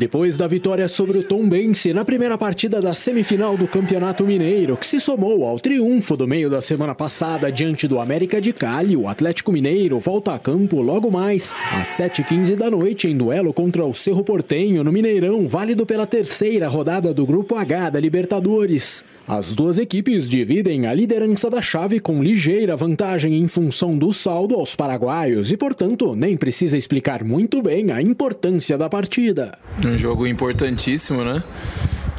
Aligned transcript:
Depois 0.00 0.38
da 0.38 0.46
vitória 0.46 0.88
sobre 0.88 1.18
o 1.18 1.22
Tombense 1.22 1.92
na 1.92 2.06
primeira 2.06 2.38
partida 2.38 2.80
da 2.80 2.94
semifinal 2.94 3.54
do 3.54 3.68
Campeonato 3.68 4.24
Mineiro, 4.24 4.74
que 4.74 4.86
se 4.86 4.98
somou 4.98 5.44
ao 5.44 5.60
triunfo 5.60 6.16
do 6.16 6.26
meio 6.26 6.48
da 6.48 6.62
semana 6.62 6.94
passada 6.94 7.52
diante 7.52 7.86
do 7.86 8.00
América 8.00 8.40
de 8.40 8.50
Cali, 8.50 8.96
o 8.96 9.06
Atlético 9.06 9.52
Mineiro 9.52 10.00
volta 10.00 10.32
a 10.32 10.38
campo 10.38 10.80
logo 10.80 11.10
mais 11.10 11.52
às 11.70 11.88
7h15 11.88 12.56
da 12.56 12.70
noite 12.70 13.08
em 13.08 13.14
duelo 13.14 13.52
contra 13.52 13.84
o 13.84 13.92
Cerro 13.92 14.24
Portenho 14.24 14.82
no 14.82 14.90
Mineirão, 14.90 15.46
válido 15.46 15.84
pela 15.84 16.06
terceira 16.06 16.66
rodada 16.66 17.12
do 17.12 17.26
Grupo 17.26 17.56
H 17.56 17.90
da 17.90 18.00
Libertadores. 18.00 19.04
As 19.28 19.54
duas 19.54 19.78
equipes 19.78 20.28
dividem 20.28 20.86
a 20.86 20.92
liderança 20.92 21.48
da 21.48 21.62
chave 21.62 22.00
com 22.00 22.20
ligeira 22.20 22.74
vantagem 22.74 23.36
em 23.36 23.46
função 23.46 23.96
do 23.96 24.12
saldo 24.12 24.56
aos 24.56 24.74
paraguaios 24.74 25.52
e, 25.52 25.56
portanto, 25.56 26.16
nem 26.16 26.36
precisa 26.36 26.76
explicar 26.76 27.22
muito 27.22 27.62
bem 27.62 27.92
a 27.92 28.02
importância 28.02 28.76
da 28.76 28.88
partida. 28.88 29.56
Um 29.90 29.98
jogo 29.98 30.26
importantíssimo, 30.26 31.24
né? 31.24 31.42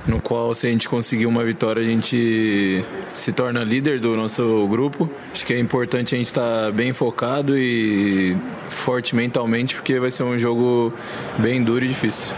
No 0.08 0.20
qual, 0.20 0.54
se 0.54 0.68
a 0.68 0.70
gente 0.70 0.90
conseguir 0.90 1.28
uma 1.28 1.44
vitória, 1.44 1.82
a 1.82 1.86
gente 1.86 2.82
se 3.14 3.32
torna 3.32 3.64
líder 3.64 4.00
do 4.00 4.16
nosso 4.16 4.68
grupo. 4.68 5.10
Acho 5.32 5.46
que 5.46 5.54
é 5.54 5.60
importante 5.60 6.16
a 6.16 6.18
gente 6.18 6.28
estar 6.28 6.72
bem 6.72 6.92
focado 6.92 7.58
e 7.58 8.36
forte 8.70 9.16
mentalmente, 9.16 9.76
porque 9.76 10.00
vai 10.00 10.10
ser 10.10 10.24
um 10.24 10.40
jogo 10.40 10.92
bem 11.38 11.64
duro 11.64 11.86
e 11.86 11.88
difícil. 11.88 12.34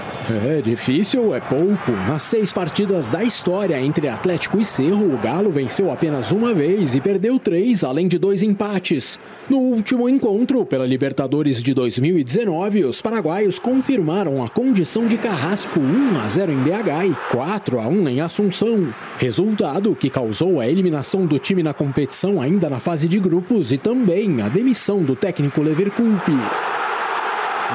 É 0.47 0.61
difícil, 0.61 1.35
é 1.35 1.39
pouco. 1.41 1.91
Nas 1.91 2.23
seis 2.23 2.53
partidas 2.53 3.09
da 3.09 3.23
história 3.23 3.79
entre 3.79 4.07
Atlético 4.07 4.57
e 4.59 4.63
Cerro, 4.63 5.13
o 5.13 5.17
Galo 5.17 5.51
venceu 5.51 5.91
apenas 5.91 6.31
uma 6.31 6.53
vez 6.53 6.95
e 6.95 7.01
perdeu 7.01 7.37
três, 7.37 7.83
além 7.83 8.07
de 8.07 8.17
dois 8.17 8.41
empates. 8.41 9.19
No 9.49 9.57
último 9.57 10.07
encontro, 10.07 10.65
pela 10.65 10.85
Libertadores 10.85 11.61
de 11.61 11.73
2019, 11.73 12.85
os 12.85 13.01
paraguaios 13.01 13.59
confirmaram 13.59 14.41
a 14.41 14.47
condição 14.47 15.07
de 15.07 15.17
carrasco 15.17 15.77
1 15.79 16.21
a 16.21 16.29
0 16.29 16.51
em 16.53 16.63
BH 16.63 17.11
e 17.11 17.31
4 17.31 17.52
a 17.53 17.87
1 17.87 18.09
em 18.09 18.21
Assunção. 18.21 18.93
Resultado 19.17 19.95
que 19.95 20.09
causou 20.09 20.59
a 20.59 20.67
eliminação 20.67 21.25
do 21.25 21.37
time 21.37 21.61
na 21.61 21.73
competição 21.73 22.41
ainda 22.41 22.69
na 22.69 22.79
fase 22.79 23.07
de 23.07 23.19
grupos 23.19 23.71
e 23.71 23.77
também 23.77 24.41
a 24.41 24.49
demissão 24.49 25.03
do 25.03 25.15
técnico 25.15 25.61
Leverkusen 25.61 26.19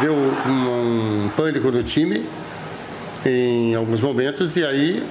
deu 0.01 0.15
um 0.15 1.29
pânico 1.37 1.71
no 1.71 1.83
time 1.83 2.23
em 3.29 3.75
alguns 3.75 4.01
momentos 4.01 4.57
e 4.57 4.65
aí 4.65 5.03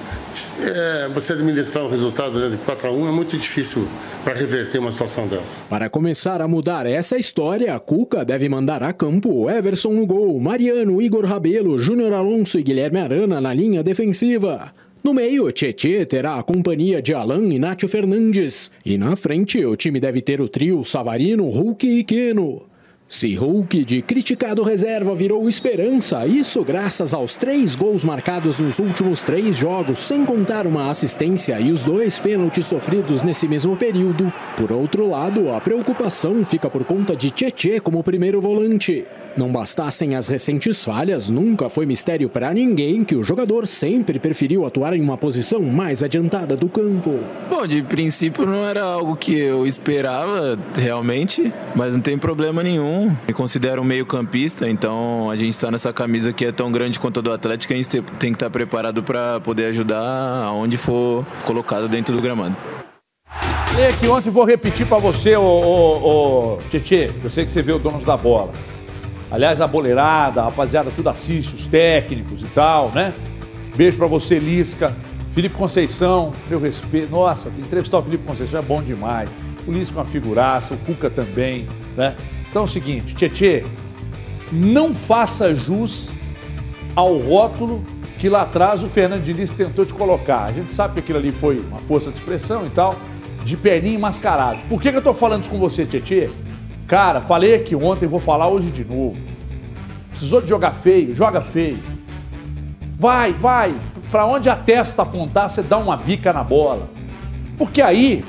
é, 0.60 1.08
você 1.08 1.32
administrar 1.32 1.84
um 1.84 1.88
resultado 1.88 2.38
né, 2.38 2.48
de 2.50 2.56
4 2.58 2.88
a 2.88 2.92
1 2.92 3.08
é 3.08 3.12
muito 3.12 3.36
difícil 3.36 3.86
para 4.24 4.34
reverter 4.34 4.78
uma 4.78 4.92
situação 4.92 5.26
dessa. 5.26 5.62
Para 5.68 5.88
começar 5.88 6.42
a 6.42 6.48
mudar 6.48 6.86
essa 6.86 7.16
história, 7.16 7.74
a 7.74 7.80
Cuca 7.80 8.24
deve 8.24 8.48
mandar 8.48 8.82
a 8.82 8.92
campo 8.92 9.48
Everson 9.48 9.92
no 9.92 10.06
gol, 10.06 10.38
Mariano, 10.38 11.00
Igor 11.00 11.24
Rabelo, 11.24 11.78
Júnior 11.78 12.12
Alonso 12.12 12.58
e 12.58 12.62
Guilherme 12.62 12.98
Arana 12.98 13.40
na 13.40 13.54
linha 13.54 13.82
defensiva. 13.82 14.72
No 15.02 15.14
meio, 15.14 15.50
Tietê 15.52 16.04
terá 16.04 16.38
a 16.38 16.42
companhia 16.42 17.00
de 17.00 17.14
Alan 17.14 17.48
e 17.48 17.58
Nátio 17.58 17.88
Fernandes. 17.88 18.70
E 18.84 18.98
na 18.98 19.14
frente, 19.14 19.64
o 19.64 19.76
time 19.76 20.00
deve 20.00 20.20
ter 20.20 20.40
o 20.40 20.48
trio 20.48 20.84
Savarino, 20.84 21.48
Hulk 21.48 21.86
e 21.86 22.04
Queno. 22.04 22.62
Se 23.08 23.34
Hulk 23.34 23.86
de 23.86 24.02
criticado 24.02 24.62
reserva 24.62 25.14
virou 25.14 25.48
esperança, 25.48 26.26
isso 26.26 26.62
graças 26.62 27.14
aos 27.14 27.36
três 27.36 27.74
gols 27.74 28.04
marcados 28.04 28.58
nos 28.58 28.78
últimos 28.78 29.22
três 29.22 29.56
jogos, 29.56 30.00
sem 30.00 30.26
contar 30.26 30.66
uma 30.66 30.90
assistência 30.90 31.58
e 31.58 31.72
os 31.72 31.82
dois 31.84 32.18
pênaltis 32.18 32.66
sofridos 32.66 33.22
nesse 33.22 33.48
mesmo 33.48 33.74
período. 33.78 34.30
Por 34.58 34.70
outro 34.70 35.08
lado, 35.08 35.50
a 35.50 35.58
preocupação 35.58 36.44
fica 36.44 36.68
por 36.68 36.84
conta 36.84 37.16
de 37.16 37.30
Tietê 37.30 37.80
como 37.80 38.04
primeiro 38.04 38.42
volante. 38.42 39.06
Não 39.38 39.52
bastassem 39.52 40.16
as 40.16 40.26
recentes 40.26 40.82
falhas, 40.82 41.30
nunca 41.30 41.68
foi 41.68 41.86
mistério 41.86 42.28
para 42.28 42.52
ninguém 42.52 43.04
que 43.04 43.14
o 43.14 43.22
jogador 43.22 43.68
sempre 43.68 44.18
preferiu 44.18 44.66
atuar 44.66 44.94
em 44.94 45.00
uma 45.00 45.16
posição 45.16 45.62
mais 45.62 46.02
adiantada 46.02 46.56
do 46.56 46.68
campo. 46.68 47.20
Bom, 47.48 47.64
de 47.64 47.80
princípio 47.84 48.44
não 48.44 48.68
era 48.68 48.82
algo 48.82 49.14
que 49.14 49.38
eu 49.38 49.64
esperava 49.64 50.58
realmente, 50.74 51.52
mas 51.76 51.94
não 51.94 52.00
tem 52.00 52.18
problema 52.18 52.64
nenhum. 52.64 53.16
Me 53.28 53.32
considero 53.32 53.80
um 53.80 53.84
meio-campista, 53.84 54.68
então 54.68 55.30
a 55.30 55.36
gente 55.36 55.52
está 55.52 55.70
nessa 55.70 55.92
camisa 55.92 56.32
que 56.32 56.44
é 56.44 56.50
tão 56.50 56.72
grande 56.72 56.98
quanto 56.98 57.20
a 57.20 57.22
do 57.22 57.32
Atlético, 57.32 57.72
a 57.72 57.76
gente 57.76 57.88
tem 58.18 58.32
que 58.32 58.36
estar 58.36 58.50
preparado 58.50 59.04
para 59.04 59.38
poder 59.38 59.66
ajudar 59.66 60.02
aonde 60.46 60.76
for 60.76 61.24
colocado 61.44 61.88
dentro 61.88 62.16
do 62.16 62.20
gramado. 62.20 62.56
Lê 63.76 63.92
que 63.92 64.08
ontem 64.08 64.30
vou 64.30 64.44
repetir 64.44 64.84
para 64.84 64.98
você, 64.98 65.36
ô 65.36 66.58
Tietê, 66.70 67.12
eu 67.22 67.30
sei 67.30 67.46
que 67.46 67.52
você 67.52 67.62
vê 67.62 67.70
o 67.70 67.78
dono 67.78 68.00
da 68.00 68.16
bola. 68.16 68.52
Aliás, 69.30 69.60
a 69.60 69.66
boleirada, 69.66 70.40
a 70.40 70.44
rapaziada, 70.44 70.90
tudo 70.94 71.08
assiste, 71.10 71.54
os 71.54 71.66
técnicos 71.66 72.42
e 72.42 72.46
tal, 72.46 72.90
né? 72.94 73.12
Beijo 73.76 73.96
pra 73.96 74.06
você, 74.06 74.38
Lisca. 74.38 74.94
Felipe 75.34 75.54
Conceição, 75.54 76.32
meu 76.48 76.58
respeito. 76.58 77.10
Nossa, 77.10 77.48
entrevistar 77.58 77.98
o 77.98 78.02
Felipe 78.02 78.24
Conceição 78.24 78.58
é 78.58 78.62
bom 78.62 78.82
demais. 78.82 79.28
O 79.66 79.72
Lisca 79.72 79.98
é 79.98 80.02
uma 80.02 80.06
figuraça, 80.06 80.74
o 80.74 80.76
Cuca 80.78 81.10
também, 81.10 81.68
né? 81.96 82.16
Então 82.48 82.62
é 82.62 82.64
o 82.64 82.68
seguinte, 82.68 83.14
Tietê, 83.14 83.64
não 84.50 84.94
faça 84.94 85.54
jus 85.54 86.10
ao 86.96 87.18
rótulo 87.18 87.84
que 88.18 88.28
lá 88.28 88.42
atrás 88.42 88.82
o 88.82 88.88
Fernando 88.88 89.22
Diniz 89.22 89.52
tentou 89.52 89.84
te 89.84 89.94
colocar. 89.94 90.44
A 90.44 90.52
gente 90.52 90.72
sabe 90.72 90.94
que 90.94 91.00
aquilo 91.00 91.18
ali 91.18 91.30
foi 91.30 91.60
uma 91.60 91.78
força 91.78 92.10
de 92.10 92.18
expressão 92.18 92.66
e 92.66 92.70
tal, 92.70 92.96
de 93.44 93.56
perninha 93.56 93.98
mascarado. 93.98 94.58
Por 94.68 94.80
que, 94.80 94.90
que 94.90 94.96
eu 94.96 95.02
tô 95.02 95.14
falando 95.14 95.42
isso 95.42 95.50
com 95.50 95.58
você, 95.58 95.86
Tietê? 95.86 96.28
Cara, 96.88 97.20
falei 97.20 97.54
aqui 97.54 97.76
ontem, 97.76 98.06
vou 98.08 98.18
falar 98.18 98.48
hoje 98.48 98.70
de 98.70 98.82
novo. 98.82 99.14
Precisou 100.08 100.40
de 100.40 100.48
jogar 100.48 100.72
feio, 100.72 101.14
joga 101.14 101.42
feio. 101.42 101.78
Vai, 102.98 103.30
vai. 103.34 103.74
Para 104.10 104.24
onde 104.24 104.48
a 104.48 104.56
testa 104.56 105.02
apontar, 105.02 105.50
você 105.50 105.62
dá 105.62 105.76
uma 105.76 105.98
bica 105.98 106.32
na 106.32 106.42
bola. 106.42 106.88
Porque 107.58 107.82
aí 107.82 108.24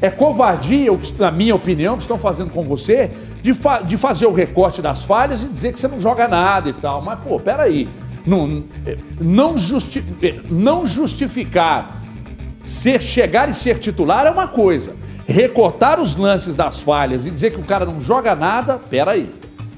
é 0.00 0.08
covardia, 0.08 0.88
na 1.18 1.32
minha 1.32 1.52
opinião, 1.52 1.96
que 1.96 2.04
estão 2.04 2.16
fazendo 2.16 2.52
com 2.52 2.62
você, 2.62 3.10
de, 3.42 3.52
fa 3.52 3.80
de 3.80 3.96
fazer 3.96 4.26
o 4.26 4.32
recorte 4.32 4.80
das 4.80 5.02
falhas 5.02 5.42
e 5.42 5.48
dizer 5.48 5.72
que 5.72 5.80
você 5.80 5.88
não 5.88 6.00
joga 6.00 6.28
nada 6.28 6.70
e 6.70 6.72
tal. 6.72 7.02
Mas, 7.02 7.18
pô, 7.18 7.40
peraí. 7.40 7.88
Não, 8.24 8.62
não, 9.18 9.56
justi 9.56 10.04
não 10.48 10.86
justificar 10.86 11.98
ser, 12.64 13.00
chegar 13.00 13.48
e 13.48 13.54
ser 13.54 13.78
titular 13.80 14.26
é 14.26 14.30
uma 14.30 14.46
coisa 14.46 14.94
recortar 15.30 16.00
os 16.00 16.16
lances 16.16 16.54
das 16.54 16.80
falhas 16.80 17.24
e 17.24 17.30
dizer 17.30 17.52
que 17.52 17.60
o 17.60 17.64
cara 17.64 17.84
não 17.84 18.00
joga 18.00 18.34
nada, 18.34 18.78
peraí. 18.90 19.30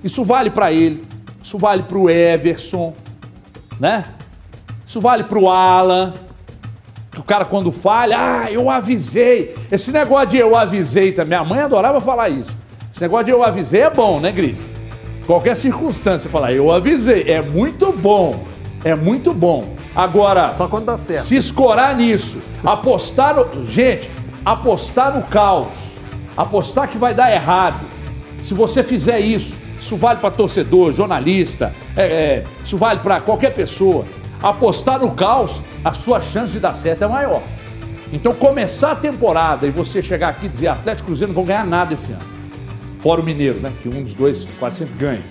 Isso 0.02 0.24
vale 0.24 0.50
para 0.50 0.72
ele, 0.72 1.04
isso 1.42 1.58
vale 1.58 1.82
para 1.82 1.98
o 1.98 2.08
Everson, 2.08 2.94
né? 3.78 4.06
Isso 4.86 5.00
vale 5.00 5.24
para 5.24 5.38
o 5.38 5.48
Alan, 5.48 6.12
que 7.10 7.20
o 7.20 7.22
cara 7.22 7.44
quando 7.44 7.70
falha, 7.70 8.16
ah, 8.18 8.50
eu 8.50 8.70
avisei. 8.70 9.54
Esse 9.70 9.92
negócio 9.92 10.30
de 10.30 10.38
eu 10.38 10.56
avisei 10.56 11.12
também, 11.12 11.38
minha 11.38 11.44
mãe 11.44 11.60
adorava 11.60 12.00
falar 12.00 12.28
isso. 12.28 12.50
Esse 12.92 13.02
negócio 13.02 13.26
de 13.26 13.30
eu 13.30 13.42
avisei 13.42 13.82
é 13.82 13.91
bom, 13.91 14.20
né, 14.20 14.32
Gris? 14.32 14.62
Qualquer 15.26 15.54
circunstância 15.54 16.28
falar 16.28 16.52
eu 16.52 16.72
avisei, 16.72 17.24
é 17.30 17.41
muito 17.41 17.92
bom. 17.92 18.44
É 18.84 18.94
muito 18.96 19.32
bom. 19.32 19.76
Agora, 19.94 20.52
só 20.52 20.66
quando 20.66 20.86
dá 20.86 20.98
certo. 20.98 21.26
Se 21.26 21.36
escorar 21.36 21.96
nisso, 21.96 22.38
apostar, 22.64 23.36
no... 23.36 23.66
gente, 23.66 24.10
apostar 24.44 25.14
no 25.14 25.22
caos, 25.22 25.92
apostar 26.36 26.88
que 26.88 26.98
vai 26.98 27.14
dar 27.14 27.32
errado. 27.32 27.86
Se 28.42 28.54
você 28.54 28.82
fizer 28.82 29.20
isso, 29.20 29.56
isso 29.80 29.97
vale 29.97 30.20
para 30.20 30.30
torcedor, 30.30 30.92
jornalista, 30.92 31.72
é, 31.97 32.03
é, 32.03 32.44
isso 32.64 32.76
vale 32.76 33.00
para 33.00 33.20
qualquer 33.20 33.54
pessoa. 33.54 34.04
Apostar 34.42 34.98
no 34.98 35.12
caos, 35.12 35.60
a 35.84 35.92
sua 35.92 36.20
chance 36.20 36.53
de 36.53 36.58
dar 36.58 36.75
certo 36.75 37.04
é 37.04 37.08
maior. 37.08 37.42
Então, 38.12 38.34
começar 38.34 38.92
a 38.92 38.97
temporada 38.97 39.66
e 39.66 39.71
você 39.71 40.03
chegar 40.03 40.28
aqui 40.28 40.47
e 40.47 40.48
dizer 40.48 40.68
Atlético 40.68 41.06
Cruzeiro 41.06 41.33
não 41.33 41.36
vão 41.36 41.44
ganhar 41.44 41.65
nada 41.65 41.94
esse 41.94 42.12
ano. 42.12 42.21
Fora 43.00 43.21
o 43.21 43.24
Mineiro, 43.24 43.59
né? 43.60 43.72
Que 43.83 43.89
um 43.89 44.03
dos 44.03 44.12
dois 44.12 44.47
quase 44.59 44.78
sempre 44.78 44.94
ganha. 44.98 45.24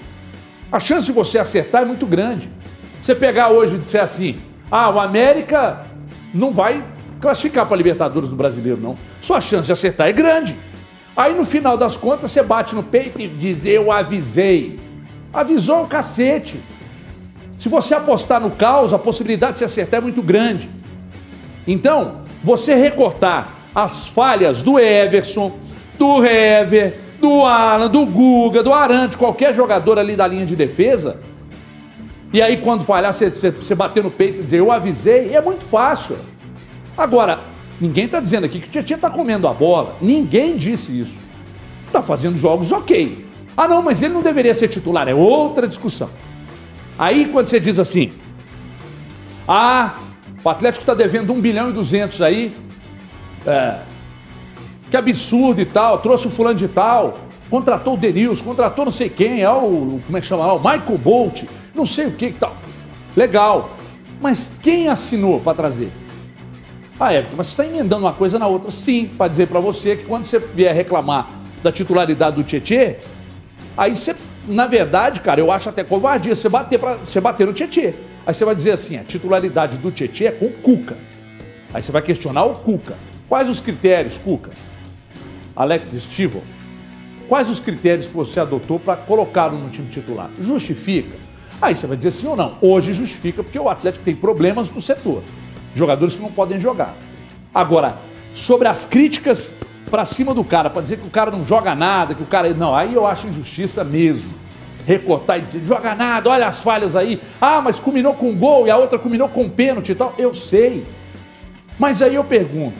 A 0.71 0.79
chance 0.79 1.05
de 1.05 1.11
você 1.11 1.37
acertar 1.37 1.83
é 1.83 1.85
muito 1.85 2.05
grande. 2.05 2.49
Você 2.99 3.13
pegar 3.13 3.49
hoje 3.49 3.75
e 3.75 3.77
disser 3.77 4.01
assim: 4.01 4.39
ah, 4.71 4.89
o 4.89 4.99
América 4.99 5.85
não 6.33 6.51
vai 6.51 6.83
classificar 7.21 7.65
para 7.65 7.75
a 7.75 7.77
Libertadores 7.77 8.29
do 8.29 8.35
Brasileiro, 8.35 8.81
não. 8.81 8.97
Sua 9.21 9.39
chance 9.39 9.67
de 9.67 9.71
acertar 9.71 10.07
é 10.07 10.11
grande. 10.11 10.57
Aí 11.15 11.33
no 11.33 11.45
final 11.45 11.77
das 11.77 11.95
contas 11.95 12.31
você 12.31 12.41
bate 12.41 12.73
no 12.73 12.83
peito 12.83 13.21
e 13.21 13.27
diz: 13.27 13.65
Eu 13.65 13.91
avisei. 13.91 14.79
Avisou 15.31 15.83
o 15.83 15.87
cacete. 15.87 16.59
Se 17.57 17.69
você 17.69 17.93
apostar 17.93 18.41
no 18.41 18.51
caos, 18.51 18.91
a 18.93 18.97
possibilidade 18.97 19.53
de 19.53 19.59
se 19.59 19.65
acertar 19.65 19.99
é 19.99 20.01
muito 20.01 20.21
grande. 20.21 20.67
Então, 21.67 22.13
você 22.43 22.73
recortar 22.73 23.47
as 23.73 24.07
falhas 24.07 24.63
do 24.63 24.79
Everson, 24.79 25.55
do 25.97 26.25
Hever, 26.25 26.97
do 27.19 27.45
Alan, 27.45 27.87
do 27.87 28.05
Guga, 28.05 28.63
do 28.63 28.73
Arante, 28.73 29.15
qualquer 29.15 29.53
jogador 29.53 29.99
ali 29.99 30.15
da 30.15 30.25
linha 30.25 30.45
de 30.45 30.55
defesa, 30.55 31.21
e 32.33 32.41
aí 32.41 32.57
quando 32.57 32.83
falhar, 32.83 33.13
você, 33.13 33.29
você, 33.29 33.51
você 33.51 33.75
bater 33.75 34.03
no 34.03 34.09
peito 34.09 34.39
e 34.39 34.41
dizer 34.41 34.57
eu 34.57 34.71
avisei, 34.71 35.35
é 35.35 35.41
muito 35.41 35.63
fácil. 35.65 36.17
Agora, 37.01 37.39
ninguém 37.79 38.05
está 38.05 38.19
dizendo 38.19 38.45
aqui 38.45 38.59
que 38.59 38.67
o 38.67 38.69
Tietchan 38.69 38.95
está 38.95 39.09
comendo 39.09 39.47
a 39.47 39.53
bola. 39.53 39.97
Ninguém 39.99 40.55
disse 40.55 40.99
isso. 40.99 41.17
Está 41.87 41.99
fazendo 42.01 42.37
jogos 42.37 42.71
ok. 42.71 43.25
Ah, 43.57 43.67
não, 43.67 43.81
mas 43.81 44.03
ele 44.03 44.13
não 44.13 44.21
deveria 44.21 44.53
ser 44.53 44.67
titular. 44.67 45.07
É 45.09 45.13
outra 45.15 45.67
discussão. 45.67 46.09
Aí, 46.99 47.25
quando 47.25 47.47
você 47.47 47.59
diz 47.59 47.79
assim, 47.79 48.11
Ah, 49.47 49.95
o 50.43 50.49
Atlético 50.49 50.83
está 50.83 50.93
devendo 50.93 51.33
1 51.33 51.41
bilhão 51.41 51.69
e 51.71 51.73
200 51.73 52.21
aí. 52.21 52.53
É, 53.47 53.79
que 54.91 54.95
absurdo 54.95 55.59
e 55.59 55.65
tal, 55.65 55.97
trouxe 55.97 56.27
o 56.27 56.29
fulano 56.29 56.59
de 56.59 56.67
tal, 56.67 57.15
contratou 57.49 57.95
o 57.95 57.97
Denilson, 57.97 58.43
contratou 58.43 58.85
não 58.85 58.91
sei 58.91 59.09
quem, 59.09 59.41
é 59.41 59.49
o, 59.49 59.99
como 60.05 60.17
é 60.17 60.21
que 60.21 60.27
chama 60.27 60.45
lá, 60.45 60.53
o 60.53 60.59
Michael 60.59 60.97
Bolt, 60.99 61.43
não 61.73 61.85
sei 61.85 62.05
o 62.07 62.11
que 62.11 62.27
e 62.27 62.33
tal. 62.33 62.55
Legal, 63.15 63.71
mas 64.21 64.51
quem 64.61 64.89
assinou 64.89 65.39
para 65.39 65.55
trazer? 65.55 65.91
Ah, 67.03 67.15
Everton, 67.15 67.35
mas 67.35 67.47
você 67.47 67.63
está 67.63 67.65
emendando 67.65 68.05
uma 68.05 68.13
coisa 68.13 68.37
na 68.37 68.45
outra. 68.45 68.69
Sim, 68.69 69.09
para 69.17 69.27
dizer 69.27 69.47
para 69.47 69.59
você 69.59 69.95
que 69.95 70.05
quando 70.05 70.23
você 70.23 70.37
vier 70.37 70.71
reclamar 70.71 71.31
da 71.63 71.71
titularidade 71.71 72.35
do 72.35 72.43
Tietê, 72.43 72.97
aí 73.75 73.95
você, 73.95 74.15
na 74.47 74.67
verdade, 74.67 75.19
cara, 75.19 75.39
eu 75.39 75.51
acho 75.51 75.67
até 75.67 75.83
covardia 75.83 76.35
você 76.35 76.47
bater, 76.47 76.79
pra, 76.79 76.97
você 76.97 77.19
bater 77.19 77.47
no 77.47 77.53
Tietê. 77.53 77.95
Aí 78.23 78.35
você 78.35 78.45
vai 78.45 78.53
dizer 78.53 78.73
assim, 78.73 78.97
a 78.97 79.03
titularidade 79.03 79.79
do 79.79 79.89
Tietê 79.89 80.25
é 80.27 80.31
com 80.31 80.45
o 80.45 80.51
Cuca. 80.51 80.95
Aí 81.73 81.81
você 81.81 81.91
vai 81.91 82.03
questionar 82.03 82.43
o 82.43 82.53
Cuca. 82.53 82.95
Quais 83.27 83.49
os 83.49 83.59
critérios, 83.59 84.19
Cuca? 84.19 84.51
Alex 85.55 85.95
Stival, 86.03 86.43
quais 87.27 87.49
os 87.49 87.59
critérios 87.59 88.09
que 88.09 88.13
você 88.13 88.39
adotou 88.39 88.77
para 88.77 88.95
colocá-lo 88.95 89.57
no 89.57 89.71
time 89.71 89.89
titular? 89.89 90.29
Justifica? 90.39 91.17
Aí 91.59 91.75
você 91.75 91.87
vai 91.87 91.97
dizer 91.97 92.11
sim 92.11 92.27
ou 92.27 92.35
não. 92.35 92.59
Hoje 92.61 92.93
justifica 92.93 93.41
porque 93.41 93.57
o 93.57 93.69
Atlético 93.69 94.05
tem 94.05 94.15
problemas 94.15 94.69
no 94.69 94.79
setor. 94.79 95.23
Jogadores 95.75 96.15
que 96.15 96.21
não 96.21 96.31
podem 96.31 96.57
jogar. 96.57 96.95
Agora, 97.53 97.97
sobre 98.33 98.67
as 98.67 98.85
críticas 98.85 99.53
para 99.89 100.05
cima 100.05 100.33
do 100.33 100.43
cara, 100.43 100.69
para 100.69 100.81
dizer 100.81 100.97
que 100.97 101.07
o 101.07 101.11
cara 101.11 101.31
não 101.31 101.45
joga 101.45 101.75
nada, 101.75 102.15
que 102.15 102.23
o 102.23 102.25
cara. 102.25 102.49
Não, 102.53 102.73
aí 102.75 102.93
eu 102.93 103.05
acho 103.05 103.27
injustiça 103.27 103.83
mesmo. 103.83 104.39
Recortar 104.85 105.37
e 105.37 105.41
dizer, 105.41 105.63
joga 105.63 105.93
nada, 105.93 106.29
olha 106.29 106.47
as 106.47 106.59
falhas 106.59 106.95
aí. 106.95 107.21
Ah, 107.39 107.61
mas 107.61 107.79
combinou 107.79 108.13
com 108.13 108.33
gol 108.35 108.65
e 108.65 108.71
a 108.71 108.77
outra 108.77 108.97
combinou 108.97 109.29
com 109.29 109.47
pênalti 109.47 109.91
e 109.91 109.95
tal. 109.95 110.15
Eu 110.17 110.33
sei. 110.33 110.85
Mas 111.77 112.01
aí 112.01 112.15
eu 112.15 112.23
pergunto, 112.23 112.77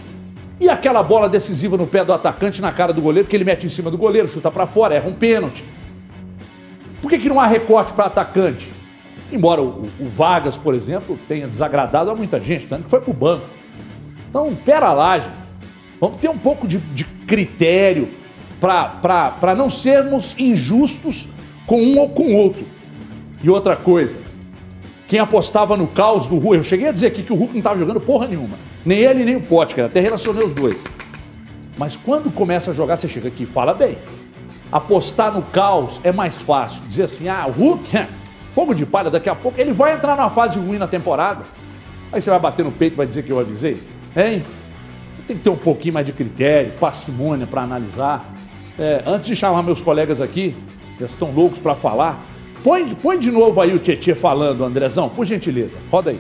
e 0.60 0.70
aquela 0.70 1.02
bola 1.04 1.28
decisiva 1.28 1.76
no 1.76 1.88
pé 1.88 2.04
do 2.04 2.14
atacante 2.14 2.62
na 2.62 2.72
cara 2.72 2.94
do 2.94 3.02
goleiro, 3.02 3.28
que 3.28 3.36
ele 3.36 3.44
mete 3.44 3.66
em 3.66 3.70
cima 3.70 3.90
do 3.90 3.98
goleiro, 3.98 4.28
chuta 4.28 4.52
para 4.52 4.68
fora, 4.68 4.96
erra 4.96 5.10
um 5.10 5.14
pênalti. 5.14 5.66
Por 7.02 7.10
que, 7.10 7.18
que 7.18 7.30
não 7.30 7.40
há 7.40 7.48
recorte 7.48 7.94
para 7.94 8.06
atacante? 8.06 8.72
Embora 9.32 9.62
o, 9.62 9.86
o, 10.00 10.10
Vargas, 10.10 10.58
por 10.58 10.74
exemplo, 10.74 11.18
tenha 11.28 11.48
desagradado 11.48 12.12
a 12.12 12.16
muita 12.16 12.40
gente, 12.40 12.68
tanto 12.68 12.84
que 12.84 12.90
foi 12.90 13.00
para 13.00 13.12
o 13.12 13.14
banco. 13.14 13.46
Então, 14.30 14.54
pera 14.56 14.92
lá, 14.92 15.20
gente. 15.20 15.40
Vamos 16.00 16.20
ter 16.20 16.30
um 16.30 16.38
pouco 16.38 16.68
de, 16.68 16.78
de 16.78 17.06
critério 17.06 18.08
para 18.60 19.56
não 19.56 19.70
sermos 19.70 20.36
injustos 20.38 21.28
com 21.66 21.82
um 21.82 22.00
ou 22.00 22.10
com 22.10 22.34
outro. 22.34 22.66
E 23.44 23.50
outra 23.50 23.76
coisa, 23.76 24.18
quem 25.08 25.20
apostava 25.20 25.76
no 25.76 25.88
caos 25.88 26.28
do 26.28 26.38
Hulk, 26.38 26.58
eu 26.58 26.64
cheguei 26.64 26.88
a 26.88 26.92
dizer 26.92 27.08
aqui 27.08 27.24
que 27.24 27.34
o 27.34 27.36
Hulk 27.36 27.54
não 27.54 27.60
estava 27.60 27.78
jogando 27.78 28.00
porra 28.00 28.28
nenhuma. 28.28 28.58
Nem 28.86 29.00
ele, 29.00 29.26
nem 29.26 29.36
o 29.36 29.42
Potker, 29.42 29.86
até 29.86 30.00
relacionei 30.00 30.44
os 30.44 30.54
dois. 30.54 30.78
Mas 31.78 31.96
quando 31.96 32.32
começa 32.34 32.72
a 32.72 32.74
jogar, 32.74 32.98
você 32.98 33.08
chega 33.08 33.28
aqui 33.28 33.44
e 33.44 33.46
fala 33.46 33.74
bem. 33.74 33.98
Apostar 34.72 35.34
no 35.34 35.42
caos 35.42 36.00
é 36.04 36.12
mais 36.12 36.38
fácil. 36.38 36.82
Dizer 36.88 37.04
assim, 37.04 37.28
ah, 37.28 37.46
o 37.48 37.52
Hulk, 37.52 37.90
fogo 38.54 38.74
de 38.74 38.86
palha, 38.86 39.10
daqui 39.10 39.30
a 39.30 39.36
pouco 39.36 39.60
ele 39.60 39.72
vai 39.72 39.94
entrar 39.94 40.16
numa 40.16 40.30
fase 40.30 40.60
ruim 40.60 40.78
na 40.78 40.88
temporada. 40.88 41.44
Aí 42.12 42.22
você 42.22 42.30
vai 42.30 42.40
bater 42.40 42.66
no 42.66 42.72
peito 42.72 42.94
e 42.94 42.98
vai 42.98 43.06
dizer 43.06 43.24
que 43.24 43.32
eu 43.32 43.40
avisei? 43.40 43.82
Hein? 44.16 44.44
Tem 45.28 45.38
que 45.38 45.44
ter 45.44 45.50
um 45.50 45.56
pouquinho 45.56 45.94
mais 45.94 46.06
de 46.06 46.12
critério, 46.12 46.74
parcimônia 46.80 47.48
para 47.48 47.62
analisar. 47.62 48.26
É, 48.78 49.04
antes 49.06 49.28
de 49.28 49.36
chamar 49.36 49.64
meus 49.64 49.82
colegas 49.82 50.20
aqui, 50.20 50.56
já 51.00 51.06
estão 51.06 51.32
loucos 51.32 51.60
para 51.60 51.76
falar, 51.76 52.24
põe, 52.64 52.94
põe 52.96 53.18
de 53.18 53.32
novo 53.32 53.62
aí 53.62 53.74
o 53.74 53.80
Tietchan 53.80 54.16
falando, 54.16 54.64
Andrezão, 54.64 55.08
por 55.08 55.26
gentileza. 55.26 55.72
Roda 55.90 56.10
aí. 56.10 56.20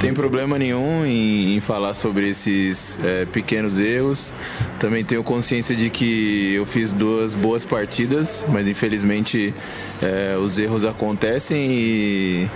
Tem 0.00 0.12
problema 0.12 0.58
nenhum 0.58 1.06
em, 1.06 1.56
em 1.56 1.60
falar 1.60 1.94
sobre 1.94 2.28
esses 2.28 2.98
é, 3.02 3.24
pequenos 3.24 3.80
erros. 3.80 4.32
Também 4.78 5.02
tenho 5.02 5.22
consciência 5.22 5.74
de 5.74 5.88
que 5.88 6.52
eu 6.54 6.66
fiz 6.66 6.92
duas 6.92 7.34
boas 7.34 7.64
partidas, 7.64 8.44
mas 8.50 8.68
infelizmente 8.68 9.54
é, 10.02 10.36
os 10.36 10.58
erros 10.58 10.84
acontecem 10.84 11.70
e 11.70 12.46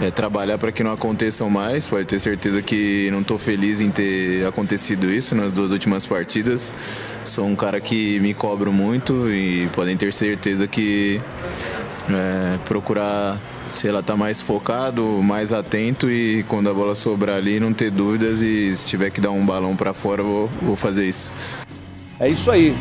é, 0.00 0.10
trabalhar 0.10 0.56
para 0.56 0.72
que 0.72 0.82
não 0.82 0.92
aconteçam 0.92 1.50
mais. 1.50 1.86
Pode 1.86 2.06
ter 2.06 2.18
certeza 2.18 2.62
que 2.62 3.10
não 3.10 3.20
estou 3.20 3.38
feliz 3.38 3.82
em 3.82 3.90
ter 3.90 4.46
acontecido 4.46 5.10
isso 5.10 5.34
nas 5.34 5.52
duas 5.52 5.72
últimas 5.72 6.06
partidas. 6.06 6.74
Sou 7.22 7.46
um 7.46 7.54
cara 7.54 7.80
que 7.80 8.18
me 8.20 8.32
cobro 8.32 8.72
muito 8.72 9.30
e 9.30 9.68
podem 9.74 9.94
ter 9.94 10.10
certeza 10.10 10.66
que 10.66 11.20
é, 12.08 12.58
procurar 12.64 13.38
sei 13.68 13.90
lá, 13.90 14.02
tá 14.02 14.16
mais 14.16 14.40
focado, 14.40 15.02
mais 15.22 15.52
atento 15.52 16.10
e 16.10 16.44
quando 16.44 16.68
a 16.68 16.74
bola 16.74 16.94
sobrar 16.94 17.36
ali 17.36 17.60
não 17.60 17.72
ter 17.72 17.90
dúvidas 17.90 18.42
e 18.42 18.74
se 18.74 18.86
tiver 18.86 19.10
que 19.10 19.20
dar 19.20 19.30
um 19.30 19.44
balão 19.44 19.76
para 19.76 19.92
fora, 19.92 20.22
vou, 20.22 20.48
vou 20.62 20.76
fazer 20.76 21.06
isso. 21.06 21.32
É 22.18 22.28
isso 22.28 22.50
aí. 22.50 22.74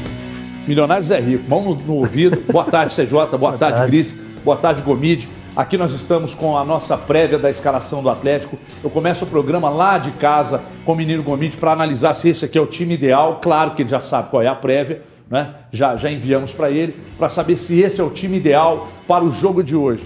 Milionários 0.68 1.12
é 1.12 1.20
rico. 1.20 1.44
Mão 1.50 1.64
no, 1.64 1.76
no 1.76 1.94
ouvido. 1.96 2.42
Boa 2.52 2.66
tarde, 2.66 2.96
CJ. 2.96 3.10
Boa, 3.10 3.28
Boa 3.28 3.58
tarde, 3.58 3.78
tarde, 3.78 3.92
Gris. 3.92 4.20
Boa 4.44 4.58
tarde, 4.58 4.82
Gomide. 4.82 5.28
Aqui 5.56 5.78
nós 5.78 5.94
estamos 5.94 6.34
com 6.34 6.58
a 6.58 6.66
nossa 6.66 6.98
prévia 6.98 7.40
da 7.40 7.50
escalação 7.50 8.04
do 8.04 8.10
Atlético. 8.10 8.58
Eu 8.84 8.90
começo 8.90 9.24
o 9.24 9.28
programa 9.28 9.70
lá 9.70 9.98
de 9.98 10.12
casa 10.12 10.62
com 10.84 10.92
o 10.92 10.96
menino 10.96 11.24
Gomide 11.24 11.56
para 11.56 11.72
analisar 11.72 12.14
se 12.14 12.30
esse 12.30 12.44
aqui 12.44 12.58
é 12.58 12.62
o 12.62 12.68
time 12.68 12.96
ideal. 12.96 13.40
Claro 13.42 13.72
que 13.72 13.82
ele 13.82 13.90
já 13.90 14.02
sabe 14.02 14.30
qual 14.30 14.42
é 14.42 14.48
a 14.48 14.56
prévia, 14.56 15.02
né? 15.30 15.54
Já, 15.72 15.96
já 15.96 16.12
enviamos 16.12 16.52
para 16.52 16.70
ele 16.70 16.96
para 17.18 17.30
saber 17.30 17.56
se 17.56 17.80
esse 17.80 18.02
é 18.02 18.04
o 18.04 18.10
time 18.10 18.38
ideal 18.38 18.88
para 19.08 19.24
o 19.24 19.32
jogo 19.32 19.64
de 19.64 19.76
hoje. 19.76 20.04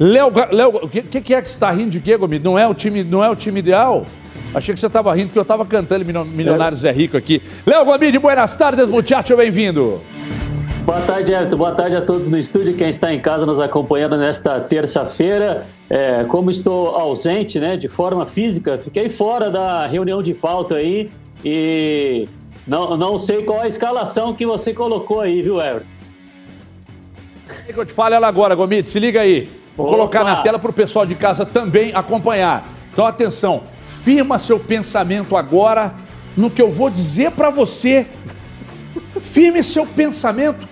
Léo, 0.00 0.32
Léo, 0.52 0.76
o 0.84 0.88
que, 0.88 1.02
que, 1.02 1.34
é 1.34 1.42
que 1.42 1.48
você 1.48 1.54
está 1.54 1.70
rindo 1.72 1.90
de 1.90 2.00
quê, 2.00 2.16
Gomes? 2.16 2.40
Não 2.40 2.56
é 2.56 2.66
o 2.68 2.74
time, 2.74 3.02
não 3.02 3.22
é 3.22 3.28
o 3.28 3.34
time 3.34 3.58
ideal? 3.58 4.06
Achei 4.54 4.72
que 4.72 4.80
você 4.80 4.86
estava 4.86 5.12
rindo 5.12 5.26
porque 5.26 5.38
eu 5.38 5.42
estava 5.42 5.66
cantando 5.66 6.04
Milionários 6.04 6.84
é 6.84 6.92
Rico 6.92 7.16
aqui. 7.16 7.42
Léo 7.66 7.84
Gomide, 7.84 8.18
buenas 8.18 8.54
tardes, 8.54 8.86
muchacho, 8.86 9.36
bem-vindo. 9.36 10.00
Boa 10.84 11.00
tarde, 11.00 11.32
Everton. 11.32 11.56
Boa 11.56 11.72
tarde 11.72 11.96
a 11.96 12.00
todos 12.00 12.28
no 12.28 12.38
estúdio, 12.38 12.74
quem 12.74 12.88
está 12.88 13.12
em 13.12 13.20
casa 13.20 13.44
nos 13.44 13.60
acompanhando 13.60 14.16
nesta 14.16 14.58
terça-feira. 14.60 15.66
É, 15.90 16.24
como 16.24 16.50
estou 16.50 16.96
ausente, 16.96 17.58
né, 17.58 17.76
de 17.76 17.88
forma 17.88 18.24
física, 18.24 18.78
fiquei 18.78 19.08
fora 19.08 19.50
da 19.50 19.86
reunião 19.86 20.22
de 20.22 20.32
pauta 20.32 20.76
aí 20.76 21.10
e 21.44 22.26
não, 22.66 22.96
não 22.96 23.18
sei 23.18 23.42
qual 23.42 23.62
a 23.62 23.68
escalação 23.68 24.32
que 24.32 24.46
você 24.46 24.72
colocou 24.72 25.20
aí, 25.20 25.42
viu, 25.42 25.60
Everton? 25.60 25.86
O 27.68 27.72
que 27.72 27.78
eu 27.78 27.84
te 27.84 27.92
falo 27.92 28.14
ela 28.14 28.28
agora, 28.28 28.54
Gomide, 28.54 28.88
se 28.88 28.98
liga 28.98 29.20
aí. 29.20 29.57
Vou 29.78 29.86
Opa. 29.86 29.96
colocar 29.96 30.24
na 30.24 30.42
tela 30.42 30.58
para 30.58 30.70
o 30.70 30.74
pessoal 30.74 31.06
de 31.06 31.14
casa 31.14 31.46
também 31.46 31.92
acompanhar. 31.94 32.64
Então, 32.92 33.06
atenção, 33.06 33.62
firma 34.02 34.36
seu 34.36 34.58
pensamento 34.58 35.36
agora 35.36 35.94
no 36.36 36.50
que 36.50 36.60
eu 36.60 36.68
vou 36.68 36.90
dizer 36.90 37.30
para 37.30 37.48
você. 37.48 38.04
Firme 39.22 39.62
seu 39.62 39.86
pensamento 39.86 40.68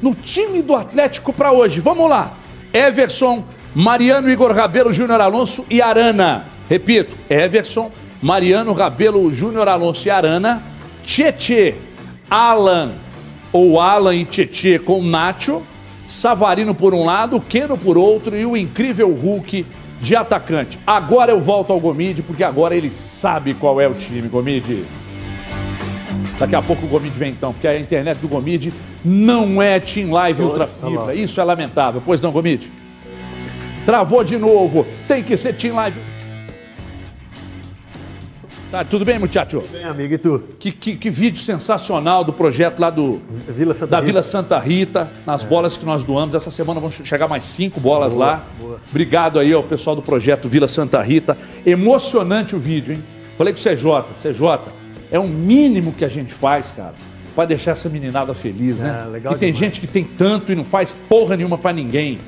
no 0.00 0.14
time 0.14 0.62
do 0.62 0.74
Atlético 0.74 1.34
para 1.34 1.52
hoje. 1.52 1.80
Vamos 1.80 2.08
lá. 2.08 2.32
Everson, 2.72 3.44
Mariano, 3.74 4.30
Igor 4.30 4.54
Rabelo, 4.54 4.90
Júnior 4.90 5.20
Alonso 5.20 5.66
e 5.68 5.82
Arana. 5.82 6.46
Repito, 6.66 7.14
Everson, 7.28 7.92
Mariano, 8.22 8.72
Rabelo, 8.72 9.30
Júnior 9.30 9.68
Alonso 9.68 10.08
e 10.08 10.10
Arana. 10.10 10.62
Tietê, 11.04 11.74
Alan 12.30 12.92
ou 13.52 13.78
Alan 13.78 14.14
e 14.14 14.24
Tietê 14.24 14.78
com 14.78 15.02
Nacho. 15.02 15.62
Savarino 16.08 16.74
por 16.74 16.94
um 16.94 17.04
lado, 17.04 17.38
Keno 17.38 17.76
por 17.76 17.98
outro 17.98 18.34
e 18.34 18.46
o 18.46 18.56
incrível 18.56 19.10
Hulk 19.14 19.66
de 20.00 20.16
atacante. 20.16 20.78
Agora 20.86 21.30
eu 21.30 21.40
volto 21.40 21.70
ao 21.70 21.78
Gomide, 21.78 22.22
porque 22.22 22.42
agora 22.42 22.74
ele 22.74 22.90
sabe 22.90 23.52
qual 23.52 23.78
é 23.78 23.86
o 23.86 23.92
time, 23.92 24.26
Gomide. 24.26 24.86
Daqui 26.38 26.54
a 26.54 26.62
pouco 26.62 26.86
o 26.86 26.88
Gomide 26.88 27.18
vem 27.18 27.32
então, 27.32 27.52
porque 27.52 27.68
a 27.68 27.78
internet 27.78 28.18
do 28.18 28.28
Gomide 28.28 28.72
não 29.04 29.60
é 29.60 29.78
Team 29.78 30.10
Live 30.10 30.42
Ultra 30.42 30.66
Fibra. 30.66 31.14
Isso 31.14 31.40
é 31.40 31.44
lamentável. 31.44 32.02
Pois 32.04 32.22
não, 32.22 32.32
Gomide? 32.32 32.70
Travou 33.84 34.24
de 34.24 34.38
novo. 34.38 34.86
Tem 35.06 35.22
que 35.22 35.36
ser 35.36 35.54
Team 35.54 35.74
Live. 35.74 36.00
Tá, 38.70 38.84
tudo 38.84 39.02
bem, 39.02 39.18
muchacho? 39.18 39.62
Tudo 39.62 39.72
bem, 39.72 39.84
amigo, 39.84 40.12
e 40.12 40.18
tu? 40.18 40.42
Que, 40.58 40.70
que, 40.70 40.96
que, 40.96 41.08
vídeo 41.08 41.40
sensacional 41.40 42.22
do 42.22 42.34
projeto 42.34 42.78
lá 42.78 42.90
do 42.90 43.12
Vila 43.48 43.72
Santa 43.72 43.92
da 43.92 43.96
Rita. 43.96 44.06
Vila 44.06 44.22
Santa 44.22 44.58
Rita, 44.58 45.10
nas 45.24 45.42
é. 45.42 45.46
bolas 45.46 45.78
que 45.78 45.86
nós 45.86 46.04
doamos. 46.04 46.34
Essa 46.34 46.50
semana 46.50 46.78
vão 46.78 46.90
chegar 46.90 47.26
mais 47.28 47.44
cinco 47.44 47.80
bolas 47.80 48.12
boa, 48.12 48.26
lá. 48.26 48.44
Boa. 48.60 48.80
Obrigado 48.90 49.38
aí 49.38 49.54
ao 49.54 49.62
pessoal 49.62 49.96
do 49.96 50.02
projeto 50.02 50.50
Vila 50.50 50.68
Santa 50.68 51.00
Rita. 51.00 51.34
Emocionante 51.64 52.54
o 52.54 52.58
vídeo, 52.58 52.92
hein? 52.92 53.02
Falei 53.38 53.54
com 53.54 53.58
o 53.58 53.62
CJ, 53.62 54.34
CJ, 54.34 54.74
é 55.10 55.18
o 55.18 55.26
mínimo 55.26 55.94
que 55.94 56.04
a 56.04 56.08
gente 56.08 56.34
faz, 56.34 56.70
cara, 56.76 56.94
para 57.34 57.46
deixar 57.46 57.70
essa 57.70 57.88
meninada 57.88 58.34
feliz, 58.34 58.76
né? 58.76 59.02
É, 59.02 59.08
legal 59.08 59.32
e 59.32 59.38
tem 59.38 59.50
demais. 59.50 59.58
gente 59.58 59.80
que 59.80 59.86
tem 59.86 60.04
tanto 60.04 60.52
e 60.52 60.54
não 60.54 60.64
faz 60.64 60.94
porra 61.08 61.38
nenhuma 61.38 61.56
para 61.56 61.72
ninguém. 61.72 62.18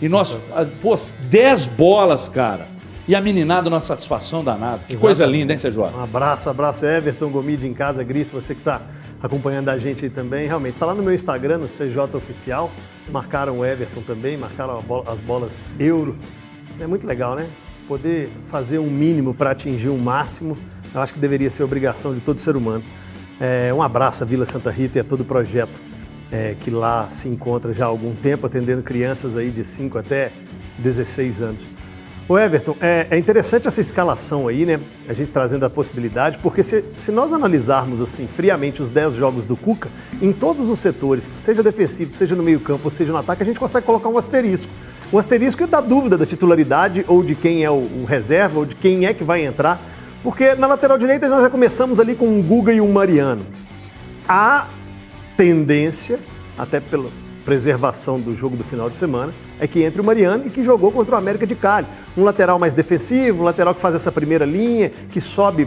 E 0.00 0.08
nós, 0.08 0.38
pô, 0.80 0.96
10 1.28 1.66
bolas, 1.66 2.28
cara 2.28 2.77
e 3.08 3.14
a 3.14 3.20
meninada, 3.20 3.68
uma 3.68 3.80
satisfação 3.80 4.44
danada. 4.44 4.78
Que 4.86 4.92
Exatamente. 4.92 5.00
coisa 5.00 5.26
linda, 5.26 5.52
hein, 5.52 5.58
Sérgio? 5.58 5.82
Um 5.82 6.02
abraço, 6.02 6.48
abraço, 6.48 6.84
Everton 6.84 7.30
Gomide 7.30 7.66
em 7.66 7.74
casa, 7.74 8.04
Gris, 8.04 8.30
você 8.30 8.54
que 8.54 8.60
está 8.60 8.82
acompanhando 9.20 9.70
a 9.70 9.78
gente 9.78 10.04
aí 10.04 10.10
também. 10.10 10.46
Realmente, 10.46 10.74
está 10.74 10.86
lá 10.86 10.94
no 10.94 11.02
meu 11.02 11.14
Instagram, 11.14 11.58
no 11.58 11.66
CJ 11.66 12.14
Oficial. 12.14 12.70
Marcaram 13.10 13.58
o 13.58 13.64
Everton 13.64 14.02
também, 14.02 14.36
marcaram 14.36 14.84
as 15.06 15.20
bolas 15.20 15.64
euro. 15.80 16.16
É 16.78 16.86
muito 16.86 17.06
legal, 17.06 17.34
né? 17.34 17.48
poder 17.88 18.30
fazer 18.44 18.78
um 18.78 18.90
mínimo 18.90 19.32
para 19.32 19.50
atingir 19.50 19.88
um 19.88 19.98
máximo, 19.98 20.56
eu 20.94 21.00
acho 21.00 21.14
que 21.14 21.18
deveria 21.18 21.50
ser 21.50 21.62
obrigação 21.62 22.14
de 22.14 22.20
todo 22.20 22.38
ser 22.38 22.54
humano. 22.54 22.84
É, 23.40 23.72
um 23.72 23.82
abraço 23.82 24.22
à 24.22 24.26
Vila 24.26 24.44
Santa 24.44 24.70
Rita 24.70 24.98
e 24.98 25.00
a 25.00 25.04
todo 25.04 25.20
o 25.20 25.24
projeto 25.24 25.80
é, 26.30 26.54
que 26.60 26.70
lá 26.70 27.08
se 27.10 27.28
encontra 27.28 27.72
já 27.72 27.86
há 27.86 27.88
algum 27.88 28.14
tempo, 28.14 28.46
atendendo 28.46 28.82
crianças 28.82 29.36
aí 29.36 29.50
de 29.50 29.64
5 29.64 29.96
até 29.96 30.30
16 30.78 31.40
anos. 31.40 31.77
O 32.28 32.38
Everton, 32.38 32.76
é, 32.78 33.06
é, 33.10 33.16
interessante 33.16 33.66
essa 33.68 33.80
escalação 33.80 34.48
aí, 34.48 34.66
né? 34.66 34.78
A 35.08 35.14
gente 35.14 35.32
trazendo 35.32 35.64
a 35.64 35.70
possibilidade, 35.70 36.36
porque 36.42 36.62
se, 36.62 36.84
se 36.94 37.10
nós 37.10 37.32
analisarmos 37.32 38.02
assim 38.02 38.26
friamente 38.26 38.82
os 38.82 38.90
10 38.90 39.14
jogos 39.14 39.46
do 39.46 39.56
Cuca, 39.56 39.90
em 40.20 40.30
todos 40.30 40.68
os 40.68 40.78
setores, 40.78 41.32
seja 41.34 41.62
defensivo, 41.62 42.12
seja 42.12 42.36
no 42.36 42.42
meio-campo, 42.42 42.90
seja 42.90 43.12
no 43.12 43.16
ataque, 43.16 43.42
a 43.42 43.46
gente 43.46 43.58
consegue 43.58 43.86
colocar 43.86 44.10
um 44.10 44.18
asterisco. 44.18 44.70
Um 45.10 45.16
asterisco 45.16 45.62
é 45.62 45.66
da 45.66 45.80
dúvida 45.80 46.18
da 46.18 46.26
titularidade, 46.26 47.02
ou 47.08 47.22
de 47.22 47.34
quem 47.34 47.64
é 47.64 47.70
o, 47.70 47.76
o 47.76 48.04
reserva, 48.06 48.58
ou 48.58 48.66
de 48.66 48.76
quem 48.76 49.06
é 49.06 49.14
que 49.14 49.24
vai 49.24 49.46
entrar. 49.46 49.80
Porque 50.22 50.54
na 50.54 50.66
lateral 50.66 50.98
direita 50.98 51.28
nós 51.28 51.40
já 51.40 51.48
começamos 51.48 51.98
ali 51.98 52.14
com 52.14 52.26
um 52.26 52.42
Guga 52.42 52.74
e 52.74 52.80
um 52.82 52.92
Mariano. 52.92 53.46
Há 54.28 54.68
tendência, 55.34 56.18
até 56.58 56.78
pela 56.78 57.08
preservação 57.48 58.20
do 58.20 58.36
jogo 58.36 58.58
do 58.58 58.62
final 58.62 58.90
de 58.90 58.98
semana, 58.98 59.32
é 59.58 59.66
que 59.66 59.82
entre 59.82 60.02
o 60.02 60.04
Mariano 60.04 60.46
e 60.46 60.50
que 60.50 60.62
jogou 60.62 60.92
contra 60.92 61.14
o 61.14 61.18
América 61.18 61.46
de 61.46 61.54
Cali. 61.54 61.86
Um 62.14 62.22
lateral 62.22 62.58
mais 62.58 62.74
defensivo, 62.74 63.40
um 63.40 63.44
lateral 63.44 63.74
que 63.74 63.80
faz 63.80 63.94
essa 63.94 64.12
primeira 64.12 64.44
linha, 64.44 64.92
que 65.08 65.18
sobe 65.18 65.66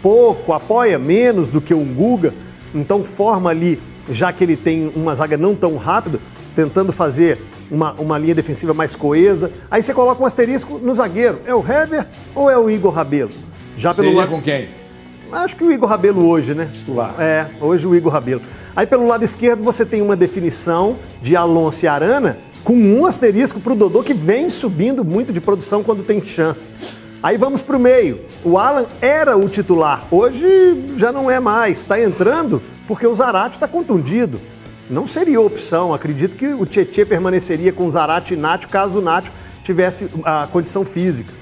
pouco, 0.00 0.52
apoia 0.52 1.00
menos 1.00 1.48
do 1.48 1.60
que 1.60 1.74
o 1.74 1.80
Guga, 1.80 2.32
então 2.72 3.02
forma 3.02 3.50
ali, 3.50 3.82
já 4.08 4.32
que 4.32 4.44
ele 4.44 4.56
tem 4.56 4.92
uma 4.94 5.12
zaga 5.16 5.36
não 5.36 5.52
tão 5.52 5.76
rápida, 5.76 6.20
tentando 6.54 6.92
fazer 6.92 7.40
uma, 7.68 7.92
uma 7.94 8.16
linha 8.16 8.36
defensiva 8.36 8.72
mais 8.72 8.94
coesa. 8.94 9.50
Aí 9.68 9.82
você 9.82 9.92
coloca 9.92 10.22
um 10.22 10.26
asterisco 10.26 10.78
no 10.78 10.94
zagueiro. 10.94 11.40
É 11.44 11.52
o 11.52 11.58
Hever 11.58 12.06
ou 12.36 12.48
é 12.48 12.56
o 12.56 12.70
Igor 12.70 12.92
Rabelo? 12.92 13.30
Já 13.76 13.92
pelo 13.92 14.06
Seria 14.06 14.20
lado... 14.20 14.30
com 14.30 14.40
quem? 14.40 14.68
Acho 15.32 15.56
que 15.56 15.64
o 15.64 15.72
Igor 15.72 15.88
Rabelo 15.88 16.24
hoje, 16.28 16.54
né? 16.54 16.70
Titular. 16.72 17.14
É, 17.18 17.48
hoje 17.60 17.86
o 17.86 17.94
Igor 17.96 18.12
Rabelo. 18.12 18.42
Aí 18.74 18.86
pelo 18.86 19.06
lado 19.06 19.24
esquerdo 19.24 19.62
você 19.62 19.84
tem 19.84 20.00
uma 20.00 20.16
definição 20.16 20.96
de 21.20 21.34
Alonso 21.36 21.84
e 21.84 21.88
Arana 21.88 22.38
com 22.62 22.74
um 22.74 23.06
asterisco 23.06 23.60
para 23.60 23.72
o 23.72 23.76
Dodô 23.76 24.02
que 24.02 24.14
vem 24.14 24.48
subindo 24.48 25.04
muito 25.04 25.32
de 25.32 25.40
produção 25.40 25.82
quando 25.82 26.04
tem 26.04 26.22
chance. 26.22 26.72
Aí 27.22 27.36
vamos 27.36 27.62
para 27.62 27.76
o 27.76 27.80
meio. 27.80 28.20
O 28.44 28.56
Alan 28.56 28.86
era 29.00 29.36
o 29.36 29.48
titular, 29.48 30.06
hoje 30.10 30.86
já 30.96 31.12
não 31.12 31.30
é 31.30 31.38
mais. 31.38 31.78
Está 31.78 32.00
entrando 32.00 32.62
porque 32.86 33.06
o 33.06 33.14
Zarate 33.14 33.56
está 33.56 33.68
contundido. 33.68 34.40
Não 34.88 35.06
seria 35.06 35.40
opção. 35.40 35.92
Acredito 35.92 36.36
que 36.36 36.48
o 36.48 36.66
Tietchan 36.66 37.06
permaneceria 37.06 37.72
com 37.72 37.86
o 37.86 37.90
Zarate 37.90 38.34
e 38.34 38.36
Nacho 38.36 38.68
caso 38.68 38.98
o 38.98 39.02
Nacho 39.02 39.30
tivesse 39.62 40.08
a 40.24 40.48
condição 40.50 40.84
física. 40.84 41.32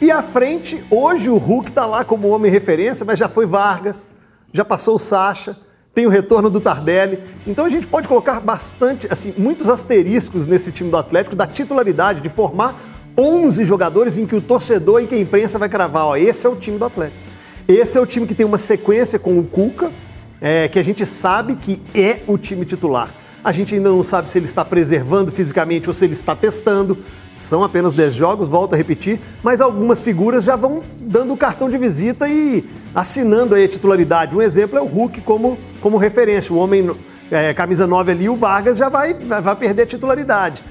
E 0.00 0.10
à 0.10 0.22
frente, 0.22 0.84
hoje 0.90 1.28
o 1.28 1.36
Hulk 1.36 1.70
está 1.70 1.86
lá 1.86 2.04
como 2.04 2.28
homem 2.28 2.50
referência, 2.50 3.04
mas 3.04 3.18
já 3.18 3.28
foi 3.28 3.46
Vargas, 3.46 4.08
já 4.52 4.64
passou 4.64 4.94
o 4.96 4.98
Sacha 4.98 5.56
tem 5.96 6.06
o 6.06 6.10
retorno 6.10 6.50
do 6.50 6.60
Tardelli. 6.60 7.20
Então 7.46 7.64
a 7.64 7.70
gente 7.70 7.86
pode 7.86 8.06
colocar 8.06 8.38
bastante, 8.38 9.08
assim, 9.10 9.32
muitos 9.38 9.66
asteriscos 9.66 10.46
nesse 10.46 10.70
time 10.70 10.90
do 10.90 10.96
Atlético 10.98 11.34
da 11.34 11.46
titularidade 11.46 12.20
de 12.20 12.28
formar 12.28 12.78
11 13.16 13.64
jogadores 13.64 14.18
em 14.18 14.26
que 14.26 14.36
o 14.36 14.42
torcedor 14.42 15.00
e 15.00 15.06
que 15.06 15.14
a 15.14 15.18
imprensa 15.18 15.58
vai 15.58 15.70
cravar, 15.70 16.04
ó, 16.04 16.14
esse 16.14 16.46
é 16.46 16.50
o 16.50 16.54
time 16.54 16.78
do 16.78 16.84
Atlético. 16.84 17.18
Esse 17.66 17.96
é 17.96 18.00
o 18.00 18.04
time 18.04 18.26
que 18.26 18.34
tem 18.34 18.44
uma 18.44 18.58
sequência 18.58 19.18
com 19.18 19.38
o 19.38 19.44
Cuca, 19.44 19.90
é, 20.38 20.68
que 20.68 20.78
a 20.78 20.82
gente 20.82 21.06
sabe 21.06 21.56
que 21.56 21.80
é 21.94 22.20
o 22.26 22.36
time 22.36 22.66
titular. 22.66 23.08
A 23.42 23.50
gente 23.50 23.74
ainda 23.74 23.88
não 23.88 24.02
sabe 24.02 24.28
se 24.28 24.36
ele 24.38 24.44
está 24.44 24.66
preservando 24.66 25.32
fisicamente 25.32 25.88
ou 25.88 25.94
se 25.94 26.04
ele 26.04 26.12
está 26.12 26.36
testando. 26.36 26.98
São 27.32 27.64
apenas 27.64 27.94
10 27.94 28.14
jogos, 28.14 28.50
volto 28.50 28.74
a 28.74 28.76
repetir, 28.76 29.18
mas 29.42 29.62
algumas 29.62 30.02
figuras 30.02 30.44
já 30.44 30.56
vão 30.56 30.82
dando 31.00 31.32
o 31.32 31.36
cartão 31.38 31.70
de 31.70 31.78
visita 31.78 32.28
e 32.28 32.62
assinando 32.96 33.54
aí 33.54 33.64
a 33.64 33.68
titularidade. 33.68 34.34
Um 34.34 34.40
exemplo 34.40 34.78
é 34.78 34.80
o 34.80 34.86
Hulk 34.86 35.20
como, 35.20 35.58
como 35.82 35.98
referência. 35.98 36.54
O 36.54 36.56
homem, 36.56 36.90
é, 37.30 37.52
camisa 37.52 37.86
9 37.86 38.10
ali, 38.10 38.26
o 38.26 38.36
Vargas, 38.36 38.78
já 38.78 38.88
vai, 38.88 39.12
vai 39.12 39.54
perder 39.54 39.82
a 39.82 39.86
titularidade. 39.86 40.64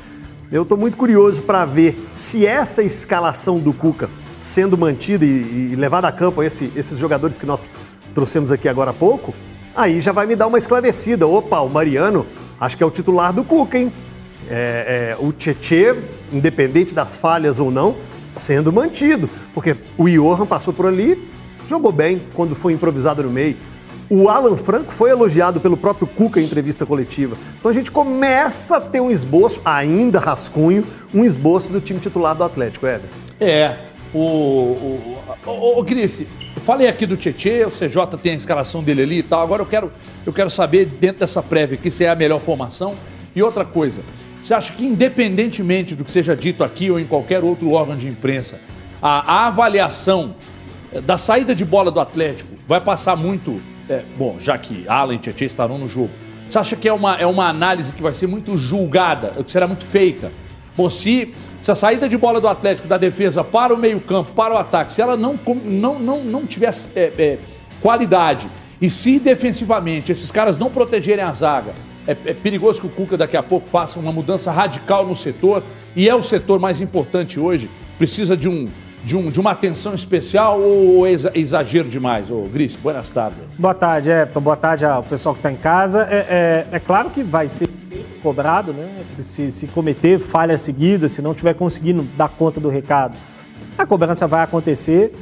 Eu 0.51 0.63
estou 0.63 0.75
muito 0.75 0.97
curioso 0.97 1.43
para 1.43 1.63
ver 1.65 1.95
se 2.15 2.43
essa 2.43 2.81
escalação 2.81 3.59
do 3.59 3.71
Cuca 3.71 4.09
sendo 4.39 4.75
mantida 4.75 5.23
e, 5.23 5.71
e 5.73 5.75
levada 5.75 6.07
a 6.07 6.11
campo 6.11 6.41
esse, 6.41 6.71
esses 6.75 6.97
jogadores 6.97 7.37
que 7.37 7.45
nós 7.45 7.69
trouxemos 8.13 8.51
aqui 8.51 8.67
agora 8.67 8.89
há 8.89 8.93
pouco, 8.93 9.33
aí 9.75 10.01
já 10.01 10.11
vai 10.11 10.25
me 10.25 10.35
dar 10.35 10.47
uma 10.47 10.57
esclarecida. 10.57 11.27
Opa, 11.27 11.59
o 11.59 11.69
Mariano, 11.69 12.25
acho 12.59 12.75
que 12.75 12.81
é 12.81 12.85
o 12.85 12.91
titular 12.91 13.31
do 13.33 13.43
Cuca, 13.43 13.77
hein? 13.77 13.93
É, 14.49 15.15
é, 15.19 15.23
o 15.23 15.31
Tietê, 15.31 15.95
independente 16.33 16.95
das 16.95 17.17
falhas 17.17 17.59
ou 17.59 17.69
não, 17.69 17.95
sendo 18.33 18.73
mantido. 18.73 19.29
Porque 19.53 19.75
o 19.95 20.09
Johan 20.09 20.45
passou 20.45 20.73
por 20.73 20.87
ali, 20.87 21.34
jogou 21.67 21.91
bem 21.91 22.21
quando 22.33 22.55
foi 22.55 22.73
improvisado 22.73 23.23
no 23.23 23.29
meio. 23.29 23.57
O 24.09 24.29
Alan 24.29 24.55
Franco 24.55 24.91
foi 24.91 25.09
elogiado 25.09 25.59
pelo 25.59 25.75
próprio 25.75 26.05
Cuca 26.05 26.39
em 26.39 26.45
entrevista 26.45 26.85
coletiva. 26.85 27.35
Então 27.59 27.71
a 27.71 27.73
gente 27.73 27.89
começa 27.89 28.77
a 28.77 28.81
ter 28.81 29.01
um 29.01 29.09
esboço, 29.09 29.59
ainda 29.65 30.19
rascunho, 30.19 30.85
um 31.13 31.23
esboço 31.23 31.69
do 31.69 31.81
time 31.81 31.99
titular 31.99 32.35
do 32.35 32.43
Atlético, 32.43 32.85
Éder. 32.85 33.09
É. 33.39 33.77
O, 34.13 34.19
o, 34.19 35.17
o, 35.45 35.79
o 35.79 35.83
Cris, 35.83 36.21
falei 36.63 36.87
aqui 36.87 37.05
do 37.05 37.17
Tietê, 37.17 37.65
o 37.65 37.71
CJ 37.71 38.17
tem 38.21 38.33
a 38.33 38.35
escalação 38.35 38.83
dele 38.83 39.01
ali 39.01 39.19
e 39.19 39.23
tal. 39.23 39.41
Agora 39.41 39.63
eu 39.63 39.65
quero, 39.65 39.91
eu 40.25 40.31
quero 40.31 40.51
saber, 40.51 40.85
dentro 40.85 41.19
dessa 41.19 41.41
prévia 41.41 41.75
aqui, 41.75 41.89
se 41.89 42.05
é 42.05 42.09
a 42.09 42.15
melhor 42.15 42.39
formação. 42.39 42.93
E 43.35 43.41
outra 43.41 43.65
coisa, 43.65 44.01
você 44.41 44.53
acha 44.53 44.71
que, 44.71 44.85
independentemente 44.85 45.95
do 45.95 46.05
que 46.05 46.11
seja 46.11 46.35
dito 46.35 46.63
aqui 46.63 46.91
ou 46.91 46.99
em 46.99 47.05
qualquer 47.05 47.43
outro 47.43 47.71
órgão 47.71 47.97
de 47.97 48.07
imprensa, 48.07 48.59
a, 49.01 49.33
a 49.33 49.47
avaliação 49.47 50.35
da 51.01 51.17
saída 51.17 51.53
de 51.53 51.65
bola 51.65 51.91
do 51.91 51.99
Atlético 51.99 52.49
vai 52.67 52.81
passar 52.81 53.15
muito. 53.15 53.61
É, 53.89 54.03
bom, 54.17 54.37
já 54.39 54.57
que 54.57 54.87
Alan 54.87 55.15
e 55.15 55.19
Tietchan 55.19 55.45
estarão 55.45 55.77
no 55.77 55.87
jogo, 55.87 56.09
você 56.49 56.57
acha 56.57 56.75
que 56.75 56.87
é 56.87 56.93
uma, 56.93 57.15
é 57.15 57.25
uma 57.25 57.47
análise 57.47 57.93
que 57.93 58.01
vai 58.01 58.13
ser 58.13 58.27
muito 58.27 58.57
julgada, 58.57 59.31
que 59.43 59.51
será 59.51 59.67
muito 59.67 59.85
feita? 59.85 60.31
Bom, 60.75 60.89
se, 60.89 61.33
se 61.61 61.71
a 61.71 61.75
saída 61.75 62.09
de 62.09 62.17
bola 62.17 62.41
do 62.41 62.47
Atlético 62.47 62.87
da 62.87 62.97
defesa 62.97 63.43
para 63.43 63.73
o 63.73 63.77
meio-campo, 63.77 64.31
para 64.31 64.53
o 64.53 64.57
ataque, 64.57 64.91
se 64.91 65.01
ela 65.01 65.15
não, 65.15 65.39
não, 65.63 65.99
não, 65.99 66.23
não 66.23 66.45
tivesse 66.45 66.87
é, 66.95 67.13
é, 67.17 67.39
qualidade 67.81 68.49
e 68.81 68.89
se 68.89 69.19
defensivamente 69.19 70.11
esses 70.11 70.29
caras 70.29 70.57
não 70.57 70.69
protegerem 70.69 71.23
a 71.23 71.31
zaga, 71.31 71.73
é, 72.07 72.11
é, 72.11 72.33
perigoso 72.33 72.81
que 72.81 72.87
o 72.87 72.89
Cuca 72.89 73.17
daqui 73.17 73.37
a 73.37 73.43
pouco 73.43 73.67
faça 73.69 73.99
uma 73.99 74.11
mudança 74.11 74.51
radical 74.51 75.05
no 75.05 75.15
setor, 75.15 75.63
e 75.95 76.09
é 76.09 76.13
o 76.13 76.21
setor 76.21 76.59
mais 76.59 76.81
importante 76.81 77.39
hoje, 77.39 77.69
precisa 77.97 78.35
de 78.35 78.49
um. 78.49 78.67
De, 79.05 79.15
um, 79.15 79.29
de 79.29 79.39
uma 79.39 79.51
atenção 79.51 79.93
especial 79.93 80.59
ou 80.59 81.07
exagero 81.07 81.87
demais? 81.87 82.31
Ô, 82.31 82.41
Gris, 82.51 82.75
boas 82.75 83.07
tardes. 83.11 83.59
Boa 83.59 83.75
tarde, 83.75 84.09
Everton. 84.09 84.41
Boa 84.41 84.57
tarde 84.57 84.83
ao 84.83 85.03
pessoal 85.03 85.35
que 85.35 85.39
está 85.39 85.51
em 85.51 85.55
casa. 85.55 86.07
É, 86.09 86.65
é, 86.71 86.75
é, 86.75 86.79
claro 86.79 87.11
que 87.11 87.23
vai 87.23 87.47
ser 87.47 87.69
cobrado, 88.23 88.73
né? 88.73 89.03
Se, 89.23 89.51
se 89.51 89.67
cometer 89.67 90.19
falha 90.19 90.57
seguida, 90.57 91.07
se 91.07 91.21
não 91.21 91.31
estiver 91.31 91.53
conseguindo 91.53 92.01
dar 92.17 92.29
conta 92.29 92.59
do 92.59 92.67
recado, 92.67 93.15
a 93.77 93.85
cobrança 93.85 94.25
vai 94.25 94.41
acontecer. 94.41 95.13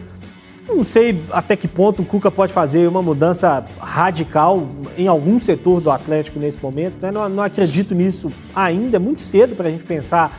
Não 0.66 0.82
sei 0.86 1.22
até 1.30 1.58
que 1.58 1.68
ponto 1.68 2.04
o 2.04 2.06
Cuca 2.06 2.32
pode 2.32 2.54
fazer 2.54 2.88
uma 2.88 3.02
mudança 3.02 3.66
radical 3.82 4.66
em 4.98 5.08
algum 5.08 5.38
setor 5.38 5.82
do 5.82 5.92
Atlético 5.92 6.40
nesse 6.40 6.64
momento. 6.64 7.02
Né? 7.02 7.12
Não, 7.12 7.28
não, 7.28 7.44
acredito 7.44 7.94
nisso 7.94 8.32
ainda, 8.56 8.96
é 8.96 9.00
muito 9.00 9.22
cedo 9.22 9.58
para 9.58 9.68
a 9.68 9.72
gente 9.72 9.84
pensar 9.84 10.32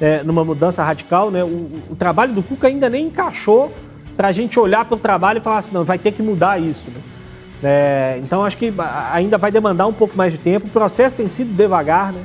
é, 0.00 0.22
numa 0.22 0.44
mudança 0.44 0.82
radical. 0.82 1.30
Né? 1.30 1.42
O, 1.44 1.68
o, 1.90 1.96
trabalho 1.96 2.32
do 2.32 2.42
Cuca 2.42 2.68
ainda 2.68 2.88
nem 2.88 3.06
encaixou 3.06 3.72
para 4.16 4.28
a 4.28 4.32
gente 4.32 4.58
olhar 4.58 4.84
para 4.84 4.94
o 4.94 4.98
trabalho 4.98 5.38
e 5.38 5.40
falar 5.40 5.58
assim, 5.58 5.74
não, 5.74 5.84
vai 5.84 5.98
ter 5.98 6.12
que 6.12 6.22
mudar 6.22 6.60
isso. 6.60 6.90
Né? 6.90 7.00
É, 7.62 8.20
então 8.22 8.44
acho 8.44 8.56
que 8.56 8.72
ainda 9.12 9.38
vai 9.38 9.50
demandar 9.50 9.86
um 9.86 9.92
pouco 9.92 10.16
mais 10.16 10.32
de 10.32 10.38
tempo. 10.38 10.66
O 10.66 10.70
processo 10.70 11.16
tem 11.16 11.28
sido 11.28 11.54
devagar, 11.54 12.12
né? 12.12 12.20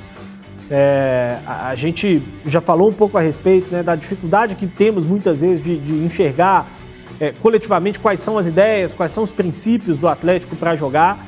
É, 0.74 1.38
a, 1.46 1.68
a, 1.70 1.76
gente 1.76 2.24
já 2.46 2.62
falou 2.62 2.88
um 2.88 2.94
pouco 2.94 3.18
a 3.18 3.22
respeito 3.22 3.70
né, 3.74 3.84
da 3.84 3.94
dificuldade 3.94 4.56
que 4.56 4.66
temos 4.66 5.06
muitas 5.06 5.42
vezes 5.42 5.62
de, 5.62 5.78
de 5.78 5.92
enxergar 6.06 6.66
é, 7.20 7.34
coletivamente 7.42 8.00
quais 8.00 8.22
são 8.22 8.38
as 8.38 8.46
ideias, 8.46 8.94
quais 8.94 9.12
são 9.12 9.22
os 9.22 9.34
princípios 9.34 9.98
do 9.98 10.08
Atlético 10.08 10.56
para 10.56 10.74
jogar. 10.78 11.20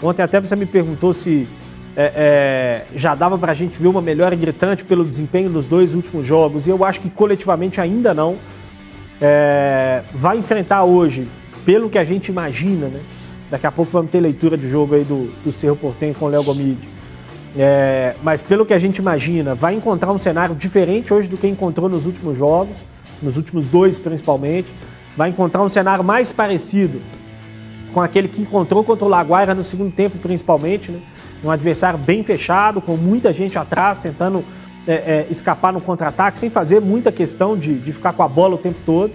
Ontem 0.00 0.22
até 0.22 0.40
você 0.40 0.54
me 0.54 0.66
perguntou 0.66 1.12
se 1.12 1.48
é, 1.96 2.12
é, 2.14 2.96
já 2.96 3.14
dava 3.14 3.36
para 3.36 3.52
a 3.52 3.54
gente 3.54 3.80
ver 3.80 3.88
uma 3.88 4.00
melhora 4.00 4.34
gritante 4.34 4.84
pelo 4.84 5.04
desempenho 5.04 5.50
dos 5.50 5.68
dois 5.68 5.94
últimos 5.94 6.26
jogos, 6.26 6.66
e 6.66 6.70
eu 6.70 6.84
acho 6.84 7.00
que 7.00 7.10
coletivamente 7.10 7.80
ainda 7.80 8.14
não. 8.14 8.36
É, 9.20 10.02
vai 10.12 10.38
enfrentar 10.38 10.84
hoje, 10.84 11.28
pelo 11.64 11.88
que 11.88 11.98
a 11.98 12.04
gente 12.04 12.28
imagina, 12.28 12.88
né? 12.88 13.00
Daqui 13.50 13.66
a 13.66 13.72
pouco 13.72 13.92
vamos 13.92 14.10
ter 14.10 14.20
leitura 14.20 14.56
de 14.56 14.68
jogo 14.68 14.94
aí 14.94 15.04
do, 15.04 15.28
do 15.44 15.52
Cerro 15.52 15.76
Portenho 15.76 16.14
com 16.14 16.24
o 16.24 16.28
Léo 16.28 16.42
Gomide. 16.42 16.88
É, 17.56 18.14
mas 18.22 18.42
pelo 18.42 18.64
que 18.64 18.72
a 18.72 18.78
gente 18.78 18.96
imagina, 18.96 19.54
vai 19.54 19.74
encontrar 19.74 20.10
um 20.10 20.18
cenário 20.18 20.54
diferente 20.54 21.12
hoje 21.12 21.28
do 21.28 21.36
que 21.36 21.46
encontrou 21.46 21.88
nos 21.88 22.06
últimos 22.06 22.36
jogos, 22.36 22.78
nos 23.22 23.36
últimos 23.36 23.68
dois 23.68 23.98
principalmente 23.98 24.72
vai 25.16 25.28
encontrar 25.28 25.62
um 25.62 25.68
cenário 25.68 26.02
mais 26.02 26.32
parecido 26.32 27.00
com 27.92 28.00
aquele 28.00 28.28
que 28.28 28.40
encontrou 28.40 28.82
contra 28.82 29.04
o 29.04 29.08
Laguaira 29.08 29.54
no 29.54 29.62
segundo 29.62 29.92
tempo, 29.92 30.18
principalmente, 30.18 30.90
né? 30.90 31.00
Um 31.44 31.50
adversário 31.50 31.98
bem 31.98 32.22
fechado, 32.22 32.80
com 32.80 32.96
muita 32.96 33.32
gente 33.32 33.58
atrás, 33.58 33.98
tentando 33.98 34.44
é, 34.86 34.94
é, 34.94 35.26
escapar 35.30 35.72
no 35.72 35.80
contra-ataque, 35.82 36.38
sem 36.38 36.50
fazer 36.50 36.80
muita 36.80 37.10
questão 37.10 37.56
de, 37.56 37.74
de 37.74 37.92
ficar 37.92 38.12
com 38.12 38.22
a 38.22 38.28
bola 38.28 38.54
o 38.54 38.58
tempo 38.58 38.78
todo. 38.86 39.12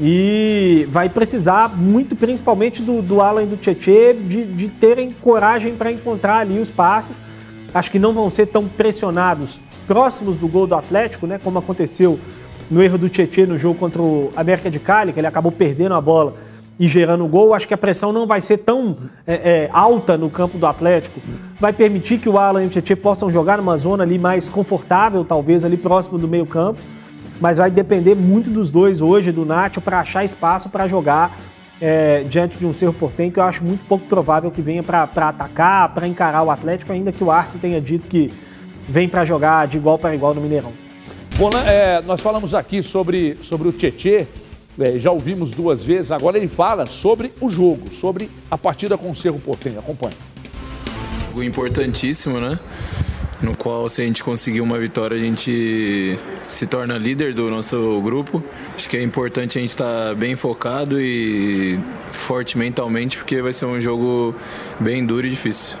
E 0.00 0.86
vai 0.90 1.08
precisar 1.08 1.76
muito, 1.76 2.14
principalmente 2.14 2.82
do, 2.82 3.02
do 3.02 3.20
Alan 3.20 3.42
e 3.42 3.46
do 3.46 3.56
Tietê, 3.56 4.12
de, 4.14 4.44
de 4.44 4.68
terem 4.68 5.08
coragem 5.20 5.74
para 5.74 5.90
encontrar 5.90 6.38
ali 6.38 6.58
os 6.58 6.70
passes. 6.70 7.22
Acho 7.74 7.90
que 7.90 7.98
não 7.98 8.14
vão 8.14 8.30
ser 8.30 8.46
tão 8.46 8.68
pressionados 8.68 9.60
próximos 9.86 10.36
do 10.36 10.46
gol 10.46 10.66
do 10.66 10.74
Atlético, 10.74 11.26
né? 11.26 11.40
Como 11.42 11.58
aconteceu 11.58 12.20
no 12.70 12.82
erro 12.82 12.98
do 12.98 13.08
Tietê 13.08 13.46
no 13.46 13.58
jogo 13.58 13.78
contra 13.78 14.00
o 14.00 14.30
América 14.36 14.70
de 14.70 14.78
Cali, 14.78 15.12
que 15.12 15.18
ele 15.18 15.26
acabou 15.26 15.50
perdendo 15.50 15.94
a 15.94 16.00
bola 16.00 16.34
e 16.78 16.86
gerando 16.86 17.26
gol. 17.26 17.54
Acho 17.54 17.66
que 17.66 17.74
a 17.74 17.78
pressão 17.78 18.12
não 18.12 18.26
vai 18.26 18.40
ser 18.40 18.58
tão 18.58 18.96
é, 19.26 19.34
é, 19.34 19.70
alta 19.72 20.16
no 20.16 20.30
campo 20.30 20.58
do 20.58 20.66
Atlético. 20.66 21.20
Vai 21.58 21.72
permitir 21.72 22.18
que 22.18 22.28
o 22.28 22.38
Alan 22.38 22.64
e 22.64 22.66
o 22.66 22.70
Tietê 22.70 22.94
possam 22.94 23.32
jogar 23.32 23.58
numa 23.58 23.76
zona 23.76 24.04
ali 24.04 24.18
mais 24.18 24.48
confortável, 24.48 25.24
talvez 25.24 25.64
ali 25.64 25.76
próximo 25.76 26.18
do 26.18 26.28
meio 26.28 26.46
campo 26.46 26.80
mas 27.40 27.58
vai 27.58 27.70
depender 27.70 28.14
muito 28.14 28.50
dos 28.50 28.70
dois 28.70 29.00
hoje, 29.00 29.30
do 29.30 29.44
Nacho, 29.44 29.80
para 29.80 30.00
achar 30.00 30.24
espaço 30.24 30.68
para 30.68 30.86
jogar 30.86 31.38
é, 31.80 32.24
diante 32.24 32.58
de 32.58 32.66
um 32.66 32.72
Cerro 32.72 32.92
Portem, 32.92 33.30
que 33.30 33.38
eu 33.38 33.44
acho 33.44 33.64
muito 33.64 33.86
pouco 33.86 34.06
provável 34.06 34.50
que 34.50 34.60
venha 34.60 34.82
para 34.82 35.04
atacar, 35.04 35.94
para 35.94 36.06
encarar 36.06 36.42
o 36.42 36.50
Atlético, 36.50 36.92
ainda 36.92 37.12
que 37.12 37.22
o 37.22 37.30
Arce 37.30 37.58
tenha 37.58 37.80
dito 37.80 38.08
que 38.08 38.32
vem 38.88 39.08
para 39.08 39.24
jogar 39.24 39.66
de 39.66 39.76
igual 39.76 39.98
para 39.98 40.14
igual 40.14 40.34
no 40.34 40.40
Mineirão. 40.40 40.72
Bom, 41.36 41.50
né, 41.50 41.62
é, 41.66 42.02
nós 42.02 42.20
falamos 42.20 42.54
aqui 42.54 42.82
sobre, 42.82 43.38
sobre 43.42 43.68
o 43.68 43.72
Tietê, 43.72 44.26
é, 44.78 44.98
já 44.98 45.10
ouvimos 45.10 45.50
duas 45.50 45.82
vezes, 45.82 46.12
agora 46.12 46.36
ele 46.36 46.48
fala 46.48 46.86
sobre 46.86 47.32
o 47.40 47.50
jogo, 47.50 47.92
sobre 47.92 48.30
a 48.50 48.56
partida 48.56 48.96
com 48.96 49.10
o 49.10 49.14
Cerro 49.14 49.38
Portem. 49.38 49.76
Acompanhe. 49.76 50.14
Algo 51.28 51.42
importantíssimo, 51.42 52.40
né? 52.40 52.58
no 53.42 53.56
qual 53.56 53.88
se 53.88 54.02
a 54.02 54.04
gente 54.04 54.22
conseguir 54.22 54.60
uma 54.60 54.78
vitória 54.78 55.16
a 55.16 55.20
gente 55.20 56.18
se 56.48 56.66
torna 56.66 56.98
líder 56.98 57.34
do 57.34 57.50
nosso 57.50 58.00
grupo. 58.02 58.42
Acho 58.74 58.88
que 58.88 58.96
é 58.96 59.02
importante 59.02 59.58
a 59.58 59.60
gente 59.60 59.70
estar 59.70 60.14
bem 60.14 60.34
focado 60.36 61.00
e 61.00 61.78
forte 62.10 62.58
mentalmente 62.58 63.16
porque 63.16 63.40
vai 63.40 63.52
ser 63.52 63.66
um 63.66 63.80
jogo 63.80 64.34
bem 64.80 65.04
duro 65.04 65.26
e 65.26 65.30
difícil. 65.30 65.76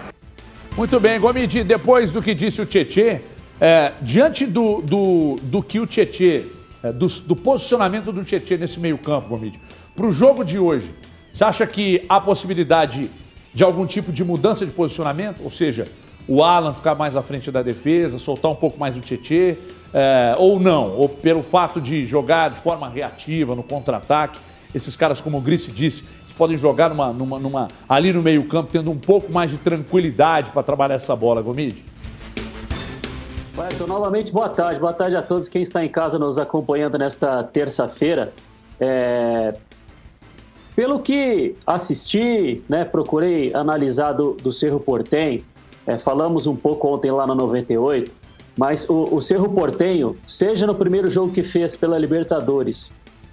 Muito 0.76 1.00
bem, 1.00 1.18
Gomidi, 1.18 1.64
depois 1.64 2.12
do 2.12 2.22
que 2.22 2.34
disse 2.34 2.60
o 2.60 2.66
Tietê, 2.66 3.20
é, 3.60 3.92
diante 4.00 4.46
do, 4.46 4.80
do, 4.80 5.36
do 5.42 5.60
que 5.60 5.80
o 5.80 5.86
Tietê, 5.86 6.44
é, 6.82 6.92
do, 6.92 7.06
do 7.06 7.36
posicionamento 7.36 8.12
do 8.12 8.24
Tietê 8.24 8.56
nesse 8.56 8.78
meio 8.78 8.98
campo, 8.98 9.28
Gomidi, 9.28 9.60
para 9.96 10.06
o 10.06 10.12
jogo 10.12 10.44
de 10.44 10.58
hoje, 10.58 10.90
você 11.32 11.44
acha 11.44 11.66
que 11.66 12.04
há 12.08 12.20
possibilidade 12.20 13.10
de 13.52 13.64
algum 13.64 13.86
tipo 13.86 14.12
de 14.12 14.24
mudança 14.24 14.64
de 14.64 14.72
posicionamento? 14.72 15.42
Ou 15.42 15.50
seja, 15.50 15.88
o 16.26 16.42
Alan 16.42 16.74
ficar 16.74 16.94
mais 16.94 17.16
à 17.16 17.22
frente 17.22 17.50
da 17.50 17.62
defesa, 17.62 18.18
soltar 18.18 18.50
um 18.50 18.54
pouco 18.54 18.78
mais 18.78 18.96
o 18.96 19.00
Tietê, 19.00 19.56
é, 19.92 20.34
ou 20.38 20.60
não, 20.60 20.94
ou 20.96 21.08
pelo 21.08 21.42
fato 21.42 21.80
de 21.80 22.04
jogar 22.04 22.50
de 22.50 22.60
forma 22.60 22.88
reativa, 22.88 23.54
no 23.54 23.62
contra-ataque. 23.62 24.38
Esses 24.74 24.94
caras, 24.94 25.20
como 25.20 25.38
o 25.38 25.40
Grice 25.40 25.72
disse, 25.72 26.04
podem 26.38 26.56
jogar 26.56 26.88
numa, 26.90 27.12
numa, 27.12 27.38
numa, 27.40 27.68
ali 27.88 28.12
no 28.12 28.22
meio-campo, 28.22 28.70
tendo 28.70 28.92
um 28.92 28.96
pouco 28.96 29.32
mais 29.32 29.50
de 29.50 29.56
tranquilidade 29.56 30.52
para 30.52 30.62
trabalhar 30.62 30.94
essa 30.94 31.16
bola, 31.16 31.42
Gomide. 31.42 31.84
Então, 33.66 33.88
novamente, 33.88 34.30
boa 34.32 34.48
tarde. 34.48 34.78
Boa 34.78 34.92
tarde 34.92 35.16
a 35.16 35.22
todos 35.22 35.48
quem 35.48 35.62
está 35.62 35.84
em 35.84 35.88
casa 35.88 36.16
nos 36.16 36.38
acompanhando 36.38 36.96
nesta 36.96 37.42
terça-feira. 37.42 38.32
É... 38.78 39.54
Pelo 40.76 41.00
que 41.00 41.56
assisti, 41.66 42.62
né, 42.68 42.84
procurei 42.84 43.52
analisar 43.52 44.12
do, 44.12 44.34
do 44.34 44.52
Cerro 44.52 44.78
Portem, 44.78 45.44
é, 45.84 45.98
falamos 45.98 46.46
um 46.46 46.54
pouco 46.54 46.86
ontem 46.86 47.10
lá 47.10 47.26
no 47.26 47.34
98, 47.34 48.12
mas 48.56 48.88
o, 48.88 49.12
o 49.12 49.20
Cerro 49.20 49.48
Portenho, 49.48 50.16
seja 50.28 50.64
no 50.64 50.76
primeiro 50.76 51.10
jogo 51.10 51.32
que 51.32 51.42
fez 51.42 51.74
pela 51.74 51.98
Libertadores 51.98 52.88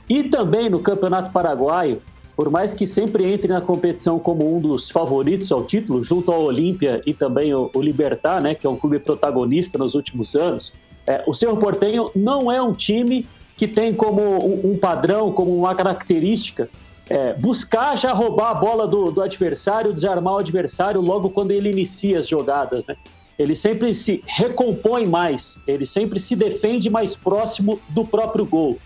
e 0.09 0.23
também 0.23 0.71
no 0.71 0.79
Campeonato 0.79 1.31
Paraguaio, 1.31 2.01
por 2.35 2.49
mais 2.49 2.73
que 2.73 2.85
sempre 2.85 3.31
entre 3.31 3.47
na 3.47 3.61
competição 3.61 4.19
como 4.19 4.55
um 4.55 4.59
dos 4.59 4.89
favoritos 4.89 5.51
ao 5.51 5.63
título, 5.63 6.03
junto 6.03 6.31
ao 6.31 6.43
Olímpia 6.43 7.01
e 7.05 7.13
também 7.13 7.53
o, 7.53 7.69
o 7.73 7.81
Libertar, 7.81 8.41
né, 8.41 8.53
que 8.53 8.67
é 8.67 8.69
um 8.69 8.75
clube 8.75 8.99
protagonista 8.99 9.77
nos 9.77 9.95
últimos 9.95 10.35
anos, 10.35 10.73
é, 11.07 11.23
o 11.25 11.33
Cerro 11.33 11.57
Portenho 11.57 12.11
não 12.15 12.51
é 12.51 12.61
um 12.61 12.73
time 12.73 13.27
que 13.55 13.67
tem 13.67 13.93
como 13.93 14.21
um, 14.21 14.71
um 14.71 14.77
padrão, 14.77 15.31
como 15.31 15.55
uma 15.55 15.73
característica 15.73 16.69
é, 17.09 17.33
buscar 17.33 17.95
já 17.95 18.11
roubar 18.11 18.51
a 18.51 18.53
bola 18.53 18.87
do, 18.87 19.11
do, 19.11 19.21
adversário, 19.21 19.93
desarmar 19.93 20.33
o 20.33 20.37
adversário 20.39 21.01
logo 21.01 21.29
quando 21.29 21.51
ele 21.51 21.69
inicia 21.69 22.19
as 22.19 22.27
jogadas, 22.27 22.85
né? 22.85 22.95
Ele 23.37 23.55
sempre 23.55 23.93
se 23.93 24.23
recompõe 24.25 25.05
mais, 25.05 25.57
ele 25.67 25.85
sempre 25.85 26.19
se 26.19 26.35
defende 26.35 26.89
mais 26.89 27.15
próximo 27.15 27.79
do 27.89 28.05
próprio 28.05 28.45
gol. 28.45 28.79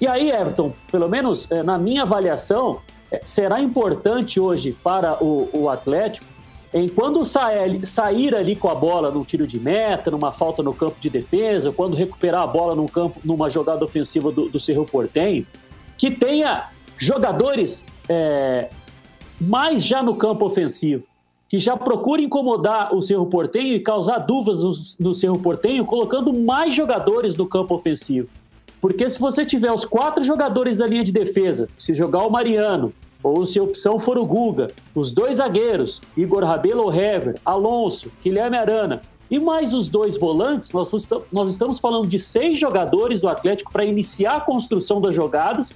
E 0.00 0.06
aí, 0.06 0.30
Everton, 0.30 0.72
pelo 0.90 1.08
menos 1.08 1.50
é, 1.50 1.62
na 1.62 1.78
minha 1.78 2.02
avaliação, 2.02 2.80
é, 3.10 3.20
será 3.24 3.60
importante 3.60 4.38
hoje 4.38 4.76
para 4.82 5.22
o, 5.22 5.48
o 5.52 5.70
Atlético, 5.70 6.26
em 6.74 6.88
quando 6.88 7.24
sair, 7.24 7.86
sair 7.86 8.34
ali 8.34 8.54
com 8.54 8.68
a 8.68 8.74
bola 8.74 9.10
num 9.10 9.24
tiro 9.24 9.46
de 9.46 9.58
meta, 9.58 10.10
numa 10.10 10.32
falta 10.32 10.62
no 10.62 10.74
campo 10.74 10.96
de 11.00 11.08
defesa, 11.08 11.72
quando 11.72 11.96
recuperar 11.96 12.42
a 12.42 12.46
bola 12.46 12.74
num 12.74 12.86
campo, 12.86 13.18
numa 13.24 13.48
jogada 13.48 13.84
ofensiva 13.84 14.30
do, 14.30 14.48
do 14.48 14.60
Cerro 14.60 14.84
Portenho, 14.84 15.46
que 15.96 16.10
tenha 16.10 16.68
jogadores 16.98 17.84
é, 18.08 18.68
mais 19.40 19.82
já 19.82 20.02
no 20.02 20.16
campo 20.16 20.44
ofensivo, 20.44 21.04
que 21.48 21.58
já 21.58 21.76
procura 21.76 22.20
incomodar 22.20 22.94
o 22.94 23.00
Cerro 23.00 23.26
Portenho 23.26 23.74
e 23.74 23.80
causar 23.80 24.18
dúvidas 24.18 24.62
no, 24.98 25.08
no 25.08 25.14
Cerro 25.14 25.38
Portenho, 25.38 25.86
colocando 25.86 26.32
mais 26.32 26.74
jogadores 26.74 27.36
no 27.36 27.46
campo 27.46 27.74
ofensivo. 27.74 28.28
Porque 28.80 29.08
se 29.08 29.18
você 29.18 29.44
tiver 29.44 29.72
os 29.72 29.84
quatro 29.84 30.22
jogadores 30.22 30.78
da 30.78 30.86
linha 30.86 31.04
de 31.04 31.12
defesa, 31.12 31.68
se 31.78 31.94
jogar 31.94 32.26
o 32.26 32.30
Mariano, 32.30 32.92
ou 33.22 33.44
se 33.44 33.58
a 33.58 33.62
opção 33.62 33.98
for 33.98 34.18
o 34.18 34.24
Guga, 34.24 34.68
os 34.94 35.10
dois 35.10 35.38
zagueiros, 35.38 36.00
Igor 36.16 36.44
Rabelo 36.44 36.84
ou 36.84 36.94
Hever, 36.94 37.36
Alonso, 37.44 38.10
Guilherme 38.22 38.56
Arana, 38.56 39.02
e 39.30 39.40
mais 39.40 39.74
os 39.74 39.88
dois 39.88 40.16
volantes, 40.16 40.70
nós, 40.72 41.50
estamos 41.50 41.78
falando 41.80 42.06
de 42.06 42.18
seis 42.18 42.60
jogadores 42.60 43.20
do 43.20 43.28
Atlético 43.28 43.72
para 43.72 43.84
iniciar 43.84 44.36
a 44.36 44.40
construção 44.40 45.00
das 45.00 45.14
jogadas 45.14 45.74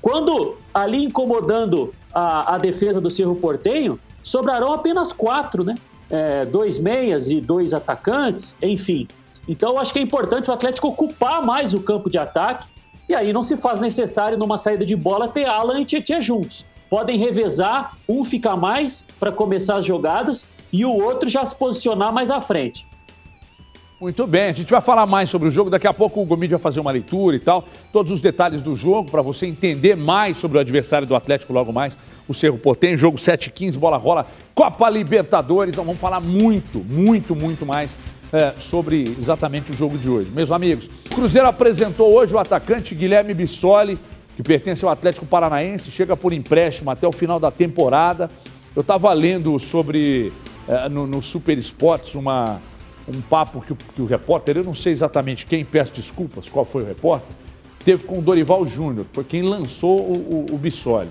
quando 0.00 0.56
ali 0.72 1.04
incomodando 1.04 1.92
a, 2.14 2.54
a 2.54 2.58
defesa 2.58 3.00
do 3.00 3.10
Cerro 3.10 3.36
Portenho, 3.36 3.98
sobrarão 4.22 4.72
apenas 4.72 5.12
quatro, 5.12 5.64
né? 5.64 5.74
É, 6.10 6.44
dois 6.46 6.78
meias 6.78 7.28
e 7.28 7.40
dois 7.40 7.74
atacantes, 7.74 8.54
enfim. 8.62 9.06
Então 9.48 9.70
eu 9.70 9.78
acho 9.78 9.92
que 9.92 9.98
é 9.98 10.02
importante 10.02 10.50
o 10.50 10.52
Atlético 10.52 10.88
ocupar 10.88 11.42
mais 11.42 11.72
o 11.72 11.80
campo 11.80 12.10
de 12.10 12.18
ataque 12.18 12.66
e 13.08 13.14
aí 13.14 13.32
não 13.32 13.42
se 13.42 13.56
faz 13.56 13.80
necessário 13.80 14.36
numa 14.36 14.58
saída 14.58 14.84
de 14.84 14.94
bola 14.94 15.26
ter 15.26 15.46
Alan 15.46 15.80
e 15.80 15.84
Tietchan 15.86 16.20
juntos. 16.20 16.64
Podem 16.90 17.18
revezar, 17.18 17.96
um 18.06 18.24
ficar 18.24 18.56
mais 18.56 19.04
para 19.18 19.32
começar 19.32 19.78
as 19.78 19.84
jogadas 19.84 20.46
e 20.70 20.84
o 20.84 20.92
outro 20.92 21.28
já 21.28 21.44
se 21.44 21.54
posicionar 21.54 22.12
mais 22.12 22.30
à 22.30 22.40
frente. 22.40 22.86
Muito 24.00 24.26
bem, 24.28 24.44
a 24.44 24.52
gente 24.52 24.70
vai 24.70 24.80
falar 24.80 25.06
mais 25.06 25.28
sobre 25.28 25.48
o 25.48 25.50
jogo. 25.50 25.70
Daqui 25.70 25.86
a 25.86 25.92
pouco 25.92 26.20
o 26.22 26.24
Gomide 26.24 26.52
vai 26.52 26.60
fazer 26.60 26.78
uma 26.78 26.90
leitura 26.90 27.34
e 27.34 27.40
tal. 27.40 27.64
Todos 27.92 28.12
os 28.12 28.20
detalhes 28.20 28.62
do 28.62 28.76
jogo 28.76 29.10
para 29.10 29.22
você 29.22 29.46
entender 29.46 29.96
mais 29.96 30.38
sobre 30.38 30.56
o 30.56 30.60
adversário 30.60 31.06
do 31.06 31.16
Atlético 31.16 31.52
logo 31.52 31.72
mais. 31.72 31.98
O 32.28 32.32
Cerro 32.32 32.58
Portem, 32.58 32.96
jogo 32.96 33.18
7-15, 33.18 33.76
bola 33.76 33.96
rola, 33.96 34.26
Copa 34.54 34.88
Libertadores. 34.88 35.74
Então 35.74 35.84
vamos 35.84 36.00
falar 36.00 36.20
muito, 36.20 36.78
muito, 36.78 37.34
muito 37.34 37.66
mais 37.66 37.90
é, 38.32 38.52
sobre 38.58 39.04
exatamente 39.18 39.72
o 39.72 39.74
jogo 39.74 39.96
de 39.98 40.08
hoje. 40.08 40.30
Meus 40.30 40.50
amigos, 40.50 40.88
o 41.10 41.14
Cruzeiro 41.14 41.48
apresentou 41.48 42.12
hoje 42.14 42.34
o 42.34 42.38
atacante 42.38 42.94
Guilherme 42.94 43.34
Bissoli, 43.34 43.98
que 44.36 44.42
pertence 44.42 44.84
ao 44.84 44.90
Atlético 44.90 45.26
Paranaense, 45.26 45.90
chega 45.90 46.16
por 46.16 46.32
empréstimo 46.32 46.90
até 46.90 47.06
o 47.06 47.12
final 47.12 47.40
da 47.40 47.50
temporada. 47.50 48.30
Eu 48.76 48.82
estava 48.82 49.12
lendo 49.12 49.58
sobre, 49.58 50.32
é, 50.68 50.88
no, 50.88 51.06
no 51.06 51.22
Super 51.22 51.58
Esportes, 51.58 52.14
uma 52.14 52.60
um 53.08 53.20
papo 53.22 53.62
que 53.62 53.72
o, 53.72 53.76
que 53.76 54.02
o 54.02 54.06
repórter, 54.06 54.58
eu 54.58 54.64
não 54.64 54.74
sei 54.74 54.92
exatamente 54.92 55.46
quem, 55.46 55.64
peço 55.64 55.92
desculpas, 55.92 56.48
qual 56.48 56.64
foi 56.64 56.82
o 56.82 56.86
repórter, 56.86 57.34
teve 57.84 58.04
com 58.04 58.18
o 58.18 58.22
Dorival 58.22 58.66
Júnior, 58.66 59.06
foi 59.12 59.24
quem 59.24 59.42
lançou 59.42 59.98
o, 59.98 60.46
o, 60.50 60.54
o 60.54 60.58
Bissoli. 60.58 61.08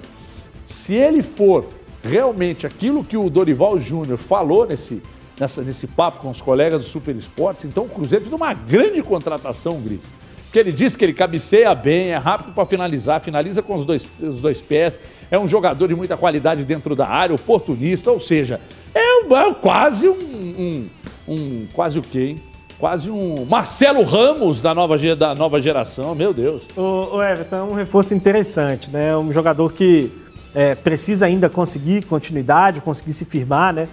Se 0.65 0.93
ele 0.93 1.23
for 1.23 1.65
realmente 2.03 2.67
aquilo 2.67 3.03
que 3.03 3.17
o 3.17 3.29
Dorival 3.29 3.79
Júnior 3.79 4.17
falou 4.17 4.67
nesse, 4.67 5.01
nessa, 5.39 5.61
nesse 5.61 5.87
papo 5.87 6.19
com 6.19 6.29
os 6.29 6.41
colegas 6.41 6.81
do 6.81 6.87
Super 6.87 7.15
Esportes, 7.15 7.65
então 7.65 7.83
o 7.85 7.89
Cruzeiro 7.89 8.25
fez 8.25 8.33
uma 8.33 8.53
grande 8.53 9.01
contratação, 9.01 9.79
Gris. 9.81 10.11
Porque 10.45 10.59
ele 10.59 10.71
disse 10.71 10.97
que 10.97 11.03
ele 11.03 11.13
cabeceia 11.13 11.73
bem, 11.75 12.09
é 12.09 12.17
rápido 12.17 12.53
para 12.53 12.65
finalizar, 12.65 13.19
finaliza 13.21 13.61
com 13.61 13.75
os 13.75 13.85
dois, 13.85 14.05
os 14.19 14.39
dois 14.39 14.61
pés, 14.61 14.97
é 15.29 15.37
um 15.37 15.47
jogador 15.47 15.87
de 15.87 15.95
muita 15.95 16.15
qualidade 16.15 16.63
dentro 16.63 16.95
da 16.95 17.07
área, 17.07 17.35
oportunista, 17.35 18.11
ou 18.11 18.21
seja, 18.21 18.61
é, 18.95 19.25
é 19.25 19.53
quase 19.53 20.07
um, 20.07 20.13
um 20.13 20.87
um 21.27 21.67
quase 21.73 21.99
o 21.99 22.01
quê, 22.01 22.19
hein? 22.19 22.43
Quase 22.79 23.09
um 23.09 23.43
Marcelo 23.45 24.03
Ramos 24.03 24.61
da 24.61 24.73
nova, 24.73 24.97
da 25.15 25.35
nova 25.35 25.59
geração, 25.59 26.13
meu 26.13 26.31
Deus. 26.31 26.63
O, 26.77 27.15
o 27.15 27.23
Everton 27.23 27.55
é 27.55 27.63
um 27.63 27.73
reforço 27.73 28.13
interessante, 28.13 28.91
né? 28.91 29.17
Um 29.17 29.33
jogador 29.33 29.73
que 29.73 30.11
é, 30.53 30.75
precisa 30.75 31.25
ainda 31.25 31.49
conseguir 31.49 32.05
continuidade, 32.05 32.79
conseguir 32.79 33.13
se 33.13 33.25
firmar, 33.25 33.73
né? 33.73 33.87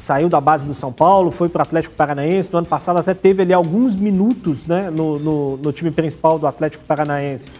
Saiu 0.00 0.30
da 0.30 0.40
base 0.40 0.66
do 0.66 0.74
São 0.74 0.90
Paulo, 0.90 1.30
foi 1.30 1.48
para 1.48 1.60
o 1.60 1.62
Atlético 1.62 1.94
Paranaense. 1.94 2.50
No 2.50 2.58
ano 2.58 2.66
passado 2.66 2.98
até 2.98 3.12
teve 3.12 3.42
ali 3.42 3.52
alguns 3.52 3.94
minutos 3.96 4.64
né, 4.66 4.88
no, 4.88 5.18
no, 5.18 5.56
no 5.58 5.72
time 5.72 5.90
principal 5.90 6.38
do 6.38 6.46
Atlético 6.46 6.82
Paranaense, 6.84 7.50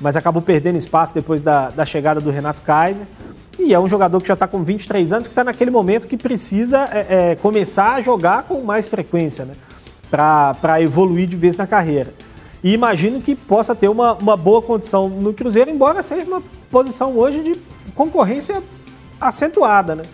mas 0.00 0.16
acabou 0.16 0.40
perdendo 0.40 0.78
espaço 0.78 1.12
depois 1.12 1.42
da, 1.42 1.70
da 1.70 1.84
chegada 1.84 2.20
do 2.20 2.30
Renato 2.30 2.60
Kaiser. 2.62 3.04
E 3.58 3.74
é 3.74 3.80
um 3.80 3.88
jogador 3.88 4.20
que 4.20 4.28
já 4.28 4.34
está 4.34 4.46
com 4.46 4.62
23 4.62 5.12
anos, 5.12 5.26
que 5.26 5.32
está 5.32 5.42
naquele 5.42 5.70
momento 5.70 6.06
que 6.06 6.16
precisa 6.16 6.88
é, 6.92 7.32
é, 7.32 7.34
começar 7.34 7.94
a 7.96 8.00
jogar 8.00 8.44
com 8.44 8.62
mais 8.62 8.86
frequência, 8.86 9.44
né? 9.44 9.54
Para 10.08 10.80
evoluir 10.80 11.26
de 11.26 11.36
vez 11.36 11.56
na 11.56 11.66
carreira. 11.66 12.14
E 12.62 12.72
imagino 12.72 13.20
que 13.20 13.34
possa 13.34 13.74
ter 13.74 13.88
uma, 13.88 14.14
uma 14.14 14.36
boa 14.36 14.62
condição 14.62 15.08
no 15.08 15.34
Cruzeiro, 15.34 15.70
embora 15.70 16.02
seja 16.02 16.26
uma 16.26 16.42
posição 16.70 17.16
hoje 17.16 17.42
de 17.42 17.56
concorrência 17.94 18.62
acentuada, 19.20 19.96
né? 19.96 20.04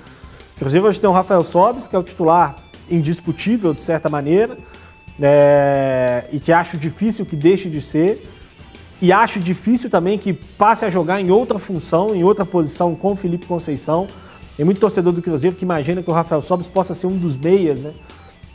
O 0.56 0.58
Cruzeiro 0.58 0.86
hoje 0.86 0.98
tem 0.98 1.08
o 1.08 1.12
Rafael 1.12 1.44
Sobis, 1.44 1.86
que 1.86 1.94
é 1.94 1.98
o 1.98 2.02
titular 2.02 2.56
indiscutível, 2.90 3.74
de 3.74 3.82
certa 3.82 4.08
maneira, 4.08 4.56
é, 5.20 6.24
e 6.32 6.40
que 6.40 6.50
acho 6.50 6.78
difícil 6.78 7.26
que 7.26 7.36
deixe 7.36 7.68
de 7.68 7.82
ser. 7.82 8.26
E 9.02 9.12
acho 9.12 9.38
difícil 9.38 9.90
também 9.90 10.16
que 10.16 10.32
passe 10.32 10.86
a 10.86 10.88
jogar 10.88 11.20
em 11.20 11.30
outra 11.30 11.58
função, 11.58 12.14
em 12.14 12.24
outra 12.24 12.46
posição 12.46 12.94
com 12.94 13.12
o 13.12 13.16
Felipe 13.16 13.44
Conceição. 13.44 14.08
Tem 14.56 14.64
muito 14.64 14.80
torcedor 14.80 15.12
do 15.12 15.20
Cruzeiro 15.20 15.54
que 15.54 15.62
imagina 15.62 16.02
que 16.02 16.08
o 16.10 16.14
Rafael 16.14 16.40
Sobis 16.40 16.68
possa 16.68 16.94
ser 16.94 17.06
um 17.06 17.18
dos 17.18 17.36
meias, 17.36 17.82
né? 17.82 17.92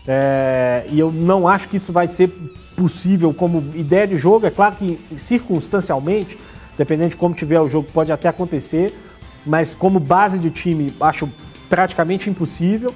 É, 0.07 0.87
e 0.89 0.99
eu 0.99 1.11
não 1.11 1.47
acho 1.47 1.69
que 1.69 1.77
isso 1.77 1.93
vai 1.93 2.07
ser 2.07 2.29
possível 2.75 3.31
como 3.31 3.63
ideia 3.75 4.07
de 4.07 4.17
jogo. 4.17 4.47
É 4.47 4.49
claro 4.49 4.75
que 4.75 4.99
circunstancialmente, 5.15 6.35
dependendo 6.75 7.11
de 7.11 7.17
como 7.17 7.35
tiver 7.35 7.59
o 7.59 7.69
jogo, 7.69 7.87
pode 7.93 8.11
até 8.11 8.27
acontecer, 8.27 8.91
mas 9.45 9.75
como 9.75 9.99
base 9.99 10.39
de 10.39 10.49
time, 10.49 10.91
acho 10.99 11.29
praticamente 11.71 12.29
impossível. 12.29 12.93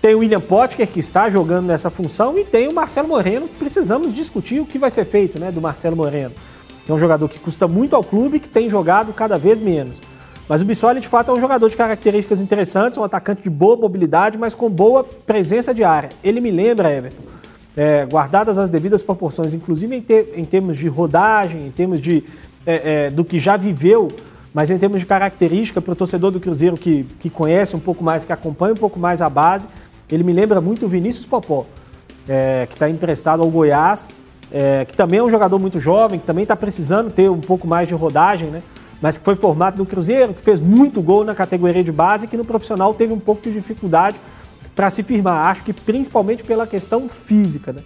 Tem 0.00 0.14
o 0.14 0.20
William 0.20 0.40
Potker, 0.40 0.86
que 0.86 1.00
está 1.00 1.28
jogando 1.28 1.66
nessa 1.66 1.90
função, 1.90 2.38
e 2.38 2.44
tem 2.44 2.68
o 2.68 2.72
Marcelo 2.72 3.08
Moreno, 3.08 3.48
que 3.48 3.56
precisamos 3.56 4.14
discutir 4.14 4.60
o 4.60 4.64
que 4.64 4.78
vai 4.78 4.92
ser 4.92 5.04
feito 5.04 5.40
né, 5.40 5.50
do 5.50 5.60
Marcelo 5.60 5.96
Moreno 5.96 6.32
é 6.90 6.94
um 6.94 6.98
jogador 6.98 7.28
que 7.28 7.38
custa 7.38 7.68
muito 7.68 7.94
ao 7.94 8.02
clube 8.02 8.40
que 8.40 8.48
tem 8.48 8.68
jogado 8.68 9.12
cada 9.12 9.38
vez 9.38 9.60
menos. 9.60 9.96
Mas 10.48 10.62
o 10.62 10.64
Bissoli, 10.64 11.00
de 11.00 11.06
fato, 11.06 11.30
é 11.30 11.34
um 11.34 11.40
jogador 11.40 11.70
de 11.70 11.76
características 11.76 12.40
interessantes, 12.40 12.98
um 12.98 13.04
atacante 13.04 13.42
de 13.42 13.50
boa 13.50 13.76
mobilidade, 13.76 14.36
mas 14.36 14.54
com 14.54 14.68
boa 14.68 15.04
presença 15.04 15.72
de 15.72 15.84
área. 15.84 16.08
Ele 16.24 16.40
me 16.40 16.50
lembra, 16.50 16.92
Everton, 16.92 17.22
é, 17.76 18.04
guardadas 18.04 18.58
as 18.58 18.68
devidas 18.68 19.02
proporções, 19.02 19.54
inclusive 19.54 19.94
em, 19.94 20.04
em 20.40 20.44
termos 20.44 20.76
de 20.76 20.88
rodagem, 20.88 21.66
em 21.66 21.70
termos 21.70 22.00
de, 22.00 22.24
é, 22.66 23.06
é, 23.06 23.10
do 23.10 23.24
que 23.24 23.38
já 23.38 23.56
viveu, 23.56 24.08
mas 24.52 24.70
em 24.70 24.78
termos 24.78 25.00
de 25.00 25.06
característica 25.06 25.80
para 25.80 25.92
o 25.92 25.96
torcedor 25.96 26.30
do 26.30 26.40
Cruzeiro 26.40 26.76
que, 26.76 27.04
que 27.20 27.30
conhece 27.30 27.76
um 27.76 27.80
pouco 27.80 28.02
mais, 28.02 28.24
que 28.24 28.32
acompanha 28.32 28.72
um 28.72 28.76
pouco 28.76 28.98
mais 28.98 29.22
a 29.22 29.30
base, 29.30 29.68
ele 30.10 30.24
me 30.24 30.32
lembra 30.32 30.60
muito 30.60 30.86
o 30.86 30.88
Vinícius 30.88 31.26
Popó, 31.26 31.66
é, 32.28 32.66
que 32.66 32.74
está 32.74 32.88
emprestado 32.88 33.42
ao 33.42 33.48
Goiás 33.48 34.14
é, 34.52 34.84
que 34.84 34.96
também 34.96 35.20
é 35.20 35.22
um 35.22 35.30
jogador 35.30 35.58
muito 35.58 35.78
jovem, 35.78 36.18
que 36.18 36.26
também 36.26 36.42
está 36.42 36.56
precisando 36.56 37.10
ter 37.10 37.30
um 37.30 37.40
pouco 37.40 37.66
mais 37.66 37.86
de 37.86 37.94
rodagem, 37.94 38.48
né? 38.48 38.62
mas 39.00 39.16
que 39.16 39.24
foi 39.24 39.36
formado 39.36 39.78
no 39.78 39.86
Cruzeiro, 39.86 40.34
que 40.34 40.42
fez 40.42 40.60
muito 40.60 41.00
gol 41.00 41.24
na 41.24 41.34
categoria 41.34 41.82
de 41.82 41.92
base 41.92 42.26
e 42.26 42.28
que 42.28 42.36
no 42.36 42.44
profissional 42.44 42.92
teve 42.92 43.12
um 43.12 43.18
pouco 43.18 43.42
de 43.42 43.52
dificuldade 43.52 44.16
para 44.74 44.90
se 44.90 45.02
firmar. 45.02 45.50
Acho 45.50 45.64
que 45.64 45.72
principalmente 45.72 46.42
pela 46.42 46.66
questão 46.66 47.08
física, 47.08 47.72
né? 47.72 47.82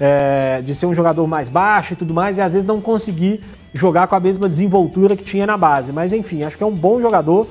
É, 0.00 0.60
de 0.62 0.74
ser 0.74 0.86
um 0.86 0.94
jogador 0.94 1.24
mais 1.28 1.48
baixo 1.48 1.92
e 1.92 1.96
tudo 1.96 2.12
mais, 2.12 2.36
e 2.36 2.40
às 2.40 2.52
vezes 2.52 2.66
não 2.66 2.80
conseguir 2.80 3.40
jogar 3.74 4.06
com 4.06 4.14
a 4.14 4.20
mesma 4.20 4.48
desenvoltura 4.48 5.16
que 5.16 5.24
tinha 5.24 5.46
na 5.46 5.56
base. 5.56 5.92
Mas 5.92 6.12
enfim, 6.12 6.44
acho 6.44 6.56
que 6.56 6.62
é 6.62 6.66
um 6.66 6.72
bom 6.74 7.00
jogador 7.00 7.46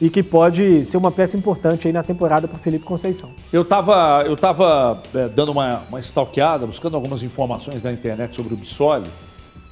e 0.00 0.08
que 0.08 0.22
pode 0.22 0.84
ser 0.84 0.96
uma 0.96 1.10
peça 1.10 1.36
importante 1.36 1.86
aí 1.86 1.92
na 1.92 2.02
temporada 2.02 2.48
para 2.48 2.56
o 2.56 2.60
Felipe 2.60 2.84
Conceição. 2.84 3.30
Eu 3.52 3.62
estava 3.62 4.22
eu 4.24 4.36
tava, 4.36 5.02
é, 5.14 5.28
dando 5.28 5.52
uma, 5.52 5.82
uma 5.88 6.00
stalkeada, 6.00 6.66
buscando 6.66 6.94
algumas 6.94 7.22
informações 7.22 7.82
na 7.82 7.92
internet 7.92 8.34
sobre 8.34 8.54
o 8.54 8.56
Bissoli, 8.56 9.08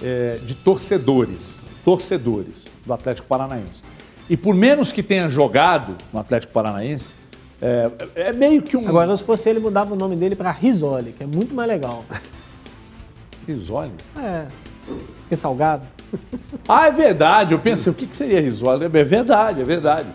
é, 0.03 0.39
de 0.45 0.55
torcedores, 0.55 1.57
torcedores 1.85 2.65
do 2.85 2.93
Atlético 2.93 3.27
Paranaense. 3.27 3.83
E 4.29 4.37
por 4.37 4.55
menos 4.55 4.91
que 4.93 5.03
tenha 5.03 5.29
jogado 5.29 5.97
no 6.13 6.19
Atlético 6.19 6.53
Paranaense, 6.53 7.15
é, 7.63 7.91
é 8.17 8.33
meio 8.33 8.61
que 8.61 8.77
um. 8.77 8.87
Agora, 8.87 9.17
se 9.17 9.23
fosse 9.23 9.49
ele, 9.49 9.61
mudava 9.61 9.95
o 9.95 9.97
nome 9.97 10.17
dele 10.17 10.35
para 10.35 10.51
Risoli, 10.51 11.13
que 11.13 11.23
é 11.23 11.27
muito 11.27 11.55
mais 11.55 11.69
legal. 11.69 12.05
Risoli? 13.47 13.93
É. 14.19 14.47
Que 15.29 15.37
salgado. 15.37 15.83
Ah, 16.68 16.87
é 16.87 16.92
verdade. 16.92 17.53
Eu 17.53 17.59
pensei, 17.59 17.90
o 17.90 17.94
que, 17.94 18.07
seria 18.14 18.40
risório? 18.40 18.85
É 18.85 18.88
verdade, 18.88 19.61
é 19.61 19.64
verdade. 19.64 20.09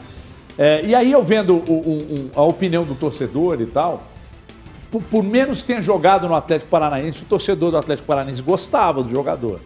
É, 0.57 0.81
e 0.83 0.95
aí 0.95 1.11
eu 1.11 1.23
vendo 1.23 1.55
o, 1.55 1.73
o, 1.73 2.31
a 2.35 2.41
opinião 2.43 2.83
do 2.83 2.95
torcedor 2.95 3.61
e 3.61 3.65
tal, 3.65 4.03
por, 4.91 5.01
por, 5.01 5.23
menos 5.23 5.61
que 5.61 5.67
tenha 5.67 5.81
jogado 5.81 6.27
no 6.27 6.35
Atlético 6.35 6.69
Paranaense, 6.69 7.23
o 7.23 7.25
torcedor 7.25 7.71
do 7.71 7.77
Atlético 7.77 8.07
Paranaense 8.07 8.41
gostava 8.41 9.01
do 9.01 9.09
jogador. 9.09 9.59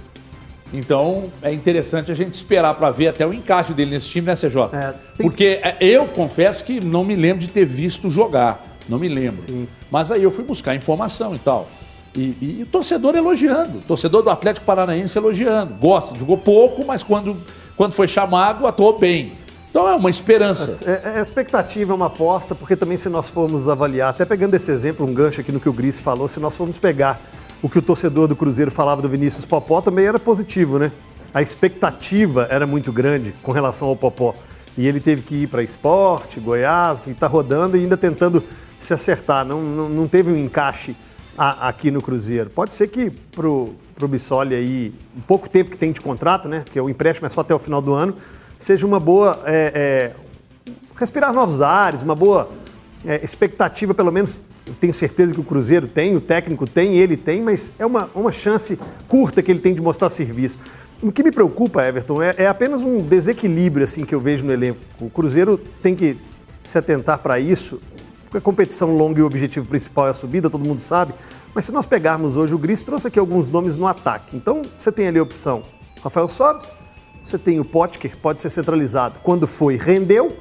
Então 0.73 1.31
é 1.41 1.51
interessante 1.53 2.11
a 2.11 2.15
gente 2.15 2.33
esperar 2.33 2.73
para 2.75 2.91
ver 2.91 3.07
até 3.07 3.25
o 3.25 3.33
encaixe 3.33 3.73
dele 3.73 3.91
nesse 3.91 4.09
time, 4.09 4.27
né, 4.27 4.35
CJ? 4.35 4.69
É, 4.73 4.93
tem... 5.17 5.27
Porque 5.27 5.59
é, 5.61 5.77
eu 5.79 6.07
confesso 6.07 6.63
que 6.63 6.83
não 6.83 7.03
me 7.03 7.15
lembro 7.15 7.39
de 7.39 7.47
ter 7.47 7.65
visto 7.65 8.09
jogar. 8.09 8.63
Não 8.87 8.99
me 8.99 9.07
lembro. 9.07 9.41
Sim. 9.41 9.67
Mas 9.89 10.11
aí 10.11 10.21
eu 10.21 10.31
fui 10.31 10.43
buscar 10.43 10.75
informação 10.75 11.35
e 11.35 11.39
tal. 11.39 11.67
E, 12.15 12.60
e, 12.60 12.63
o 12.63 12.65
torcedor 12.65 13.15
elogiando, 13.15 13.80
o 13.80 13.82
torcedor 13.82 14.23
do 14.23 14.30
Atlético 14.30 14.65
Paranaense 14.65 15.17
elogiando. 15.17 15.73
Gosta, 15.75 16.17
jogou 16.17 16.38
pouco, 16.38 16.86
mas 16.86 17.04
quando, 17.04 17.38
quando 17.75 17.93
foi 17.93 18.08
chamado, 18.08 18.65
atuou 18.65 18.97
bem. 18.97 19.34
Então 19.69 19.89
é 19.89 19.93
uma 19.93 20.10
esperança. 20.10 20.89
É, 20.89 21.15
é, 21.15 21.19
a 21.19 21.21
expectativa 21.21 21.91
é 21.91 21.95
uma 21.95 22.06
aposta, 22.06 22.56
porque 22.56 22.78
também 22.78 22.95
se 22.95 23.10
nós 23.10 23.30
formos 23.30 23.67
avaliar, 23.67 24.10
até 24.10 24.23
pegando 24.23 24.56
esse 24.56 24.71
exemplo, 24.71 25.06
um 25.06 25.13
gancho 25.13 25.41
aqui 25.41 25.51
no 25.51 25.60
que 25.60 25.67
o 25.67 25.73
Gris 25.73 25.99
falou, 25.99 26.30
se 26.30 26.39
nós 26.39 26.56
formos 26.56 26.80
pegar 26.80 27.19
o 27.62 27.67
que 27.67 27.80
o 27.80 27.82
torcedor 27.82 28.28
do 28.28 28.36
Cruzeiro 28.36 28.71
falava 28.71 29.01
do 29.01 29.10
Vinícius 29.10 29.45
Popó, 29.45 29.82
também 29.82 30.06
era 30.06 30.17
positivo, 30.17 30.80
né? 30.80 30.91
A 31.34 31.41
expectativa 31.41 32.47
era 32.49 32.65
muito 32.65 32.93
grande 32.93 33.36
com 33.43 33.51
relação 33.51 33.89
ao 33.89 33.95
Popó. 33.97 34.34
E 34.78 34.88
ele 34.88 35.01
teve 35.01 35.21
que 35.21 35.43
ir 35.43 35.47
para 35.47 35.62
esporte, 35.62 36.39
Goiás, 36.39 37.08
e 37.08 37.12
está 37.12 37.28
rodando 37.28 37.75
e 37.75 37.82
ainda 37.82 37.97
tentando 37.97 38.41
se 38.80 38.93
acertar. 38.93 39.43
Não, 39.43 39.62
não, 39.62 39.89
não 39.89 40.08
teve 40.08 40.32
um 40.32 40.38
encaixe 40.38 40.95
a, 41.37 41.67
aqui 41.67 41.91
no 41.91 42.01
Cruzeiro. 42.01 42.49
Pode 42.49 42.73
ser 42.73 42.87
que 42.87 43.09
pro, 43.09 43.75
pro 43.95 44.07
Bissoli 44.07 44.55
aí, 44.55 44.93
um 45.15 45.21
pouco 45.21 45.49
tempo 45.49 45.71
que 45.71 45.77
tem 45.77 45.91
de 45.91 46.01
contrato, 46.01 46.47
né? 46.47 46.61
Porque 46.61 46.79
o 46.79 46.89
empréstimo 46.89 47.27
é 47.27 47.29
só 47.29 47.41
até 47.41 47.53
o 47.53 47.59
final 47.59 47.81
do 47.81 47.93
ano, 47.93 48.15
seja 48.57 48.85
uma 48.85 48.99
boa. 48.99 49.41
É, 49.45 50.13
é, 50.15 50.25
respirar 50.95 51.33
novos 51.33 51.61
ares, 51.61 52.01
uma 52.01 52.15
boa 52.15 52.49
é, 53.05 53.23
expectativa, 53.23 53.93
pelo 53.93 54.11
menos 54.11 54.41
eu 54.65 54.73
tenho 54.73 54.93
certeza 54.93 55.33
que 55.33 55.39
o 55.39 55.43
Cruzeiro 55.43 55.87
tem, 55.87 56.15
o 56.15 56.21
técnico 56.21 56.65
tem, 56.65 56.95
ele 56.95 57.15
tem, 57.15 57.41
mas 57.41 57.73
é 57.77 57.85
uma, 57.85 58.09
uma 58.15 58.31
chance 58.31 58.79
curta 59.07 59.43
que 59.43 59.51
ele 59.51 59.59
tem 59.59 59.75
de 59.75 59.81
mostrar 59.81 60.09
serviço. 60.09 60.57
O 61.03 61.11
que 61.11 61.21
me 61.21 61.31
preocupa, 61.31 61.85
Everton, 61.85 62.21
é, 62.21 62.33
é 62.37 62.47
apenas 62.47 62.81
um 62.81 63.01
desequilíbrio 63.01 63.83
assim 63.83 64.05
que 64.05 64.15
eu 64.15 64.21
vejo 64.21 64.45
no 64.45 64.51
elenco. 64.51 64.79
O 64.99 65.09
Cruzeiro 65.09 65.57
tem 65.57 65.95
que 65.95 66.17
se 66.63 66.77
atentar 66.77 67.19
para 67.19 67.39
isso 67.39 67.79
porque 68.25 68.38
a 68.38 68.41
competição 68.41 68.95
longa 68.95 69.19
e 69.19 69.23
o 69.23 69.25
objetivo 69.25 69.65
principal 69.65 70.07
é 70.07 70.09
a 70.09 70.13
subida, 70.13 70.49
todo 70.49 70.65
mundo 70.65 70.79
sabe. 70.79 71.13
Mas 71.53 71.65
se 71.65 71.71
nós 71.71 71.85
pegarmos 71.85 72.35
hoje, 72.35 72.53
o 72.53 72.57
Gris 72.57 72.83
trouxe 72.83 73.07
aqui 73.07 73.17
alguns 73.17 73.47
nomes 73.47 73.77
no 73.77 73.88
ataque. 73.88 74.35
Então, 74.35 74.61
você 74.77 74.91
tem 74.91 75.07
ali 75.07 75.19
a 75.19 75.23
opção 75.23 75.63
Rafael 76.03 76.27
Sobes, 76.27 76.71
você 77.23 77.38
tem 77.38 77.59
o 77.59 77.65
Potker, 77.65 78.15
pode 78.17 78.41
ser 78.41 78.49
centralizado. 78.49 79.19
Quando 79.23 79.47
foi, 79.47 79.77
rendeu, 79.77 80.38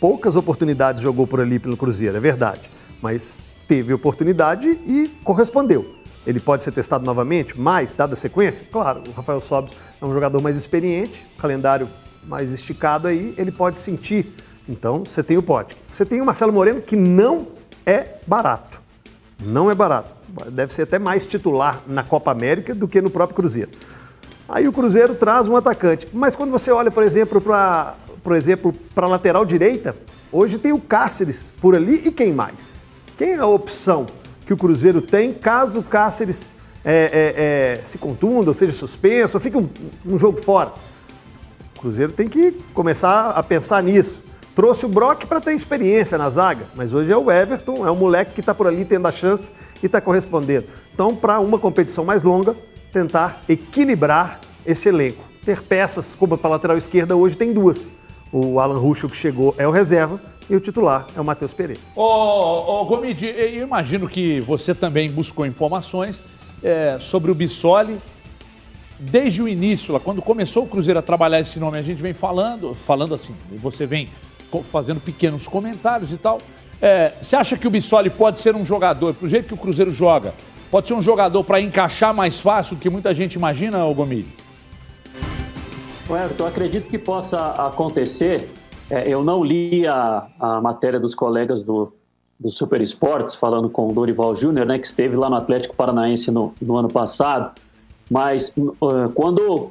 poucas 0.00 0.34
oportunidades 0.34 1.02
jogou 1.02 1.26
por 1.26 1.40
ali 1.40 1.58
pelo 1.58 1.76
Cruzeiro, 1.76 2.16
é 2.16 2.20
verdade. 2.20 2.68
Mas 3.00 3.46
teve 3.68 3.92
oportunidade 3.92 4.68
e 4.68 5.08
correspondeu. 5.22 5.94
Ele 6.26 6.40
pode 6.40 6.64
ser 6.64 6.72
testado 6.72 7.04
novamente, 7.04 7.60
mais, 7.60 7.92
dada 7.92 8.14
a 8.14 8.16
sequência? 8.16 8.66
Claro, 8.72 9.02
o 9.06 9.12
Rafael 9.12 9.40
Sobes 9.40 9.76
é 10.00 10.04
um 10.04 10.12
jogador 10.12 10.40
mais 10.40 10.56
experiente, 10.56 11.24
calendário 11.38 11.88
mais 12.26 12.52
esticado 12.52 13.06
aí, 13.06 13.34
ele 13.36 13.52
pode 13.52 13.78
sentir 13.78 14.34
então, 14.68 15.04
você 15.04 15.22
tem 15.22 15.36
o 15.36 15.42
pote. 15.42 15.76
Você 15.90 16.04
tem 16.04 16.20
o 16.20 16.24
Marcelo 16.24 16.52
Moreno, 16.52 16.80
que 16.80 16.96
não 16.96 17.48
é 17.84 18.16
barato. 18.26 18.80
Não 19.40 19.70
é 19.70 19.74
barato. 19.74 20.10
Deve 20.50 20.72
ser 20.72 20.82
até 20.82 20.98
mais 20.98 21.26
titular 21.26 21.82
na 21.86 22.02
Copa 22.02 22.30
América 22.30 22.74
do 22.74 22.88
que 22.88 23.00
no 23.00 23.10
próprio 23.10 23.36
Cruzeiro. 23.36 23.70
Aí 24.48 24.66
o 24.66 24.72
Cruzeiro 24.72 25.14
traz 25.14 25.48
um 25.48 25.56
atacante. 25.56 26.08
Mas 26.12 26.34
quando 26.34 26.50
você 26.50 26.70
olha, 26.70 26.90
por 26.90 27.02
exemplo, 27.02 27.40
para 27.40 27.94
por 28.24 28.34
exemplo, 28.34 28.74
para 28.94 29.06
a 29.06 29.10
lateral 29.10 29.44
direita, 29.44 29.94
hoje 30.32 30.56
tem 30.56 30.72
o 30.72 30.80
Cáceres 30.80 31.52
por 31.60 31.76
ali 31.76 31.96
e 32.06 32.10
quem 32.10 32.32
mais? 32.32 32.54
Quem 33.18 33.32
é 33.32 33.38
a 33.38 33.46
opção 33.46 34.06
que 34.46 34.52
o 34.52 34.56
Cruzeiro 34.56 35.02
tem 35.02 35.34
caso 35.34 35.80
o 35.80 35.82
Cáceres 35.82 36.50
é, 36.82 37.74
é, 37.76 37.80
é, 37.80 37.84
se 37.84 37.98
contunda, 37.98 38.50
ou 38.50 38.54
seja 38.54 38.72
suspenso, 38.72 39.36
ou 39.36 39.40
fique 39.40 39.58
um, 39.58 39.68
um 40.06 40.18
jogo 40.18 40.40
fora? 40.40 40.72
O 41.76 41.80
Cruzeiro 41.80 42.12
tem 42.12 42.28
que 42.28 42.52
começar 42.72 43.30
a 43.30 43.42
pensar 43.42 43.82
nisso. 43.82 44.23
Trouxe 44.54 44.86
o 44.86 44.88
Brock 44.88 45.24
para 45.26 45.40
ter 45.40 45.52
experiência 45.52 46.16
na 46.16 46.30
zaga, 46.30 46.66
mas 46.76 46.94
hoje 46.94 47.10
é 47.10 47.16
o 47.16 47.28
Everton, 47.28 47.84
é 47.84 47.90
o 47.90 47.96
moleque 47.96 48.34
que 48.34 48.40
está 48.40 48.54
por 48.54 48.68
ali 48.68 48.84
tendo 48.84 49.08
a 49.08 49.12
chance 49.12 49.52
e 49.82 49.86
está 49.86 50.00
correspondendo. 50.00 50.66
Então, 50.94 51.16
para 51.16 51.40
uma 51.40 51.58
competição 51.58 52.04
mais 52.04 52.22
longa, 52.22 52.54
tentar 52.92 53.42
equilibrar 53.48 54.40
esse 54.64 54.88
elenco. 54.88 55.24
Ter 55.44 55.60
peças, 55.60 56.14
como 56.14 56.38
para 56.38 56.50
a 56.50 56.52
lateral 56.52 56.78
esquerda, 56.78 57.16
hoje 57.16 57.36
tem 57.36 57.52
duas. 57.52 57.92
O 58.30 58.60
Alan 58.60 58.78
Ruschel, 58.78 59.10
que 59.10 59.16
chegou, 59.16 59.54
é 59.58 59.66
o 59.66 59.72
reserva, 59.72 60.20
e 60.48 60.54
o 60.54 60.60
titular 60.60 61.06
é 61.16 61.20
o 61.20 61.24
Matheus 61.24 61.52
Pereira. 61.52 61.80
Ô, 61.96 62.02
ô, 62.02 62.82
ô 62.82 62.84
Gomide, 62.84 63.26
eu 63.26 63.64
imagino 63.64 64.08
que 64.08 64.40
você 64.40 64.72
também 64.72 65.10
buscou 65.10 65.44
informações 65.44 66.22
é, 66.62 66.96
sobre 67.00 67.30
o 67.30 67.34
Bissoli. 67.34 67.98
Desde 68.98 69.42
o 69.42 69.48
início, 69.48 69.92
lá, 69.92 69.98
quando 69.98 70.22
começou 70.22 70.62
o 70.62 70.66
Cruzeiro 70.68 71.00
a 71.00 71.02
trabalhar 71.02 71.40
esse 71.40 71.58
nome, 71.58 71.76
a 71.76 71.82
gente 71.82 72.00
vem 72.00 72.14
falando, 72.14 72.72
falando 72.72 73.14
assim, 73.14 73.34
você 73.60 73.84
vem 73.84 74.08
fazendo 74.62 75.00
pequenos 75.00 75.46
comentários 75.48 76.12
e 76.12 76.16
tal. 76.16 76.40
É, 76.80 77.12
você 77.20 77.36
acha 77.36 77.56
que 77.56 77.66
o 77.66 77.70
Bissoli 77.70 78.10
pode 78.10 78.40
ser 78.40 78.54
um 78.54 78.64
jogador, 78.64 79.14
pro 79.14 79.28
jeito 79.28 79.48
que 79.48 79.54
o 79.54 79.56
Cruzeiro 79.56 79.90
joga, 79.90 80.34
pode 80.70 80.88
ser 80.88 80.94
um 80.94 81.02
jogador 81.02 81.42
para 81.44 81.60
encaixar 81.60 82.12
mais 82.12 82.40
fácil 82.40 82.76
do 82.76 82.80
que 82.80 82.90
muita 82.90 83.14
gente 83.14 83.34
imagina, 83.34 83.78
Everton, 86.10 86.44
eu 86.44 86.48
acredito 86.48 86.88
que 86.88 86.98
possa 86.98 87.38
acontecer. 87.52 88.50
É, 88.90 89.08
eu 89.08 89.24
não 89.24 89.42
li 89.42 89.86
a, 89.86 90.26
a 90.38 90.60
matéria 90.60 91.00
dos 91.00 91.14
colegas 91.14 91.62
do, 91.62 91.94
do 92.38 92.50
Super 92.50 92.82
Esportes, 92.82 93.34
falando 93.34 93.70
com 93.70 93.88
o 93.88 93.92
Dorival 93.92 94.36
Júnior, 94.36 94.66
né, 94.66 94.78
que 94.78 94.86
esteve 94.86 95.16
lá 95.16 95.30
no 95.30 95.36
Atlético 95.36 95.74
Paranaense 95.74 96.30
no, 96.30 96.52
no 96.60 96.76
ano 96.76 96.88
passado, 96.88 97.52
mas 98.10 98.52
uh, 98.58 99.08
quando 99.14 99.70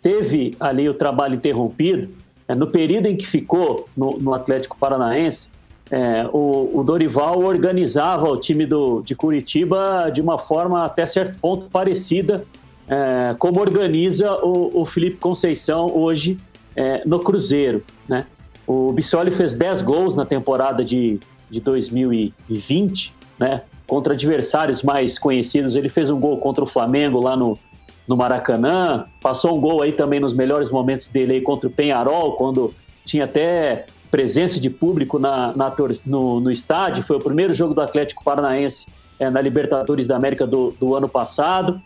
teve 0.00 0.54
ali 0.60 0.88
o 0.88 0.94
trabalho 0.94 1.34
interrompido, 1.34 2.08
é, 2.48 2.54
no 2.54 2.66
período 2.66 3.06
em 3.06 3.16
que 3.16 3.26
ficou 3.26 3.88
no, 3.96 4.18
no 4.18 4.34
Atlético 4.34 4.76
Paranaense, 4.78 5.48
é, 5.90 6.28
o, 6.32 6.70
o 6.74 6.82
Dorival 6.84 7.38
organizava 7.40 8.28
o 8.28 8.36
time 8.36 8.66
do, 8.66 9.02
de 9.02 9.14
Curitiba 9.14 10.10
de 10.12 10.20
uma 10.20 10.38
forma 10.38 10.84
até 10.84 11.06
certo 11.06 11.38
ponto 11.38 11.70
parecida 11.70 12.44
é, 12.88 13.34
como 13.38 13.60
organiza 13.60 14.32
o, 14.44 14.82
o 14.82 14.84
Felipe 14.84 15.16
Conceição 15.16 15.86
hoje 15.92 16.38
é, 16.74 17.02
no 17.04 17.20
Cruzeiro. 17.20 17.82
Né? 18.08 18.24
O 18.66 18.92
Bissoli 18.92 19.30
fez 19.30 19.54
10 19.54 19.82
gols 19.82 20.16
na 20.16 20.24
temporada 20.24 20.84
de, 20.84 21.18
de 21.50 21.60
2020, 21.60 23.12
né? 23.38 23.62
contra 23.86 24.14
adversários 24.14 24.82
mais 24.82 25.18
conhecidos. 25.18 25.74
Ele 25.74 25.88
fez 25.88 26.10
um 26.10 26.18
gol 26.18 26.38
contra 26.38 26.62
o 26.62 26.66
Flamengo 26.66 27.20
lá 27.20 27.36
no, 27.36 27.58
no 28.06 28.16
Maracanã, 28.16 29.04
passou 29.20 29.56
um 29.56 29.60
gol 29.60 29.82
aí 29.82 29.92
também 29.92 30.20
nos 30.20 30.32
melhores 30.32 30.70
momentos 30.70 31.08
dele 31.08 31.34
aí 31.34 31.40
contra 31.40 31.68
o 31.68 31.70
Penharol, 31.72 32.32
quando 32.32 32.72
tinha 33.04 33.24
até 33.24 33.86
presença 34.10 34.60
de 34.60 34.70
público 34.70 35.18
na, 35.18 35.52
na 35.56 35.72
no, 36.04 36.40
no 36.40 36.50
estádio. 36.50 37.02
Foi 37.02 37.16
o 37.16 37.20
primeiro 37.20 37.52
jogo 37.52 37.74
do 37.74 37.80
Atlético 37.80 38.22
Paranaense 38.22 38.86
é, 39.18 39.28
na 39.28 39.40
Libertadores 39.40 40.06
da 40.06 40.16
América 40.16 40.46
do, 40.46 40.72
do 40.78 40.94
ano 40.94 41.08
passado. 41.08 41.80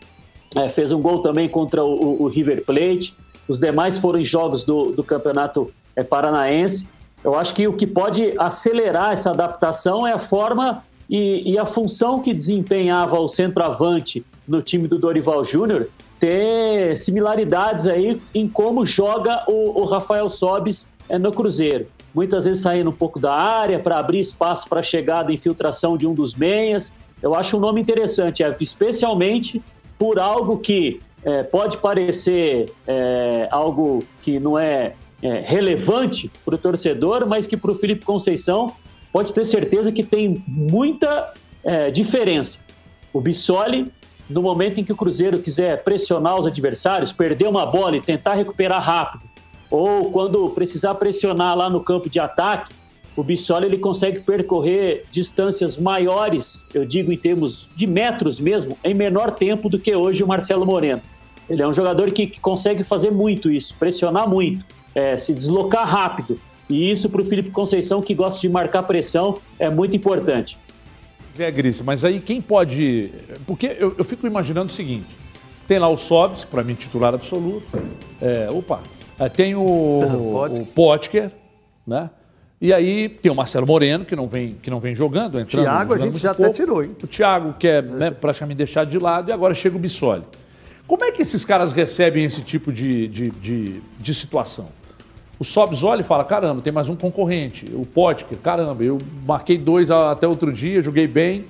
É, 0.55 0.69
fez 0.69 0.91
um 0.91 1.01
gol 1.01 1.19
também 1.21 1.47
contra 1.49 1.83
o, 1.83 1.87
o- 1.91 2.23
o 2.23 2.27
River 2.27 2.63
Plate. 2.65 3.15
Os 3.47 3.59
demais 3.59 3.97
foram 3.97 4.19
em 4.19 4.25
jogos 4.25 4.63
do, 4.63 4.91
do 4.91 5.03
Campeonato 5.03 5.71
é, 5.95 6.03
Paranaense. 6.03 6.87
Eu 7.23 7.35
acho 7.35 7.53
que 7.53 7.67
o 7.67 7.73
que 7.73 7.87
pode 7.87 8.33
acelerar 8.37 9.13
essa 9.13 9.29
adaptação 9.31 10.07
é 10.07 10.13
a 10.13 10.19
forma 10.19 10.83
e, 11.09 11.51
e 11.53 11.57
a 11.57 11.65
função 11.65 12.19
que 12.19 12.33
desempenhava 12.33 13.19
o 13.19 13.27
centroavante 13.27 14.23
no 14.47 14.61
time 14.61 14.87
do 14.87 14.97
Dorival 14.97 15.43
Júnior 15.43 15.87
ter 16.21 16.99
similaridades 16.99 17.87
aí 17.87 18.21
em 18.33 18.47
como 18.47 18.85
joga 18.85 19.43
o, 19.47 19.81
o 19.81 19.85
Rafael 19.85 20.29
Sobis 20.29 20.87
é, 21.09 21.17
no 21.17 21.31
Cruzeiro. 21.31 21.87
Muitas 22.13 22.45
vezes 22.45 22.61
saindo 22.61 22.91
um 22.91 22.93
pouco 22.93 23.19
da 23.19 23.33
área 23.33 23.79
para 23.79 23.97
abrir 23.97 24.19
espaço 24.19 24.69
para 24.69 24.83
chegada 24.83 25.31
e 25.31 25.35
infiltração 25.35 25.97
de 25.97 26.05
um 26.05 26.13
dos 26.13 26.35
meias. 26.35 26.93
Eu 27.23 27.33
acho 27.33 27.57
um 27.57 27.59
nome 27.59 27.81
interessante, 27.81 28.43
é, 28.43 28.55
especialmente 28.59 29.59
por 29.97 30.19
algo 30.19 30.59
que 30.59 30.99
é, 31.25 31.41
pode 31.41 31.77
parecer 31.77 32.71
é, 32.85 33.47
algo 33.49 34.03
que 34.21 34.39
não 34.39 34.59
é, 34.59 34.93
relevante 35.21 36.31
para 36.45 36.55
o 36.55 36.57
torcedor, 36.57 37.27
mas 37.27 37.47
que 37.47 37.57
para 37.57 37.71
o 37.71 37.75
Felipe 37.75 38.05
Conceição 38.05 38.73
pode 39.11 39.33
ter 39.33 39.45
certeza 39.45 39.91
que 39.91 40.03
tem 40.03 40.43
muita 40.47 41.33
diferença. 41.93 42.57
O 43.13 43.21
Bissoli, 43.21 43.91
no 44.31 44.41
momento 44.41 44.79
em 44.79 44.83
que 44.83 44.91
o 44.91 44.95
Cruzeiro 44.95 45.39
quiser 45.39 45.83
pressionar 45.83 46.39
os 46.39 46.47
adversários, 46.47 47.11
perder 47.11 47.47
uma 47.47 47.65
bola 47.65 47.97
e 47.97 48.01
tentar 48.01 48.33
recuperar 48.33 48.81
rápido, 48.81 49.23
ou 49.69 50.11
quando 50.11 50.49
precisar 50.49 50.95
pressionar 50.95 51.55
lá 51.55 51.69
no 51.69 51.81
campo 51.81 52.09
de 52.09 52.19
ataque, 52.19 52.73
o 53.15 53.23
Bissoli 53.23 53.65
ele 53.65 53.77
consegue 53.77 54.21
percorrer 54.21 55.05
distâncias 55.11 55.77
maiores, 55.77 56.65
eu 56.73 56.85
digo 56.85 57.11
em 57.11 57.17
termos 57.17 57.67
de 57.75 57.85
metros 57.85 58.39
mesmo, 58.39 58.77
em 58.83 58.93
menor 58.93 59.31
tempo 59.31 59.69
do 59.69 59.77
que 59.77 59.95
hoje 59.95 60.23
o 60.23 60.27
Marcelo 60.27 60.65
Moreno. 60.65 61.01
Ele 61.49 61.61
é 61.61 61.67
um 61.67 61.73
jogador 61.73 62.11
que, 62.11 62.27
que 62.27 62.39
consegue 62.39 62.83
fazer 62.83 63.11
muito 63.11 63.51
isso, 63.51 63.75
pressionar 63.77 64.29
muito, 64.29 64.63
é, 64.95 65.17
se 65.17 65.33
deslocar 65.33 65.85
rápido. 65.85 66.39
E 66.69 66.89
isso 66.89 67.09
para 67.09 67.21
o 67.21 67.25
Felipe 67.25 67.49
Conceição, 67.49 68.01
que 68.01 68.13
gosta 68.13 68.39
de 68.39 68.47
marcar 68.47 68.83
pressão, 68.83 69.37
é 69.59 69.69
muito 69.69 69.93
importante. 69.93 70.57
Zé 71.41 71.51
Gris, 71.51 71.81
mas 71.81 72.05
aí 72.05 72.19
quem 72.19 72.39
pode. 72.41 73.11
Porque 73.47 73.75
eu, 73.79 73.95
eu 73.97 74.03
fico 74.03 74.27
imaginando 74.27 74.71
o 74.71 74.73
seguinte: 74.73 75.07
tem 75.67 75.79
lá 75.79 75.89
o 75.89 75.97
Sobs, 75.97 76.45
para 76.45 76.63
mim 76.63 76.75
titular 76.75 77.13
absoluto. 77.13 77.65
É, 78.21 78.47
opa, 78.51 78.81
é, 79.17 79.27
tem 79.27 79.55
o, 79.55 79.61
o 80.51 80.65
Potker, 80.67 81.31
né? 81.85 82.09
E 82.59 82.71
aí 82.71 83.09
tem 83.09 83.31
o 83.31 83.35
Marcelo 83.35 83.65
Moreno, 83.65 84.05
que 84.05 84.15
não 84.15 84.27
vem, 84.27 84.55
que 84.61 84.69
não 84.69 84.79
vem 84.79 84.93
jogando, 84.93 85.39
entrando. 85.39 85.63
Thiago 85.63 85.93
a 85.93 85.97
jogando 85.97 85.99
gente 85.99 86.11
muito 86.11 86.21
já 86.21 86.31
até 86.31 86.43
pouco. 86.43 86.55
tirou, 86.55 86.83
hein? 86.83 86.91
O 87.01 87.07
Thiago 87.07 87.53
quer 87.53 87.81
né, 87.81 88.11
praticamente 88.11 88.57
deixar 88.57 88.85
de 88.85 88.99
lado 88.99 89.29
e 89.29 89.31
agora 89.31 89.55
chega 89.55 89.75
o 89.75 89.79
Bissoli. 89.79 90.23
Como 90.85 91.03
é 91.03 91.11
que 91.11 91.23
esses 91.23 91.43
caras 91.43 91.73
recebem 91.73 92.23
esse 92.23 92.43
tipo 92.43 92.71
de, 92.71 93.07
de, 93.07 93.31
de, 93.31 93.81
de 93.99 94.13
situação? 94.13 94.69
O 95.41 95.43
Sobs 95.43 95.81
e 95.81 96.03
fala: 96.03 96.23
caramba, 96.23 96.61
tem 96.61 96.71
mais 96.71 96.87
um 96.87 96.95
concorrente. 96.95 97.65
O 97.73 97.83
Potker, 97.83 98.37
caramba, 98.37 98.83
eu 98.83 98.99
marquei 99.25 99.57
dois 99.57 99.89
até 99.89 100.27
outro 100.27 100.53
dia, 100.53 100.83
joguei 100.83 101.07
bem. 101.07 101.45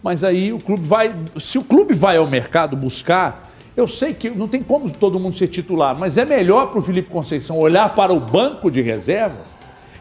Mas 0.00 0.22
aí 0.22 0.52
o 0.52 0.60
clube 0.60 0.86
vai. 0.86 1.12
Se 1.40 1.58
o 1.58 1.64
clube 1.64 1.94
vai 1.94 2.16
ao 2.16 2.28
mercado 2.28 2.76
buscar, 2.76 3.52
eu 3.76 3.88
sei 3.88 4.14
que 4.14 4.30
não 4.30 4.46
tem 4.46 4.62
como 4.62 4.88
todo 4.88 5.18
mundo 5.18 5.34
ser 5.34 5.48
titular, 5.48 5.98
mas 5.98 6.16
é 6.16 6.24
melhor 6.24 6.68
para 6.68 6.78
o 6.78 6.82
Felipe 6.82 7.10
Conceição 7.10 7.58
olhar 7.58 7.92
para 7.96 8.12
o 8.12 8.20
banco 8.20 8.70
de 8.70 8.80
reservas 8.80 9.48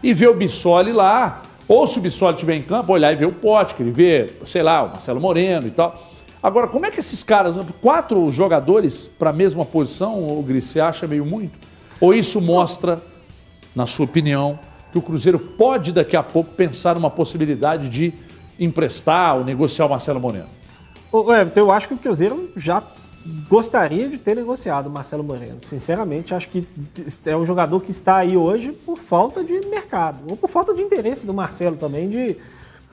e 0.03 0.13
ver 0.13 0.29
o 0.29 0.35
Bissoli 0.35 0.93
lá. 0.93 1.41
Ou 1.67 1.87
se 1.87 1.97
o 1.97 2.01
Bissoli 2.03 2.35
estiver 2.35 2.53
em 2.53 2.61
campo, 2.61 2.93
olhar 2.93 3.11
e 3.13 3.15
ver 3.15 3.25
o 3.25 3.31
Potker, 3.31 3.87
e 3.87 3.89
ver, 3.89 4.41
sei 4.45 4.61
lá, 4.61 4.83
o 4.83 4.89
Marcelo 4.89 5.19
Moreno 5.19 5.65
e 5.65 5.71
tal. 5.71 6.07
Agora, 6.43 6.67
como 6.67 6.85
é 6.85 6.91
que 6.91 6.99
esses 6.99 7.23
caras, 7.23 7.55
quatro 7.81 8.29
jogadores 8.29 9.09
para 9.17 9.31
a 9.31 9.33
mesma 9.33 9.65
posição, 9.65 10.21
o 10.37 10.43
Gris, 10.43 10.65
você 10.65 10.79
acha 10.79 11.07
meio 11.07 11.25
muito? 11.25 11.57
Ou 11.99 12.13
isso 12.13 12.39
mostra, 12.39 13.01
na 13.75 13.87
sua 13.87 14.05
opinião, 14.05 14.59
que 14.91 14.97
o 14.97 15.01
Cruzeiro 15.01 15.39
pode 15.39 15.91
daqui 15.91 16.15
a 16.15 16.23
pouco 16.23 16.51
pensar 16.51 16.95
numa 16.95 17.09
possibilidade 17.09 17.89
de 17.89 18.13
emprestar 18.59 19.37
ou 19.37 19.43
negociar 19.43 19.85
o 19.87 19.89
Marcelo 19.89 20.19
Moreno? 20.19 20.49
Everton, 21.13 21.59
eu 21.59 21.71
acho 21.71 21.87
que 21.87 21.93
o 21.93 21.97
Cruzeiro 21.97 22.51
já 22.55 22.83
gostaria 23.49 24.09
de 24.09 24.17
ter 24.17 24.35
negociado 24.35 24.87
o 24.87 24.89
Marcelo 24.89 25.23
Moreno. 25.23 25.59
Sinceramente, 25.63 26.33
acho 26.33 26.49
que 26.49 26.67
é 27.25 27.37
um 27.37 27.45
jogador 27.45 27.79
que 27.79 27.91
está 27.91 28.17
aí 28.17 28.35
hoje 28.35 28.71
por 28.71 28.97
falta 28.97 29.43
de 29.43 29.61
mercado, 29.67 30.17
ou 30.29 30.35
por 30.35 30.49
falta 30.49 30.73
de 30.73 30.81
interesse 30.81 31.25
do 31.25 31.33
Marcelo 31.33 31.77
também 31.77 32.09
de, 32.09 32.37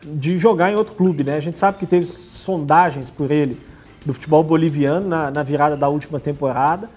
de 0.04 0.38
jogar 0.38 0.70
em 0.70 0.76
outro 0.76 0.94
clube, 0.94 1.24
né? 1.24 1.36
A 1.36 1.40
gente 1.40 1.58
sabe 1.58 1.78
que 1.78 1.86
teve 1.86 2.06
sondagens 2.06 3.10
por 3.10 3.30
ele 3.30 3.58
do 4.04 4.14
futebol 4.14 4.42
boliviano 4.42 5.08
na, 5.08 5.30
na 5.30 5.42
virada 5.42 5.76
da 5.76 5.88
última 5.88 6.20
temporada, 6.20 6.88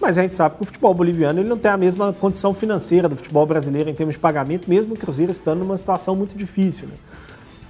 mas 0.00 0.18
a 0.18 0.22
gente 0.22 0.34
sabe 0.34 0.56
que 0.56 0.62
o 0.62 0.66
futebol 0.66 0.92
boliviano 0.92 1.40
ele 1.40 1.48
não 1.48 1.58
tem 1.58 1.70
a 1.70 1.76
mesma 1.76 2.12
condição 2.12 2.52
financeira 2.52 3.08
do 3.08 3.16
futebol 3.16 3.46
brasileiro 3.46 3.88
em 3.88 3.94
termos 3.94 4.14
de 4.14 4.18
pagamento, 4.18 4.68
mesmo 4.68 4.94
o 4.94 4.96
Cruzeiro 4.96 5.30
estando 5.30 5.60
numa 5.60 5.76
situação 5.76 6.16
muito 6.16 6.36
difícil, 6.36 6.86
né? 6.88 6.94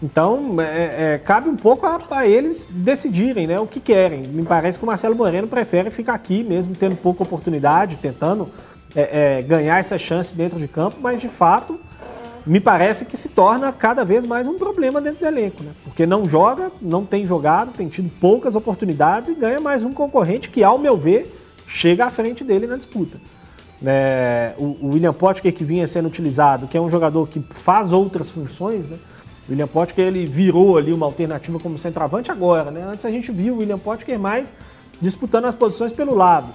Então, 0.03 0.61
é, 0.61 1.15
é, 1.15 1.19
cabe 1.19 1.49
um 1.49 1.55
pouco 1.55 1.87
a, 1.87 2.01
a 2.11 2.27
eles 2.27 2.67
decidirem 2.69 3.47
né, 3.47 3.61
o 3.61 3.67
que 3.69 3.79
querem. 3.79 4.25
Me 4.25 4.43
parece 4.43 4.77
que 4.77 4.83
o 4.83 4.87
Marcelo 4.87 5.15
Moreno 5.15 5.47
prefere 5.47 5.91
ficar 5.91 6.15
aqui, 6.15 6.43
mesmo 6.43 6.75
tendo 6.75 6.97
pouca 6.97 7.23
oportunidade, 7.23 7.97
tentando 8.03 8.49
é, 8.97 9.39
é, 9.39 9.43
ganhar 9.43 9.79
essa 9.79 9.97
chance 9.97 10.35
dentro 10.35 10.59
de 10.59 10.67
campo, 10.67 10.97
mas 11.01 11.21
de 11.21 11.29
fato, 11.29 11.79
me 12.45 12.59
parece 12.59 13.05
que 13.05 13.17
se 13.17 13.29
torna 13.29 13.73
cada 13.73 14.05
vez 14.05 14.25
mais 14.25 14.49
um 14.49 14.59
problema 14.59 15.01
dentro 15.01 15.21
do 15.21 15.27
elenco. 15.27 15.63
Né? 15.63 15.71
Porque 15.85 16.05
não 16.05 16.29
joga, 16.29 16.73
não 16.81 17.05
tem 17.05 17.25
jogado, 17.25 17.73
tem 17.73 17.89
tido 17.89 18.11
poucas 18.21 18.57
oportunidades 18.57 19.31
e 19.31 19.35
ganha 19.35 19.61
mais 19.61 19.85
um 19.85 19.93
concorrente 19.93 20.51
que, 20.51 20.65
ao 20.65 20.79
meu 20.79 20.97
ver, 20.97 21.42
chega 21.73 22.07
à 22.07 22.11
frente 22.11 22.45
dele 22.45 22.67
na 22.67 22.77
disputa. 22.77 23.19
É, 23.85 24.53
o, 24.59 24.77
o 24.81 24.91
William 24.93 25.13
Potker 25.13 25.53
que 25.53 25.65
vinha 25.65 25.87
sendo 25.87 26.07
utilizado, 26.07 26.67
que 26.69 26.77
é 26.77 26.81
um 26.81 26.89
jogador 26.91 27.29
que 27.29 27.41
faz 27.51 27.93
outras 27.93 28.31
funções, 28.31 28.89
né? 28.89 28.97
O 29.49 29.51
William 29.51 29.67
Potker 29.67 30.07
ele 30.07 30.25
virou 30.25 30.77
ali 30.79 30.93
uma 30.93 31.07
alternativa 31.07 31.59
como 31.59 31.77
centroavante 31.79 32.31
agora, 32.31 32.71
né? 32.71 32.85
Antes 32.89 33.05
a 33.05 33.11
gente 33.11 33.33
viu 33.33 33.55
o 33.55 33.59
William 33.59 33.79
Potker 33.79 34.19
mais 34.19 34.55
disputando 35.01 35.47
as 35.47 35.55
posições 35.55 35.93
pelo 35.93 36.15
lado. 36.15 36.49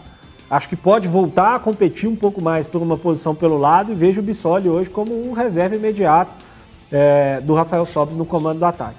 Acho 0.49 0.69
que 0.69 0.77
pode 0.77 1.09
voltar 1.09 1.55
a 1.55 1.59
competir 1.59 2.07
um 2.07 2.15
pouco 2.15 2.41
mais 2.41 2.65
por 2.65 2.81
uma 2.81 2.97
posição 2.97 3.35
pelo 3.35 3.57
lado 3.57 3.91
e 3.91 3.95
vejo 3.95 4.21
o 4.21 4.23
Bissoli 4.23 4.69
hoje 4.69 4.89
como 4.89 5.11
um 5.29 5.33
reserva 5.33 5.75
imediato 5.75 6.31
é, 6.89 7.41
do 7.41 7.53
Rafael 7.53 7.85
Sobis 7.85 8.15
no 8.15 8.25
comando 8.25 8.59
do 8.59 8.65
ataque. 8.65 8.95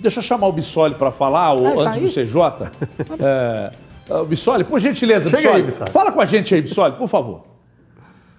Deixa 0.00 0.20
eu 0.20 0.22
chamar 0.22 0.46
o 0.46 0.52
Bissoli 0.52 0.94
para 0.94 1.12
falar, 1.12 1.52
ou 1.52 1.66
Ah, 1.82 1.84
tá 1.84 1.90
antes 1.90 2.16
aí? 2.16 2.24
do 2.24 2.32
CJ. 2.32 2.70
É, 3.22 3.70
o 4.10 4.24
Bissoli, 4.24 4.64
por 4.64 4.80
gentileza, 4.80 5.30
Chega 5.30 5.42
Bissoli, 5.42 5.56
aí, 5.56 5.62
Bissoli. 5.62 5.90
fala 5.90 6.12
com 6.12 6.20
a 6.20 6.26
gente 6.26 6.54
aí, 6.54 6.62
Bissoli, 6.62 6.96
por 6.96 7.08
favor. 7.08 7.44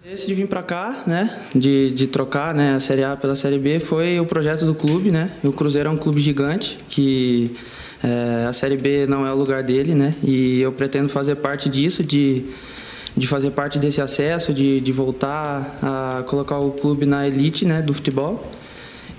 Esse 0.04 0.28
de 0.28 0.34
vir 0.34 0.48
para 0.48 0.64
cá, 0.64 1.04
né, 1.06 1.30
de, 1.54 1.92
de 1.92 2.08
trocar 2.08 2.56
né, 2.56 2.74
a 2.74 2.80
Série 2.80 3.04
A 3.04 3.16
pela 3.16 3.36
Série 3.36 3.60
B 3.60 3.80
foi 3.80 4.20
o 4.20 4.26
projeto 4.26 4.66
do 4.66 4.74
clube, 4.74 5.12
né? 5.12 5.30
O 5.44 5.52
Cruzeiro 5.52 5.90
é 5.90 5.92
um 5.92 5.98
clube 5.98 6.20
gigante 6.20 6.80
que 6.90 7.56
é, 8.04 8.48
a 8.48 8.52
Série 8.52 8.78
B 8.78 9.06
não 9.06 9.28
é 9.28 9.32
o 9.32 9.36
lugar 9.36 9.62
dele, 9.62 9.94
né? 9.94 10.16
E 10.24 10.60
eu 10.60 10.72
pretendo 10.72 11.08
fazer 11.08 11.36
parte 11.36 11.70
disso, 11.70 12.04
de, 12.04 12.44
de 13.16 13.28
fazer 13.28 13.52
parte 13.52 13.78
desse 13.78 14.02
acesso, 14.02 14.52
de, 14.52 14.80
de 14.80 14.92
voltar 14.92 15.78
a 15.84 16.24
colocar 16.24 16.58
o 16.58 16.72
clube 16.72 17.06
na 17.06 17.28
elite, 17.28 17.64
né, 17.64 17.82
do 17.82 17.94
futebol. 17.94 18.44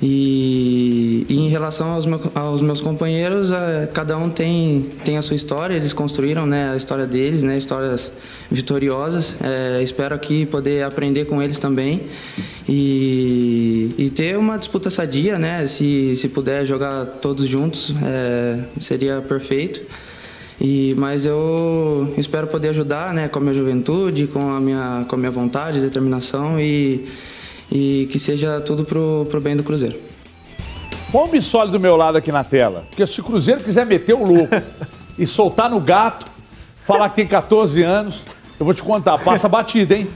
E, 0.02 1.24
e, 1.28 1.38
em 1.38 1.48
relação 1.48 1.92
aos, 1.92 2.06
meu, 2.06 2.20
aos 2.34 2.60
meus 2.60 2.80
companheiros, 2.80 3.52
é, 3.52 3.88
cada 3.94 4.18
um 4.18 4.28
tem, 4.28 4.84
tem 5.04 5.16
a 5.16 5.22
sua 5.22 5.36
história, 5.36 5.76
eles 5.76 5.92
construíram 5.92 6.44
né, 6.44 6.72
a 6.72 6.76
história 6.76 7.06
deles, 7.06 7.44
né, 7.44 7.56
histórias 7.56 8.10
vitoriosas. 8.50 9.36
É, 9.40 9.80
espero 9.80 10.12
aqui 10.12 10.44
poder 10.44 10.82
aprender 10.82 11.26
com 11.26 11.40
eles 11.40 11.56
também 11.56 12.02
e, 12.68 13.94
e 13.96 14.10
ter 14.10 14.36
uma 14.36 14.58
disputa 14.58 14.90
sadia, 14.90 15.38
né, 15.38 15.68
se, 15.68 16.16
se 16.16 16.28
puder 16.28 16.64
jogar 16.64 17.06
todos 17.20 17.46
juntos, 17.46 17.94
é, 18.02 18.58
seria 18.80 19.20
perfeito. 19.20 19.82
E, 20.60 20.94
mas 20.98 21.26
eu 21.26 22.12
espero 22.18 22.48
poder 22.48 22.70
ajudar 22.70 23.14
né, 23.14 23.28
com 23.28 23.38
a 23.38 23.42
minha 23.42 23.54
juventude, 23.54 24.26
com 24.26 24.52
a 24.52 24.60
minha, 24.60 25.04
com 25.08 25.14
a 25.14 25.18
minha 25.18 25.30
vontade, 25.30 25.80
determinação 25.80 26.58
e 26.58 27.06
e 27.72 28.06
que 28.10 28.18
seja 28.18 28.60
tudo 28.60 28.84
pro, 28.84 29.26
pro 29.30 29.40
bem 29.40 29.56
do 29.56 29.62
Cruzeiro. 29.62 29.98
Põe 31.10 31.24
o 31.24 31.28
Bissoli 31.28 31.70
do 31.70 31.80
meu 31.80 31.96
lado 31.96 32.18
aqui 32.18 32.30
na 32.30 32.44
tela, 32.44 32.84
porque 32.88 33.06
se 33.06 33.20
o 33.20 33.24
Cruzeiro 33.24 33.62
quiser 33.62 33.86
meter 33.86 34.14
o 34.14 34.24
louco 34.24 34.54
e 35.18 35.26
soltar 35.26 35.70
no 35.70 35.80
gato, 35.80 36.26
falar 36.84 37.08
que 37.08 37.16
tem 37.16 37.26
14 37.26 37.82
anos, 37.82 38.24
eu 38.60 38.64
vou 38.64 38.74
te 38.74 38.82
contar, 38.82 39.18
passa 39.18 39.48
batida, 39.48 39.94
hein? 39.96 40.08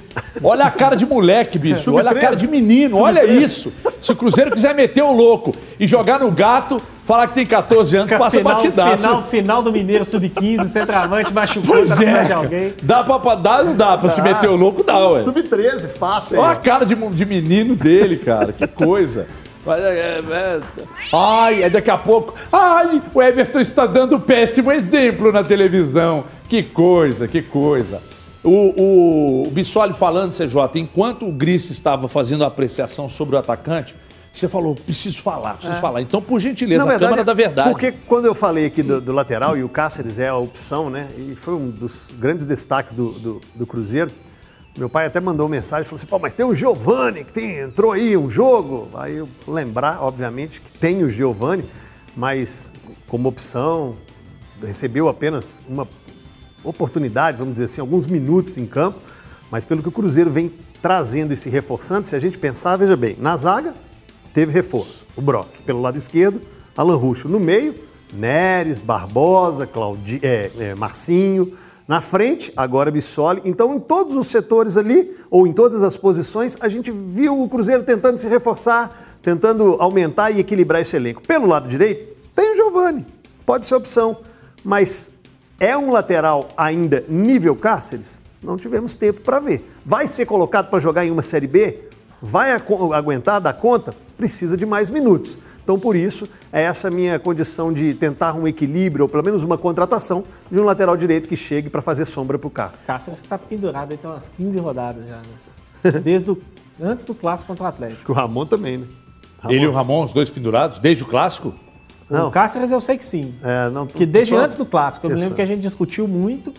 Olha 0.42 0.66
a 0.66 0.70
cara 0.70 0.94
de 0.94 1.04
moleque, 1.04 1.58
bicho. 1.58 1.94
Olha 1.94 2.10
a 2.10 2.14
cara 2.14 2.36
de 2.36 2.46
menino, 2.46 2.98
olha 2.98 3.24
isso. 3.24 3.72
Se 4.00 4.12
o 4.12 4.16
Cruzeiro 4.16 4.50
quiser 4.50 4.74
meter 4.74 5.02
o 5.02 5.12
louco 5.12 5.54
e 5.80 5.86
jogar 5.86 6.20
no 6.20 6.30
gato, 6.30 6.80
falar 7.06 7.28
que 7.28 7.34
tem 7.34 7.46
14 7.46 7.96
anos, 7.96 8.10
passa 8.10 8.38
final, 8.38 8.54
batidaço. 8.54 8.96
Final, 8.96 9.22
final 9.22 9.62
do 9.62 9.72
Mineiro 9.72 10.04
Sub-15, 10.04 10.68
centroavante, 10.68 11.32
machucou, 11.32 11.76
pois 11.76 11.88
tá 11.88 12.02
é. 12.02 12.24
de 12.24 12.32
alguém. 12.32 12.74
Dá 12.82 13.04
pra, 13.04 13.34
dá, 13.36 13.62
não 13.62 13.76
dá 13.76 13.96
pra 13.96 14.08
dá. 14.08 14.14
se 14.14 14.20
meter 14.20 14.50
o 14.50 14.56
louco, 14.56 14.82
dá, 14.82 15.08
ué. 15.10 15.20
Sub-13, 15.20 15.88
fácil. 15.88 16.40
Olha 16.40 16.50
a 16.50 16.56
cara 16.56 16.84
de, 16.84 16.94
de 16.94 17.24
menino 17.24 17.76
dele, 17.76 18.16
cara, 18.16 18.52
que 18.52 18.66
coisa. 18.66 19.26
É, 19.68 19.70
é, 19.70 20.22
é, 20.30 20.60
ai, 21.12 21.62
é 21.62 21.70
daqui 21.70 21.90
a 21.90 21.98
pouco. 21.98 22.34
Ai, 22.52 23.02
o 23.12 23.22
Everton 23.22 23.60
está 23.60 23.86
dando 23.86 24.18
péssimo 24.20 24.70
exemplo 24.70 25.32
na 25.32 25.42
televisão. 25.42 26.24
Que 26.48 26.62
coisa, 26.62 27.26
que 27.26 27.42
coisa. 27.42 28.00
O, 28.44 28.50
o, 28.50 29.48
o 29.48 29.50
Bissoli 29.50 29.92
falando, 29.92 30.32
CJ, 30.32 30.80
enquanto 30.80 31.26
o 31.26 31.32
Gris 31.32 31.68
estava 31.70 32.06
fazendo 32.06 32.44
a 32.44 32.46
apreciação 32.46 33.08
sobre 33.08 33.34
o 33.34 33.38
atacante, 33.38 33.96
você 34.40 34.48
falou, 34.48 34.74
preciso 34.74 35.22
falar, 35.22 35.54
preciso 35.54 35.78
é. 35.78 35.80
falar. 35.80 36.02
Então, 36.02 36.20
por 36.20 36.40
gentileza, 36.40 36.84
Na 36.84 36.90
verdade, 36.90 37.04
a 37.04 37.08
Câmara 37.08 37.24
da 37.24 37.34
Verdade. 37.34 37.70
Porque 37.70 37.92
quando 37.92 38.26
eu 38.26 38.34
falei 38.34 38.66
aqui 38.66 38.82
do, 38.82 39.00
do, 39.00 39.12
lateral, 39.12 39.56
e 39.56 39.64
o 39.64 39.68
Cáceres 39.68 40.18
é 40.18 40.28
a 40.28 40.36
opção, 40.36 40.90
né? 40.90 41.08
E 41.16 41.34
foi 41.34 41.54
um 41.54 41.70
dos 41.70 42.10
grandes 42.18 42.44
destaques 42.44 42.92
do, 42.92 43.12
do, 43.12 43.40
do 43.54 43.66
Cruzeiro. 43.66 44.10
Meu 44.76 44.90
pai 44.90 45.06
até 45.06 45.20
mandou 45.20 45.48
mensagem, 45.48 45.84
falou 45.84 45.96
assim, 45.96 46.06
pô, 46.06 46.18
mas 46.18 46.34
tem 46.34 46.44
o 46.44 46.54
Giovani, 46.54 47.24
que 47.24 47.32
tem, 47.32 47.60
entrou 47.60 47.92
aí 47.92 48.14
um 48.14 48.28
jogo. 48.28 48.90
Aí 48.94 49.16
eu 49.16 49.28
lembrar, 49.48 50.02
obviamente, 50.02 50.60
que 50.60 50.70
tem 50.70 51.02
o 51.02 51.08
Giovani, 51.08 51.64
mas 52.14 52.70
como 53.08 53.28
opção, 53.28 53.96
recebeu 54.62 55.08
apenas 55.08 55.62
uma 55.66 55.88
oportunidade, 56.62 57.38
vamos 57.38 57.54
dizer 57.54 57.66
assim, 57.66 57.80
alguns 57.80 58.06
minutos 58.06 58.58
em 58.58 58.66
campo. 58.66 58.98
Mas 59.50 59.64
pelo 59.64 59.82
que 59.82 59.88
o 59.88 59.92
Cruzeiro 59.92 60.30
vem 60.30 60.52
trazendo 60.82 61.32
e 61.32 61.36
se 61.36 61.48
reforçando, 61.48 62.06
se 62.06 62.14
a 62.14 62.20
gente 62.20 62.36
pensar, 62.36 62.76
veja 62.76 62.96
bem, 62.96 63.16
na 63.18 63.36
zaga, 63.36 63.74
teve 64.36 64.52
reforço. 64.52 65.06
O 65.16 65.22
Brock, 65.22 65.48
pelo 65.64 65.80
lado 65.80 65.96
esquerdo, 65.96 66.42
Alan 66.76 66.96
Ruxo. 66.96 67.26
No 67.26 67.40
meio, 67.40 67.74
Neres, 68.12 68.82
Barbosa, 68.82 69.66
Claudi, 69.66 70.20
é, 70.22 70.50
é, 70.58 70.74
Marcinho. 70.74 71.54
Na 71.88 72.02
frente, 72.02 72.52
agora 72.54 72.90
Bissoli. 72.90 73.40
Então, 73.46 73.74
em 73.74 73.80
todos 73.80 74.14
os 74.14 74.26
setores 74.26 74.76
ali, 74.76 75.16
ou 75.30 75.46
em 75.46 75.54
todas 75.54 75.82
as 75.82 75.96
posições, 75.96 76.54
a 76.60 76.68
gente 76.68 76.92
viu 76.92 77.40
o 77.40 77.48
Cruzeiro 77.48 77.82
tentando 77.82 78.18
se 78.18 78.28
reforçar, 78.28 79.16
tentando 79.22 79.78
aumentar 79.80 80.30
e 80.30 80.38
equilibrar 80.38 80.82
esse 80.82 80.94
elenco. 80.96 81.22
Pelo 81.22 81.46
lado 81.46 81.66
direito, 81.66 82.14
tem 82.34 82.52
o 82.52 82.54
Giovani. 82.56 83.06
Pode 83.46 83.64
ser 83.64 83.74
opção. 83.74 84.18
Mas 84.62 85.12
é 85.58 85.74
um 85.78 85.90
lateral 85.90 86.48
ainda 86.58 87.02
nível 87.08 87.56
Cáceres? 87.56 88.20
Não 88.42 88.58
tivemos 88.58 88.94
tempo 88.94 89.22
para 89.22 89.40
ver. 89.40 89.66
Vai 89.82 90.06
ser 90.06 90.26
colocado 90.26 90.68
para 90.68 90.78
jogar 90.78 91.06
em 91.06 91.10
uma 91.10 91.22
Série 91.22 91.46
B? 91.46 91.88
Vai 92.20 92.52
aguentar, 92.52 93.40
dar 93.40 93.54
conta? 93.54 93.94
Precisa 94.16 94.56
de 94.56 94.64
mais 94.64 94.90
minutos. 94.90 95.38
Então, 95.62 95.78
por 95.80 95.96
isso, 95.96 96.28
é 96.52 96.62
essa 96.62 96.88
minha 96.88 97.18
condição 97.18 97.72
de 97.72 97.92
tentar 97.92 98.34
um 98.34 98.46
equilíbrio, 98.46 99.04
ou 99.04 99.08
pelo 99.08 99.24
menos 99.24 99.42
uma 99.42 99.58
contratação, 99.58 100.22
de 100.48 100.60
um 100.60 100.64
lateral 100.64 100.96
direito 100.96 101.28
que 101.28 101.34
chegue 101.34 101.68
para 101.68 101.82
fazer 101.82 102.04
sombra 102.04 102.38
para 102.38 102.46
o 102.46 102.50
Cáceres. 102.50 102.84
Cáceres 102.86 103.20
está 103.20 103.36
pendurado 103.36 103.96
tem 103.96 104.08
umas 104.08 104.28
15 104.36 104.58
rodadas 104.58 105.06
já, 105.08 105.16
né? 105.16 105.98
Desde 106.04 106.30
o, 106.30 106.40
antes 106.80 107.04
do 107.04 107.14
clássico 107.16 107.48
contra 107.48 107.64
o 107.64 107.66
Atlético. 107.66 108.12
O 108.12 108.14
Ramon 108.14 108.46
também, 108.46 108.78
né? 108.78 108.86
Ramon. 109.40 109.54
Ele 109.54 109.64
e 109.64 109.66
o 109.66 109.72
Ramon, 109.72 110.04
os 110.04 110.12
dois 110.12 110.30
pendurados, 110.30 110.78
desde 110.78 111.02
o 111.02 111.06
clássico? 111.06 111.52
Não. 112.08 112.28
O 112.28 112.30
Cáceres 112.30 112.70
eu 112.70 112.80
sei 112.80 112.96
que 112.96 113.04
sim. 113.04 113.34
É, 113.42 113.68
não, 113.68 113.86
que 113.86 114.06
desde 114.06 114.34
só... 114.34 114.40
antes 114.40 114.56
do 114.56 114.64
clássico. 114.64 115.06
Eu 115.06 115.14
me 115.14 115.20
lembro 115.20 115.34
que 115.34 115.42
a 115.42 115.46
gente 115.46 115.60
discutiu 115.60 116.06
muito 116.06 116.54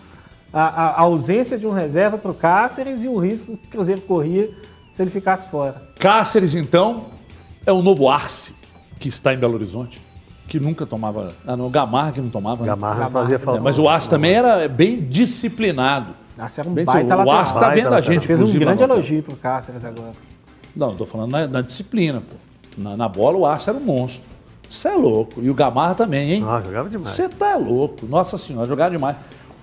a, 0.52 0.62
a, 0.62 0.88
a 0.90 1.00
ausência 1.00 1.58
de 1.58 1.66
um 1.66 1.72
reserva 1.72 2.18
para 2.18 2.30
o 2.30 2.34
Cáceres 2.34 3.02
e 3.02 3.08
o 3.08 3.16
risco 3.16 3.56
que 3.56 3.66
o 3.66 3.70
Cruzeiro 3.70 4.02
corria 4.02 4.50
se 4.92 5.02
ele 5.02 5.10
ficasse 5.10 5.48
fora. 5.50 5.80
Cáceres, 5.98 6.54
então, 6.54 7.06
é 7.68 7.72
o 7.72 7.82
novo 7.82 8.08
Arce, 8.08 8.54
que 8.98 9.10
está 9.10 9.34
em 9.34 9.36
Belo 9.36 9.54
Horizonte, 9.54 10.00
que 10.48 10.58
nunca 10.58 10.86
tomava. 10.86 11.28
Ah, 11.46 11.54
não, 11.54 11.68
Gamarra 11.68 12.12
que 12.12 12.20
não 12.20 12.30
tomava. 12.30 12.64
Gamarra 12.64 13.04
não 13.04 13.10
fazia 13.10 13.38
falta. 13.38 13.60
Mas 13.60 13.78
o 13.78 13.86
Arce 13.86 14.08
também 14.08 14.32
era 14.32 14.66
bem 14.66 15.00
disciplinado. 15.02 16.14
Arce 16.38 16.60
era 16.60 16.68
um 16.68 16.72
bem, 16.72 16.86
baita 16.86 17.16
O 17.16 17.30
Arce 17.30 17.52
está 17.52 17.68
vendo 17.68 17.92
a 17.92 18.00
gente. 18.00 18.26
fez 18.26 18.40
um 18.40 18.50
grande 18.58 18.82
elogio 18.82 19.22
pro 19.22 19.36
Cáceres 19.36 19.84
agora. 19.84 20.12
Não, 20.74 20.92
estou 20.92 21.06
falando 21.06 21.32
na, 21.32 21.46
na, 21.46 21.60
disciplina, 21.60 22.22
pô. 22.22 22.36
Na, 22.78 22.96
na 22.96 23.08
bola, 23.08 23.36
o 23.36 23.44
Arce 23.44 23.68
era 23.68 23.78
um 23.78 23.82
monstro. 23.82 24.22
Você 24.70 24.88
é 24.88 24.94
louco. 24.94 25.42
E 25.42 25.50
o 25.50 25.54
Gamarra 25.54 25.94
também, 25.94 26.32
hein? 26.32 26.44
Ah, 26.46 26.62
jogava 26.64 26.88
demais. 26.88 27.08
Você 27.08 27.28
tá 27.28 27.56
louco. 27.56 28.06
Nossa 28.06 28.38
senhora, 28.38 28.66
jogava 28.66 28.90
demais. 28.90 29.16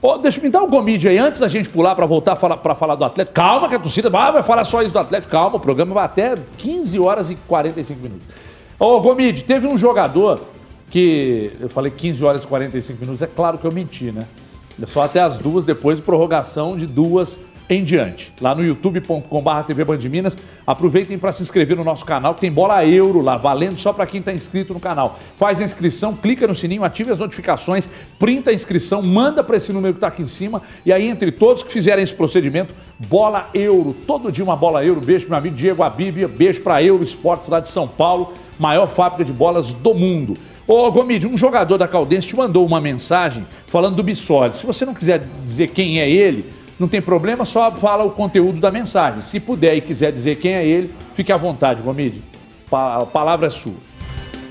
Oh, 0.08 0.20
deixa 0.20 0.39
me 0.39 0.50
dar 0.50 0.62
um 0.62 0.70
gomide 0.70 1.10
aí, 1.10 1.18
antes 1.18 1.39
da 1.39 1.48
gente 1.48 1.68
pular 1.68 1.96
para 1.96 2.06
voltar 2.06 2.36
para 2.36 2.76
falar 2.76 2.94
do 2.94 3.04
Atlético. 3.04 3.34
Calma 3.34 3.68
que 3.68 3.74
a 3.74 3.80
torcida 3.80 4.08
vai, 4.08 4.32
vai 4.32 4.44
falar 4.44 4.63
só 4.63 4.84
isso 4.84 4.91
do 4.91 5.00
Atlético. 5.00 5.32
Calma, 5.32 5.56
o 5.58 5.60
programa 5.60 5.96
vai 5.96 6.06
até 6.06 6.36
15 6.60 7.00
horas 7.00 7.32
e 7.32 7.36
45 7.48 8.00
minutos. 8.00 8.28
Ô, 8.78 8.86
oh, 8.86 9.02
Gomide, 9.02 9.44
teve 9.44 9.65
um 9.65 9.76
jogador 9.76 10.39
que. 10.91 11.54
Eu 11.60 11.70
falei 11.70 11.91
15 11.91 12.24
horas 12.24 12.44
e 12.44 12.48
45 12.48 13.02
minutos, 13.02 13.24
é 13.24 13.28
claro 13.28 13.58
que 13.58 13.65
eu 13.65 13.72
menti, 13.72 14.12
né? 14.12 14.22
Só 14.86 15.02
até 15.02 15.22
as 15.22 15.39
duas, 15.39 15.65
depois 15.65 15.98
de 15.98 16.04
prorrogação 16.04 16.78
de 16.78 16.86
duas 16.86 17.39
em 17.69 17.84
diante. 17.84 18.32
Lá 18.39 18.54
no 18.54 18.63
youtube.com.br 18.63 19.62
TV 19.65 19.86
Band 19.86 19.97
Minas. 20.10 20.38
Aproveitem 20.65 21.17
para 21.17 21.32
se 21.32 21.43
inscrever 21.43 21.78
no 21.78 21.84
nosso 21.84 22.04
canal, 22.04 22.34
tem 22.34 22.51
bola 22.51 22.84
euro 22.86 23.21
lá, 23.21 23.38
valendo 23.38 23.78
só 23.78 23.93
para 23.93 24.06
quem 24.08 24.19
está 24.19 24.34
inscrito 24.34 24.73
no 24.73 24.80
canal. 24.80 25.19
Faz 25.38 25.62
a 25.62 25.63
inscrição, 25.63 26.15
clica 26.15 26.47
no 26.47 26.56
sininho, 26.56 26.84
ative 26.84 27.12
as 27.12 27.19
notificações, 27.19 27.88
printa 28.17 28.49
a 28.49 28.54
inscrição, 28.54 29.04
manda 29.04 29.43
para 29.43 29.58
esse 29.58 29.71
número 29.71 29.93
que 29.93 29.97
está 29.97 30.08
aqui 30.08 30.23
em 30.23 30.28
cima. 30.28 30.62
E 30.86 30.91
aí, 30.91 31.08
entre 31.08 31.32
todos 31.32 31.62
que 31.62 31.71
fizerem 31.71 32.04
esse 32.04 32.13
procedimento, 32.13 32.73
bola 32.97 33.47
euro. 33.54 33.95
Todo 34.08 34.32
dia 34.32 34.43
uma 34.43 34.56
bola 34.56 34.84
euro. 34.84 35.01
Beijo, 35.01 35.28
meu 35.28 35.38
amigo 35.38 35.56
Diego 35.56 35.84
Abíbia. 35.84 36.28
Beijo 36.28 36.62
para 36.62 36.82
Euro 36.82 37.04
Esportes 37.04 37.47
lá 37.47 37.60
de 37.60 37.69
São 37.69 37.88
Paulo, 37.88 38.34
maior 38.58 38.88
fábrica 38.88 39.23
de 39.23 39.32
bolas 39.32 39.73
do 39.73 39.93
mundo. 39.93 40.36
Ô, 40.67 40.91
Gomide, 40.91 41.28
um 41.28 41.38
jogador 41.38 41.78
da 41.78 41.88
Caldense 41.88 42.28
te 42.28 42.36
mandou 42.36 42.65
uma 42.65 42.82
mensagem 42.82 43.45
falando 43.67 43.97
do 43.97 44.01
Bissoli. 44.01 44.56
Se 44.56 44.65
você 44.65 44.83
não 44.83 44.96
quiser 44.96 45.23
dizer 45.44 45.67
quem 45.67 46.00
é 46.00 46.10
ele, 46.10 46.44
não 46.80 46.88
tem 46.88 47.02
problema, 47.02 47.46
só 47.46 47.71
fala 47.71 48.04
o 48.04 48.12
conteúdo 48.12 48.60
da 48.60 48.69
mensagem. 48.69 49.21
Se 49.21 49.40
puder 49.40 49.76
e 49.76 49.82
quiser 49.82 50.12
dizer 50.12 50.36
quem 50.36 50.54
é 50.54 50.65
ele, 50.65 50.94
fique 51.13 51.32
à 51.32 51.38
vontade, 51.38 51.82
Gomide. 51.82 52.21
A 52.71 53.06
palavra 53.06 53.48
é 53.48 53.50
sua. 53.50 53.73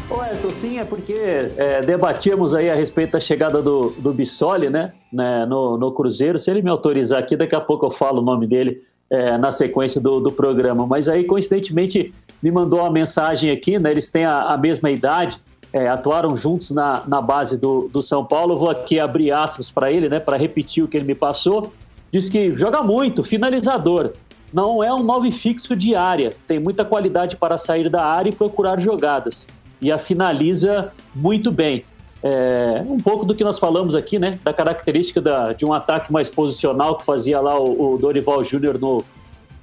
Ô, 0.08 0.22
Elton, 0.22 0.50
sim, 0.50 0.78
é 0.78 0.84
porque 0.84 1.14
é, 1.56 1.80
debatíamos 1.80 2.54
aí 2.54 2.70
a 2.70 2.74
respeito 2.74 3.12
da 3.12 3.20
chegada 3.20 3.62
do, 3.62 3.90
do 3.98 4.12
Bissoli, 4.12 4.68
né, 4.68 4.92
né 5.12 5.46
no, 5.46 5.78
no, 5.78 5.92
Cruzeiro. 5.92 6.38
Se 6.38 6.50
ele 6.50 6.62
me 6.62 6.70
autorizar 6.70 7.18
aqui, 7.18 7.36
daqui 7.36 7.54
a 7.54 7.60
pouco 7.60 7.86
eu 7.86 7.90
falo 7.90 8.20
o 8.20 8.24
nome 8.24 8.46
dele 8.46 8.82
é, 9.08 9.36
na 9.38 9.50
sequência 9.50 10.00
do, 10.00 10.20
do, 10.20 10.30
programa. 10.30 10.86
Mas 10.86 11.08
aí, 11.08 11.24
coincidentemente, 11.24 12.12
me 12.42 12.50
mandou 12.50 12.80
uma 12.80 12.90
mensagem 12.90 13.50
aqui, 13.50 13.78
né, 13.78 13.90
eles 13.90 14.10
têm 14.10 14.24
a, 14.24 14.42
a 14.42 14.58
mesma 14.58 14.90
idade, 14.90 15.38
é, 15.72 15.88
atuaram 15.88 16.36
juntos 16.36 16.70
na, 16.70 17.02
na 17.06 17.20
base 17.20 17.56
do, 17.56 17.88
do 17.92 18.02
São 18.02 18.24
Paulo. 18.24 18.58
vou 18.58 18.70
aqui 18.70 19.00
abrir 19.00 19.32
aspas 19.32 19.70
para 19.70 19.90
ele, 19.90 20.08
né, 20.08 20.20
para 20.20 20.36
repetir 20.36 20.84
o 20.84 20.88
que 20.88 20.96
ele 20.96 21.06
me 21.06 21.14
passou. 21.14 21.72
Diz 22.14 22.28
que 22.28 22.56
joga 22.56 22.80
muito, 22.80 23.24
finalizador. 23.24 24.12
Não 24.52 24.84
é 24.84 24.94
um 24.94 25.02
nove 25.02 25.32
fixo 25.32 25.74
de 25.74 25.96
área. 25.96 26.30
Tem 26.46 26.60
muita 26.60 26.84
qualidade 26.84 27.34
para 27.34 27.58
sair 27.58 27.88
da 27.88 28.06
área 28.06 28.30
e 28.30 28.32
procurar 28.32 28.78
jogadas. 28.78 29.44
E 29.82 29.90
a 29.90 29.98
finaliza 29.98 30.92
muito 31.12 31.50
bem. 31.50 31.84
É, 32.22 32.84
um 32.86 33.00
pouco 33.00 33.26
do 33.26 33.34
que 33.34 33.42
nós 33.42 33.58
falamos 33.58 33.96
aqui, 33.96 34.16
né? 34.16 34.38
Da 34.44 34.52
característica 34.52 35.20
da, 35.20 35.52
de 35.54 35.64
um 35.64 35.72
ataque 35.72 36.12
mais 36.12 36.30
posicional 36.30 36.98
que 36.98 37.04
fazia 37.04 37.40
lá 37.40 37.58
o, 37.58 37.94
o 37.94 37.98
Dorival 37.98 38.44
Júnior 38.44 38.78
no, 38.78 39.02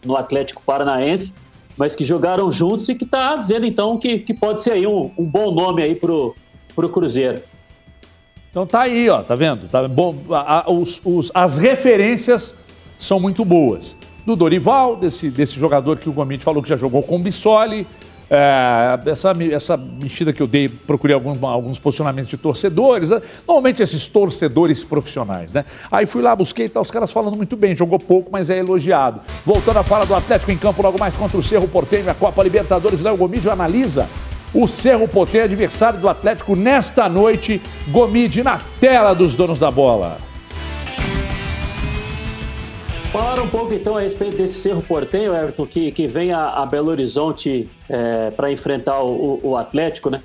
no 0.06 0.18
Atlético 0.18 0.62
Paranaense, 0.62 1.34
mas 1.78 1.96
que 1.96 2.04
jogaram 2.04 2.52
juntos 2.52 2.90
e 2.90 2.96
que 2.96 3.06
está 3.06 3.38
dizendo 3.38 3.66
então 3.66 3.98
que, 3.98 4.20
que 4.20 4.34
pode 4.34 4.62
ser 4.62 4.74
aí 4.74 4.86
um, 4.86 5.10
um 5.18 5.24
bom 5.24 5.52
nome 5.54 5.84
aí 5.84 5.96
pro, 5.96 6.36
pro 6.76 6.90
Cruzeiro. 6.90 7.42
Então 8.52 8.68
tá 8.68 8.82
aí, 8.82 9.10
ó, 9.10 9.22
tá 9.22 9.34
vendo? 9.34 9.70
Tá 9.70 9.88
bom, 9.88 10.14
a, 10.30 10.60
a, 10.60 10.72
os, 10.72 11.02
os, 11.06 11.32
as 11.34 11.58
referências 11.58 12.54
são 13.00 13.18
muito 13.18 13.46
boas. 13.46 13.96
Do 14.26 14.36
Dorival, 14.36 14.98
desse, 14.98 15.30
desse 15.30 15.58
jogador 15.58 15.98
que 15.98 16.10
o 16.10 16.12
Gomite 16.12 16.44
falou 16.44 16.62
que 16.62 16.68
já 16.68 16.76
jogou 16.76 17.02
com 17.02 17.16
o 17.16 17.20
Bissoli, 17.20 17.88
é, 18.30 19.00
essa, 19.10 19.34
essa 19.52 19.78
mexida 19.78 20.34
que 20.34 20.42
eu 20.44 20.48
dei, 20.48 20.68
procurei 20.68 21.14
alguns, 21.14 21.42
alguns 21.42 21.80
posicionamentos 21.80 22.30
de 22.30 22.36
torcedores, 22.36 23.10
né? 23.10 23.22
normalmente 23.48 23.82
esses 23.82 24.06
torcedores 24.10 24.84
profissionais, 24.84 25.54
né? 25.54 25.64
Aí 25.90 26.06
fui 26.06 26.22
lá, 26.22 26.36
busquei 26.36 26.66
e 26.66 26.70
tá, 26.70 26.82
os 26.82 26.92
caras 26.92 27.10
falando 27.10 27.38
muito 27.38 27.56
bem, 27.56 27.74
jogou 27.74 28.00
pouco, 28.00 28.30
mas 28.34 28.50
é 28.50 28.58
elogiado. 28.58 29.22
Voltando 29.46 29.78
a 29.78 29.84
fala 29.84 30.06
do 30.06 30.14
Atlético 30.14 30.52
em 30.52 30.58
campo, 30.58 30.82
logo 30.82 31.00
mais 31.00 31.16
contra 31.16 31.38
o 31.38 31.44
Cerro 31.44 31.70
Porteño, 31.70 32.10
a 32.10 32.14
Copa 32.14 32.44
Libertadores, 32.44 33.02
Léo 33.02 33.16
Gomídio 33.16 33.50
analisa 33.50 34.10
o 34.54 34.68
Cerro 34.68 35.08
Porteño, 35.08 35.46
adversário 35.46 36.00
do 36.00 36.10
Atlético 36.10 36.56
nesta 36.56 37.08
noite. 37.08 37.62
Gomide 37.88 38.44
na 38.44 38.60
tela 38.80 39.14
dos 39.14 39.36
donos 39.36 39.60
da 39.60 39.72
bola. 39.72 40.18
Falar 43.12 43.42
um 43.42 43.48
pouco 43.50 43.74
então 43.74 43.98
a 43.98 44.02
respeito 44.02 44.38
desse 44.38 44.60
Cerro 44.62 44.82
Portenho, 44.82 45.36
Everton, 45.36 45.66
que, 45.66 45.92
que 45.92 46.08
vem 46.08 46.32
a, 46.32 46.48
a 46.52 46.66
Belo 46.66 46.90
Horizonte 46.92 47.70
é, 47.90 48.32
para 48.32 48.50
enfrentar 48.50 49.02
o, 49.04 49.38
o, 49.44 49.58
Atlético, 49.58 50.10
né? 50.10 50.22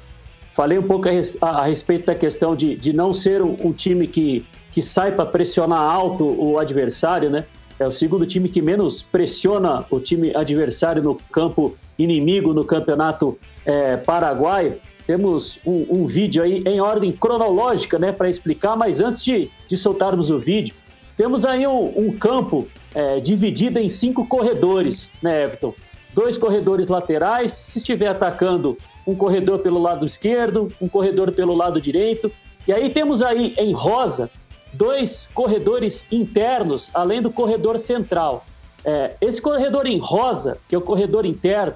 Falei 0.54 0.78
um 0.78 0.82
pouco 0.84 1.08
a, 1.08 1.12
a, 1.44 1.62
a 1.62 1.66
respeito 1.66 2.06
da 2.06 2.14
questão 2.14 2.54
de, 2.54 2.76
de 2.76 2.92
não 2.92 3.12
ser 3.12 3.42
um, 3.42 3.56
um 3.60 3.72
time 3.72 4.06
que, 4.06 4.46
que 4.70 4.84
sai 4.84 5.10
para 5.10 5.26
pressionar 5.26 5.80
alto 5.80 6.24
o 6.24 6.60
adversário, 6.60 7.28
né? 7.28 7.44
É 7.76 7.86
o 7.86 7.90
segundo 7.90 8.24
time 8.24 8.48
que 8.48 8.62
menos 8.62 9.02
pressiona 9.02 9.84
o 9.90 9.98
time 9.98 10.34
adversário 10.34 11.02
no 11.02 11.16
campo 11.32 11.76
inimigo 11.98 12.52
no 12.52 12.64
campeonato 12.64 13.38
é, 13.64 13.96
paraguaio. 13.96 14.76
Temos 15.06 15.58
um, 15.64 16.02
um, 16.02 16.06
vídeo 16.06 16.42
aí 16.42 16.62
em 16.66 16.80
ordem 16.80 17.12
cronológica, 17.12 17.98
né, 17.98 18.12
para 18.12 18.28
explicar, 18.28 18.76
mas 18.76 19.00
antes 19.00 19.22
de, 19.22 19.50
de 19.68 19.76
soltarmos 19.76 20.30
o 20.30 20.38
vídeo, 20.38 20.74
temos 21.16 21.44
aí 21.44 21.66
um, 21.66 21.92
um 21.96 22.12
campo 22.12 22.66
é, 22.94 23.20
dividido 23.20 23.78
em 23.78 23.88
cinco 23.88 24.26
corredores, 24.26 25.10
né, 25.22 25.44
Everton? 25.44 25.74
Dois 26.12 26.36
corredores 26.36 26.88
laterais, 26.88 27.52
se 27.52 27.78
estiver 27.78 28.08
atacando, 28.08 28.76
um 29.06 29.14
corredor 29.14 29.60
pelo 29.60 29.80
lado 29.80 30.04
esquerdo, 30.04 30.72
um 30.80 30.88
corredor 30.88 31.30
pelo 31.30 31.54
lado 31.54 31.80
direito. 31.80 32.32
E 32.66 32.72
aí 32.72 32.90
temos 32.90 33.22
aí 33.22 33.54
em 33.58 33.72
rosa 33.72 34.30
dois 34.72 35.28
corredores 35.34 36.04
internos, 36.10 36.90
além 36.92 37.22
do 37.22 37.30
corredor 37.30 37.78
central. 37.78 38.44
É, 38.84 39.16
esse 39.20 39.40
corredor 39.40 39.86
em 39.86 39.98
rosa, 39.98 40.58
que 40.68 40.74
é 40.74 40.78
o 40.78 40.82
corredor 40.82 41.24
interno, 41.24 41.74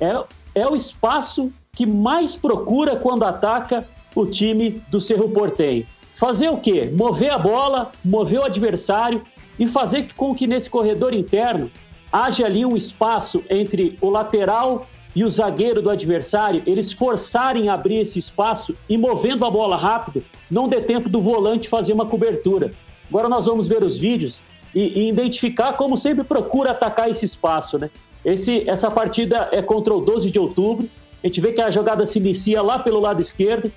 é, 0.00 0.12
é 0.54 0.66
o 0.66 0.76
espaço 0.76 1.52
que 1.74 1.86
mais 1.86 2.34
procura 2.34 2.96
quando 2.96 3.24
ataca 3.24 3.86
o 4.14 4.24
time 4.26 4.82
do 4.90 5.00
Cerro 5.00 5.28
Porteio. 5.28 5.86
Fazer 6.14 6.48
o 6.48 6.56
quê? 6.56 6.90
Mover 6.96 7.32
a 7.32 7.38
bola, 7.38 7.92
mover 8.02 8.40
o 8.40 8.44
adversário 8.44 9.22
e 9.58 9.66
fazer 9.66 10.14
com 10.14 10.34
que 10.34 10.46
nesse 10.46 10.70
corredor 10.70 11.12
interno 11.12 11.70
haja 12.10 12.46
ali 12.46 12.64
um 12.64 12.76
espaço 12.76 13.42
entre 13.50 13.98
o 14.00 14.08
lateral 14.08 14.86
e 15.14 15.24
o 15.24 15.30
zagueiro 15.30 15.80
do 15.80 15.90
adversário, 15.90 16.62
eles 16.66 16.92
forçarem 16.92 17.68
a 17.68 17.74
abrir 17.74 18.00
esse 18.00 18.18
espaço 18.18 18.76
e 18.88 18.98
movendo 18.98 19.44
a 19.44 19.50
bola 19.50 19.76
rápido, 19.76 20.22
não 20.50 20.68
dê 20.68 20.80
tempo 20.80 21.08
do 21.08 21.20
volante 21.20 21.68
fazer 21.68 21.92
uma 21.92 22.06
cobertura. 22.06 22.70
Agora 23.08 23.28
nós 23.28 23.46
vamos 23.46 23.66
ver 23.66 23.82
os 23.82 23.96
vídeos 23.96 24.40
e, 24.74 25.00
e 25.00 25.08
identificar 25.08 25.72
como 25.72 25.96
sempre 25.96 26.22
procura 26.22 26.72
atacar 26.72 27.10
esse 27.10 27.24
espaço, 27.24 27.78
né? 27.78 27.90
Esse, 28.26 28.68
essa 28.68 28.90
partida 28.90 29.48
é 29.52 29.62
contra 29.62 29.94
o 29.94 30.00
12 30.00 30.32
de 30.32 30.38
outubro. 30.40 30.88
A 31.22 31.26
gente 31.28 31.40
vê 31.40 31.52
que 31.52 31.60
a 31.62 31.70
jogada 31.70 32.04
se 32.04 32.18
inicia 32.18 32.60
lá 32.60 32.76
pelo 32.76 32.98
lado 32.98 33.20
esquerdo, 33.22 33.70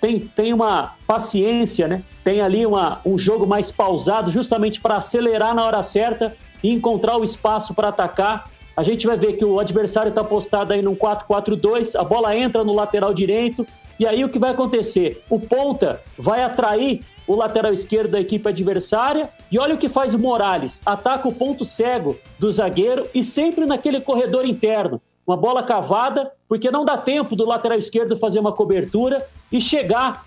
tem, 0.00 0.18
tem 0.18 0.52
uma 0.52 0.96
paciência, 1.06 1.86
né? 1.86 2.02
Tem 2.24 2.40
ali 2.40 2.66
uma, 2.66 3.00
um 3.06 3.16
jogo 3.16 3.46
mais 3.46 3.70
pausado, 3.70 4.32
justamente 4.32 4.80
para 4.80 4.96
acelerar 4.96 5.54
na 5.54 5.64
hora 5.64 5.80
certa 5.84 6.36
e 6.64 6.74
encontrar 6.74 7.16
o 7.16 7.22
espaço 7.22 7.72
para 7.72 7.90
atacar. 7.90 8.50
A 8.76 8.82
gente 8.82 9.06
vai 9.06 9.16
ver 9.16 9.34
que 9.34 9.44
o 9.44 9.60
adversário 9.60 10.08
está 10.08 10.24
postado 10.24 10.72
aí 10.72 10.82
num 10.82 10.96
4-4-2, 10.96 11.94
a 11.94 12.02
bola 12.02 12.36
entra 12.36 12.64
no 12.64 12.74
lateral 12.74 13.14
direito, 13.14 13.64
e 14.00 14.06
aí 14.06 14.24
o 14.24 14.28
que 14.28 14.38
vai 14.38 14.50
acontecer? 14.50 15.22
O 15.30 15.38
ponta 15.38 16.00
vai 16.18 16.42
atrair 16.42 17.00
o 17.26 17.34
lateral 17.34 17.72
esquerdo 17.72 18.12
da 18.12 18.20
equipe 18.20 18.48
adversária, 18.48 19.30
e 19.50 19.58
olha 19.58 19.74
o 19.74 19.78
que 19.78 19.88
faz 19.88 20.14
o 20.14 20.18
Morales: 20.18 20.80
ataca 20.84 21.28
o 21.28 21.34
ponto 21.34 21.64
cego 21.64 22.18
do 22.38 22.50
zagueiro 22.50 23.06
e 23.14 23.24
sempre 23.24 23.66
naquele 23.66 24.00
corredor 24.00 24.44
interno 24.44 25.00
uma 25.26 25.36
bola 25.36 25.62
cavada, 25.62 26.32
porque 26.48 26.70
não 26.70 26.84
dá 26.84 26.98
tempo 26.98 27.36
do 27.36 27.46
lateral 27.46 27.78
esquerdo 27.78 28.16
fazer 28.16 28.40
uma 28.40 28.52
cobertura 28.52 29.24
e 29.50 29.60
chegar 29.60 30.26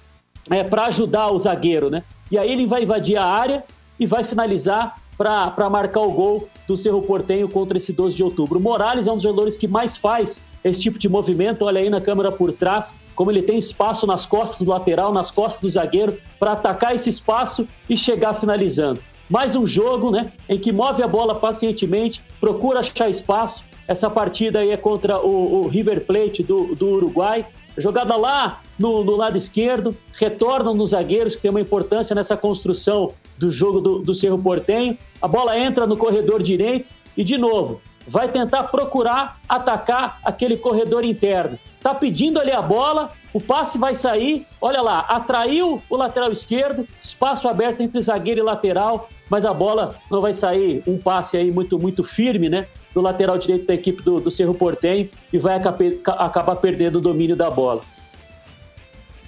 é, 0.49 0.63
para 0.63 0.85
ajudar 0.85 1.31
o 1.31 1.37
zagueiro, 1.37 1.89
né? 1.89 2.03
E 2.31 2.37
aí 2.37 2.51
ele 2.51 2.65
vai 2.65 2.83
invadir 2.83 3.17
a 3.17 3.25
área 3.25 3.63
e 3.99 4.05
vai 4.05 4.23
finalizar 4.23 4.99
para 5.17 5.69
marcar 5.69 6.01
o 6.01 6.11
gol 6.11 6.49
do 6.67 6.75
Cerro 6.75 7.01
Portenho 7.01 7.47
contra 7.47 7.77
esse 7.77 7.93
12 7.93 8.15
de 8.15 8.23
outubro. 8.23 8.59
O 8.59 8.61
Morales 8.61 9.07
é 9.07 9.11
um 9.11 9.15
dos 9.15 9.23
jogadores 9.23 9.55
que 9.55 9.67
mais 9.67 9.95
faz 9.95 10.41
esse 10.69 10.81
tipo 10.81 10.99
de 10.99 11.07
movimento. 11.07 11.63
Olha 11.63 11.79
aí 11.79 11.89
na 11.89 12.01
câmera 12.01 12.31
por 12.31 12.51
trás, 12.51 12.93
como 13.15 13.31
ele 13.31 13.41
tem 13.41 13.57
espaço 13.57 14.05
nas 14.05 14.25
costas 14.25 14.65
do 14.65 14.71
lateral, 14.71 15.13
nas 15.13 15.31
costas 15.31 15.61
do 15.61 15.69
zagueiro, 15.69 16.17
para 16.39 16.53
atacar 16.53 16.93
esse 16.93 17.09
espaço 17.09 17.67
e 17.89 17.95
chegar 17.95 18.33
finalizando. 18.33 18.99
Mais 19.29 19.55
um 19.55 19.65
jogo, 19.65 20.11
né, 20.11 20.31
em 20.49 20.59
que 20.59 20.71
move 20.71 21.01
a 21.01 21.07
bola 21.07 21.35
pacientemente, 21.35 22.21
procura 22.39 22.79
achar 22.81 23.09
espaço 23.09 23.63
essa 23.87 24.09
partida 24.09 24.59
aí 24.59 24.71
é 24.71 24.77
contra 24.77 25.19
o, 25.19 25.61
o 25.61 25.67
River 25.67 26.05
Plate 26.05 26.43
do, 26.43 26.75
do 26.75 26.87
Uruguai. 26.87 27.45
Jogada 27.77 28.15
lá 28.15 28.61
no, 28.79 29.03
no, 29.03 29.15
lado 29.15 29.37
esquerdo, 29.37 29.95
retornam 30.13 30.73
nos 30.73 30.91
zagueiros, 30.91 31.35
que 31.35 31.41
tem 31.41 31.51
uma 31.51 31.61
importância 31.61 32.15
nessa 32.15 32.37
construção 32.37 33.11
do 33.37 33.51
jogo 33.51 33.81
do, 33.81 33.99
do 33.99 34.13
Cerro 34.13 34.39
Portenho. 34.39 34.97
A 35.21 35.27
bola 35.27 35.59
entra 35.59 35.85
no 35.85 35.97
corredor 35.97 36.41
direito 36.41 36.87
e, 37.17 37.23
de 37.23 37.37
novo, 37.37 37.81
vai 38.07 38.29
tentar 38.29 38.65
procurar 38.65 39.39
atacar 39.47 40.19
aquele 40.23 40.57
corredor 40.57 41.03
interno. 41.03 41.57
Tá 41.81 41.93
pedindo 41.93 42.39
ali 42.39 42.51
a 42.51 42.61
bola, 42.61 43.11
o 43.33 43.39
passe 43.39 43.77
vai 43.77 43.95
sair, 43.95 44.45
olha 44.61 44.81
lá, 44.81 44.99
atraiu 45.01 45.81
o 45.89 45.95
lateral 45.95 46.31
esquerdo, 46.31 46.87
espaço 47.01 47.47
aberto 47.47 47.81
entre 47.81 48.01
zagueiro 48.01 48.41
e 48.41 48.43
lateral, 48.43 49.09
mas 49.29 49.45
a 49.45 49.53
bola 49.53 49.95
não 50.09 50.21
vai 50.21 50.33
sair 50.33 50.83
um 50.87 50.97
passe 50.97 51.37
aí 51.37 51.51
muito 51.51 51.77
muito 51.77 52.03
firme, 52.03 52.49
né? 52.49 52.67
do 52.95 53.01
lateral 53.01 53.37
direito 53.37 53.67
da 53.67 53.73
equipe 53.73 54.01
do, 54.01 54.21
do 54.21 54.31
Cerro 54.31 54.53
Portem 54.53 55.11
e 55.31 55.37
vai 55.37 55.55
acabar 55.57 56.55
perdendo 56.55 56.97
o 56.97 57.01
domínio 57.01 57.35
da 57.35 57.51
bola. 57.51 57.81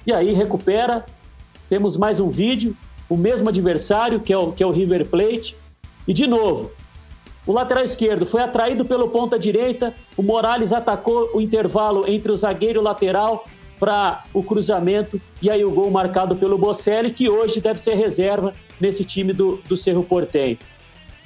E 0.05 0.13
aí 0.13 0.31
recupera, 0.31 1.05
temos 1.67 1.97
mais 1.97 2.21
um 2.21 2.29
vídeo, 2.29 2.75
o 3.09 3.17
mesmo 3.17 3.49
adversário, 3.49 4.21
que 4.21 4.31
é 4.31 4.37
o, 4.37 4.53
que 4.53 4.63
é 4.63 4.65
o 4.65 4.71
River 4.71 5.05
Plate, 5.05 5.53
e 6.07 6.13
de 6.13 6.25
novo, 6.25 6.71
o 7.47 7.53
lateral 7.53 7.83
esquerdo 7.83 8.25
foi 8.25 8.41
atraído 8.41 8.83
pelo 8.83 9.09
ponta 9.09 9.39
direita, 9.39 9.95
o 10.17 10.21
Morales 10.21 10.73
atacou 10.73 11.31
o 11.33 11.39
intervalo 11.39 12.03
entre 12.05 12.31
o 12.31 12.35
zagueiro 12.35 12.79
e 12.79 12.81
o 12.81 12.83
lateral 12.83 13.45
para 13.79 14.23
o 14.33 14.43
cruzamento, 14.43 15.21
e 15.41 15.49
aí 15.49 15.63
o 15.63 15.71
gol 15.71 15.89
marcado 15.89 16.35
pelo 16.35 16.57
Bocelli, 16.57 17.11
que 17.11 17.29
hoje 17.29 17.61
deve 17.61 17.79
ser 17.79 17.95
reserva 17.95 18.53
nesse 18.81 19.05
time 19.05 19.31
do, 19.31 19.61
do 19.67 19.77
Cerro 19.77 20.03
Portem, 20.03 20.59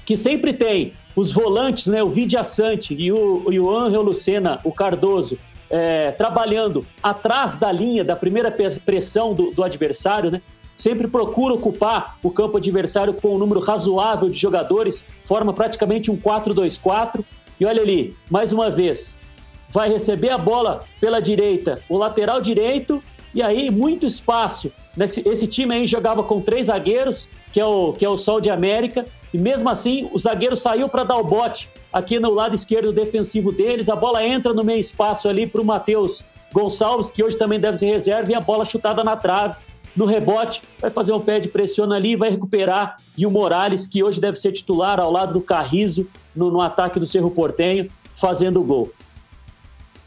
que 0.06 0.16
sempre 0.16 0.54
tem 0.54 0.94
os 1.16 1.32
volantes, 1.32 1.88
né, 1.88 2.04
o 2.04 2.10
Vidia 2.10 2.44
Sante 2.44 2.94
e 2.94 3.12
o, 3.12 3.52
e 3.52 3.60
o 3.60 3.76
Angel 3.76 4.02
Lucena, 4.02 4.60
o 4.64 4.72
Cardoso, 4.72 5.38
é, 5.70 6.12
trabalhando 6.12 6.86
atrás 7.02 7.56
da 7.56 7.72
linha 7.72 8.04
da 8.04 8.16
primeira 8.16 8.52
pressão 8.52 9.34
do, 9.34 9.52
do 9.52 9.64
adversário, 9.64 10.30
né? 10.30 10.42
Sempre 10.76 11.08
procura 11.08 11.54
ocupar 11.54 12.18
o 12.24 12.32
campo 12.32 12.58
adversário 12.58 13.14
com 13.14 13.36
um 13.36 13.38
número 13.38 13.60
razoável 13.60 14.30
de 14.30 14.38
jogadores, 14.38 15.06
forma 15.26 15.54
praticamente 15.54 16.10
um 16.10 16.18
4-2-4. 16.18 17.24
E 17.60 17.66
olha 17.66 17.82
ali, 17.82 18.16
mais 18.30 18.52
uma 18.52 18.70
vez, 18.70 19.16
vai 19.70 19.90
receber 19.90 20.32
a 20.32 20.38
bola 20.38 20.84
pela 21.00 21.22
direita, 21.22 21.82
o 21.88 21.98
lateral 21.98 22.42
direito, 22.42 23.02
e 23.34 23.42
aí 23.42 23.70
muito 23.70 24.06
espaço. 24.06 24.72
Nesse, 24.96 25.22
esse 25.28 25.48
time 25.48 25.76
aí 25.76 25.86
jogava 25.86 26.24
com 26.24 26.42
três 26.42 26.68
zagueiros, 26.68 27.30
que 27.54 27.60
é 27.60 27.66
o, 27.66 27.94
que 27.94 28.04
é 28.04 28.10
o 28.10 28.18
Sol 28.18 28.42
de 28.42 28.50
América, 28.50 29.06
e 29.34 29.38
mesmo 29.38 29.70
assim, 29.70 30.10
o 30.12 30.20
zagueiro 30.20 30.58
saiu 30.58 30.90
para 30.90 31.04
dar 31.04 31.18
o 31.18 31.24
bote 31.24 31.70
aqui 31.92 32.20
no 32.20 32.32
lado 32.32 32.56
esquerdo 32.56 32.92
defensivo 32.92 33.52
deles. 33.52 33.90
A 33.90 33.96
bola 33.96 34.26
entra 34.26 34.54
no 34.54 34.64
meio 34.64 34.80
espaço 34.80 35.30
ali 35.30 35.48
para 35.48 35.62
o 35.62 35.66
Matheus 35.66 36.24
Gonçalves, 36.54 37.10
que 37.10 37.24
hoje 37.24 37.38
também 37.38 37.60
deve 37.60 37.78
ser 37.78 37.88
reserva, 37.88 38.32
e 38.32 38.36
a 38.36 38.42
bola 38.42 38.66
chutada 38.66 39.04
na 39.04 39.16
trave. 39.16 39.56
No 39.96 40.06
rebote, 40.06 40.62
vai 40.80 40.90
fazer 40.90 41.12
um 41.14 41.20
pé 41.20 41.40
de 41.40 41.50
pressão 41.50 41.92
ali, 41.92 42.16
vai 42.16 42.30
recuperar. 42.30 42.98
E 43.18 43.26
o 43.26 43.32
Morales, 43.32 43.86
que 43.86 44.04
hoje 44.04 44.22
deve 44.22 44.38
ser 44.38 44.52
titular 44.52 45.00
ao 45.00 45.12
lado 45.12 45.34
do 45.34 45.42
Carrizo, 45.42 46.08
no, 46.36 46.50
no 46.50 46.62
ataque 46.62 47.00
do 47.00 47.06
Cerro 47.06 47.30
Portenho, 47.30 47.90
fazendo 48.16 48.62
o 48.62 48.64
gol. 48.64 48.92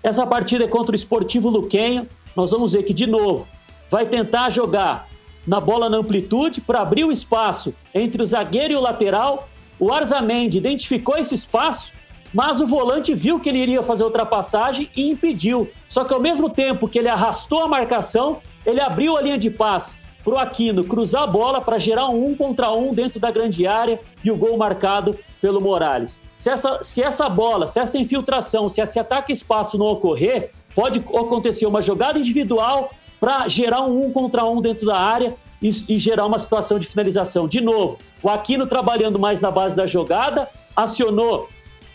Essa 0.02 0.26
partida 0.26 0.64
é 0.64 0.68
contra 0.68 0.92
o 0.92 0.96
Esportivo 0.96 1.50
Luquenha. 1.50 2.06
Nós 2.34 2.50
vamos 2.50 2.72
ver 2.72 2.82
que, 2.82 2.94
de 2.94 3.06
novo, 3.06 3.46
vai 3.90 4.06
tentar 4.06 4.50
jogar 4.50 5.08
na 5.46 5.60
bola 5.60 5.90
na 5.90 5.98
amplitude 5.98 6.60
para 6.60 6.80
abrir 6.80 7.04
o 7.04 7.12
espaço 7.12 7.74
entre 7.94 8.22
o 8.22 8.26
zagueiro 8.26 8.72
e 8.72 8.76
o 8.76 8.80
lateral. 8.80 9.48
O 9.78 9.92
Arzamendi 9.92 10.56
identificou 10.56 11.18
esse 11.18 11.34
espaço 11.34 11.92
mas 12.34 12.60
o 12.60 12.66
volante 12.66 13.14
viu 13.14 13.38
que 13.38 13.48
ele 13.48 13.60
iria 13.60 13.80
fazer 13.84 14.02
ultrapassagem 14.02 14.90
e 14.96 15.08
impediu. 15.08 15.70
Só 15.88 16.02
que 16.02 16.12
ao 16.12 16.18
mesmo 16.20 16.50
tempo 16.50 16.88
que 16.88 16.98
ele 16.98 17.08
arrastou 17.08 17.62
a 17.62 17.68
marcação, 17.68 18.40
ele 18.64 18.80
abriu 18.80 19.16
a 19.16 19.22
linha 19.22 19.38
de 19.38 19.50
passe 19.50 19.98
para 20.24 20.34
o 20.34 20.38
Aquino 20.38 20.84
cruzar 20.84 21.24
a 21.24 21.26
bola 21.26 21.60
para 21.60 21.76
gerar 21.76 22.08
um 22.08 22.30
um 22.30 22.34
contra 22.34 22.72
um 22.72 22.94
dentro 22.94 23.20
da 23.20 23.30
grande 23.30 23.66
área 23.66 24.00
e 24.24 24.30
o 24.30 24.36
gol 24.36 24.56
marcado 24.56 25.16
pelo 25.40 25.60
Morales. 25.60 26.18
Se 26.38 26.50
essa, 26.50 26.82
se 26.82 27.02
essa 27.02 27.28
bola, 27.28 27.68
se 27.68 27.78
essa 27.78 27.98
infiltração, 27.98 28.68
se 28.68 28.80
esse 28.80 28.98
ataque 28.98 29.32
espaço 29.32 29.76
não 29.76 29.86
ocorrer, 29.86 30.50
pode 30.74 30.98
acontecer 30.98 31.66
uma 31.66 31.82
jogada 31.82 32.18
individual 32.18 32.90
para 33.20 33.46
gerar 33.48 33.82
um 33.82 34.06
um 34.06 34.12
contra 34.12 34.44
um 34.44 34.60
dentro 34.60 34.86
da 34.86 34.98
área 34.98 35.34
e, 35.62 35.70
e 35.88 35.98
gerar 35.98 36.26
uma 36.26 36.38
situação 36.38 36.78
de 36.78 36.86
finalização. 36.86 37.46
De 37.46 37.60
novo, 37.60 37.98
o 38.22 38.28
Aquino 38.28 38.66
trabalhando 38.66 39.18
mais 39.18 39.40
na 39.40 39.50
base 39.50 39.76
da 39.76 39.86
jogada, 39.86 40.48
acionou 40.74 41.48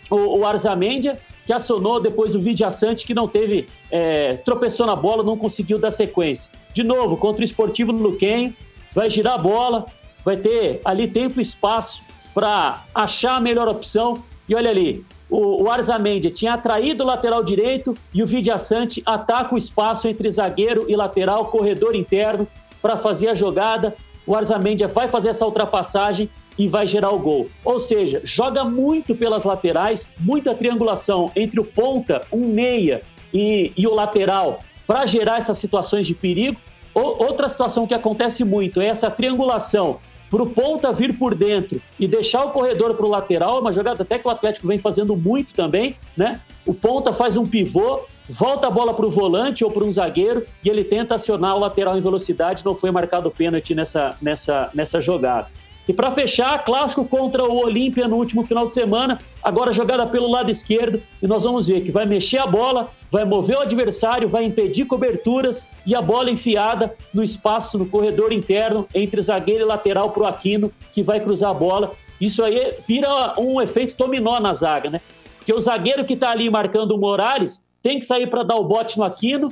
o, 0.09 0.39
o 0.39 0.45
Arzamendia, 0.45 1.19
que 1.49 1.53
acionou 1.53 1.99
depois 1.99 2.35
o 2.35 2.39
Vidiaçante, 2.39 3.07
que 3.07 3.13
não 3.15 3.27
teve, 3.27 3.65
é, 3.89 4.35
tropeçou 4.45 4.85
na 4.85 4.95
bola, 4.95 5.23
não 5.23 5.35
conseguiu 5.35 5.79
dar 5.79 5.89
sequência. 5.89 6.47
De 6.75 6.83
novo, 6.83 7.17
contra 7.17 7.41
o 7.41 7.43
Esportivo 7.43 7.91
Luquen, 7.91 8.55
vai 8.93 9.09
girar 9.09 9.33
a 9.33 9.37
bola, 9.39 9.87
vai 10.23 10.37
ter 10.37 10.79
ali 10.85 11.07
tempo 11.07 11.39
e 11.39 11.41
espaço 11.41 12.03
para 12.35 12.83
achar 12.93 13.37
a 13.37 13.39
melhor 13.39 13.67
opção. 13.67 14.23
E 14.47 14.53
olha 14.53 14.69
ali, 14.69 15.03
o, 15.27 15.63
o 15.63 15.71
Arzamendia 15.71 16.29
tinha 16.29 16.53
atraído 16.53 17.03
o 17.03 17.07
lateral 17.07 17.43
direito 17.43 17.95
e 18.13 18.21
o 18.21 18.27
Vidiaçante 18.27 19.01
ataca 19.03 19.55
o 19.55 19.57
espaço 19.57 20.07
entre 20.07 20.29
zagueiro 20.29 20.85
e 20.87 20.95
lateral, 20.95 21.45
corredor 21.45 21.95
interno, 21.95 22.47
para 22.79 22.95
fazer 22.95 23.27
a 23.27 23.33
jogada. 23.33 23.95
O 24.23 24.35
Arzamendia 24.35 24.87
vai 24.87 25.07
fazer 25.07 25.29
essa 25.29 25.47
ultrapassagem 25.47 26.29
e 26.59 26.67
vai 26.67 26.85
gerar 26.85 27.11
o 27.11 27.17
gol. 27.17 27.49
Ou 27.63 27.79
seja, 27.79 28.21
joga 28.25 28.65
muito 28.65 29.15
pelas 29.15 29.45
laterais, 29.45 30.09
muita 30.19 30.53
triangulação 30.53 31.31
entre 31.33 31.59
o 31.61 31.63
ponta, 31.63 32.21
um 32.31 32.45
meia 32.47 33.01
e, 33.33 33.71
e 33.77 33.87
o 33.87 33.95
lateral 33.95 34.59
para 34.85 35.05
gerar 35.05 35.37
essas 35.37 35.57
situações 35.57 36.05
de 36.05 36.13
perigo. 36.13 36.59
O, 36.93 36.99
outra 36.99 37.47
situação 37.47 37.87
que 37.87 37.93
acontece 37.93 38.43
muito 38.43 38.81
é 38.81 38.87
essa 38.87 39.09
triangulação 39.09 39.99
para 40.29 40.43
o 40.43 40.49
ponta 40.49 40.91
vir 40.91 41.17
por 41.17 41.33
dentro 41.33 41.81
e 41.97 42.07
deixar 42.07 42.43
o 42.45 42.51
corredor 42.51 42.93
para 42.93 43.05
o 43.05 43.09
lateral, 43.09 43.61
uma 43.61 43.71
jogada 43.71 44.03
até 44.03 44.19
que 44.19 44.27
o 44.27 44.31
Atlético 44.31 44.67
vem 44.67 44.77
fazendo 44.77 45.15
muito 45.15 45.53
também, 45.53 45.95
né? 46.15 46.41
O 46.65 46.73
ponta 46.73 47.13
faz 47.13 47.35
um 47.35 47.45
pivô, 47.45 48.01
volta 48.29 48.67
a 48.67 48.69
bola 48.69 48.93
para 48.93 49.07
o 49.07 49.09
volante 49.09 49.63
ou 49.63 49.71
para 49.71 49.83
um 49.83 49.91
zagueiro 49.91 50.45
e 50.63 50.69
ele 50.69 50.83
tenta 50.83 51.15
acionar 51.15 51.55
o 51.55 51.59
lateral 51.59 51.97
em 51.97 52.01
velocidade, 52.01 52.63
não 52.63 52.75
foi 52.75 52.91
marcado 52.91 53.31
pênalti 53.31 53.73
nessa, 53.73 54.15
nessa, 54.21 54.69
nessa 54.73 55.01
jogada. 55.01 55.47
E 55.89 55.93
para 55.93 56.11
fechar, 56.11 56.63
clássico 56.63 57.03
contra 57.03 57.43
o 57.43 57.63
Olímpia 57.63 58.07
no 58.07 58.17
último 58.17 58.45
final 58.45 58.67
de 58.67 58.75
semana, 58.75 59.17
agora 59.41 59.73
jogada 59.73 60.05
pelo 60.05 60.29
lado 60.29 60.51
esquerdo, 60.51 61.01
e 61.19 61.25
nós 61.25 61.43
vamos 61.43 61.65
ver 61.65 61.81
que 61.81 61.89
vai 61.89 62.05
mexer 62.05 62.37
a 62.37 62.45
bola, 62.45 62.91
vai 63.09 63.25
mover 63.25 63.57
o 63.57 63.61
adversário, 63.61 64.29
vai 64.29 64.43
impedir 64.43 64.85
coberturas 64.85 65.65
e 65.87 65.95
a 65.95 66.01
bola 66.01 66.29
enfiada 66.29 66.93
no 67.11 67.23
espaço, 67.23 67.75
no 67.75 67.87
corredor 67.87 68.31
interno, 68.31 68.87
entre 68.93 69.19
zagueiro 69.19 69.63
e 69.63 69.65
lateral 69.65 70.11
para 70.11 70.21
o 70.21 70.27
Aquino, 70.27 70.71
que 70.93 71.01
vai 71.01 71.19
cruzar 71.19 71.49
a 71.49 71.55
bola. 71.55 71.93
Isso 72.21 72.43
aí 72.43 72.71
vira 72.87 73.33
um 73.39 73.59
efeito 73.59 73.97
dominó 73.97 74.39
na 74.39 74.53
zaga, 74.53 74.91
né? 74.91 75.01
Porque 75.39 75.51
o 75.51 75.59
zagueiro 75.59 76.05
que 76.05 76.13
está 76.13 76.29
ali 76.29 76.51
marcando 76.51 76.91
o 76.91 76.99
Morales 76.99 77.63
tem 77.81 77.97
que 77.97 78.05
sair 78.05 78.27
para 78.27 78.43
dar 78.43 78.57
o 78.57 78.63
bote 78.63 78.95
no 78.95 79.03
Aquino, 79.03 79.51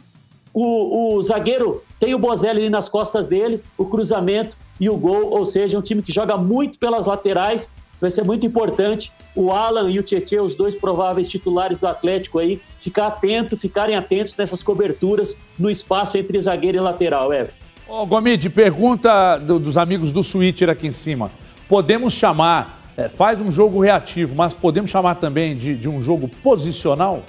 o, 0.53 1.15
o 1.15 1.23
zagueiro 1.23 1.83
tem 1.99 2.13
o 2.13 2.19
Bozelli 2.19 2.59
ali 2.59 2.69
nas 2.69 2.87
costas 2.87 3.25
dele, 3.25 3.59
o 3.75 3.85
cruzamento 3.85 4.55
e 4.79 4.89
o 4.89 4.97
gol, 4.97 5.31
ou 5.31 5.45
seja, 5.45 5.77
um 5.77 5.81
time 5.81 6.01
que 6.01 6.11
joga 6.11 6.37
muito 6.37 6.77
pelas 6.77 7.05
laterais. 7.05 7.69
Vai 7.99 8.11
ser 8.11 8.23
muito 8.23 8.45
importante 8.45 9.11
o 9.35 9.51
Alan 9.51 9.89
e 9.89 9.97
o 9.97 10.03
Tietchan, 10.03 10.43
os 10.43 10.55
dois 10.55 10.75
prováveis 10.75 11.27
titulares 11.29 11.79
do 11.79 11.87
Atlético 11.87 12.37
aí, 12.37 12.61
ficar 12.79 13.07
atento, 13.07 13.57
ficarem 13.57 13.95
atentos 13.95 14.35
nessas 14.37 14.61
coberturas 14.61 15.35
no 15.57 15.69
espaço 15.69 16.15
entre 16.17 16.39
zagueiro 16.39 16.77
e 16.77 16.81
lateral, 16.81 17.33
Ever. 17.33 17.53
Ô, 17.87 18.05
Gomide, 18.05 18.49
pergunta 18.49 19.37
do, 19.37 19.57
dos 19.57 19.77
amigos 19.77 20.11
do 20.11 20.21
Switcher 20.21 20.69
aqui 20.69 20.87
em 20.87 20.91
cima. 20.91 21.31
Podemos 21.67 22.13
chamar, 22.13 22.81
é, 22.95 23.09
faz 23.09 23.41
um 23.41 23.51
jogo 23.51 23.81
reativo, 23.81 24.35
mas 24.35 24.53
podemos 24.53 24.91
chamar 24.91 25.15
também 25.15 25.57
de, 25.57 25.75
de 25.75 25.89
um 25.89 26.01
jogo 26.01 26.27
posicional? 26.43 27.23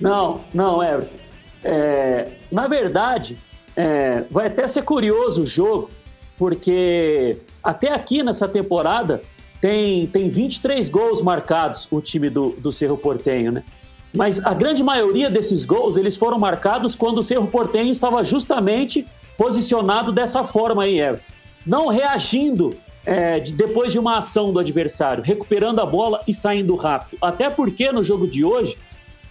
Não, 0.00 0.40
não, 0.52 0.82
Everton. 0.82 1.16
É, 1.64 2.28
na 2.50 2.66
verdade, 2.66 3.36
é, 3.76 4.24
vai 4.30 4.46
até 4.48 4.66
ser 4.66 4.82
curioso 4.82 5.42
o 5.42 5.46
jogo, 5.46 5.90
porque 6.42 7.36
até 7.62 7.94
aqui 7.94 8.20
nessa 8.20 8.48
temporada 8.48 9.22
tem, 9.60 10.08
tem 10.08 10.28
23 10.28 10.88
gols 10.88 11.22
marcados 11.22 11.86
o 11.88 12.00
time 12.00 12.28
do, 12.28 12.48
do 12.58 12.72
Cerro 12.72 12.96
Portenho, 12.96 13.52
né? 13.52 13.62
Mas 14.12 14.44
a 14.44 14.52
grande 14.52 14.82
maioria 14.82 15.30
desses 15.30 15.64
gols, 15.64 15.96
eles 15.96 16.16
foram 16.16 16.40
marcados 16.40 16.96
quando 16.96 17.18
o 17.18 17.22
Cerro 17.22 17.46
Portenho 17.46 17.92
estava 17.92 18.24
justamente 18.24 19.06
posicionado 19.38 20.10
dessa 20.10 20.42
forma 20.42 20.82
aí, 20.82 20.98
Everton. 20.98 21.24
Não 21.64 21.86
reagindo 21.86 22.74
é, 23.06 23.38
de, 23.38 23.52
depois 23.52 23.92
de 23.92 24.00
uma 24.00 24.18
ação 24.18 24.52
do 24.52 24.58
adversário, 24.58 25.22
recuperando 25.22 25.78
a 25.78 25.86
bola 25.86 26.22
e 26.26 26.34
saindo 26.34 26.74
rápido. 26.74 27.18
Até 27.22 27.50
porque 27.50 27.92
no 27.92 28.02
jogo 28.02 28.26
de 28.26 28.44
hoje, 28.44 28.76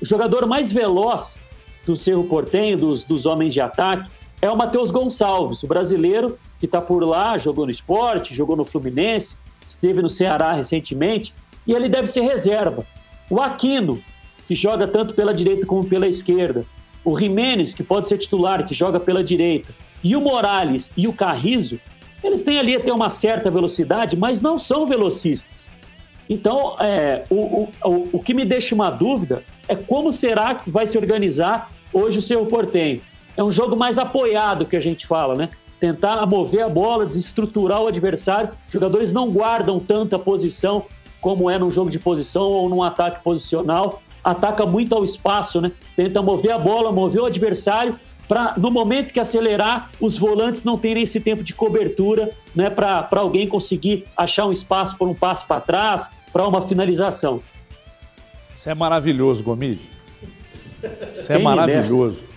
o 0.02 0.06
jogador 0.06 0.48
mais 0.48 0.72
veloz 0.72 1.38
do 1.86 1.98
Cerro 1.98 2.24
Portenho, 2.24 2.78
dos, 2.78 3.04
dos 3.04 3.26
homens 3.26 3.54
de 3.54 3.60
ataque, 3.60 4.10
é 4.42 4.50
o 4.50 4.56
Matheus 4.56 4.92
Gonçalves, 4.92 5.62
o 5.62 5.68
brasileiro 5.68 6.38
que 6.62 6.68
está 6.68 6.80
por 6.80 7.04
lá, 7.04 7.40
jogou 7.40 7.66
no 7.66 7.72
esporte, 7.72 8.36
jogou 8.36 8.56
no 8.56 8.64
Fluminense, 8.64 9.36
esteve 9.68 10.00
no 10.00 10.08
Ceará 10.08 10.54
recentemente, 10.54 11.34
e 11.66 11.74
ele 11.74 11.90
deve 11.90 12.06
ser 12.06 12.22
reserva. 12.22 12.86
O 13.32 13.42
Aquino, 13.42 14.00
que 14.48 14.54
joga 14.54 14.88
tanto 14.88 15.16
pela 15.16 15.34
direita 15.34 15.66
como 15.66 15.84
pela 15.84 16.08
esquerda, 16.08 16.64
o 17.04 17.18
Jimenez, 17.18 17.74
que 17.74 17.84
pode 17.84 18.08
ser 18.08 18.20
titular, 18.20 18.64
que 18.68 18.76
joga 18.76 19.00
pela 19.00 19.24
direita, 19.24 19.74
e 20.04 20.16
o 20.16 20.22
Morales 20.22 20.92
e 20.96 21.08
o 21.08 21.14
Carrizo, 21.14 21.80
eles 22.24 22.44
têm 22.44 22.60
ali 22.60 22.76
até 22.76 22.94
uma 22.94 23.10
certa 23.10 23.50
velocidade, 23.50 24.16
mas 24.16 24.40
não 24.40 24.60
são 24.60 24.86
velocistas. 24.86 25.72
Então, 26.30 26.76
é, 26.80 27.24
o, 27.28 27.70
o, 27.84 28.10
o 28.14 28.20
que 28.20 28.36
me 28.36 28.46
deixa 28.46 28.76
uma 28.76 28.92
dúvida 28.92 29.44
é 29.68 29.76
como 29.76 30.14
será 30.14 30.54
que 30.54 30.70
vai 30.70 30.86
se 30.86 30.96
organizar 30.96 31.72
hoje 31.92 32.20
o 32.20 32.22
seu 32.22 32.46
Portenho. 32.46 33.02
É 33.36 33.44
um 33.44 33.50
jogo 33.50 33.76
mais 33.76 33.98
apoiado 33.98 34.64
que 34.64 34.76
a 34.76 34.80
gente 34.80 35.08
fala, 35.08 35.34
né? 35.34 35.50
Tentar 35.82 36.24
mover 36.28 36.62
a 36.62 36.70
bola, 36.70 37.08
desestruturar 37.08 37.82
o 37.82 37.88
adversário. 37.88 38.52
Jogadores 38.72 39.12
não 39.12 39.32
guardam 39.32 39.80
tanta 39.80 40.20
posição 40.20 40.86
como 41.20 41.50
é 41.50 41.58
num 41.58 41.72
jogo 41.72 41.90
de 41.90 41.98
posição 41.98 42.44
ou 42.44 42.70
num 42.70 42.84
ataque 42.84 43.24
posicional. 43.24 44.02
Ataca 44.24 44.64
muito 44.64 44.94
ao 44.94 45.04
espaço, 45.04 45.60
né? 45.60 45.72
Tenta 45.96 46.22
mover 46.22 46.52
a 46.52 46.58
bola, 46.60 46.92
mover 46.92 47.24
o 47.24 47.26
adversário 47.26 48.00
para 48.28 48.54
no 48.58 48.72
momento 48.72 49.12
que 49.12 49.20
acelerar, 49.20 49.90
os 50.00 50.18
volantes 50.18 50.64
não 50.64 50.78
terem 50.78 51.04
esse 51.04 51.20
tempo 51.20 51.44
de 51.44 51.54
cobertura, 51.54 52.30
né, 52.56 52.70
para 52.70 53.10
alguém 53.20 53.46
conseguir 53.46 54.06
achar 54.16 54.46
um 54.46 54.54
espaço 54.54 54.96
por 54.96 55.06
um 55.06 55.14
passo 55.14 55.46
para 55.46 55.60
trás, 55.60 56.10
para 56.32 56.48
uma 56.48 56.62
finalização. 56.62 57.42
Isso 58.56 58.70
é 58.70 58.74
maravilhoso, 58.74 59.44
Gomide. 59.44 59.82
Isso 61.14 61.30
é 61.30 61.36
Quem 61.36 61.44
maravilhoso. 61.44 62.31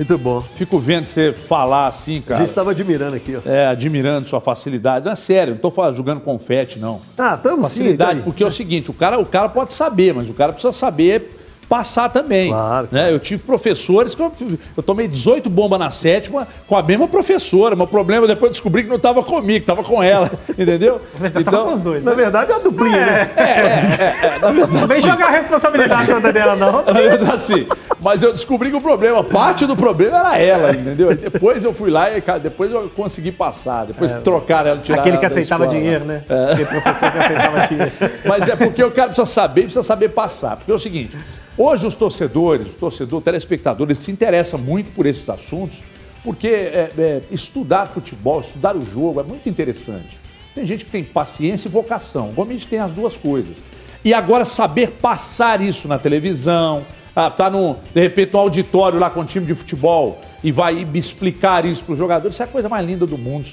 Muito 0.00 0.16
bom. 0.16 0.40
Fico 0.40 0.78
vendo 0.78 1.06
você 1.06 1.30
falar 1.30 1.86
assim, 1.86 2.22
cara. 2.22 2.36
A 2.36 2.38
gente 2.38 2.48
estava 2.48 2.70
admirando 2.70 3.14
aqui, 3.14 3.36
ó. 3.36 3.46
É, 3.46 3.66
admirando 3.66 4.26
sua 4.26 4.40
facilidade. 4.40 5.04
Não 5.04 5.12
é 5.12 5.14
sério, 5.14 5.58
não 5.60 5.68
estou 5.68 5.94
jogando 5.94 6.22
confete, 6.22 6.78
não. 6.78 7.02
Ah, 7.18 7.34
estamos 7.34 7.66
sim. 7.66 7.80
Facilidade, 7.80 8.22
porque 8.22 8.42
é 8.42 8.46
o 8.46 8.50
seguinte, 8.50 8.90
o 8.90 8.94
cara, 8.94 9.18
o 9.18 9.26
cara 9.26 9.50
pode 9.50 9.74
saber, 9.74 10.14
mas 10.14 10.30
o 10.30 10.32
cara 10.32 10.54
precisa 10.54 10.72
saber 10.72 11.39
passar 11.70 12.08
também. 12.08 12.50
Claro. 12.50 12.88
Né? 12.90 13.12
Eu 13.12 13.20
tive 13.20 13.44
professores 13.44 14.12
que 14.12 14.20
eu, 14.20 14.32
eu 14.76 14.82
tomei 14.82 15.06
18 15.06 15.48
bombas 15.48 15.78
na 15.78 15.88
sétima 15.88 16.48
com 16.66 16.76
a 16.76 16.82
mesma 16.82 17.06
professora. 17.06 17.76
Mas 17.76 17.86
o 17.86 17.90
problema 17.90 18.26
depois 18.26 18.50
descobri 18.50 18.82
que 18.82 18.88
não 18.88 18.96
estava 18.96 19.22
comigo, 19.22 19.60
estava 19.60 19.84
com 19.84 20.02
ela. 20.02 20.28
Entendeu? 20.50 21.00
Então, 21.38 21.66
com 21.66 21.74
os 21.74 21.80
dois. 21.80 22.04
Né? 22.04 22.10
Na 22.10 22.16
verdade 22.16 22.50
é 22.50 22.54
uma 22.56 22.64
duplinha, 22.64 22.96
é, 22.96 23.06
né? 23.06 23.30
É, 23.36 23.42
é, 23.42 24.34
é, 24.34 24.38
na 24.40 24.50
verdade, 24.50 24.80
não 24.80 24.88
vem 24.88 25.00
jogar 25.00 25.26
a 25.26 25.30
responsabilidade 25.30 26.08
toda 26.08 26.32
dela, 26.32 26.56
não. 26.56 26.82
Na 26.90 26.92
verdade, 26.92 27.44
sim. 27.44 27.68
Mas 28.00 28.20
eu 28.20 28.32
descobri 28.32 28.70
que 28.70 28.76
o 28.76 28.80
problema, 28.80 29.22
parte 29.22 29.64
do 29.64 29.76
problema 29.76 30.18
era 30.18 30.38
ela, 30.38 30.72
entendeu? 30.72 31.14
Depois 31.14 31.62
eu 31.62 31.72
fui 31.72 31.90
lá 31.90 32.10
e 32.10 32.20
depois 32.42 32.72
eu 32.72 32.90
consegui 32.96 33.30
passar. 33.30 33.86
Depois 33.86 34.10
é, 34.10 34.18
trocaram 34.18 34.70
ela, 34.70 34.80
tiraram 34.80 35.02
Aquele 35.02 35.18
que 35.18 35.26
aceitava 35.26 35.64
escola, 35.64 35.80
dinheiro, 35.80 36.04
né? 36.04 36.24
É. 36.28 36.52
Aquele 36.52 36.66
professor 36.66 37.12
que 37.12 37.18
aceitava 37.18 37.60
dinheiro. 37.68 37.92
Mas 38.24 38.48
é 38.48 38.56
porque 38.56 38.82
o 38.82 38.90
cara 38.90 39.08
precisa 39.08 39.26
saber, 39.26 39.62
precisa 39.62 39.84
saber 39.84 40.08
passar. 40.08 40.56
Porque 40.56 40.72
é 40.72 40.74
o 40.74 40.78
seguinte, 40.78 41.16
Hoje 41.62 41.86
os 41.86 41.94
torcedores, 41.94 42.72
o 42.72 42.74
torcedor, 42.74 43.18
o 43.18 43.22
telespectador, 43.22 43.86
ele 43.86 43.94
se 43.94 44.10
interessa 44.10 44.56
muito 44.56 44.92
por 44.92 45.04
esses 45.04 45.28
assuntos, 45.28 45.82
porque 46.24 46.48
é, 46.48 46.90
é, 46.96 47.20
estudar 47.30 47.84
futebol, 47.88 48.40
estudar 48.40 48.74
o 48.74 48.80
jogo 48.80 49.20
é 49.20 49.22
muito 49.22 49.46
interessante. 49.46 50.18
Tem 50.54 50.64
gente 50.64 50.86
que 50.86 50.90
tem 50.90 51.04
paciência 51.04 51.68
e 51.68 51.70
vocação. 51.70 52.30
O 52.30 52.32
Gomes 52.32 52.64
tem 52.64 52.78
as 52.78 52.92
duas 52.92 53.14
coisas. 53.14 53.58
E 54.02 54.14
agora 54.14 54.46
saber 54.46 54.92
passar 55.02 55.60
isso 55.60 55.86
na 55.86 55.98
televisão, 55.98 56.82
ah, 57.14 57.30
tá 57.30 57.50
no, 57.50 57.76
de 57.92 58.00
repente 58.00 58.32
no 58.32 58.38
auditório 58.38 58.98
lá 58.98 59.10
com 59.10 59.20
o 59.20 59.24
time 59.26 59.44
de 59.44 59.54
futebol 59.54 60.18
e 60.42 60.50
vai 60.50 60.88
explicar 60.94 61.66
isso 61.66 61.84
para 61.84 61.92
os 61.92 61.98
jogadores, 61.98 62.36
isso 62.36 62.42
é 62.42 62.46
a 62.46 62.48
coisa 62.48 62.70
mais 62.70 62.86
linda 62.86 63.06
do 63.06 63.18
mundo. 63.18 63.50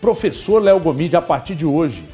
Professor 0.00 0.62
Léo 0.62 0.80
Gomide, 0.80 1.14
a 1.14 1.20
partir 1.20 1.54
de 1.54 1.66
hoje, 1.66 2.06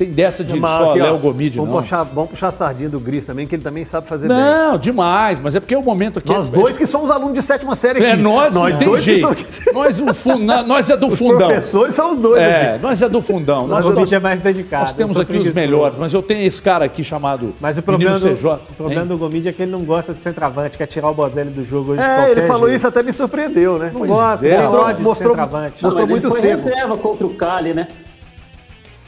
tem 0.00 0.10
dessa 0.10 0.42
de 0.42 0.58
Mas 0.58 0.78
só 0.78 0.90
aqui, 0.92 1.00
Léo 1.02 1.18
Gomide, 1.18 1.58
vamos 1.58 1.74
não. 1.74 1.82
Puxar, 1.82 2.04
vamos 2.04 2.30
puxar 2.30 2.48
a 2.48 2.52
sardinha 2.52 2.88
do 2.88 2.98
Gris 2.98 3.22
também, 3.22 3.46
que 3.46 3.54
ele 3.54 3.62
também 3.62 3.84
sabe 3.84 4.08
fazer 4.08 4.28
bem. 4.28 4.36
Não, 4.38 4.78
demais, 4.78 5.38
mas 5.38 5.54
é 5.54 5.60
porque 5.60 5.76
o 5.76 5.82
momento 5.82 6.18
aqui... 6.18 6.28
Nós 6.32 6.48
dois 6.48 6.78
que 6.78 6.86
somos 6.86 7.10
alunos 7.10 7.34
de 7.34 7.42
sétima 7.42 7.74
série 7.76 7.98
aqui. 7.98 8.06
É 8.12 8.16
nós, 8.16 8.54
nós 8.54 8.78
não 8.78 8.86
dois 8.86 9.04
jeito. 9.04 9.28
que 9.34 9.44
somos... 9.44 9.74
Nós, 9.74 10.00
o 10.00 10.14
fun- 10.14 10.38
nós 10.38 10.88
é 10.88 10.96
do 10.96 11.08
Os 11.08 11.18
fundão. 11.18 11.48
professores 11.48 11.94
são 11.94 12.12
os 12.12 12.16
dois 12.16 12.40
É, 12.40 12.70
aqui. 12.70 12.82
nós 12.82 13.02
é 13.02 13.08
do 13.10 13.20
fundão. 13.20 13.66
Nós, 13.66 13.84
Gomide 13.84 14.00
nós, 14.00 14.12
é 14.14 14.18
mais 14.18 14.40
dedicado. 14.40 14.84
nós 14.84 14.92
temos 14.94 15.16
aqui 15.18 15.36
os 15.36 15.54
melhores, 15.54 15.98
mas 15.98 16.14
eu 16.14 16.22
tenho 16.22 16.46
esse 16.46 16.62
cara 16.62 16.86
aqui 16.86 17.04
chamado 17.04 17.52
Mas 17.60 17.76
o 17.76 17.82
problema, 17.82 18.18
do, 18.18 18.34
CJ. 18.34 18.46
o 18.70 18.74
problema 18.78 19.02
hein? 19.02 19.06
do 19.08 19.18
Gomide 19.18 19.48
é 19.48 19.52
que 19.52 19.60
ele 19.62 19.70
não 19.70 19.80
gosta 19.82 20.14
de 20.14 20.18
centroavante, 20.20 20.78
quer 20.78 20.86
tirar 20.86 21.10
o 21.10 21.14
Bozelli 21.14 21.50
do 21.50 21.62
jogo 21.62 21.92
hoje 21.92 22.00
de 22.02 22.08
É, 22.08 22.30
ele 22.30 22.42
falou 22.44 22.62
jeito. 22.68 22.76
isso, 22.76 22.86
até 22.88 23.02
me 23.02 23.12
surpreendeu, 23.12 23.78
né? 23.78 23.90
Gosta, 23.94 24.48
é. 24.48 24.56
mostrou, 24.56 24.82
Ódio 24.82 24.96
de 24.96 25.02
mostrou, 25.02 25.28
centroavante. 25.36 25.82
mostrou 25.82 25.92
Não, 25.92 26.00
mas 26.00 26.10
muito 26.10 26.26
ele 26.38 26.56
foi 26.56 26.70
reserva 26.70 26.96
contra 26.96 27.26
o 27.26 27.34
Cali, 27.34 27.74
né? 27.74 27.86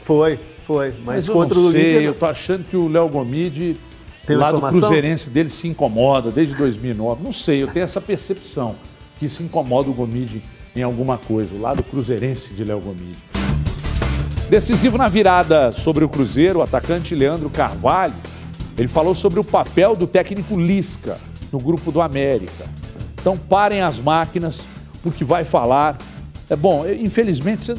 Foi, 0.03 0.37
foi. 0.65 0.89
Mas, 0.89 1.05
Mas 1.05 1.27
eu 1.27 1.33
contra 1.33 1.57
não 1.57 1.65
o 1.65 1.67
Olímpia, 1.67 2.01
eu 2.01 2.13
tô 2.13 2.25
achando 2.25 2.63
que 2.63 2.75
o 2.75 2.87
Léo 2.87 3.09
Gomide, 3.09 3.77
Tem 4.25 4.35
lá 4.35 4.51
do 4.51 4.57
informação? 4.57 4.79
Cruzeirense 4.79 5.29
dele, 5.29 5.49
se 5.49 5.67
incomoda 5.67 6.31
desde 6.31 6.55
2009. 6.55 7.23
Não 7.23 7.33
sei, 7.33 7.61
eu 7.63 7.67
tenho 7.67 7.83
essa 7.83 8.01
percepção 8.01 8.75
que 9.19 9.29
se 9.29 9.43
incomoda 9.43 9.89
o 9.89 9.93
Gomide 9.93 10.41
em 10.75 10.81
alguma 10.81 11.17
coisa, 11.17 11.53
o 11.53 11.61
lado 11.61 11.83
cruzeirense 11.83 12.53
de 12.53 12.63
Léo 12.63 12.79
Gomide. 12.79 13.17
Decisivo 14.49 14.97
na 14.97 15.07
virada 15.07 15.71
sobre 15.71 16.03
o 16.03 16.09
Cruzeiro, 16.09 16.59
o 16.59 16.61
atacante 16.61 17.15
Leandro 17.15 17.49
Carvalho, 17.49 18.13
ele 18.77 18.87
falou 18.87 19.13
sobre 19.13 19.39
o 19.39 19.43
papel 19.43 19.95
do 19.95 20.07
técnico 20.07 20.59
Lisca 20.59 21.17
no 21.51 21.59
grupo 21.59 21.91
do 21.91 22.01
América. 22.01 22.65
Então 23.19 23.37
parem 23.37 23.81
as 23.81 23.99
máquinas, 23.99 24.67
porque 25.01 25.23
vai 25.23 25.45
falar. 25.45 25.97
É 26.53 26.55
bom, 26.55 26.85
infelizmente 26.87 27.65
você- 27.65 27.73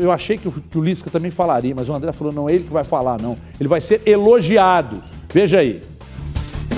eu 0.00 0.10
achei 0.10 0.38
que 0.38 0.48
o, 0.48 0.52
que 0.52 0.78
o 0.78 0.82
Lisca 0.82 1.10
também 1.10 1.30
falaria, 1.30 1.74
mas 1.74 1.90
o 1.90 1.92
André 1.92 2.10
falou, 2.10 2.32
não 2.32 2.48
é 2.48 2.54
ele 2.54 2.64
que 2.64 2.72
vai 2.72 2.82
falar, 2.82 3.20
não. 3.20 3.36
Ele 3.60 3.68
vai 3.68 3.82
ser 3.82 4.00
elogiado. 4.06 5.02
Veja 5.30 5.58
aí. 5.58 5.82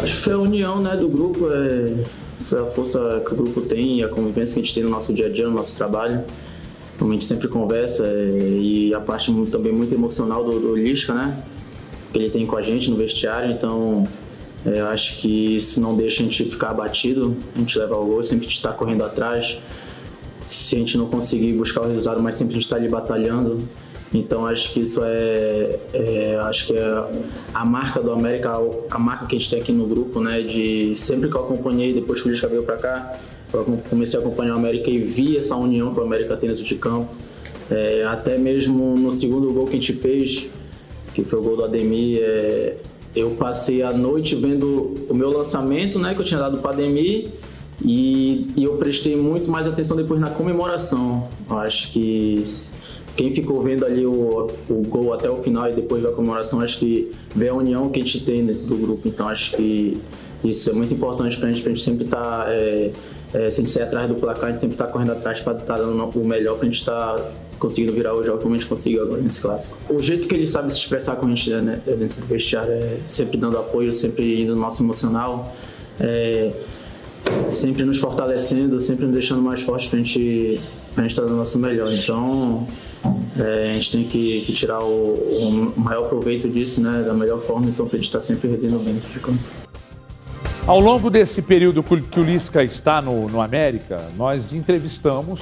Acho 0.02 0.16
que 0.16 0.22
foi 0.22 0.32
a 0.32 0.38
união 0.38 0.80
né, 0.80 0.96
do 0.96 1.08
grupo, 1.08 1.46
é, 1.52 2.02
foi 2.40 2.60
a 2.62 2.64
força 2.66 3.22
que 3.24 3.32
o 3.32 3.36
grupo 3.36 3.60
tem 3.60 3.98
e 4.00 4.02
a 4.04 4.08
convivência 4.08 4.54
que 4.54 4.60
a 4.60 4.64
gente 4.64 4.74
tem 4.74 4.82
no 4.82 4.90
nosso 4.90 5.12
dia 5.12 5.26
a 5.26 5.28
dia, 5.28 5.46
no 5.46 5.54
nosso 5.54 5.76
trabalho. 5.76 6.24
A 7.00 7.04
gente 7.04 7.24
sempre 7.24 7.46
conversa 7.46 8.04
é, 8.04 8.38
e 8.60 8.92
a 8.92 8.98
parte 9.00 9.32
também 9.52 9.70
muito 9.72 9.94
emocional 9.94 10.42
do, 10.42 10.58
do 10.58 10.74
Lisca, 10.74 11.14
né? 11.14 11.40
Que 12.12 12.18
ele 12.18 12.28
tem 12.28 12.44
com 12.44 12.56
a 12.56 12.62
gente 12.62 12.90
no 12.90 12.96
vestiário, 12.96 13.52
então 13.52 14.02
é, 14.66 14.80
eu 14.80 14.88
acho 14.88 15.16
que 15.18 15.54
isso 15.54 15.80
não 15.80 15.96
deixa 15.96 16.24
a 16.24 16.26
gente 16.26 16.44
ficar 16.50 16.70
abatido, 16.70 17.36
a 17.54 17.58
gente 17.60 17.78
leva 17.78 17.96
o 17.96 18.04
gol, 18.04 18.24
sempre 18.24 18.48
está 18.48 18.72
correndo 18.72 19.04
atrás. 19.04 19.58
Se 20.50 20.74
a 20.74 20.78
gente 20.78 20.98
não 20.98 21.06
conseguir 21.06 21.52
buscar 21.52 21.82
o 21.82 21.86
resultado, 21.88 22.20
mas 22.20 22.34
sempre 22.34 22.52
a 22.52 22.54
gente 22.54 22.64
está 22.64 22.76
ali 22.76 22.88
batalhando. 22.88 23.58
Então 24.12 24.44
acho 24.44 24.72
que 24.72 24.80
isso 24.80 25.00
é, 25.04 25.78
é- 25.92 26.40
acho 26.42 26.66
que 26.66 26.72
é 26.74 27.04
a 27.54 27.64
marca 27.64 28.00
do 28.00 28.10
América, 28.10 28.52
a 28.90 28.98
marca 28.98 29.26
que 29.26 29.36
a 29.36 29.38
gente 29.38 29.48
tem 29.48 29.60
aqui 29.60 29.70
no 29.70 29.86
grupo, 29.86 30.20
né? 30.20 30.40
De 30.40 30.96
sempre 30.96 31.30
que 31.30 31.36
eu 31.36 31.44
acompanhei, 31.44 31.94
depois 31.94 32.20
que 32.20 32.26
o 32.26 32.30
Lisca 32.30 32.48
veio 32.48 32.64
para 32.64 32.76
cá, 32.76 33.20
eu 33.52 33.64
comecei 33.88 34.18
a 34.18 34.22
acompanhar 34.22 34.54
o 34.54 34.58
América 34.58 34.90
e 34.90 34.98
vi 34.98 35.36
essa 35.36 35.54
união 35.54 35.94
que 35.94 36.00
o 36.00 36.02
América 36.02 36.36
tem 36.36 36.48
dentro 36.48 36.64
de 36.64 36.74
campo. 36.74 37.08
É, 37.70 38.02
até 38.04 38.36
mesmo 38.36 38.96
no 38.96 39.12
segundo 39.12 39.52
gol 39.52 39.66
que 39.66 39.76
a 39.76 39.78
gente 39.78 39.92
fez, 39.92 40.46
que 41.14 41.22
foi 41.22 41.38
o 41.38 41.42
gol 41.42 41.56
do 41.56 41.64
Ademir, 41.64 42.18
é, 42.20 42.76
eu 43.14 43.30
passei 43.30 43.82
a 43.82 43.92
noite 43.92 44.34
vendo 44.34 44.94
o 45.08 45.14
meu 45.14 45.30
lançamento, 45.30 45.98
né, 45.98 46.14
que 46.14 46.20
eu 46.20 46.24
tinha 46.24 46.40
dado 46.40 46.58
para 46.58 46.70
Ademir, 46.72 47.28
e, 47.82 48.48
e 48.56 48.64
eu 48.64 48.76
prestei 48.76 49.16
muito 49.16 49.50
mais 49.50 49.66
atenção 49.66 49.96
depois 49.96 50.20
na 50.20 50.30
comemoração. 50.30 51.28
Eu 51.48 51.58
acho 51.58 51.90
que 51.92 52.42
quem 53.16 53.34
ficou 53.34 53.62
vendo 53.62 53.84
ali 53.84 54.06
o, 54.06 54.48
o 54.68 54.74
gol 54.88 55.12
até 55.12 55.30
o 55.30 55.42
final 55.42 55.68
e 55.68 55.74
depois 55.74 56.02
da 56.02 56.10
comemoração, 56.12 56.60
acho 56.60 56.78
que 56.78 57.10
vê 57.34 57.48
a 57.48 57.54
união 57.54 57.88
que 57.88 58.00
a 58.00 58.02
gente 58.02 58.24
tem 58.24 58.44
dentro 58.44 58.62
do 58.62 58.76
grupo. 58.76 59.08
Então 59.08 59.28
acho 59.28 59.56
que 59.56 60.00
isso 60.44 60.70
é 60.70 60.72
muito 60.72 60.92
importante 60.94 61.36
pra 61.38 61.48
gente, 61.48 61.62
pra 61.62 61.70
gente 61.70 61.82
sempre 61.82 62.04
estar. 62.04 62.50
é, 62.50 62.90
é, 63.32 63.50
sempre 63.50 63.70
sair 63.70 63.84
atrás 63.84 64.08
do 64.08 64.14
placar, 64.14 64.46
a 64.46 64.48
gente 64.48 64.60
sempre 64.60 64.76
tá 64.76 64.86
correndo 64.86 65.12
atrás 65.12 65.40
para 65.40 65.56
estar 65.56 65.76
dando 65.76 66.02
o 66.02 66.24
melhor 66.24 66.56
pra 66.56 66.64
gente 66.64 66.80
estar 66.80 67.16
conseguindo 67.58 67.92
virar 67.92 68.14
o 68.14 68.24
jogo 68.24 68.38
como 68.38 68.54
a 68.54 68.58
gente 68.58 68.66
conseguiu 68.66 69.02
agora 69.02 69.20
nesse 69.20 69.40
clássico. 69.40 69.76
O 69.88 70.02
jeito 70.02 70.26
que 70.26 70.34
ele 70.34 70.46
sabe 70.46 70.72
se 70.72 70.78
expressar 70.78 71.16
com 71.16 71.26
a 71.26 71.28
gente 71.28 71.50
né, 71.50 71.80
dentro 71.86 72.20
do 72.20 72.26
vestiário 72.26 72.72
é 72.72 72.98
sempre 73.06 73.36
dando 73.36 73.58
apoio, 73.58 73.92
sempre 73.92 74.42
indo 74.42 74.54
no 74.54 74.60
nosso 74.60 74.82
emocional, 74.82 75.54
é, 76.00 76.50
sempre 77.50 77.84
nos 77.84 77.98
fortalecendo, 77.98 78.78
sempre 78.80 79.04
nos 79.06 79.14
deixando 79.14 79.42
mais 79.42 79.60
fortes 79.62 79.88
pra 79.88 79.98
gente 79.98 80.60
pra 80.94 81.02
gente 81.02 81.12
estar 81.12 81.22
dando 81.22 81.34
o 81.34 81.38
nosso 81.38 81.58
melhor. 81.58 81.92
Então 81.92 82.66
é, 83.38 83.70
a 83.70 83.74
gente 83.74 83.92
tem 83.92 84.04
que, 84.04 84.40
que 84.42 84.52
tirar 84.52 84.80
o, 84.82 85.14
o 85.14 85.80
maior 85.80 86.08
proveito 86.08 86.48
disso, 86.48 86.80
né, 86.82 87.02
da 87.02 87.14
melhor 87.14 87.40
forma, 87.40 87.66
então 87.66 87.86
pra 87.86 87.96
gente 87.96 88.06
estar 88.06 88.20
sempre 88.20 88.48
rendendo 88.50 88.78
bem 88.84 88.94
dentro 88.94 89.10
de 89.10 89.18
campo. 89.20 89.38
Ao 90.66 90.78
longo 90.78 91.08
desse 91.10 91.40
período 91.42 91.82
que 91.82 92.20
o- 92.20 92.22
Lisca 92.22 92.62
está 92.62 93.00
no, 93.00 93.28
no 93.28 93.40
América, 93.40 94.08
nós 94.16 94.52
entrevistamos 94.52 95.40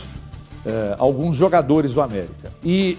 eh, 0.64 0.94
alguns 0.98 1.36
jogadores 1.36 1.92
do 1.92 2.00
América. 2.00 2.52
E 2.64 2.96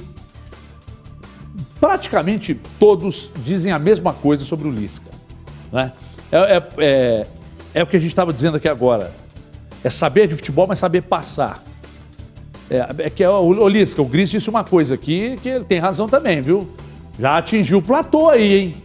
praticamente 1.80 2.60
todos 2.80 3.32
dizem 3.44 3.72
a 3.72 3.80
mesma 3.80 4.14
coisa 4.14 4.44
sobre 4.44 4.68
o 4.68 4.72
Lisca. 4.72 5.10
Né? 5.72 5.92
É, 6.32 6.64
é- 6.78 7.28
é- 7.74 7.84
o 7.84 7.88
que 7.88 7.98
a 7.98 8.00
gente 8.00 8.12
estava 8.12 8.34
dizendo 8.34 8.58
aqui 8.58 8.68
agora. 8.68 9.12
É 9.84 9.90
saber 9.90 10.28
de 10.28 10.36
futebol, 10.36 10.68
mas 10.68 10.80
saber 10.80 11.02
passar. 11.04 11.64
É, 12.70 13.06
é 13.06 13.10
que 13.10 13.24
é, 13.24 13.30
o, 13.30 13.48
o 13.48 13.68
Lisca, 13.68 14.02
o 14.02 14.06
Gris 14.06 14.30
disse 14.30 14.50
uma 14.50 14.64
coisa 14.64 14.96
aqui 14.96 15.40
que 15.42 15.50
ele 15.50 15.64
tem 15.64 15.80
razão 15.80 16.08
também, 16.08 16.42
viu? 16.42 16.70
Já 17.20 17.38
atingiu 17.38 17.80
o 17.80 17.82
platô 17.82 18.30
aí, 18.30 18.56
hein? 18.56 18.76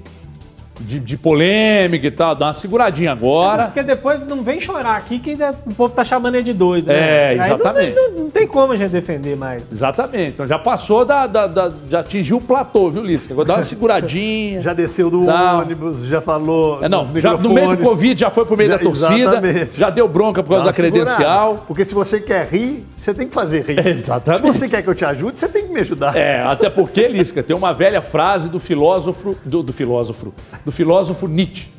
De, 0.80 0.98
de 0.98 1.16
polêmica 1.16 2.04
e 2.06 2.10
tal, 2.10 2.34
dá 2.34 2.46
uma 2.46 2.52
seguradinha 2.52 3.12
agora. 3.12 3.66
Porque 3.66 3.82
depois 3.82 4.20
não 4.26 4.42
vem 4.42 4.58
chorar 4.58 4.96
aqui 4.96 5.20
que 5.20 5.34
o 5.66 5.72
povo 5.74 5.94
tá 5.94 6.04
chamando 6.04 6.34
ele 6.34 6.42
de 6.44 6.52
doido. 6.52 6.88
né? 6.88 6.94
É, 6.94 7.28
Aí 7.28 7.36
não- 7.38 7.44
exatamente. 7.46 7.94
Não, 7.94 8.10
não 8.10 8.30
tem 8.30 8.44
como 8.46 8.72
a 8.72 8.76
gente 8.76 8.90
defender 8.90 9.36
mais. 9.36 9.62
Exatamente. 9.70 10.30
Então 10.32 10.46
já 10.48 10.58
passou 10.58 11.04
da, 11.04 11.26
da- 11.28 11.46
da- 11.46 11.72
já 11.88 12.00
atingiu 12.00 12.38
o 12.38 12.40
platô, 12.40 12.90
viu, 12.90 13.02
Lisca? 13.02 13.32
Agora 13.32 13.46
dá 13.48 13.54
uma 13.54 13.62
seguradinha. 13.62 14.60
Já 14.64 14.72
desceu 14.72 15.08
do 15.10 15.26
Tá. 15.26 15.58
ônibus, 15.58 16.04
já 16.06 16.20
falou. 16.20 16.82
É, 16.82 16.88
não, 16.88 17.04
já, 17.16 17.34
no 17.36 17.52
meio 17.52 17.76
do. 17.76 17.84
Covid 17.84 18.18
já 18.20 18.30
foi 18.30 18.44
pro 18.44 18.56
meio 18.56 18.70
Já- 18.70 18.76
da 18.76 18.82
torcida, 18.82 19.14
exatamente. 19.14 19.78
já 19.78 19.90
deu 19.90 20.08
bronca 20.08 20.42
por 20.42 20.50
causa 20.50 20.64
Dá 20.64 20.64
da 20.64 20.68
uma 20.70 20.72
segurada. 20.72 21.04
credencial. 21.16 21.64
Porque 21.66 21.84
se 21.84 21.94
você 21.94 22.20
quer 22.20 22.48
rir, 22.48 22.84
você 22.96 23.14
tem 23.14 23.28
que 23.28 23.34
fazer 23.34 23.62
rir. 23.64 23.78
Exatamente. 23.86 24.40
Se 24.42 24.52
você 24.52 24.68
quer 24.68 24.82
que 24.82 24.88
eu 24.88 24.94
te 24.94 25.04
ajude, 25.04 25.38
você 25.38 25.48
tem 25.48 25.66
que 25.66 25.72
me 25.72 25.80
ajudar. 25.80 26.16
É, 26.16 26.42
até 26.42 26.68
porque, 26.70 27.06
Lisca, 27.06 27.42
tem 27.42 27.54
uma 27.54 27.72
velha 27.72 28.00
frase 28.02 28.48
do 28.48 28.58
filósofo, 28.58 29.36
do, 29.44 29.62
do 29.62 29.72
filósofo, 29.72 30.32
do 30.64 30.72
filósofo 30.72 31.26
Nietzsche. 31.28 31.70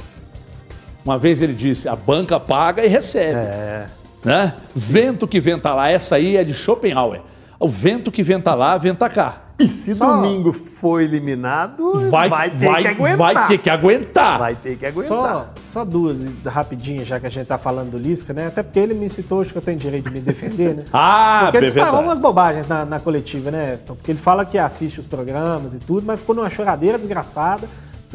Uma 1.04 1.18
vez 1.18 1.42
ele 1.42 1.54
disse, 1.54 1.88
a 1.88 1.96
banca 1.96 2.40
paga 2.40 2.84
e 2.84 2.88
recebe. 2.88 3.38
É. 3.38 3.88
Né? 4.24 4.54
Vento 4.76 5.28
que 5.28 5.40
venta 5.40 5.74
lá, 5.74 5.90
essa 5.90 6.16
aí 6.16 6.36
é 6.36 6.44
de 6.44 6.54
Schopenhauer. 6.54 7.22
O 7.60 7.70
vento 7.70 8.12
que 8.12 8.24
venta 8.24 8.54
lá, 8.56 8.76
venta 8.78 9.08
cá. 9.08 9.42
E 9.58 9.68
se 9.70 9.96
Só- 9.96 10.16
domingo 10.16 10.52
for 10.52 11.00
eliminado, 11.02 12.10
Vai, 12.10 12.28
vai, 12.28 12.50
ter 12.50 12.66
vai- 12.68 12.82
que 12.82 12.88
aguentar. 12.90 13.18
vai 13.18 13.48
ter 13.48 13.58
que 13.60 13.70
aguentar. 13.70 14.40
Vai 14.40 14.56
ter 14.56 14.76
que 14.78 14.86
aguentar. 14.86 15.08
Só, 15.18 15.50
só 15.68 15.86
duas 15.86 16.18
rapidinhas, 16.46 17.08
já 17.08 17.20
que 17.22 17.28
a 17.28 17.30
gente 17.30 17.48
tá 17.48 17.58
falando 17.58 17.92
do 17.92 17.98
Lisca, 17.98 18.34
né? 18.34 18.48
Até 18.48 18.62
porque 18.64 18.80
ele 18.80 18.94
me 18.94 19.08
citou, 19.08 19.42
acho 19.42 19.52
que 19.54 19.58
eu 19.58 19.62
tenho 19.62 19.78
direito 19.78 20.10
de 20.10 20.16
me 20.16 20.20
defender, 20.20 20.76
né? 20.76 20.84
Ah, 20.92 21.42
Porque 21.44 21.58
ele 21.58 21.66
é 21.68 21.70
disparou 21.70 22.02
umas 22.02 22.20
bobagens 22.20 22.68
na, 22.68 22.84
na 22.84 23.00
coletiva, 23.00 23.50
né? 23.50 23.78
Porque 23.86 24.12
ele 24.12 24.20
fala 24.20 24.44
que 24.44 24.58
assiste 24.58 25.00
os 25.00 25.06
programas 25.06 25.74
e 25.74 25.80
tudo, 25.80 26.04
mas 26.06 26.20
ficou 26.20 26.36
numa 26.36 26.50
choradeira 26.50 26.98
desgraçada 26.98 27.66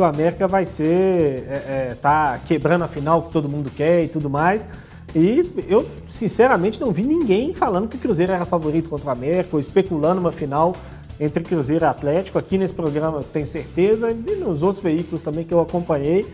que 0.01 0.03
o 0.03 0.05
América 0.05 0.49
vai 0.49 0.65
ser. 0.65 1.45
É, 1.47 1.91
é, 1.91 1.97
tá 2.01 2.41
quebrando 2.47 2.85
a 2.85 2.89
final 2.89 3.25
que 3.25 3.31
todo 3.31 3.49
mundo 3.49 3.71
quer 3.71 4.05
e 4.05 4.09
tudo 4.09 4.31
mais. 4.31 4.67
E 5.15 5.65
eu, 5.69 5.87
sinceramente, 6.09 6.81
não 6.81 6.91
vi 6.91 7.03
ninguém 7.03 7.53
falando 7.53 7.89
que 7.89 7.97
o 7.97 8.01
Cruzeiro 8.01 8.33
era 8.33 8.45
favorito 8.47 8.89
contra 8.89 9.09
o 9.09 9.11
América 9.11 9.51
ou 9.53 9.61
especulando 9.61 10.21
uma 10.21 10.33
final 10.33 10.75
entre 11.19 11.45
Cruzeiro 11.45 11.85
e 11.85 11.89
Atlético. 11.89 12.39
Aqui 12.39 12.57
nesse 12.57 12.73
programa 12.73 13.19
eu 13.19 13.25
tenho 13.25 13.47
certeza, 13.47 14.11
e 14.11 14.37
nos 14.37 14.63
outros 14.63 14.83
veículos 14.83 15.23
também 15.23 15.45
que 15.45 15.53
eu 15.53 15.61
acompanhei, 15.61 16.27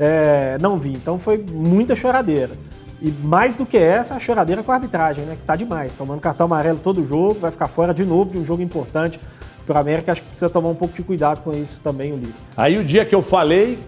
é, 0.00 0.58
não 0.60 0.76
vi. 0.76 0.94
Então 0.94 1.18
foi 1.18 1.38
muita 1.38 1.94
choradeira. 1.94 2.54
E 3.00 3.12
mais 3.22 3.54
do 3.54 3.66
que 3.66 3.76
essa, 3.76 4.14
a 4.14 4.18
choradeira 4.18 4.62
com 4.62 4.72
a 4.72 4.76
arbitragem, 4.76 5.24
né? 5.24 5.36
Que 5.36 5.42
tá 5.42 5.54
demais. 5.54 5.94
Tomando 5.94 6.20
cartão 6.20 6.46
amarelo 6.46 6.80
todo 6.82 7.06
jogo, 7.06 7.38
vai 7.38 7.50
ficar 7.50 7.68
fora 7.68 7.92
de 7.92 8.04
novo 8.04 8.32
de 8.32 8.38
um 8.38 8.44
jogo 8.44 8.62
importante 8.62 9.20
para 9.64 9.76
o 9.76 9.80
América. 9.80 10.12
Acho 10.12 10.22
que 10.22 10.28
precisa 10.28 10.50
tomar 10.50 10.68
um 10.68 10.74
pouco 10.74 10.94
de 10.94 11.02
cuidado 11.02 11.42
com 11.42 11.52
isso 11.52 11.80
também, 11.82 12.12
Ulisses. 12.12 12.42
Aí 12.56 12.78
o 12.78 12.84
dia 12.84 13.04
que 13.04 13.14
eu 13.14 13.22
falei 13.22 13.78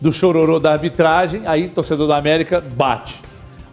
do 0.00 0.12
chororô 0.12 0.58
da 0.58 0.72
arbitragem, 0.72 1.46
aí 1.46 1.68
torcedor 1.68 2.08
da 2.08 2.16
América 2.16 2.60
bate. 2.60 3.20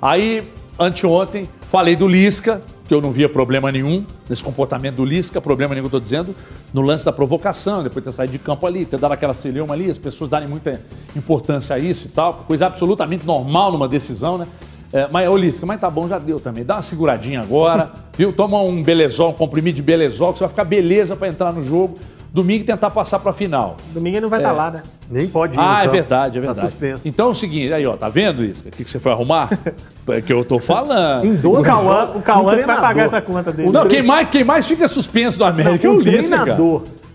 Aí, 0.01 0.51
anteontem, 0.77 1.49
falei 1.71 1.95
do 1.95 2.07
Lisca, 2.07 2.61
que 2.87 2.93
eu 2.93 3.01
não 3.01 3.11
via 3.11 3.27
problema 3.27 3.71
nenhum 3.71 4.03
nesse 4.29 4.43
comportamento 4.43 4.95
do 4.95 5.05
Lisca, 5.05 5.41
problema 5.41 5.73
nenhum 5.73 5.87
estou 5.87 5.99
dizendo, 5.99 6.35
no 6.73 6.81
lance 6.81 7.03
da 7.05 7.11
provocação, 7.11 7.81
depois 7.81 8.03
de 8.03 8.11
ter 8.11 8.15
saído 8.15 8.33
de 8.33 8.39
campo 8.39 8.65
ali, 8.67 8.85
ter 8.85 8.99
dado 8.99 9.13
aquela 9.13 9.33
celeuma 9.33 9.73
ali, 9.73 9.89
as 9.89 9.97
pessoas 9.97 10.29
darem 10.29 10.47
muita 10.47 10.81
importância 11.15 11.75
a 11.75 11.79
isso 11.79 12.07
e 12.07 12.09
tal, 12.09 12.45
coisa 12.47 12.67
absolutamente 12.67 13.25
normal 13.25 13.71
numa 13.71 13.87
decisão, 13.87 14.37
né? 14.37 14.47
É, 14.93 15.07
mas, 15.11 15.27
ô 15.27 15.35
Lisca, 15.35 15.65
mas 15.65 15.79
tá 15.81 15.89
bom, 15.89 16.07
já 16.07 16.17
deu 16.17 16.39
também. 16.39 16.63
Dá 16.63 16.75
uma 16.75 16.81
seguradinha 16.81 17.41
agora, 17.41 17.91
viu? 18.17 18.31
Toma 18.31 18.61
um 18.61 18.81
belezol, 18.81 19.31
um 19.31 19.33
comprimido 19.33 19.75
de 19.75 19.81
belezol, 19.81 20.31
que 20.33 20.39
você 20.39 20.43
vai 20.45 20.49
ficar 20.49 20.63
beleza 20.63 21.15
para 21.15 21.27
entrar 21.27 21.51
no 21.51 21.63
jogo. 21.63 21.97
domingo 22.33 22.63
tentar 22.65 22.91
passar 22.91 23.17
pra 23.19 23.33
final. 23.33 23.77
Domingo 23.93 24.17
ele 24.17 24.21
não 24.21 24.29
vai 24.29 24.39
estar 24.39 24.49
É. 24.49 24.53
lá, 24.53 24.69
né? 24.69 24.83
Nem 25.09 25.27
pode 25.27 25.57
ir. 25.57 25.59
Ah, 25.59 25.79
é 25.79 25.83
então. 25.83 25.93
verdade, 25.93 26.37
é 26.37 26.41
Tá 26.41 26.47
verdade. 26.47 26.69
suspenso. 26.69 27.07
Então 27.07 27.27
é 27.29 27.31
o 27.31 27.33
seguinte, 27.33 27.73
aí 27.73 27.85
ó, 27.87 27.97
tá 27.97 28.09
vendo 28.09 28.43
isso? 28.43 28.61
O 28.67 28.69
que 28.71 28.83
que 28.83 28.89
você 28.91 28.99
foi 28.99 29.11
arrumar? 29.11 29.49
É 30.09 30.21
que 30.21 30.31
eu 30.31 30.45
tô 30.45 30.57
falando. 30.59 31.25
Em 31.25 31.31
O 31.31 31.41
12 31.41 31.63
Cauã, 31.63 32.11
o 32.15 32.21
Cauã 32.21 32.41
um 32.41 32.45
vai 32.45 32.55
treinador- 32.55 32.81
pagar 32.81 33.05
essa 33.05 33.21
conta 33.21 33.51
dele. 33.51 33.69
Não, 33.71 33.87
quem 33.87 34.01
mais, 34.03 34.29
quem 34.29 34.43
mais 34.43 34.65
fica 34.67 34.87
suspenso 34.87 35.37
do 35.37 35.43
América 35.45 35.85
é 35.87 35.89
um 35.89 35.95
o 35.95 35.99
Lisca, 35.99 36.37
cara. 36.37 36.57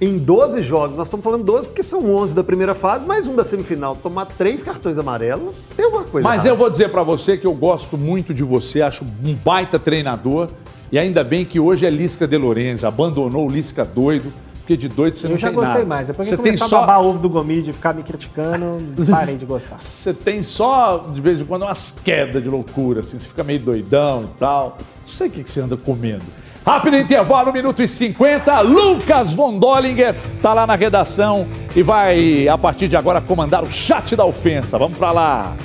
Em 0.05 0.18
12 0.18 0.62
jogos, 0.64 0.96
nós 0.96 1.07
estamos 1.07 1.22
falando 1.22 1.44
12 1.44 1.68
porque 1.68 1.82
são 1.82 2.12
11 2.12 2.34
da 2.34 2.42
primeira 2.42 2.74
fase, 2.74 3.07
mais 3.07 3.24
um 3.26 3.36
da 3.36 3.44
semifinal, 3.44 3.94
tomar 3.94 4.26
três 4.26 4.61
cartões 4.61 4.98
amarelos, 4.98 5.55
tem 5.76 5.86
uma 5.86 6.03
coisa 6.03 6.26
Mas 6.26 6.38
errada. 6.44 6.48
eu 6.48 6.57
vou 6.57 6.68
dizer 6.68 6.88
pra 6.90 7.05
você 7.05 7.36
que 7.38 7.46
eu 7.46 7.55
gosto 7.55 7.96
muito 7.96 8.34
de 8.34 8.42
você, 8.42 8.82
acho 8.82 9.05
um 9.05 9.34
baita 9.34 9.78
treinador. 9.78 10.48
E 10.90 10.98
ainda 10.98 11.22
bem 11.24 11.44
que 11.44 11.59
hoje 11.61 11.86
é 11.86 11.90
Lisca 11.90 12.26
de 12.26 12.36
Lorenzo, 12.36 12.86
abandonou 12.86 13.46
o 13.48 13.50
Lisca 13.50 13.82
doido, 13.84 14.30
porque 14.59 14.76
de 14.76 14.88
doido 14.88 15.16
você 15.16 15.26
Eu 15.26 15.30
não 15.30 15.38
já 15.38 15.48
tem 15.48 15.55
gostei 15.57 15.74
nada. 15.74 15.86
mais. 15.86 16.07
Depois 16.09 16.28
você 16.28 16.36
que 16.36 16.42
tem 16.42 16.53
começar 16.53 16.66
a 16.66 16.68
só 16.68 16.80
babar 16.80 17.00
ovo 17.00 17.18
do 17.18 17.28
Gomide 17.30 17.70
e 17.70 17.72
ficar 17.72 17.94
me 17.94 18.03
criticando, 18.03 18.78
parei 19.09 19.36
de 19.36 19.46
gostar. 19.46 19.80
Você 19.80 20.12
tem 20.12 20.42
só, 20.42 20.98
de 20.98 21.20
vez 21.22 21.40
em 21.40 21.44
quando, 21.44 21.62
umas 21.62 21.94
quedas 22.05 22.42
de 22.42 22.48
loucura, 22.50 23.00
assim, 23.00 23.18
você 23.18 23.26
fica 23.28 23.42
meio 23.42 23.61
doidão 23.61 24.24
e 24.24 24.38
tal. 24.38 24.76
Não 25.03 25.09
sei 25.09 25.28
o 25.28 25.30
que 25.30 25.44
que 25.44 25.50
você 25.50 25.61
anda 25.61 25.76
comendo. 25.76 26.24
Rápido 26.64 26.96
intervalo, 26.96 27.50
1 27.50 27.52
minuto 27.52 27.82
e 27.82 27.88
50. 27.88 28.60
Lucas 28.60 29.32
Von 29.32 29.58
Dollinger 29.58 30.14
tá 30.40 30.54
lá 30.54 30.64
na 30.64 30.76
redação 30.76 31.44
e 31.74 31.82
vai, 31.82 32.46
a 32.46 32.56
partir 32.56 32.86
de 32.86 32.96
agora, 32.96 33.20
comandar 33.20 33.64
o 33.64 33.70
chat 33.70 34.14
da 34.14 34.24
ofensa. 34.24 34.78
Vamos 34.78 34.96
pra 34.96 35.10
lá. 35.10 35.56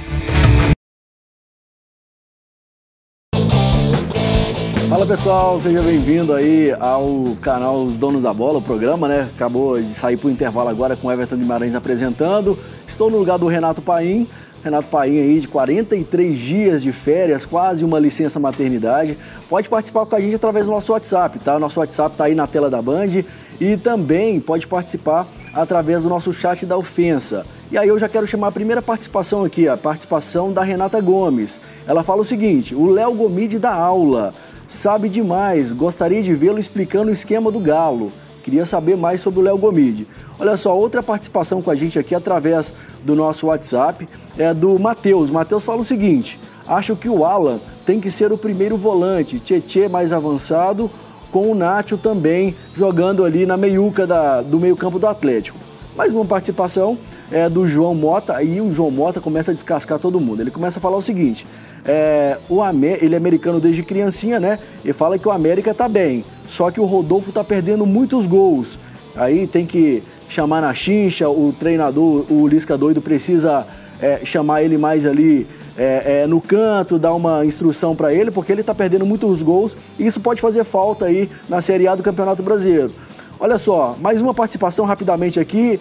Fala 4.90 5.06
pessoal, 5.06 5.60
seja 5.60 5.82
bem-vindo 5.82 6.34
aí 6.34 6.74
ao 6.80 7.38
canal 7.42 7.84
Os 7.84 7.98
Donos 7.98 8.24
da 8.24 8.34
Bola, 8.34 8.58
o 8.58 8.62
programa, 8.62 9.08
né? 9.08 9.30
Acabou 9.36 9.80
de 9.80 9.94
sair 9.94 10.18
pro 10.18 10.32
intervalo 10.32 10.70
agora 10.70 10.96
com 10.96 11.10
o 11.10 11.12
Everton 11.12 11.36
Guimarães 11.36 11.76
apresentando. 11.76 12.58
Estou 12.88 13.12
no 13.12 13.18
lugar 13.18 13.38
do 13.38 13.48
Renato 13.48 13.82
Paim. 13.82 14.28
Renato 14.64 14.88
Paim 14.90 15.20
aí 15.20 15.40
de 15.40 15.48
43 15.48 16.38
dias 16.38 16.84
de 16.84 16.92
férias, 16.92 17.46
quase 17.46 17.86
uma 17.86 18.00
licença 18.00 18.40
maternidade. 18.40 19.18
Pode 19.50 19.70
participar 19.70 20.06
com 20.06 20.16
a 20.16 20.20
gente 20.20 20.36
através 20.36 20.66
do 20.66 20.72
nosso 20.72 20.92
WhatsApp, 20.92 21.40
tá? 21.40 21.60
Nosso 21.60 21.80
WhatsApp 21.80 22.16
tá 22.16 22.26
aí 22.26 22.36
na 22.36 22.48
tela 22.48 22.70
da 22.70 22.82
Band 22.82 23.24
e 23.60 23.78
também 23.78 24.40
pode 24.40 24.68
participar 24.68 25.28
através 25.54 26.04
do 26.04 26.10
nosso 26.10 26.34
chat 26.34 26.66
da 26.66 26.78
ofensa. 26.78 27.46
E 27.72 27.78
aí 27.78 27.88
eu 27.88 28.00
já 28.00 28.08
quero 28.08 28.28
chamar 28.28 28.48
a 28.48 28.52
primeira 28.52 28.82
participação 28.82 29.44
aqui, 29.44 29.68
a 29.68 29.76
participação 29.76 30.54
da 30.54 30.64
Renata 30.64 31.02
Gomes. 31.02 31.60
Ela 31.86 32.04
fala 32.04 32.22
o 32.22 32.26
seguinte: 32.26 32.74
o 32.74 32.86
Léo 32.86 33.14
Gomide 33.14 33.60
dá 33.60 33.74
aula, 33.74 34.34
sabe 34.68 35.10
demais, 35.10 35.74
gostaria 35.74 36.24
de 36.24 36.34
vê-lo 36.34 36.60
explicando 36.60 37.10
o 37.10 37.14
esquema 37.14 37.52
do 37.52 37.60
Galo. 37.60 38.12
Queria 38.48 38.66
saber 38.66 38.96
mais 38.96 39.20
sobre 39.20 39.42
o 39.42 39.44
Léo 39.44 39.58
Gomide. 39.58 40.08
Olha 40.40 40.56
só, 40.56 40.74
outra 40.74 41.04
participação 41.04 41.62
com 41.62 41.70
a 41.70 41.76
gente 41.76 42.00
aqui 42.00 42.16
através 42.16 42.74
do 43.04 43.14
nosso 43.14 43.48
WhatsApp 43.48 44.08
é 44.38 44.54
do 44.54 44.80
Matheus. 44.80 45.30
Matheus 45.30 45.66
fala 45.66 45.82
o 45.82 45.84
seguinte: 45.84 46.40
acho 46.66 46.96
que 46.96 47.10
o 47.10 47.26
Alan 47.26 47.60
tem 47.86 48.00
que 48.00 48.10
ser 48.10 48.32
o 48.32 48.38
primeiro 48.38 48.78
volante, 48.78 49.38
Tietê 49.38 49.90
mais 49.90 50.14
avançado, 50.14 50.90
com 51.30 51.52
o 51.52 51.56
Nacho 51.56 51.98
também 51.98 52.56
jogando 52.74 53.26
ali 53.26 53.46
na 53.46 53.58
meiuca 53.58 54.08
da- 54.08 54.42
do 54.42 54.58
meio-campo 54.58 54.98
do 54.98 55.08
Atlético. 55.08 55.60
Mais 55.98 56.14
uma 56.14 56.24
participação 56.24 56.98
é 57.32 57.50
do 57.50 57.68
João 57.68 57.94
Mota, 57.94 58.36
aí 58.36 58.62
o 58.62 58.72
João 58.74 58.92
Mota 58.92 59.20
começa 59.20 59.52
a 59.52 59.54
descascar 59.54 60.00
todo 60.00 60.20
mundo. 60.20 60.42
Ele 60.42 60.52
começa 60.52 60.80
a 60.80 60.82
falar 60.82 60.98
o 60.98 61.02
seguinte: 61.02 61.46
é, 61.86 62.38
o 62.50 62.62
Amé- 62.62 62.98
ele 63.02 63.16
é 63.16 63.18
americano 63.18 63.60
desde 63.60 63.84
criancinha, 63.84 64.40
né? 64.40 64.60
E 64.84 64.94
fala 64.94 65.18
que 65.18 65.28
o 65.28 65.32
América 65.32 65.74
tá 65.74 65.88
bem, 65.90 66.24
só 66.46 66.72
que 66.72 66.80
o 66.80 66.86
Rodolfo 66.86 67.32
tá 67.32 67.44
perdendo 67.44 67.86
muitos 67.86 68.26
gols. 68.28 68.80
Aí 69.16 69.48
tem 69.48 69.66
que 69.66 70.04
chamar 70.30 70.62
na 70.62 70.74
chincha, 70.74 71.30
o 71.30 71.54
treinador, 71.58 72.26
o 72.30 72.48
Lisca 72.48 72.78
doido, 72.78 73.02
precisa 73.02 73.66
é, 74.00 74.22
chamar 74.24 74.62
ele 74.62 74.78
mais 74.78 75.06
ali 75.06 75.48
é, 75.78 76.22
é, 76.24 76.28
no 76.28 76.40
canto, 76.40 77.00
dar 77.00 77.14
uma 77.14 77.46
instrução 77.46 77.96
para 77.96 78.14
ele, 78.14 78.30
porque 78.32 78.52
ele 78.52 78.64
tá 78.64 78.76
perdendo 78.76 79.06
muitos 79.06 79.42
gols 79.42 79.76
e 79.98 80.06
isso 80.06 80.20
pode 80.20 80.42
fazer 80.42 80.64
falta 80.64 81.06
aí 81.06 81.30
na 81.48 81.62
Série 81.62 81.88
A 81.88 81.96
do 81.96 82.04
Campeonato 82.04 82.44
Brasileiro. 82.44 82.92
Olha 83.40 83.58
só, 83.58 83.96
mais 84.00 84.22
uma 84.22 84.34
participação 84.34 84.86
rapidamente 84.86 85.40
aqui. 85.40 85.80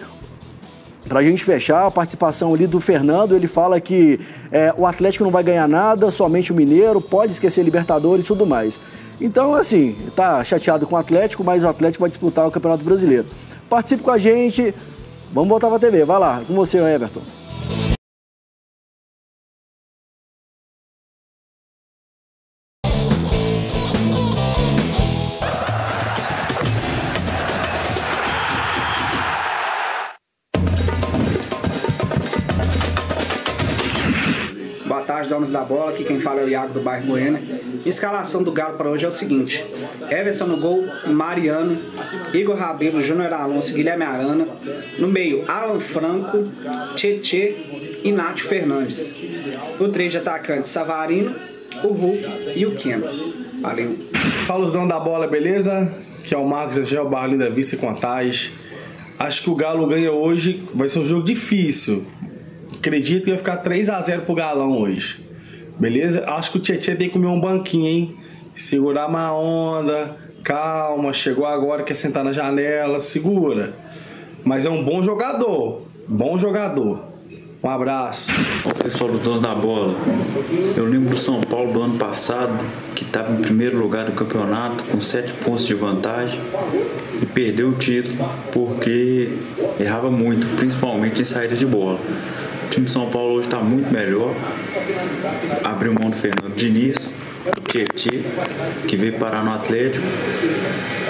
Pra 1.07 1.23
gente 1.23 1.43
fechar, 1.43 1.85
a 1.85 1.91
participação 1.91 2.53
ali 2.53 2.67
do 2.67 2.81
Fernando, 2.81 3.35
ele 3.35 3.47
fala 3.47 3.79
que 3.79 4.19
é, 4.51 4.73
o 4.77 4.85
Atlético 4.85 5.23
não 5.23 5.31
vai 5.31 5.43
ganhar 5.43 5.67
nada, 5.67 6.11
somente 6.11 6.51
o 6.51 6.55
Mineiro, 6.55 6.99
pode 6.99 7.31
esquecer 7.31 7.63
Libertadores 7.63 8.25
e 8.25 8.27
tudo 8.27 8.45
mais. 8.45 8.79
Então, 9.19 9.53
assim, 9.53 9.95
tá 10.15 10.43
chateado 10.43 10.85
com 10.85 10.95
o 10.95 10.97
Atlético, 10.97 11.43
mas 11.43 11.63
o 11.63 11.67
Atlético 11.67 12.01
vai 12.01 12.09
disputar 12.09 12.45
o 12.47 12.51
Campeonato 12.51 12.83
Brasileiro. 12.83 13.25
Participe 13.69 14.03
com 14.03 14.11
a 14.11 14.17
gente, 14.17 14.75
vamos 15.33 15.49
voltar 15.49 15.69
pra 15.69 15.79
TV, 15.79 16.03
vai 16.03 16.19
lá, 16.19 16.41
com 16.45 16.53
você, 16.53 16.77
Everton. 16.77 17.36
Aqui 36.57 36.63
quem 36.63 36.63
fala 36.63 36.63
é 36.63 36.63
o 36.63 36.63
Iago 36.63 36.73
do 36.73 36.79
bairro 36.81 37.07
Goiânia. 37.07 37.41
Escalação 37.85 38.43
do 38.43 38.51
Galo 38.51 38.77
para 38.77 38.89
hoje 38.89 39.05
é 39.05 39.07
o 39.07 39.11
seguinte: 39.11 39.63
Everson 40.09 40.45
no 40.47 40.57
gol, 40.57 40.85
Mariano, 41.05 41.77
Igor 42.33 42.55
Rabelo, 42.55 43.01
Júnior 43.01 43.31
Alonso, 43.33 43.73
Guilherme 43.73 44.03
Arana. 44.03 44.47
No 44.97 45.07
meio, 45.07 45.43
Alan 45.47 45.79
Franco, 45.79 46.49
Tietê 46.95 47.55
e 48.03 48.11
Nath 48.11 48.39
Fernandes. 48.39 49.15
O 49.79 49.89
três 49.89 50.11
de 50.11 50.17
atacantes, 50.17 50.71
Savarino, 50.71 51.35
o 51.83 51.89
Hulk 51.89 52.25
e 52.55 52.65
o 52.65 52.71
Keno. 52.75 53.05
Valeu. 53.61 53.95
Fala 54.45 54.65
os 54.65 54.73
donos 54.73 54.89
da 54.89 54.99
bola, 54.99 55.27
beleza? 55.27 55.91
Que 56.23 56.33
é 56.33 56.37
o 56.37 56.47
Marcos 56.47 56.77
Angel 56.77 57.07
Barlinho 57.09 57.39
da 57.39 57.49
Vice 57.49 57.77
Contagem. 57.77 58.51
Acho 59.19 59.43
que 59.43 59.49
o 59.49 59.55
Galo 59.55 59.87
ganha 59.87 60.11
hoje, 60.11 60.63
vai 60.73 60.89
ser 60.89 60.99
um 60.99 61.05
jogo 61.05 61.25
difícil. 61.25 62.05
Acredito 62.77 63.23
que 63.23 63.29
vai 63.29 63.39
ficar 63.39 63.57
3 63.57 63.89
a 63.89 64.01
0 64.01 64.21
pro 64.23 64.35
Galão 64.35 64.77
hoje. 64.77 65.26
Beleza? 65.79 66.25
Acho 66.27 66.51
que 66.51 66.57
o 66.57 66.61
Tietchan 66.61 66.95
tem 66.95 67.07
que 67.07 67.13
comer 67.13 67.27
um 67.27 67.39
banquinho, 67.39 67.87
hein? 67.87 68.17
Segurar 68.55 69.07
uma 69.07 69.31
onda, 69.33 70.17
calma, 70.43 71.13
chegou 71.13 71.45
agora, 71.45 71.83
quer 71.83 71.93
sentar 71.93 72.23
na 72.23 72.31
janela, 72.31 72.99
segura. 72.99 73.73
Mas 74.43 74.65
é 74.65 74.69
um 74.69 74.83
bom 74.83 75.03
jogador, 75.03 75.83
bom 76.07 76.37
jogador. 76.37 76.99
Um 77.63 77.69
abraço. 77.69 78.31
Ó, 78.65 78.69
pessoal 78.83 79.11
dos 79.11 79.19
donos 79.19 79.41
da 79.41 79.53
bola, 79.53 79.93
eu 80.75 80.85
lembro 80.85 81.09
do 81.09 81.17
São 81.17 81.41
Paulo 81.41 81.73
do 81.73 81.81
ano 81.81 81.97
passado, 81.97 82.53
que 82.95 83.03
estava 83.03 83.33
em 83.33 83.37
primeiro 83.37 83.77
lugar 83.77 84.05
do 84.05 84.11
campeonato, 84.13 84.83
com 84.85 85.01
sete 85.01 85.33
pontos 85.33 85.65
de 85.65 85.73
vantagem, 85.73 86.39
e 87.21 87.25
perdeu 87.25 87.69
o 87.69 87.73
título 87.73 88.29
porque 88.51 89.33
errava 89.79 90.09
muito, 90.09 90.47
principalmente 90.55 91.21
em 91.21 91.25
saída 91.25 91.55
de 91.55 91.65
bola. 91.65 91.99
O 92.67 92.69
time 92.69 92.85
de 92.85 92.91
São 92.91 93.09
Paulo 93.09 93.35
hoje 93.35 93.47
está 93.47 93.59
muito 93.59 93.91
melhor, 93.91 94.35
abriu 95.63 95.93
mão 95.93 96.09
do 96.09 96.15
Fernando 96.17 96.53
Diniz, 96.53 97.13
do 97.45 97.61
Tietchan, 97.61 98.21
que 98.85 98.97
veio 98.97 99.13
parar 99.13 99.41
no 99.43 99.53
Atlético, 99.53 100.05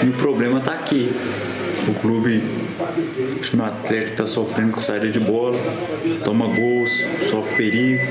e 0.04 0.08
o 0.08 0.12
problema 0.12 0.60
está 0.60 0.72
aqui. 0.72 1.12
O 1.88 1.94
clube 1.94 2.42
o 2.78 3.40
time 3.40 3.64
Atlético 3.64 4.12
está 4.12 4.26
sofrendo 4.26 4.70
com 4.70 4.80
saída 4.80 5.08
de 5.08 5.18
bola, 5.18 5.58
toma 6.22 6.46
gols, 6.46 6.92
sofre 7.28 7.56
perigo. 7.56 8.02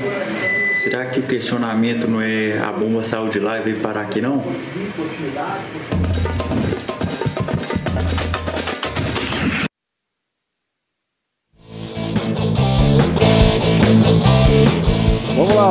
Será 0.74 1.06
que 1.06 1.20
o 1.20 1.22
questionamento 1.22 2.06
não 2.06 2.20
é 2.20 2.58
a 2.58 2.70
bomba 2.70 3.02
saiu 3.02 3.28
de 3.28 3.40
lá 3.40 3.58
e 3.58 3.62
veio 3.62 3.80
parar 3.80 4.02
aqui 4.02 4.20
não? 4.20 4.44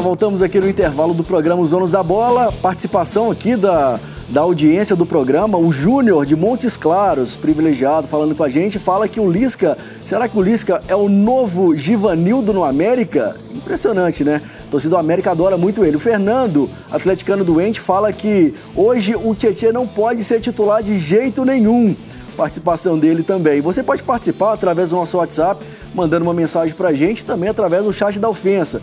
Voltamos 0.01 0.43
aqui 0.43 0.59
no 0.59 0.69
intervalo 0.69 1.13
do 1.13 1.23
programa 1.23 1.61
Os 1.61 1.71
Donos 1.71 1.89
da 1.89 2.03
Bola. 2.03 2.51
Participação 2.51 3.31
aqui 3.31 3.55
da, 3.55 3.99
da 4.29 4.41
audiência 4.41 4.95
do 4.95 5.05
programa, 5.05 5.57
o 5.57 5.71
Júnior 5.71 6.25
de 6.25 6.35
Montes 6.35 6.77
Claros, 6.77 7.35
privilegiado, 7.35 8.07
falando 8.07 8.35
com 8.35 8.43
a 8.43 8.49
gente, 8.49 8.77
fala 8.77 9.07
que 9.07 9.19
o 9.19 9.29
Lisca, 9.29 9.77
será 10.05 10.27
que 10.27 10.37
o 10.37 10.41
Lisca 10.41 10.83
é 10.87 10.95
o 10.95 11.09
novo 11.09 11.75
Givanildo 11.75 12.53
no 12.53 12.63
América? 12.63 13.37
Impressionante, 13.51 14.23
né? 14.23 14.41
A 14.67 14.69
torcida 14.69 14.91
do 14.91 14.99
América 14.99 15.31
adora 15.31 15.57
muito 15.57 15.83
ele. 15.83 15.97
O 15.97 15.99
Fernando, 15.99 16.69
atleticano 16.91 17.43
doente, 17.43 17.79
fala 17.79 18.13
que 18.13 18.53
hoje 18.75 19.15
o 19.15 19.33
Tietchan 19.33 19.71
não 19.71 19.87
pode 19.87 20.23
ser 20.23 20.39
titular 20.39 20.83
de 20.83 20.99
jeito 20.99 21.43
nenhum 21.43 21.95
participação 22.37 22.97
dele 22.99 23.23
também. 23.23 23.59
Você 23.59 23.81
pode 23.81 24.03
participar 24.03 24.53
através 24.53 24.91
do 24.91 24.95
nosso 24.95 25.17
WhatsApp, 25.17 25.65
mandando 25.93 26.23
uma 26.23 26.33
mensagem 26.33 26.75
pra 26.75 26.93
gente, 26.93 27.25
também 27.25 27.49
através 27.49 27.83
do 27.83 27.91
chat 27.91 28.19
da 28.19 28.29
ofensa. 28.29 28.81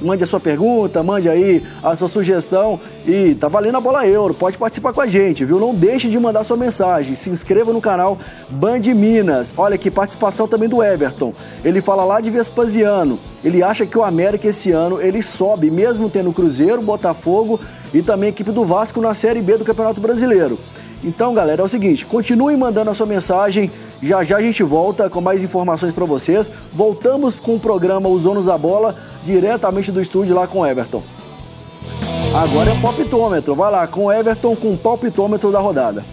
Mande 0.00 0.22
a 0.22 0.26
sua 0.26 0.38
pergunta, 0.38 1.02
mande 1.02 1.28
aí 1.28 1.62
a 1.82 1.96
sua 1.96 2.08
sugestão 2.08 2.78
e 3.06 3.34
tá 3.34 3.48
valendo 3.48 3.76
a 3.76 3.80
bola 3.80 4.06
euro. 4.06 4.34
Pode 4.34 4.58
participar 4.58 4.92
com 4.92 5.00
a 5.00 5.06
gente, 5.06 5.44
viu? 5.44 5.58
Não 5.58 5.74
deixe 5.74 6.08
de 6.08 6.18
mandar 6.18 6.44
sua 6.44 6.56
mensagem. 6.56 7.14
Se 7.14 7.30
inscreva 7.30 7.72
no 7.72 7.80
canal 7.80 8.18
Band 8.50 8.80
Minas. 8.94 9.54
Olha 9.56 9.78
que 9.78 9.90
participação 9.90 10.46
também 10.46 10.68
do 10.68 10.82
Everton. 10.82 11.32
Ele 11.64 11.80
fala 11.80 12.04
lá 12.04 12.20
de 12.20 12.30
Vespasiano. 12.30 13.18
Ele 13.42 13.62
acha 13.62 13.86
que 13.86 13.96
o 13.96 14.04
América 14.04 14.48
esse 14.48 14.70
ano 14.70 15.00
ele 15.00 15.22
sobe, 15.22 15.70
mesmo 15.70 16.10
tendo 16.10 16.32
Cruzeiro, 16.32 16.82
Botafogo 16.82 17.58
e 17.94 18.02
também 18.02 18.26
a 18.26 18.30
equipe 18.30 18.52
do 18.52 18.66
Vasco 18.66 19.00
na 19.00 19.14
Série 19.14 19.40
B 19.40 19.56
do 19.56 19.64
Campeonato 19.64 20.00
Brasileiro. 20.00 20.58
Então, 21.02 21.34
galera, 21.34 21.62
é 21.62 21.64
o 21.64 21.68
seguinte, 21.68 22.04
continuem 22.04 22.56
mandando 22.56 22.90
a 22.90 22.94
sua 22.94 23.06
mensagem. 23.06 23.70
Já 24.02 24.22
já 24.22 24.36
a 24.36 24.42
gente 24.42 24.62
volta 24.62 25.08
com 25.08 25.20
mais 25.20 25.42
informações 25.42 25.92
para 25.92 26.04
vocês. 26.04 26.52
Voltamos 26.72 27.34
com 27.34 27.56
o 27.56 27.60
programa 27.60 28.08
Os 28.08 28.24
Donos 28.24 28.46
da 28.46 28.58
Bola, 28.58 28.96
diretamente 29.22 29.90
do 29.90 30.00
estúdio 30.00 30.34
lá 30.34 30.46
com 30.46 30.60
o 30.60 30.66
Everton. 30.66 31.02
Agora 32.34 32.70
é 32.70 32.80
palpitômetro. 32.80 33.54
Vai 33.54 33.70
lá, 33.70 33.86
com 33.86 34.06
o 34.06 34.12
Everton 34.12 34.54
com 34.54 34.74
o 34.74 34.76
palpitômetro 34.76 35.50
da 35.50 35.58
rodada. 35.58 36.04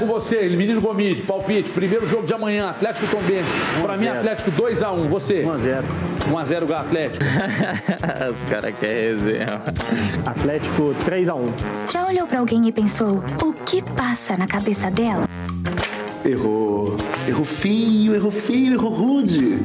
Com 0.00 0.06
você, 0.06 0.48
menino 0.48 0.80
Gomide. 0.80 1.22
Palpite, 1.22 1.70
primeiro 1.70 2.08
jogo 2.08 2.26
de 2.26 2.32
amanhã, 2.32 2.70
Atlético 2.70 3.06
Tombense. 3.06 3.50
Pra 3.82 3.96
mim, 3.96 4.06
1 4.06 4.08
a 4.08 4.12
0. 4.14 4.18
Atlético 4.18 4.50
2x1. 4.50 5.08
Você? 5.08 5.42
1x0. 5.44 5.84
1x0 6.32 6.70
o 6.70 6.74
Atlético. 6.74 7.24
Os 7.24 8.50
caras 8.50 8.78
querem 8.78 9.16
resenha. 9.16 9.62
Atlético 10.24 10.94
3x1. 11.04 11.92
Já 11.92 12.06
olhou 12.06 12.26
pra 12.26 12.40
alguém 12.40 12.66
e 12.66 12.72
pensou 12.72 13.22
o 13.42 13.52
que 13.52 13.82
passa 13.82 14.36
na 14.36 14.46
cabeça 14.46 14.90
dela? 14.90 15.28
Errou. 16.24 16.96
Errou 17.28 17.44
feio, 17.44 18.14
errou 18.14 18.30
feio, 18.30 18.74
errou 18.74 18.92
rude. 18.92 19.58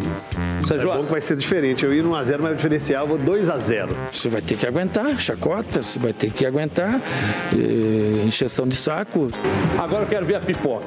É 0.74 0.98
bom 0.98 1.06
que 1.06 1.12
vai 1.12 1.22
ser 1.22 1.36
diferente. 1.38 1.86
Eu 1.86 1.94
ia 1.94 2.02
no 2.04 2.12
1x0, 2.12 2.38
mas 2.42 2.52
o 2.52 2.56
diferencial 2.56 3.08
eu 3.08 3.18
vou 3.18 3.18
2x0. 3.18 3.90
Você 4.12 4.30
vai 4.30 4.42
ter 4.42 4.58
que 4.58 4.66
aguentar, 4.66 5.20
chacota, 5.20 5.84
você 5.84 6.00
vai 6.00 6.14
ter 6.14 6.32
que 6.32 6.46
aguentar, 6.46 7.00
eh, 7.54 8.26
encheção 8.26 8.68
de 8.68 8.76
saco. 8.76 9.30
Agora 9.78 10.04
eu 10.04 10.08
quero 10.08 10.26
ver 10.26 10.36
a 10.36 10.40
pipoca. 10.40 10.86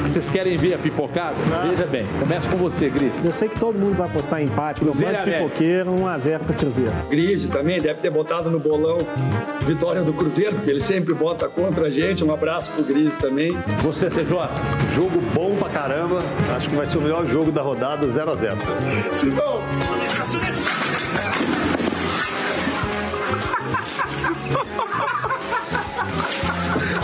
Vocês- 0.00 0.12
Vocês 0.12 0.30
querem 0.30 0.56
ver 0.56 0.74
a 0.74 0.78
pipocada? 0.78 1.34
Veja 1.68 1.86
bem. 1.86 2.04
Começa 2.18 2.48
com 2.48 2.56
você, 2.56 2.88
Gris. 2.88 3.12
Eu 3.24 3.32
sei 3.32 3.48
que 3.48 3.58
todo 3.58 3.78
mundo 3.78 3.96
vai 3.96 4.06
apostar 4.08 4.40
em 4.40 4.44
empate. 4.44 4.80
Cruzeiro 4.80 5.16
América. 5.16 5.38
pipoqueiro 5.44 5.90
1x0 5.92 6.38
pro 6.40 6.54
Cruzeiro. 6.54 6.92
Grise 7.08 7.48
também 7.48 7.80
deve 7.80 8.00
ter 8.00 8.10
botado 8.10 8.50
no 8.50 8.58
bolão 8.58 8.98
vitória 9.66 10.02
do 10.02 10.12
Cruzeiro, 10.12 10.54
porque 10.56 10.70
ele 10.70 10.80
sempre 10.80 11.14
bota 11.14 11.48
contra 11.48 11.86
a 11.86 11.90
gente. 11.90 12.24
Um 12.24 12.32
abraço 12.32 12.70
pro 12.72 12.82
Grise 12.84 13.16
também. 13.18 13.50
Você, 13.82 14.08
CJ? 14.10 14.48
Jogo 14.94 15.20
bom 15.34 15.54
pra 15.56 15.68
caramba. 15.68 16.22
Acho 16.56 16.68
que 16.68 16.74
vai 16.76 16.86
ser 16.86 16.98
o 16.98 17.02
melhor 17.02 17.24
jogo 17.26 17.52
da 17.52 17.62
rodada, 17.62 18.06
0x0. 18.06 18.56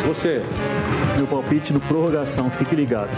Você. 0.06 0.42
Meu 1.16 1.26
palpite 1.26 1.72
do 1.72 1.80
prorrogação, 1.80 2.50
fique 2.50 2.74
ligado. 2.76 3.12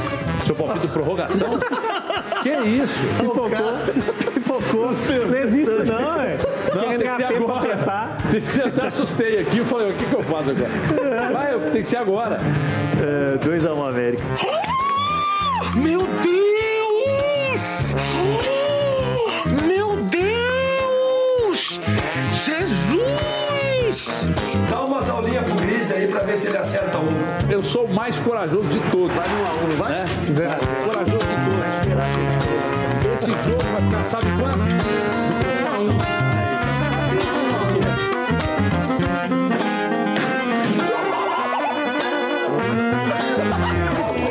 Seu 0.46 0.54
palpite 0.54 0.86
do 0.86 0.92
prorrogação? 0.92 1.58
que 2.42 2.50
isso? 2.50 2.98
Pipocou. 3.18 4.32
Pipocou. 4.34 4.90
Não 5.28 5.38
existe 5.38 5.90
não, 5.90 6.20
é. 6.20 6.38
Não, 6.74 6.82
Querendo 6.82 6.98
tem 7.00 7.08
que 7.10 7.16
ser 7.16 7.28
tempo 7.28 7.44
pra 7.44 7.54
agora. 7.56 7.76
pensar. 7.76 8.16
Tem 8.30 8.40
que 8.40 8.46
ser, 8.50 8.62
até 8.62 8.86
assustei 8.86 9.38
aqui. 9.40 9.58
Eu 9.58 9.64
falei, 9.66 9.90
o 9.90 9.94
que, 9.94 10.04
que 10.04 10.14
eu 10.14 10.22
faço 10.22 10.50
agora? 10.50 11.32
Vai, 11.32 11.52
eu- 11.54 11.60
tem 11.70 11.82
que 11.82 11.88
ser 11.88 11.96
agora. 11.96 12.40
É, 13.00 13.38
2x1 13.38 13.88
América. 13.88 14.22
Meu 15.76 16.00
Deus! 16.22 17.94
Meu 19.66 19.96
Deus! 19.96 21.80
Jesus! 22.44 22.97
Dá 24.68 24.82
umas 24.82 25.08
aulinhas 25.08 25.44
pro 25.44 25.54
Grise 25.54 25.94
aí 25.94 26.08
pra 26.08 26.20
ver 26.20 26.36
se 26.36 26.48
ele 26.48 26.58
acerta 26.58 26.98
um. 26.98 27.08
Eu 27.50 27.62
sou 27.62 27.86
o 27.86 27.94
mais 27.94 28.18
corajoso 28.18 28.66
de 28.66 28.78
todos. 28.90 29.16
Vai 29.16 29.26
no 29.28 29.46
a 29.46 29.54
um, 29.54 29.68
vai? 29.78 29.92
Né? 29.92 30.04
Corajoso 30.84 31.24
de 31.24 31.36
todos. 31.46 31.56
Esse 33.16 33.32
jogo 33.32 33.62
vai 33.72 33.80
ficar, 33.82 34.04
sabe 34.10 34.26
quanto? 34.38 34.58
Um 35.54 35.66
a 35.66 35.78
um. 35.80 35.88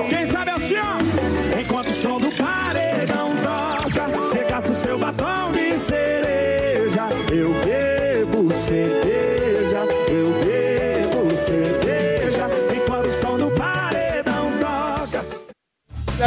Quem 0.09 0.25
sabe 0.27 0.51
assim, 0.51 0.75
ó. 0.77 1.06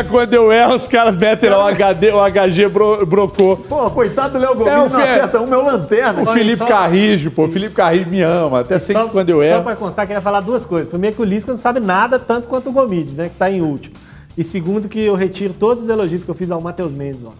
É 0.00 0.04
quando 0.04 0.32
eu 0.32 0.50
erro, 0.50 0.76
os 0.76 0.86
caras 0.88 1.14
metem 1.14 1.50
lá 1.50 1.58
o 1.58 1.68
HD, 1.68 2.10
o 2.10 2.20
HG 2.24 2.68
bro, 2.68 3.04
brocou. 3.04 3.58
Pô, 3.58 3.90
coitado 3.90 4.32
do 4.32 4.38
Léo 4.40 4.54
Gomes, 4.54 4.72
É, 4.72 4.78
o 4.78 4.88
não 4.88 4.98
acerta 4.98 5.40
um, 5.42 5.46
meu 5.46 5.62
lanterna. 5.62 6.22
O 6.22 6.26
Felipe 6.26 6.64
Carrijo, 6.64 7.30
pô. 7.30 7.44
O 7.44 7.48
Felipe 7.50 7.74
Carrijo 7.74 8.08
me 8.08 8.22
ama. 8.22 8.60
Até 8.60 8.78
sei 8.78 8.94
que 8.96 9.08
quando 9.10 9.28
eu 9.28 9.36
Só 9.36 9.42
erro. 9.44 9.62
pra 9.62 9.76
constar, 9.76 10.06
queria 10.06 10.22
falar 10.22 10.40
duas 10.40 10.64
coisas. 10.64 10.88
Primeiro 10.88 11.16
que 11.16 11.20
o 11.20 11.24
Lisca 11.24 11.52
não 11.52 11.58
sabe 11.58 11.80
nada 11.80 12.18
tanto 12.18 12.48
quanto 12.48 12.70
o 12.70 12.72
Gomide, 12.72 13.12
né? 13.14 13.28
Que 13.28 13.34
tá 13.34 13.50
em 13.50 13.60
último. 13.60 13.94
E 14.38 14.42
segundo 14.42 14.88
que 14.88 15.00
eu 15.00 15.14
retiro 15.14 15.52
todos 15.52 15.82
os 15.84 15.90
elogios 15.90 16.24
que 16.24 16.30
eu 16.30 16.34
fiz 16.34 16.50
ao 16.50 16.62
Matheus 16.62 16.92
Mendes, 16.92 17.26
ó. 17.26 17.32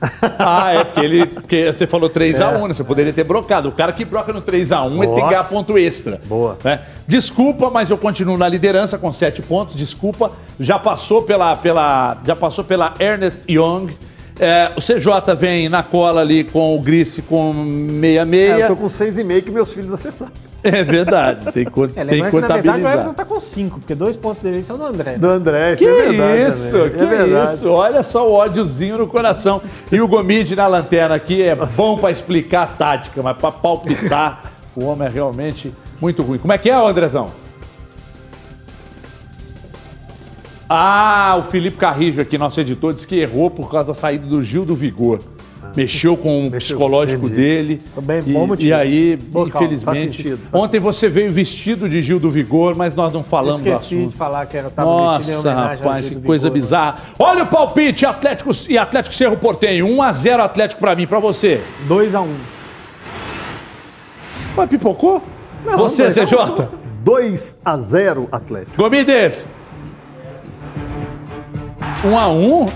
Ah, 0.38 0.72
é, 0.72 0.84
porque 0.84 1.00
ele. 1.00 1.26
Porque 1.26 1.72
você 1.72 1.86
falou 1.86 2.10
3x1, 2.10 2.68
né? 2.68 2.74
Você 2.74 2.84
poderia 2.84 3.12
ter 3.12 3.24
brocado. 3.24 3.68
O 3.68 3.72
cara 3.72 3.92
que 3.92 4.04
broca 4.04 4.32
no 4.32 4.42
3x1, 4.42 4.96
ele 4.96 5.06
tem 5.06 5.24
que 5.24 5.30
ganhar 5.30 5.44
ponto 5.44 5.78
extra. 5.78 6.20
Boa. 6.26 6.58
né? 6.62 6.82
Desculpa, 7.06 7.70
mas 7.70 7.90
eu 7.90 7.98
continuo 7.98 8.36
na 8.36 8.48
liderança 8.48 8.98
com 8.98 9.12
7 9.12 9.42
pontos. 9.42 9.76
Desculpa. 9.76 10.32
Já 10.60 10.78
passou 10.78 11.22
pela. 11.22 11.56
pela 11.56 12.18
já 12.24 12.36
passou 12.36 12.64
pela 12.64 12.94
Ernest 13.00 13.40
Young. 13.48 13.94
É, 14.38 14.70
o 14.76 14.80
CJ 14.82 15.34
vem 15.38 15.68
na 15.68 15.82
cola 15.82 16.20
ali 16.20 16.44
com 16.44 16.76
o 16.76 16.80
Grice 16.80 17.22
com 17.22 17.54
66. 18.00 18.34
É, 18.34 18.62
eu 18.64 18.68
tô 18.68 18.76
com 18.76 18.86
6,5 18.86 19.42
que 19.42 19.50
meus 19.50 19.72
filhos 19.72 19.92
acertaram. 19.92 20.32
É 20.62 20.82
verdade, 20.82 21.52
tem, 21.52 21.64
co- 21.64 21.84
É, 21.84 21.88
tem 21.88 22.04
que 22.04 22.04
que, 22.04 22.16
na 22.16 22.16
verdade, 22.16 22.28
o 22.28 22.30
contabilizar. 22.40 22.92
Everton 22.94 23.14
tá 23.14 23.24
com 23.24 23.40
5, 23.40 23.78
porque 23.78 23.94
dois 23.94 24.16
pontos 24.16 24.42
dele 24.42 24.62
são 24.64 24.76
do 24.76 24.84
André. 24.84 25.16
Do 25.16 25.28
André, 25.28 25.76
Que 25.76 25.84
isso 25.84 25.92
é 25.94 26.08
verdade. 26.08 26.42
isso, 26.58 26.70
também. 26.72 26.90
que 26.90 26.98
é 27.00 27.06
verdade. 27.06 27.54
isso. 27.54 27.70
Olha 27.70 28.02
só 28.02 28.28
o 28.28 28.32
ódiozinho 28.32 28.98
no 28.98 29.06
coração. 29.06 29.62
E 29.92 30.00
o 30.00 30.08
Gomide 30.08 30.56
na 30.56 30.66
lanterna 30.66 31.14
aqui 31.14 31.40
é 31.42 31.54
bom 31.54 31.96
pra 31.98 32.10
explicar 32.10 32.62
a 32.62 32.66
tática, 32.66 33.22
mas 33.22 33.36
pra 33.36 33.52
palpitar, 33.52 34.42
o 34.74 34.84
homem 34.86 35.06
é 35.06 35.10
realmente 35.10 35.72
muito 36.00 36.22
ruim. 36.22 36.38
Como 36.38 36.52
é 36.52 36.58
que 36.58 36.68
é, 36.68 36.74
Andrezão? 36.74 37.30
Ah, 40.68 41.36
o 41.38 41.50
Felipe 41.50 41.76
Carrijo 41.76 42.20
aqui, 42.20 42.36
nosso 42.36 42.60
editor, 42.60 42.92
disse 42.92 43.06
que 43.06 43.14
errou 43.16 43.48
por 43.50 43.70
causa 43.70 43.88
da 43.88 43.94
saída 43.94 44.26
do 44.26 44.42
Gil 44.42 44.64
do 44.64 44.74
Vigor. 44.74 45.20
Mexeu 45.76 46.16
com 46.16 46.46
o 46.46 46.50
psicológico 46.50 47.26
entendi. 47.26 47.40
dele. 47.42 47.82
Bem, 48.02 48.18
e, 48.26 48.32
bom 48.32 48.46
motivo. 48.46 48.68
e 48.68 48.72
aí, 48.72 49.16
Boa, 49.16 49.48
calma, 49.50 49.66
infelizmente. 49.66 49.84
faz 49.84 50.16
sentido, 50.16 50.38
faz 50.50 50.64
ontem 50.64 50.80
você 50.80 51.08
veio 51.08 51.30
vestido 51.30 51.88
de 51.88 52.00
Gil 52.00 52.18
do 52.18 52.30
Vigor, 52.30 52.74
mas 52.74 52.94
nós 52.94 53.12
não 53.12 53.22
falamos 53.22 53.60
do 53.62 53.68
Esqueci 53.68 53.94
assunto. 53.96 54.10
de 54.12 54.16
falar 54.16 54.46
que 54.46 54.56
era 54.56 54.70
tava 54.70 55.18
vestido 55.18 55.32
em 55.32 55.36
Nossa, 55.44 55.52
rapaz, 55.54 56.06
Gil 56.06 56.14
que 56.16 56.20
do 56.22 56.26
coisa 56.26 56.44
Vigor, 56.48 56.56
né? 56.56 56.60
bizarra. 56.62 56.98
Olha 57.18 57.42
o 57.44 57.46
palpite, 57.46 58.06
Atlético 58.06 58.50
e 58.68 58.78
Atlético 58.78 59.14
Cerro 59.14 59.36
Portenho. 59.36 59.86
1x0 59.86 60.40
Atlético 60.40 60.80
pra 60.80 60.96
mim, 60.96 61.06
pra 61.06 61.18
você. 61.18 61.60
2x1. 61.88 62.26
Mas 64.56 64.70
pipocou? 64.70 65.22
Não, 65.64 65.76
você, 65.76 66.04
dois 66.04 66.16
a 66.18 66.22
um. 66.22 66.26
CJ? 66.26 66.68
2x0 67.04 68.28
Atlético. 68.32 68.76
Gomides. 68.82 69.46
1x1? 72.02 72.72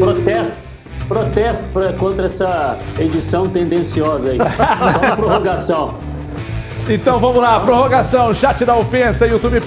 Protesto. 0.00 0.59
Protesto 1.10 1.64
pra, 1.72 1.92
contra 1.94 2.26
essa 2.26 2.78
edição 2.96 3.48
tendenciosa 3.48 4.30
aí. 4.30 4.38
Só 4.38 5.16
prorrogação. 5.16 5.94
Então 6.88 7.18
vamos 7.18 7.42
lá, 7.42 7.58
prorrogação, 7.58 8.32
chat 8.32 8.64
da 8.64 8.76
ofensa, 8.76 9.26
YouTube 9.26 9.60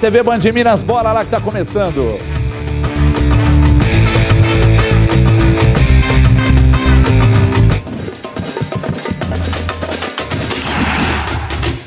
TV 0.00 0.22
Band 0.24 0.40
Minas, 0.52 0.82
bola 0.82 1.12
lá 1.12 1.24
que 1.24 1.30
tá 1.30 1.40
começando. 1.40 2.18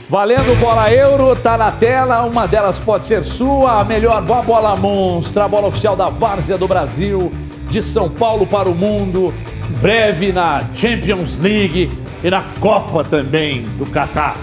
Valendo 0.10 0.58
bola 0.62 0.90
euro, 0.94 1.36
tá 1.36 1.58
na 1.58 1.72
tela, 1.72 2.24
uma 2.24 2.48
delas 2.48 2.80
pode 2.80 3.06
ser 3.06 3.26
sua, 3.26 3.82
a 3.82 3.84
melhor 3.84 4.22
boa 4.22 4.42
bola 4.42 4.78
monstra, 4.78 5.44
a 5.44 5.48
bola 5.50 5.68
oficial 5.68 5.98
da 5.98 6.08
Várzea 6.08 6.58
do 6.58 6.70
Brasil 6.70 7.30
de 7.70 7.84
São 7.84 8.10
Paulo 8.10 8.46
para 8.46 8.70
o 8.70 8.76
mundo, 8.76 9.34
breve 9.82 10.32
na 10.32 10.64
Champions 10.76 11.38
League 11.40 11.90
e 12.24 12.30
na 12.30 12.42
Copa 12.60 13.04
também 13.04 13.64
do 13.78 13.86
Catar. 13.86 14.38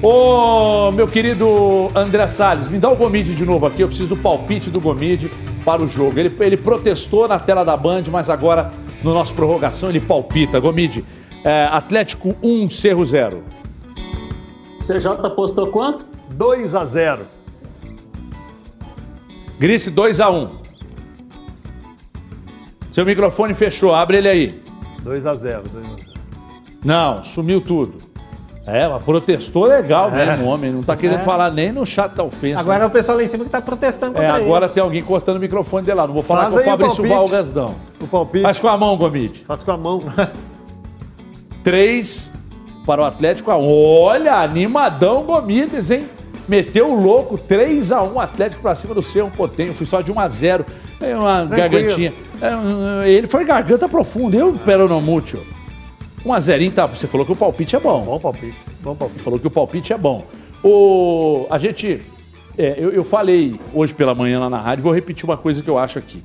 Ô, 0.00 0.92
meu 0.92 1.08
querido 1.08 1.90
André 1.94 2.26
Salles, 2.28 2.68
me 2.68 2.78
dá 2.78 2.88
o 2.88 2.96
Gomide 2.96 3.34
de 3.34 3.44
novo 3.44 3.66
aqui, 3.66 3.82
eu 3.82 3.88
preciso 3.88 4.10
do 4.10 4.16
palpite 4.16 4.70
do 4.70 4.80
Gomide 4.80 5.28
para 5.64 5.82
o 5.82 5.88
jogo. 5.88 6.18
Ele, 6.18 6.32
ele 6.40 6.56
protestou 6.56 7.26
na 7.26 7.38
tela 7.38 7.64
da 7.64 7.76
Band, 7.76 8.04
mas 8.10 8.30
agora, 8.30 8.70
no 9.02 9.12
nosso 9.12 9.34
prorrogação, 9.34 9.88
ele 9.88 10.00
palpita. 10.00 10.60
Gomide, 10.60 11.04
é, 11.44 11.68
Atlético 11.70 12.36
1, 12.42 12.70
Cerro 12.70 13.04
0. 13.04 13.42
CJ 14.86 15.26
apostou 15.26 15.66
quanto? 15.66 16.06
2 16.30 16.74
a 16.74 16.84
0 16.84 17.26
Grice 19.58 19.90
2 19.90 20.20
a 20.20 20.30
1 20.30 20.57
Seu 22.90 23.04
microfone 23.04 23.54
fechou, 23.54 23.94
abre 23.94 24.16
ele 24.18 24.28
aí. 24.28 24.62
2 25.02 25.26
a 25.26 25.34
0 25.34 25.62
2 25.72 25.84
a 25.84 25.88
0 25.88 25.98
Não, 26.84 27.22
sumiu 27.24 27.60
tudo. 27.60 27.94
É, 28.66 28.86
mas 28.86 29.02
protestou 29.02 29.64
legal 29.64 30.10
É. 30.10 30.26
mesmo, 30.26 30.44
o 30.44 30.48
homem. 30.48 30.70
Não 30.70 30.82
tá 30.82 30.94
querendo 30.94 31.20
É. 31.20 31.22
falar 31.22 31.50
nem 31.50 31.72
no 31.72 31.86
chat 31.86 32.12
da 32.12 32.22
ofensa. 32.22 32.60
Agora 32.60 32.84
é 32.84 32.86
o 32.86 32.90
pessoal 32.90 33.16
lá 33.16 33.24
em 33.24 33.26
cima 33.26 33.44
que 33.44 33.50
tá 33.50 33.62
protestando 33.62 34.18
É, 34.18 34.20
contra 34.20 34.34
agora 34.36 34.68
tem 34.68 34.82
alguém 34.82 35.02
cortando 35.02 35.38
o 35.38 35.40
microfone 35.40 35.86
de 35.86 35.94
lá. 35.94 36.06
Não 36.06 36.12
vou 36.12 36.22
falar 36.22 36.50
Faz 36.50 36.52
com 36.52 36.56
o 36.56 36.60
aí 36.60 36.66
o 36.66 36.70
Fabrício 36.70 36.96
palpite. 36.96 37.14
Valgasdão. 37.16 37.74
O 38.02 38.06
palpite. 38.06 38.42
Faz 38.42 38.58
com 38.58 38.68
a 38.68 38.76
mão, 38.76 38.96
Gomide. 38.98 39.44
Faz 39.46 39.62
com 39.62 39.70
a 39.72 39.76
mão. 39.78 40.00
3 41.64 42.32
para 42.86 43.02
o 43.02 43.04
Atlético. 43.04 43.50
Olha, 43.52 44.34
animadão 44.34 45.22
Gomides, 45.24 45.90
hein? 45.90 46.06
Meteu 46.48 46.90
o 46.92 47.02
louco, 47.02 47.36
3 47.36 47.92
a 47.92 48.02
1 48.02 48.20
Atlético 48.20 48.62
para 48.62 48.74
cima 48.74 48.94
do 48.94 49.02
Cerro 49.02 49.30
Portenho. 49.36 49.74
Fui 49.74 49.84
só 49.86 50.00
de 50.00 50.10
1 50.10 50.18
a 50.18 50.28
0 50.28 50.64
É 51.00 51.14
uma 51.14 51.46
Tranquilo. 51.46 51.70
gargantinha. 51.70 52.12
É, 52.40 52.54
um, 52.54 53.02
ele 53.02 53.26
foi 53.26 53.44
garganta 53.44 53.88
profunda, 53.88 54.36
eu, 54.36 54.54
Peronomútil. 54.54 55.40
1 56.24 56.32
a 56.32 56.40
0 56.40 56.70
tá? 56.70 56.86
Você 56.86 57.06
falou 57.06 57.24
que 57.24 57.32
o 57.32 57.36
palpite 57.36 57.74
é 57.74 57.80
bom. 57.80 58.02
Bom 58.04 58.18
palpite. 58.18 58.56
Bom 58.80 58.94
palpite. 58.94 59.22
Falou 59.22 59.38
que 59.38 59.46
o 59.46 59.50
palpite 59.50 59.92
é 59.92 59.98
bom. 59.98 60.24
O, 60.62 61.46
a 61.50 61.58
gente. 61.58 62.02
é, 62.56 62.74
eu, 62.78 62.90
eu 62.90 63.04
falei 63.04 63.58
hoje 63.72 63.94
pela 63.94 64.14
manhã 64.14 64.40
lá 64.40 64.50
na 64.50 64.60
rádio, 64.60 64.82
vou 64.84 64.92
repetir 64.92 65.24
uma 65.24 65.36
coisa 65.36 65.62
que 65.62 65.70
eu 65.70 65.78
acho 65.78 65.98
aqui. 65.98 66.22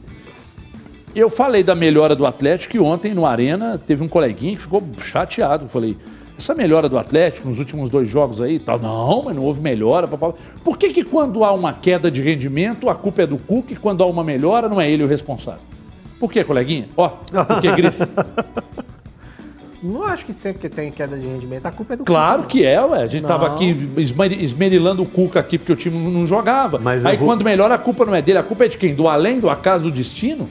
Eu 1.16 1.30
falei 1.30 1.64
da 1.64 1.76
melhora 1.76 2.16
do 2.16 2.26
Atlético 2.26 2.76
e 2.76 2.80
ontem 2.80 3.14
no 3.14 3.26
Arena 3.26 3.78
teve 3.78 4.03
um 4.03 4.07
coleguinha 4.07 4.55
que 4.55 4.64
ficou 4.64 4.84
chateado. 4.99 5.66
Eu 5.66 5.70
falei, 5.70 5.95
essa 6.36 6.55
melhora 6.55 6.89
do 6.89 6.97
Atlético 6.97 7.47
nos 7.47 7.59
últimos 7.59 7.89
dois 7.89 8.09
jogos 8.09 8.41
aí, 8.41 8.57
tal, 8.57 8.80
não, 8.80 9.24
mas 9.24 9.36
não 9.36 9.43
houve 9.43 9.61
melhora. 9.61 10.07
papapá. 10.07 10.36
Por 10.64 10.76
que, 10.78 10.91
que 10.91 11.03
quando 11.03 11.43
há 11.43 11.53
uma 11.53 11.72
queda 11.72 12.09
de 12.09 12.22
rendimento, 12.22 12.89
a 12.89 12.95
culpa 12.95 13.22
é 13.22 13.28
do 13.28 13.38
Cuca 13.38 13.74
e 13.74 13.76
quando 13.76 14.01
há 14.01 14.07
uma 14.07 14.24
melhora, 14.24 14.68
não 14.68 14.82
é 14.82 14.89
ele 14.89 15.03
o 15.03 15.07
responsável? 15.07 15.73
Por 16.24 16.32
que, 16.32 16.42
coleguinha? 16.42 16.88
Ó, 16.96 17.10
por 17.10 17.60
que, 17.60 17.70
Grace? 17.76 18.02
Não 19.84 20.06
acho 20.06 20.26
que 20.26 20.32
sempre 20.32 20.62
que 20.62 20.74
tem 20.74 20.90
queda 20.90 21.18
de 21.18 21.28
rendimento, 21.28 21.66
a 21.66 21.72
culpa 21.72 21.96
é 21.96 21.98
do 21.98 22.06
Claro 22.06 22.44
Cuca. 22.44 22.48
que 22.52 22.66
é, 22.66 22.82
ué. 22.82 23.04
A 23.04 23.08
gente 23.08 23.26
tava 23.28 23.50
Não. 23.50 23.56
aqui 23.56 23.90
esmeri- 23.98 24.42
esmerilando 24.42 25.04
o 25.04 25.06
Cuca 25.06 25.42
aqui 25.42 25.58
porque 25.58 25.74
o 25.74 25.76
time 25.76 25.98
não 25.98 26.26
jogava. 26.26 26.80
Mas 26.82 27.06
Aí 27.06 27.18
vou- 27.18 27.28
quando 27.28 27.44
melhora, 27.44 27.76
a 27.76 27.78
culpa 27.78 28.06
não 28.06 28.16
é 28.16 28.22
dele, 28.22 28.38
a 28.38 28.44
culpa 28.44 28.64
é 28.64 28.68
de 28.70 28.78
quem? 28.78 28.96
Do 28.96 29.10
além, 29.10 29.42
do 29.42 29.50
acaso 29.50 29.84
do 29.84 29.92
destino? 29.92 30.50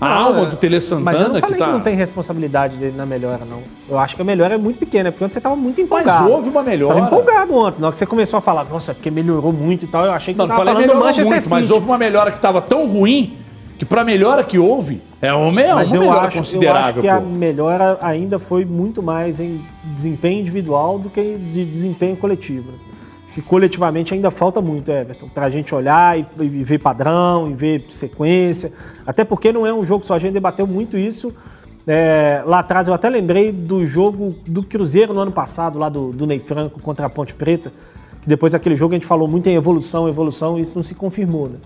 A 0.00 0.08
Não, 0.08 0.16
alma 0.16 0.40
é- 0.42 0.46
do 0.46 0.56
Tele 0.56 0.74
Mas 0.74 0.82
eu 0.82 0.88
Santana 0.98 1.28
não 1.28 1.34
que 1.36 1.40
falei 1.42 1.56
que, 1.58 1.64
tá. 1.64 1.70
não 1.70 1.80
tem 1.80 1.94
responsabilidade 1.94 2.74
dele 2.76 2.96
na 2.96 3.06
melhora, 3.06 3.44
não. 3.48 3.62
Eu 3.88 3.96
acho 4.00 4.16
que 4.16 4.22
a 4.22 4.24
melhora 4.24 4.54
é 4.54 4.58
muito 4.58 4.78
pequena, 4.80 5.12
porque 5.12 5.22
ontem 5.24 5.34
você 5.34 5.38
estava 5.38 5.54
muito 5.54 5.76
Mas 5.76 5.84
empolgado. 5.86 6.28
houve 6.28 6.48
uma 6.48 6.64
melhora. 6.64 6.94
Você 6.94 7.00
tava 7.00 7.14
empolgado 7.14 7.54
ontem. 7.54 7.80
Na 7.80 7.86
hora 7.86 7.92
que 7.92 7.98
você 8.00 8.06
começou 8.06 8.38
a 8.38 8.42
falar, 8.42 8.64
nossa, 8.64 8.90
é 8.90 8.94
porque 8.94 9.12
melhorou 9.12 9.52
muito 9.52 9.84
e 9.84 9.88
tal, 9.88 10.04
eu 10.04 10.10
achei 10.10 10.34
que 10.34 10.38
Não, 10.38 10.46
não 10.48 10.56
tava 10.56 10.58
falei 10.64 10.74
falando 10.74 10.82
do 10.82 10.88
melhorou 10.88 11.06
Manchester 11.06 11.32
muito, 11.32 11.48
mas 11.50 11.60
City. 11.62 11.72
houve 11.72 11.86
uma 11.86 11.96
melhora 11.98 12.32
que 12.32 12.38
estava 12.38 12.60
tão 12.60 12.88
ruim 12.88 13.38
que 13.82 13.84
pra 13.84 14.04
melhora 14.04 14.44
que 14.44 14.60
houve, 14.60 15.02
é 15.20 15.32
uma, 15.34 15.60
é 15.60 15.66
uma 15.66 15.74
Mas 15.74 15.92
eu 15.92 16.02
melhora 16.02 16.28
acho, 16.28 16.36
eu 16.36 16.40
considerável. 16.40 16.80
acho 16.90 17.00
que 17.00 17.08
a 17.08 17.20
pô. 17.20 17.26
melhora 17.26 17.98
ainda 18.00 18.38
foi 18.38 18.64
muito 18.64 19.02
mais 19.02 19.40
em 19.40 19.60
desempenho 19.96 20.40
individual 20.40 21.00
do 21.00 21.10
que 21.10 21.36
de 21.36 21.64
desempenho 21.64 22.16
coletivo. 22.16 22.70
né? 22.70 22.78
Que 23.34 23.42
coletivamente 23.42 24.14
ainda 24.14 24.30
falta 24.30 24.60
muito, 24.60 24.88
Everton, 24.88 25.28
para 25.28 25.46
a 25.46 25.50
gente 25.50 25.74
olhar 25.74 26.16
e, 26.16 26.24
e 26.38 26.62
ver 26.62 26.78
padrão, 26.78 27.50
e 27.50 27.54
ver 27.54 27.84
sequência. 27.88 28.72
Até 29.04 29.24
porque 29.24 29.52
não 29.52 29.66
é 29.66 29.74
um 29.74 29.84
jogo 29.84 30.06
só, 30.06 30.14
a 30.14 30.18
gente 30.20 30.34
debateu 30.34 30.64
muito 30.66 30.96
isso. 30.96 31.34
é, 31.84 32.42
lá 32.46 32.60
atrás 32.60 32.86
eu 32.86 32.94
até 32.94 33.10
lembrei 33.10 33.50
do 33.50 33.84
jogo 33.84 34.36
do 34.46 34.62
Cruzeiro 34.62 35.12
no 35.12 35.18
ano 35.18 35.32
passado, 35.32 35.76
lá 35.76 35.88
do, 35.88 36.12
do 36.12 36.24
Ney 36.24 36.38
Franco 36.38 36.78
contra 36.80 37.06
a 37.06 37.10
Ponte 37.10 37.34
Preta, 37.34 37.72
que 38.22 38.28
depois 38.28 38.52
daquele 38.52 38.76
jogo 38.76 38.94
a 38.94 38.96
gente 38.96 39.06
falou 39.06 39.26
muito 39.26 39.48
em 39.48 39.54
evolução, 39.56 40.08
evolução, 40.08 40.56
e 40.56 40.62
isso 40.62 40.72
não 40.76 40.84
se 40.84 40.94
confirmou. 40.94 41.48
Né? 41.48 41.56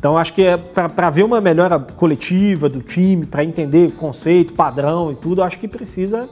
Então 0.00 0.16
acho 0.16 0.32
que 0.32 0.42
é 0.42 0.56
para 0.56 1.10
ver 1.10 1.24
uma 1.24 1.42
melhora 1.42 1.78
coletiva 1.78 2.70
do 2.70 2.80
time, 2.80 3.26
para 3.26 3.44
entender 3.44 3.92
conceito, 3.92 4.54
padrão 4.54 5.12
e 5.12 5.14
tudo, 5.14 5.42
acho 5.42 5.58
que 5.58 5.68
precisa 5.68 6.26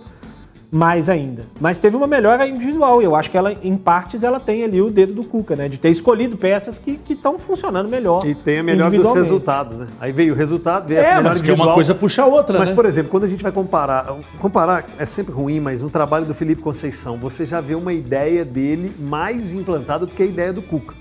mais 0.71 1.11
ainda. 1.11 1.45
Mas 1.61 1.79
teve 1.79 1.95
uma 1.95 2.07
melhora 2.07 2.47
individual 2.47 3.03
e 3.03 3.05
eu 3.05 3.15
acho 3.15 3.31
que 3.31 3.37
ela, 3.37 3.53
em 3.63 3.77
partes, 3.77 4.23
ela 4.23 4.41
tem 4.41 4.65
ali 4.65 4.81
o 4.81 4.91
dedo 4.91 5.13
do 5.13 5.23
Cuca, 5.23 5.55
né? 5.55 5.69
De 5.69 5.77
ter 5.77 5.91
escolhido 5.91 6.35
peças 6.39 6.79
que 6.79 6.99
estão 7.11 7.39
funcionando 7.39 7.91
melhor. 7.91 8.25
E 8.25 8.35
tem 8.35 8.61
a 8.61 8.63
melhor 8.63 8.91
dos 8.91 9.13
resultados, 9.13 9.77
né? 9.77 9.87
Aí 10.01 10.13
veio 10.13 10.33
o 10.33 10.37
resultado, 10.37 10.89
veio 10.89 11.01
É, 11.01 11.03
essa 11.03 11.17
melhor 11.17 11.25
mas 11.25 11.43
que 11.43 11.49
uma 11.49 11.53
individual. 11.53 11.75
coisa 11.75 11.95
puxa 11.95 12.23
a 12.23 12.27
outra, 12.27 12.59
Mas, 12.59 12.71
né? 12.71 12.75
por 12.75 12.87
exemplo, 12.87 13.11
quando 13.11 13.25
a 13.25 13.29
gente 13.29 13.43
vai 13.43 13.53
comparar, 13.53 14.17
comparar 14.39 14.87
é 14.99 15.05
sempre 15.05 15.33
ruim, 15.35 15.61
mas 15.61 15.83
no 15.83 15.91
trabalho 15.91 16.25
do 16.25 16.35
Felipe 16.35 16.63
Conceição, 16.63 17.19
você 17.19 17.45
já 17.45 17.61
vê 17.61 17.75
uma 17.75 17.93
ideia 17.93 18.47
dele 18.47 18.93
mais 18.99 19.53
implantada 19.53 20.07
do 20.07 20.15
que 20.15 20.23
a 20.23 20.27
ideia 20.27 20.55
do 20.55 20.63
Cuca. 20.63 20.95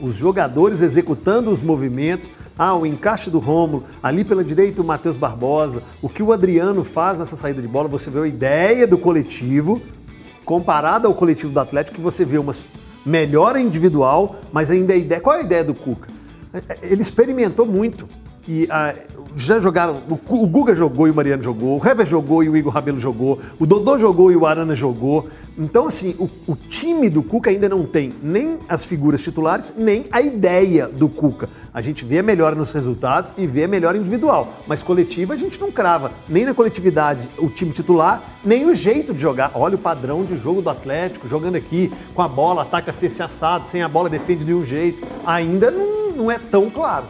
Os 0.00 0.14
jogadores 0.14 0.80
executando 0.80 1.50
os 1.50 1.60
movimentos, 1.60 2.30
ah, 2.58 2.74
o 2.74 2.86
encaixe 2.86 3.30
do 3.30 3.38
Rômulo, 3.38 3.84
ali 4.02 4.24
pela 4.24 4.42
direita 4.42 4.80
o 4.80 4.84
Matheus 4.84 5.16
Barbosa, 5.16 5.82
o 6.00 6.08
que 6.08 6.22
o 6.22 6.32
Adriano 6.32 6.84
faz 6.84 7.18
nessa 7.18 7.36
saída 7.36 7.60
de 7.60 7.68
bola, 7.68 7.88
você 7.88 8.10
vê 8.10 8.20
a 8.20 8.26
ideia 8.26 8.86
do 8.86 8.98
coletivo 8.98 9.80
comparada 10.44 11.06
ao 11.06 11.14
coletivo 11.14 11.52
do 11.52 11.60
Atlético, 11.60 11.96
que 11.96 12.02
você 12.02 12.24
vê 12.24 12.38
uma 12.38 12.54
melhora 13.04 13.60
individual, 13.60 14.36
mas 14.52 14.70
ainda 14.70 14.94
a 14.94 14.96
ideia. 14.96 15.20
Qual 15.20 15.36
é 15.36 15.40
a 15.40 15.42
ideia 15.42 15.64
do 15.64 15.74
Cuca? 15.74 16.08
Ele 16.82 17.00
experimentou 17.00 17.66
muito. 17.66 18.08
E 18.48 18.66
ah, 18.70 18.94
já 19.36 19.60
jogaram. 19.60 20.02
O 20.08 20.46
Guga 20.46 20.74
jogou 20.74 21.06
e 21.06 21.10
o 21.10 21.14
Mariano 21.14 21.42
jogou, 21.42 21.80
o 21.80 21.88
Hever 21.88 22.06
jogou 22.06 22.42
e 22.42 22.48
o 22.48 22.56
Igor 22.56 22.72
Rabelo 22.72 22.98
jogou, 22.98 23.38
o 23.58 23.66
Dodô 23.66 23.96
jogou 23.98 24.32
e 24.32 24.36
o 24.36 24.46
Arana 24.46 24.74
jogou. 24.74 25.28
Então, 25.60 25.86
assim, 25.86 26.14
o, 26.18 26.24
o 26.50 26.56
time 26.56 27.10
do 27.10 27.22
Cuca 27.22 27.50
ainda 27.50 27.68
não 27.68 27.84
tem 27.84 28.10
nem 28.22 28.58
as 28.66 28.86
figuras 28.86 29.22
titulares, 29.22 29.74
nem 29.76 30.06
a 30.10 30.22
ideia 30.22 30.88
do 30.88 31.06
Cuca. 31.06 31.50
A 31.74 31.82
gente 31.82 32.02
vê 32.02 32.20
a 32.20 32.22
melhora 32.22 32.56
nos 32.56 32.72
resultados 32.72 33.34
e 33.36 33.46
vê 33.46 33.64
a 33.64 33.68
melhora 33.68 33.98
individual. 33.98 34.54
Mas 34.66 34.82
coletiva 34.82 35.34
a 35.34 35.36
gente 35.36 35.60
não 35.60 35.70
crava. 35.70 36.12
Nem 36.26 36.46
na 36.46 36.54
coletividade 36.54 37.28
o 37.36 37.50
time 37.50 37.72
titular, 37.72 38.22
nem 38.42 38.64
o 38.70 38.74
jeito 38.74 39.12
de 39.12 39.20
jogar. 39.20 39.50
Olha 39.54 39.74
o 39.74 39.78
padrão 39.78 40.24
de 40.24 40.38
jogo 40.38 40.62
do 40.62 40.70
Atlético, 40.70 41.28
jogando 41.28 41.56
aqui, 41.56 41.92
com 42.14 42.22
a 42.22 42.28
bola, 42.28 42.62
ataca 42.62 42.88
esse 42.90 43.22
assado, 43.22 43.68
sem 43.68 43.82
a 43.82 43.88
bola 43.88 44.08
defende 44.08 44.46
de 44.46 44.54
um 44.54 44.64
jeito. 44.64 45.06
Ainda 45.26 45.70
não, 45.70 46.12
não 46.12 46.30
é 46.30 46.38
tão 46.38 46.70
claro. 46.70 47.04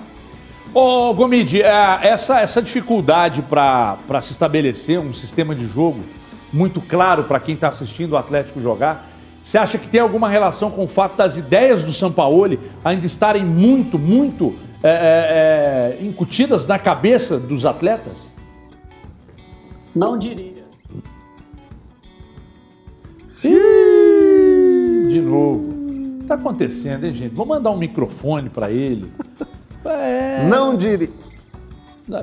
Ô, 0.74 1.14
Gomide, 1.14 1.62
é, 1.62 1.98
essa, 2.02 2.40
essa 2.40 2.60
dificuldade 2.60 3.42
para 3.42 4.20
se 4.20 4.32
estabelecer 4.32 4.98
um 4.98 5.12
sistema 5.12 5.54
de 5.54 5.68
jogo 5.68 6.00
muito 6.52 6.80
claro 6.80 7.24
para 7.24 7.40
quem 7.40 7.54
está 7.54 7.68
assistindo 7.68 8.12
o 8.12 8.16
Atlético 8.16 8.60
jogar, 8.60 9.08
você 9.42 9.56
acha 9.56 9.78
que 9.78 9.88
tem 9.88 10.00
alguma 10.00 10.28
relação 10.28 10.70
com 10.70 10.84
o 10.84 10.88
fato 10.88 11.16
das 11.16 11.36
ideias 11.36 11.82
do 11.82 11.92
Sampaoli 11.92 12.60
ainda 12.84 13.06
estarem 13.06 13.44
muito, 13.44 13.98
muito 13.98 14.54
é, 14.82 14.90
é, 14.90 15.98
é, 16.02 16.04
incutidas 16.04 16.66
na 16.66 16.78
cabeça 16.78 17.38
dos 17.38 17.64
atletas? 17.64 18.30
Não 19.94 20.18
diria. 20.18 20.64
Ih, 23.42 25.08
de 25.08 25.20
novo. 25.20 25.70
O 25.70 26.20
que 26.20 26.24
tá 26.26 26.34
acontecendo, 26.34 27.04
hein, 27.04 27.14
gente? 27.14 27.34
Vou 27.34 27.46
mandar 27.46 27.70
um 27.70 27.78
microfone 27.78 28.48
para 28.50 28.70
ele. 28.70 29.10
É. 29.82 30.46
Não 30.46 30.76
diria. 30.76 31.08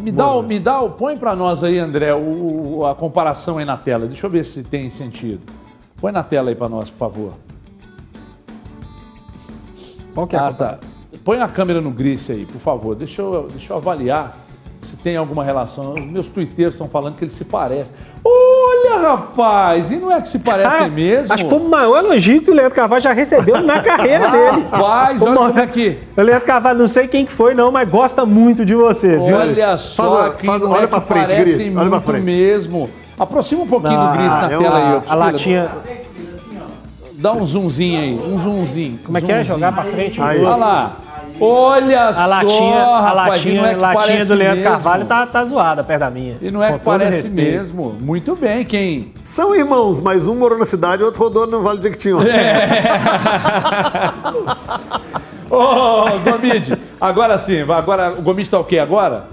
Me 0.01 0.11
dá, 0.11 0.31
o, 0.33 0.43
me 0.43 0.59
dá 0.59 0.81
o. 0.81 0.89
Põe 0.89 1.17
para 1.17 1.33
nós 1.33 1.63
aí, 1.63 1.79
André, 1.79 2.13
o, 2.13 2.85
a 2.85 2.93
comparação 2.93 3.57
aí 3.57 3.63
na 3.63 3.77
tela. 3.77 4.05
Deixa 4.05 4.25
eu 4.25 4.29
ver 4.29 4.43
se 4.43 4.61
tem 4.61 4.89
sentido. 4.89 5.41
Põe 6.01 6.11
na 6.11 6.23
tela 6.23 6.49
aí 6.49 6.55
para 6.55 6.67
nós, 6.67 6.89
por 6.89 6.97
favor. 6.97 7.33
Qual 10.13 10.27
que 10.27 10.35
é 10.35 10.39
a 10.39 10.47
ah, 10.47 10.53
tá. 10.53 10.79
Põe 11.23 11.39
a 11.39 11.47
câmera 11.47 11.79
no 11.79 11.91
Grice 11.91 12.33
aí, 12.33 12.45
por 12.45 12.59
favor. 12.59 12.95
Deixa 12.95 13.21
eu, 13.21 13.47
deixa 13.49 13.71
eu 13.71 13.77
avaliar 13.77 14.37
se 14.81 14.97
tem 14.97 15.15
alguma 15.15 15.43
relação. 15.43 15.93
Os 15.93 16.05
meus 16.05 16.27
tuiteiros 16.27 16.73
estão 16.75 16.89
falando 16.89 17.15
que 17.15 17.23
eles 17.23 17.33
se 17.33 17.45
parecem. 17.45 17.93
Olha, 18.89 19.07
rapaz! 19.09 19.91
E 19.91 19.95
não 19.97 20.11
é 20.11 20.21
que 20.21 20.29
se 20.29 20.39
parecem 20.39 20.85
Ah, 20.85 20.89
mesmo? 20.89 21.33
Acho 21.33 21.43
que 21.43 21.49
foi 21.49 21.59
o 21.59 21.69
maior 21.69 22.03
elogio 22.03 22.41
que 22.41 22.49
o 22.51 22.53
Leandro 22.53 22.75
Carvalho 22.75 23.03
já 23.03 23.11
recebeu 23.13 23.61
na 23.61 23.79
carreira 23.81 24.29
dele. 24.29 24.65
Rapaz, 24.71 25.21
olha 25.21 25.31
maior- 25.31 25.47
como 25.49 25.59
é 25.59 25.67
que... 25.67 25.97
O 26.15 26.21
Leandro 26.21 26.45
Carvalho, 26.45 26.79
não 26.79 26.87
sei 26.87 27.07
quem 27.07 27.25
que 27.25 27.31
foi 27.31 27.53
não, 27.53 27.71
mas 27.71 27.87
gosta 27.89 28.25
muito 28.25 28.65
de 28.65 28.73
você, 28.75 29.17
viu? 29.17 29.35
Olha 29.37 29.77
só 29.77 30.17
Faz- 30.23 30.35
que 30.35 30.45
faz- 30.45 30.61
não 30.61 30.71
olha 30.71 30.83
é 30.83 30.87
pra 30.87 31.01
que 31.01 31.07
frente, 31.07 31.35
Gris, 31.35 31.75
olha 31.75 31.89
pra 31.89 32.01
frente. 32.01 32.23
mesmo. 32.23 32.89
Aproxima 33.19 33.63
um 33.63 33.67
pouquinho 33.67 33.93
Não, 33.99 34.11
do 34.11 34.17
Gris 34.17 34.29
na 34.29 34.45
é 34.45 34.47
tela 34.49 34.61
uma- 34.69 34.77
aí. 34.77 35.01
ó, 35.07 35.11
A 35.11 35.15
latinha... 35.15 35.69
Dá 37.19 37.33
um 37.33 37.47
zoomzinho 37.47 37.99
aí, 37.99 38.13
um 38.31 38.37
zoomzinho. 38.37 38.99
Como 39.03 39.17
é 39.17 39.21
que 39.21 39.31
é? 39.31 39.43
Jogar 39.43 39.71
pra 39.73 39.83
frente? 39.85 40.21
Aí. 40.21 40.37
Olha 40.43 40.55
lá. 40.55 40.91
Olha 41.39 42.09
A 42.09 42.13
só, 42.13 42.25
latinha, 42.25 42.79
a 42.79 43.01
rapaz, 43.01 43.29
latinha, 43.29 43.53
e 43.53 43.57
não 43.57 43.65
é 43.65 43.75
latinha 43.75 44.25
do 44.25 44.33
Leandro 44.33 44.57
mesmo. 44.57 44.71
Carvalho 44.71 45.05
tá, 45.05 45.25
tá 45.27 45.45
zoada 45.45 45.83
perto 45.83 45.99
da 45.99 46.09
minha. 46.09 46.35
E 46.41 46.49
não 46.49 46.63
é 46.63 46.73
que 46.73 46.85
parece 46.85 47.29
mesmo. 47.29 47.95
Muito 47.99 48.35
bem, 48.35 48.65
quem? 48.65 49.13
São 49.23 49.55
irmãos, 49.55 49.99
mas 49.99 50.25
um 50.25 50.35
morou 50.35 50.57
na 50.57 50.65
cidade 50.65 51.03
e 51.03 51.05
outro 51.05 51.21
rodou 51.21 51.45
no 51.45 51.61
Vale 51.61 51.79
do 51.79 51.83
Jequitinhonha. 51.83 52.27
Ô, 55.49 56.03
Gomide, 56.29 56.77
agora 56.99 57.37
sim, 57.37 57.61
agora 57.61 58.13
o 58.17 58.21
Gomide 58.21 58.49
tá 58.49 58.59
o 58.59 58.63
quê 58.63 58.79
agora? 58.79 59.27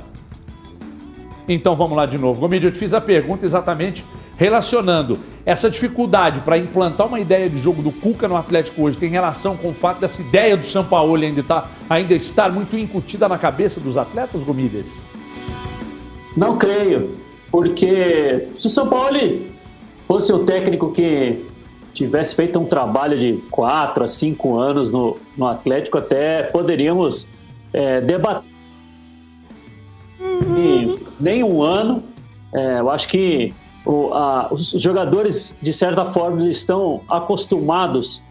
Então 1.49 1.75
vamos 1.75 1.97
lá 1.97 2.07
de 2.07 2.19
novo. 2.19 2.41
Gomide, 2.41 2.67
eu 2.67 2.73
te 2.73 2.79
fiz 2.79 2.95
a 2.95 3.01
pergunta 3.01 3.45
exatamente 3.45 4.05
relacionando 4.37 5.19
essa 5.47 5.69
dificuldade 5.69 6.41
para 6.41 6.57
implantar 6.57 7.07
uma 7.07 7.21
ideia 7.21 7.51
de 7.51 7.61
jogo 7.61 7.83
do 7.83 7.93
Cuca 7.93 8.27
no 8.27 8.37
Atlético 8.37 8.83
hoje 8.83 8.97
tem 8.97 9.11
relação 9.11 9.57
com 9.57 9.69
o 9.69 9.75
fato 9.75 10.01
dessa 10.01 10.23
ideia 10.23 10.57
do 10.57 10.65
São 10.65 10.85
Paulo 10.85 11.15
ainda, 11.17 11.43
tá, 11.43 11.69
ainda 11.89 12.15
estar 12.15 12.51
muito 12.51 12.77
incutida 12.79 13.29
na 13.29 13.37
cabeça 13.37 13.79
dos 13.79 13.97
atletas, 13.97 14.43
Gomides? 14.43 15.05
Não 16.35 16.57
creio, 16.57 17.13
porque 17.51 18.49
se 18.57 18.67
o 18.67 18.71
São 18.71 18.89
Paulo 18.89 19.19
fosse 20.09 20.33
o 20.33 20.41
técnico 20.41 20.93
que 20.93 21.45
tivesse 21.93 22.35
feito 22.35 22.59
um 22.59 22.65
trabalho 22.65 23.19
de 23.19 23.35
4 23.51 24.05
a 24.05 24.09
5 24.09 24.59
anos 24.59 24.91
no, 24.91 25.17
no 25.37 25.47
Atlético, 25.47 25.99
até 25.99 26.43
poderíamos 26.43 27.29
é, 27.73 28.01
debater. 28.01 28.49
E 30.57 30.99
nem 31.21 31.45
um 31.45 31.63
ano, 31.63 32.03
é, 32.53 32.81
eu 32.81 32.91
acho 32.91 33.07
que 33.09 33.55
o- 33.85 34.13
a- 34.15 34.49
os 34.53 34.71
jogadores, 34.71 35.57
de 35.61 35.73
certa 35.73 36.05
forma, 36.07 36.49
estão 36.51 37.01
acostumados 37.09 38.23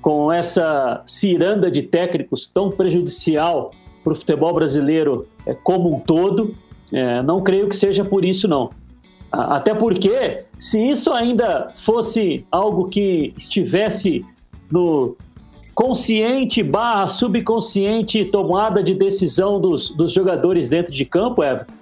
com 0.00 0.32
essa 0.32 1.02
ciranda 1.06 1.70
de 1.70 1.82
técnicos 1.82 2.48
tão 2.48 2.70
prejudicial 2.70 3.72
para 4.02 4.12
o 4.12 4.16
futebol 4.16 4.54
brasileiro 4.54 5.26
é, 5.46 5.52
como 5.54 5.94
um 5.94 6.00
todo. 6.00 6.54
É, 6.92 7.22
não 7.22 7.40
creio 7.40 7.68
que 7.68 7.76
seja 7.76 8.04
por 8.04 8.24
isso, 8.24 8.48
não. 8.48 8.70
Até 9.30 9.74
porque, 9.74 10.44
se 10.58 10.82
isso 10.90 11.12
ainda 11.12 11.68
fosse 11.76 12.44
algo 12.50 12.88
que 12.88 13.32
estivesse 13.38 14.24
no 14.72 15.16
consciente 15.74 16.62
barra 16.62 17.08
subconsciente 17.08 18.24
tomada 18.24 18.82
de 18.82 18.92
decisão 18.94 19.60
dos, 19.60 19.88
dos 19.90 20.12
jogadores 20.12 20.68
dentro 20.68 20.92
de 20.92 21.04
campo, 21.04 21.44
Everton, 21.44 21.72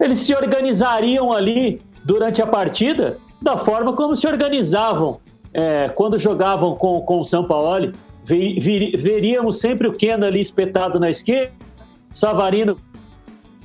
eles 0.00 0.18
se 0.20 0.34
organizariam 0.34 1.32
ali 1.32 1.80
durante 2.04 2.40
a 2.42 2.46
partida 2.46 3.18
da 3.40 3.56
forma 3.56 3.92
como 3.94 4.16
se 4.16 4.26
organizavam 4.26 5.18
é, 5.52 5.88
quando 5.88 6.18
jogavam 6.18 6.74
com, 6.76 7.00
com 7.00 7.20
o 7.20 7.24
São 7.24 7.44
Paulo. 7.44 7.92
Ve- 8.24 8.58
veri- 8.60 8.96
veríamos 8.96 9.58
sempre 9.58 9.88
o 9.88 9.92
Keno 9.92 10.24
ali 10.26 10.40
espetado 10.40 11.00
na 11.00 11.08
esquerda, 11.10 11.52
Savarino 12.12 12.76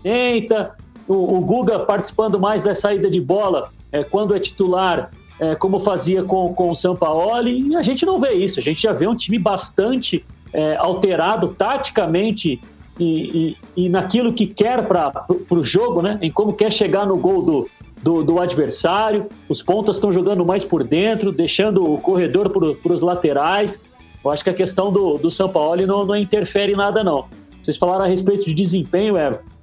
tenta, 0.01 0.75
o, 1.07 1.37
o 1.37 1.41
Guga 1.41 1.79
participando 1.79 2.39
mais 2.39 2.63
da 2.63 2.73
saída 2.75 3.09
de 3.09 3.19
bola 3.19 3.69
é, 3.91 4.03
quando 4.03 4.35
é 4.35 4.39
titular, 4.39 5.09
é, 5.39 5.55
como 5.55 5.79
fazia 5.79 6.23
com, 6.23 6.53
com 6.53 6.69
o 6.69 6.75
Sampaoli, 6.75 7.69
e 7.69 7.75
a 7.75 7.81
gente 7.81 8.05
não 8.05 8.19
vê 8.19 8.33
isso. 8.33 8.59
A 8.59 8.63
gente 8.63 8.81
já 8.81 8.93
vê 8.93 9.07
um 9.07 9.15
time 9.15 9.37
bastante 9.37 10.23
é, 10.53 10.75
alterado 10.77 11.49
taticamente 11.49 12.59
e, 12.99 13.55
e- 13.75 13.85
e 13.85 13.89
naquilo 13.89 14.31
que 14.33 14.47
quer 14.47 14.87
para 14.87 15.25
o 15.49 15.63
jogo, 15.63 16.01
né? 16.01 16.17
em 16.21 16.31
como 16.31 16.53
quer 16.53 16.71
chegar 16.71 17.05
no 17.05 17.17
gol 17.17 17.41
do, 17.43 17.69
do, 18.05 18.23
do 18.23 18.39
adversário. 18.39 19.25
Os 19.49 19.63
pontas 19.63 19.95
estão 19.95 20.13
jogando 20.13 20.45
mais 20.45 20.63
por 20.63 20.83
dentro, 20.83 21.31
deixando 21.31 21.91
o 21.91 21.97
corredor 21.97 22.51
para 22.75 22.93
os 22.93 23.01
laterais. 23.01 23.79
Eu 24.23 24.29
acho 24.29 24.43
que 24.43 24.49
a 24.51 24.53
questão 24.53 24.91
do, 24.91 25.17
do 25.17 25.31
Sampaoli 25.31 25.87
não, 25.87 26.05
não 26.05 26.15
interfere 26.15 26.73
em 26.73 26.75
nada, 26.75 27.03
não. 27.03 27.25
Vocês 27.63 27.77
falaram 27.77 28.05
a 28.05 28.07
respeito 28.07 28.45
de 28.45 28.53
desempenho, 28.53 29.17
Everton 29.17 29.55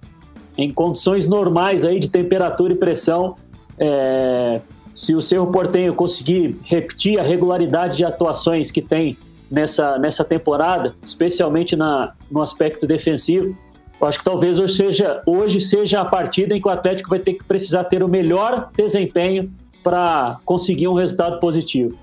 em 0.57 0.71
condições 0.71 1.27
normais 1.27 1.85
aí 1.85 1.99
de 1.99 2.09
temperatura 2.09 2.73
e 2.73 2.77
pressão, 2.77 3.37
é, 3.79 4.61
se 4.95 5.15
o 5.15 5.23
Cerro 5.23 5.51
Portenho 5.51 5.95
conseguir 5.95 6.59
repetir 6.65 7.19
a 7.19 7.23
regularidade 7.23 7.97
de 7.97 8.05
atuações 8.05 8.71
que 8.71 8.83
tem 8.83 9.17
nessa, 9.51 9.99
nessa 9.99 10.25
temporada, 10.25 10.95
especialmente 11.05 11.75
na, 11.75 12.13
no 12.31 12.43
aspecto 12.43 12.87
defensivo, 12.87 13.57
eu 14.03 14.09
acho 14.09 14.19
que 14.19 14.25
talvez 14.25 14.59
hoje 14.59 14.75
seja, 14.75 15.23
hoje 15.25 15.61
seja 15.61 16.01
a 16.01 16.05
partida 16.05 16.55
em 16.57 16.61
que 16.61 16.67
o 16.67 16.71
Atlético 16.71 17.09
vai 17.09 17.21
ter 17.21 17.35
que 17.35 17.45
precisar 17.45 17.85
ter 17.85 18.03
o 18.03 18.09
melhor 18.09 18.69
desempenho 18.77 19.51
para 19.83 20.39
conseguir 20.45 20.89
um 20.89 20.95
resultado 20.95 21.39
positivo. 21.41 21.97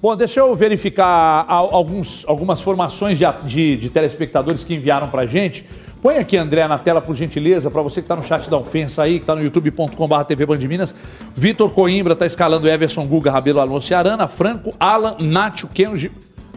Bom, 0.00 0.14
deixa 0.14 0.40
eu 0.40 0.54
verificar 0.54 1.44
al- 1.48 1.74
alguns, 1.74 2.24
algumas 2.28 2.60
formações 2.60 3.18
de, 3.18 3.24
de- 3.44 3.76
de 3.78 3.90
telespectadores 3.90 4.62
que 4.62 4.74
enviaram 4.74 5.08
pra 5.08 5.24
gente. 5.26 5.64
Põe 6.02 6.18
aqui, 6.18 6.36
André, 6.36 6.68
na 6.68 6.78
tela, 6.78 7.00
por 7.00 7.16
gentileza, 7.16 7.70
para 7.70 7.80
você 7.82 8.00
que 8.00 8.04
está 8.04 8.14
no 8.14 8.22
chat 8.22 8.48
da 8.50 8.58
ofensa 8.58 9.02
aí, 9.02 9.14
que 9.18 9.22
está 9.22 9.34
no 9.34 9.42
youtube.com.br 9.42 10.24
TV 10.28 10.44
Band 10.46 10.58
de 10.58 10.68
Minas. 10.68 10.94
Vitor 11.34 11.70
Coimbra 11.70 12.12
está 12.12 12.26
escalando 12.26 12.68
Everson, 12.68 13.06
Guga, 13.06 13.30
Rabelo, 13.30 13.58
Alonso 13.60 13.94
Arana, 13.94 14.28
Franco, 14.28 14.74
Alan, 14.78 15.16
Nátio, 15.20 15.66
Keno, 15.72 15.96
Gi- 15.96 16.12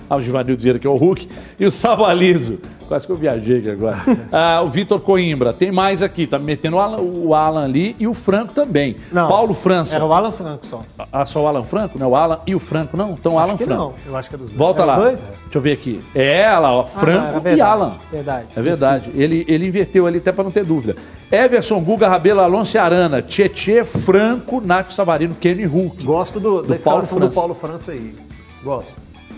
ah, 0.10 0.18
o 0.18 0.22
Givanildo 0.22 0.62
Vieira, 0.62 0.78
que 0.78 0.86
é 0.86 0.90
o 0.90 0.96
Hulk, 0.98 1.28
e 1.60 1.66
o 1.66 1.72
Savalizo. 1.72 2.60
Quase 2.90 3.06
que 3.06 3.12
eu 3.12 3.16
viajei 3.16 3.60
aqui 3.60 3.70
agora. 3.70 3.98
Ah, 4.32 4.62
o 4.64 4.68
Vitor 4.68 5.00
Coimbra. 5.00 5.54
Tem 5.54 5.72
mais 5.72 6.02
aqui, 6.02 6.26
tá 6.28 6.38
me 6.40 6.46
metendo 6.46 6.76
o 6.76 6.80
Alan, 6.80 6.98
o 7.00 7.34
Alan 7.36 7.64
ali 7.64 7.96
e 8.00 8.08
o 8.08 8.14
Franco 8.16 8.52
também. 8.54 8.96
Não, 9.12 9.28
Paulo 9.30 9.54
França. 9.54 9.96
Era 9.96 10.04
o 10.06 10.12
Alan 10.12 10.32
Franco 10.32 10.66
só. 10.66 10.84
Ah, 11.14 11.26
só 11.26 11.44
o 11.44 11.48
Alan 11.48 11.64
Franco? 11.64 11.98
Não, 12.00 12.10
o 12.10 12.16
Alan 12.16 12.40
e 12.48 12.56
o 12.56 12.60
Franco 12.60 12.98
não? 12.98 13.12
Então 13.12 13.36
o 13.36 13.40
Alan 13.40 13.56
que 13.56 13.64
Franco. 13.66 13.82
não. 13.82 13.94
Eu 14.08 14.18
acho 14.18 14.28
que 14.28 14.34
é 14.36 14.38
dos 14.40 14.48
dois. 14.48 14.58
Volta 14.58 14.82
É 14.82 14.86
lá. 14.86 14.96
dois? 14.96 15.20
Deixa 15.44 15.58
eu 15.58 15.62
ver 15.62 15.74
aqui. 15.74 16.02
É 16.16 16.40
ela, 16.42 16.72
ó. 16.74 16.82
Ah, 16.82 17.00
Franco 17.00 17.28
era 17.28 17.38
e 17.38 17.42
verdade. 17.42 17.62
Alan. 17.62 17.94
Verdade. 18.12 18.46
É 18.56 18.62
verdade. 18.62 19.12
Ele, 19.14 19.46
ele 19.48 19.68
inverteu 19.68 20.08
ali 20.08 20.18
até 20.18 20.32
para 20.32 20.44
não 20.44 20.52
ter 20.52 20.66
dúvida. 20.66 20.96
Everson, 21.32 21.80
Guga, 21.82 22.08
Rabelo, 22.08 22.40
Alonso 22.42 22.76
e 22.76 22.80
Arana, 22.80 23.22
Tietê, 23.22 23.84
Franco, 23.84 24.60
Nath 24.66 24.90
Savarino, 24.92 25.36
Kenny 25.36 25.64
Hulk. 25.66 26.04
Gosto 26.04 26.40
do, 26.40 26.64
da 26.64 26.76
do 26.76 26.82
Paulo 26.82 27.04
escalação 27.04 27.18
do 27.20 27.26
França. 27.26 27.36
Paulo 27.36 27.54
França 27.54 27.92
aí. 27.92 28.16
Gosto. 28.64 28.94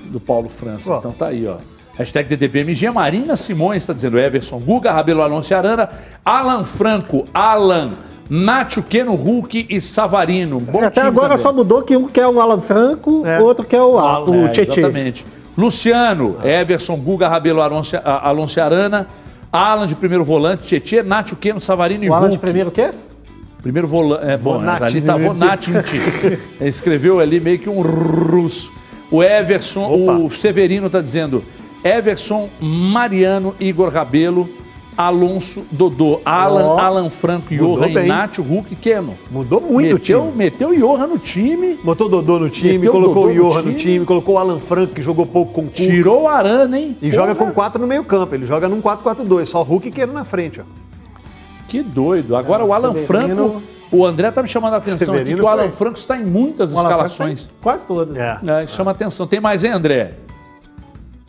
Do 0.05 0.19
Paulo 0.21 0.47
França. 0.49 0.89
Ó. 0.89 0.99
Então 0.99 1.11
tá 1.11 1.27
aí, 1.27 1.45
ó. 1.45 1.57
Hashtag 1.97 2.29
DDBMG. 2.35 2.89
Marina 2.91 3.35
Simões 3.35 3.83
está 3.83 3.93
dizendo 3.93 4.17
Everson, 4.19 4.59
Guga, 4.59 4.91
Rabelo, 4.91 5.21
Alonso 5.21 5.51
e 5.51 5.55
Arana, 5.55 5.89
Alan 6.25 6.63
Franco, 6.63 7.25
Alan, 7.33 7.91
Nacho, 8.29 8.81
Keno, 8.81 9.13
Hulk 9.15 9.67
e 9.69 9.81
Savarino. 9.81 10.59
Bom 10.59 10.83
Até 10.83 11.01
agora 11.01 11.29
também. 11.29 11.37
só 11.37 11.51
mudou 11.53 11.81
que 11.81 11.95
um 11.97 12.07
quer 12.07 12.27
o 12.27 12.39
Alan 12.39 12.59
Franco, 12.59 13.23
o 13.25 13.43
outro 13.43 13.65
quer 13.65 13.81
o, 13.81 13.99
Al- 13.99 14.29
o 14.29 14.45
É, 14.45 14.49
Tietê. 14.49 14.79
Exatamente. 14.81 15.25
Luciano, 15.57 16.37
Everson, 16.43 16.95
Guga, 16.95 17.27
Rabelo, 17.27 17.61
Alonso, 17.61 18.57
e 18.57 18.61
Arana, 18.61 19.05
Alan 19.51 19.85
de 19.85 19.95
primeiro 19.95 20.23
volante, 20.23 20.63
Tietê, 20.79 21.03
Nacho, 21.03 21.35
Keno, 21.35 21.59
Savarino 21.59 22.05
e 22.05 22.09
O 22.09 22.13
Alan 22.13 22.21
Hulk. 22.27 22.33
de 22.37 22.39
primeiro 22.39 22.69
o 22.69 22.71
quê? 22.71 22.91
Primeiro 23.61 23.87
volante. 23.87 24.27
É 24.27 24.37
bom, 24.37 24.53
Vonati. 24.53 24.83
ali 24.85 25.01
tá 25.01 25.17
Vonati. 25.19 25.71
Escreveu 26.61 27.19
ali 27.19 27.39
meio 27.39 27.59
que 27.59 27.69
um 27.69 27.81
russo. 27.81 28.71
O 29.11 29.21
Everson, 29.21 29.87
o 30.25 30.31
Severino 30.31 30.89
tá 30.89 31.01
dizendo 31.01 31.43
Everson, 31.83 32.49
Mariano, 32.59 33.55
Igor 33.59 33.89
Rabelo, 33.91 34.49
Alonso, 34.97 35.63
Dodô, 35.71 36.19
Alan, 36.23 36.65
Ó, 36.65 36.77
Alan 36.79 37.09
Franco, 37.09 37.55
Johan. 37.55 37.87
Inácio, 37.89 38.43
Hulk 38.43 38.73
e 38.73 38.75
Keno. 38.75 39.15
Mudou 39.31 39.59
muito 39.61 39.93
meteu, 39.95 40.19
o 40.21 40.25
time. 40.27 40.37
Meteu 40.37 40.69
o 40.69 40.75
Johan 40.75 41.07
no 41.07 41.17
time. 41.17 41.79
Botou 41.83 42.07
o 42.07 42.09
Dodô 42.09 42.37
no 42.39 42.49
time, 42.49 42.77
Meteu 42.77 42.91
colocou 42.91 43.25
o 43.25 43.27
no 43.29 43.33
Johan 43.33 43.61
no 43.61 43.73
time. 43.73 43.75
time, 43.75 44.05
colocou 44.05 44.35
o 44.35 44.37
Alan 44.37 44.59
Franco, 44.59 44.93
que 44.93 45.01
jogou 45.01 45.25
pouco 45.25 45.53
com 45.53 45.61
o 45.61 45.63
Cuca. 45.65 45.77
Tirou 45.77 46.23
o 46.23 46.27
Arana, 46.27 46.77
hein? 46.77 46.97
E 47.01 47.09
joga 47.09 47.33
com 47.33 47.51
quatro 47.51 47.81
no 47.81 47.87
meio 47.87 48.03
campo. 48.03 48.35
Ele 48.35 48.45
joga 48.45 48.67
num 48.69 48.81
4-4-2, 48.81 49.45
só 49.45 49.63
Hulk 49.63 49.87
e 49.87 49.91
Queiro 49.91 50.11
na 50.11 50.23
frente, 50.25 50.59
ó. 50.61 50.63
Que 51.67 51.81
doido. 51.81 52.35
Agora 52.35 52.63
o 52.65 52.73
Alan 52.73 52.93
Severino- 52.93 53.07
Franco. 53.49 53.61
O 53.93 54.05
André 54.05 54.31
tá 54.31 54.41
me 54.41 54.47
chamando 54.47 54.73
a 54.73 54.77
atenção 54.77 54.95
aqui 54.95 55.05
Severino 55.05 55.37
que 55.37 55.43
o 55.43 55.47
Alan 55.47 55.63
foi. 55.63 55.71
Franco 55.71 55.97
está 55.97 56.15
em 56.17 56.23
muitas 56.25 56.71
escalações. 56.71 57.49
Quase 57.61 57.85
todas. 57.85 58.17
É. 58.17 58.39
É, 58.63 58.67
chama 58.67 58.91
atenção. 58.91 59.25
Tem 59.27 59.39
mais, 59.41 59.63
hein, 59.65 59.71
André? 59.71 60.13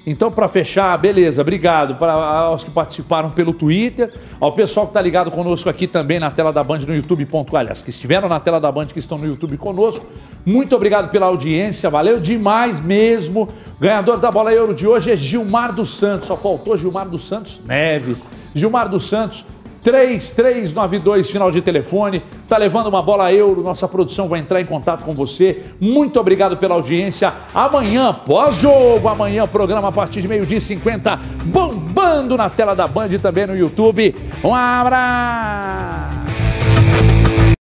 Então, 0.04 0.32
para 0.32 0.48
fechar, 0.48 0.96
beleza, 0.98 1.42
obrigado 1.42 1.94
para 1.94 2.12
aos 2.12 2.64
que 2.64 2.70
participaram 2.70 3.30
pelo 3.30 3.52
Twitter, 3.52 4.12
ao 4.40 4.52
pessoal 4.52 4.86
que 4.86 4.90
está 4.90 5.00
ligado 5.00 5.30
conosco 5.30 5.68
aqui 5.68 5.86
também 5.86 6.18
na 6.18 6.28
tela 6.28 6.52
da 6.52 6.64
Band 6.64 6.80
no 6.80 6.94
YouTube.com, 6.94 7.56
aliás, 7.56 7.82
que 7.82 7.90
estiveram 7.90 8.28
na 8.28 8.40
tela 8.40 8.60
da 8.60 8.72
Band, 8.72 8.86
que 8.86 8.98
estão 8.98 9.16
no 9.16 9.26
YouTube 9.26 9.56
conosco. 9.56 10.04
Muito 10.44 10.74
obrigado 10.74 11.08
pela 11.10 11.26
audiência, 11.26 11.88
valeu 11.88 12.18
demais 12.18 12.80
mesmo. 12.80 13.48
Ganhador 13.78 14.18
da 14.18 14.30
bola 14.30 14.52
euro 14.52 14.74
de 14.74 14.88
hoje 14.88 15.12
é 15.12 15.16
Gilmar 15.16 15.72
dos 15.72 15.96
Santos, 15.96 16.26
só 16.26 16.36
faltou 16.36 16.76
Gilmar 16.76 17.08
dos 17.08 17.28
Santos 17.28 17.60
Neves. 17.64 18.24
Gilmar 18.52 18.88
dos 18.88 19.08
Santos, 19.08 19.44
3392, 19.82 21.30
final 21.30 21.50
de 21.50 21.60
telefone. 21.60 22.22
Tá 22.48 22.56
levando 22.56 22.86
uma 22.86 23.02
bola 23.02 23.32
euro. 23.32 23.62
Nossa 23.62 23.88
produção 23.88 24.28
vai 24.28 24.40
entrar 24.40 24.60
em 24.60 24.66
contato 24.66 25.02
com 25.04 25.14
você. 25.14 25.64
Muito 25.80 26.20
obrigado 26.20 26.56
pela 26.56 26.74
audiência. 26.74 27.32
Amanhã, 27.54 28.12
pós-jogo, 28.12 29.09
amanhã, 29.09 29.46
programa 29.46 29.88
a 29.88 29.92
partir 29.92 30.22
de 30.22 30.28
meio-dia 30.28 30.59
e 30.59 30.60
50, 30.60 31.18
bombando 31.46 32.36
na 32.36 32.48
tela 32.48 32.74
da 32.74 32.86
Band 32.86 33.09
e 33.09 33.18
também 33.18 33.46
no 33.46 33.56
YouTube. 33.56 34.14
Um 34.44 34.54
abraço! 34.54 36.21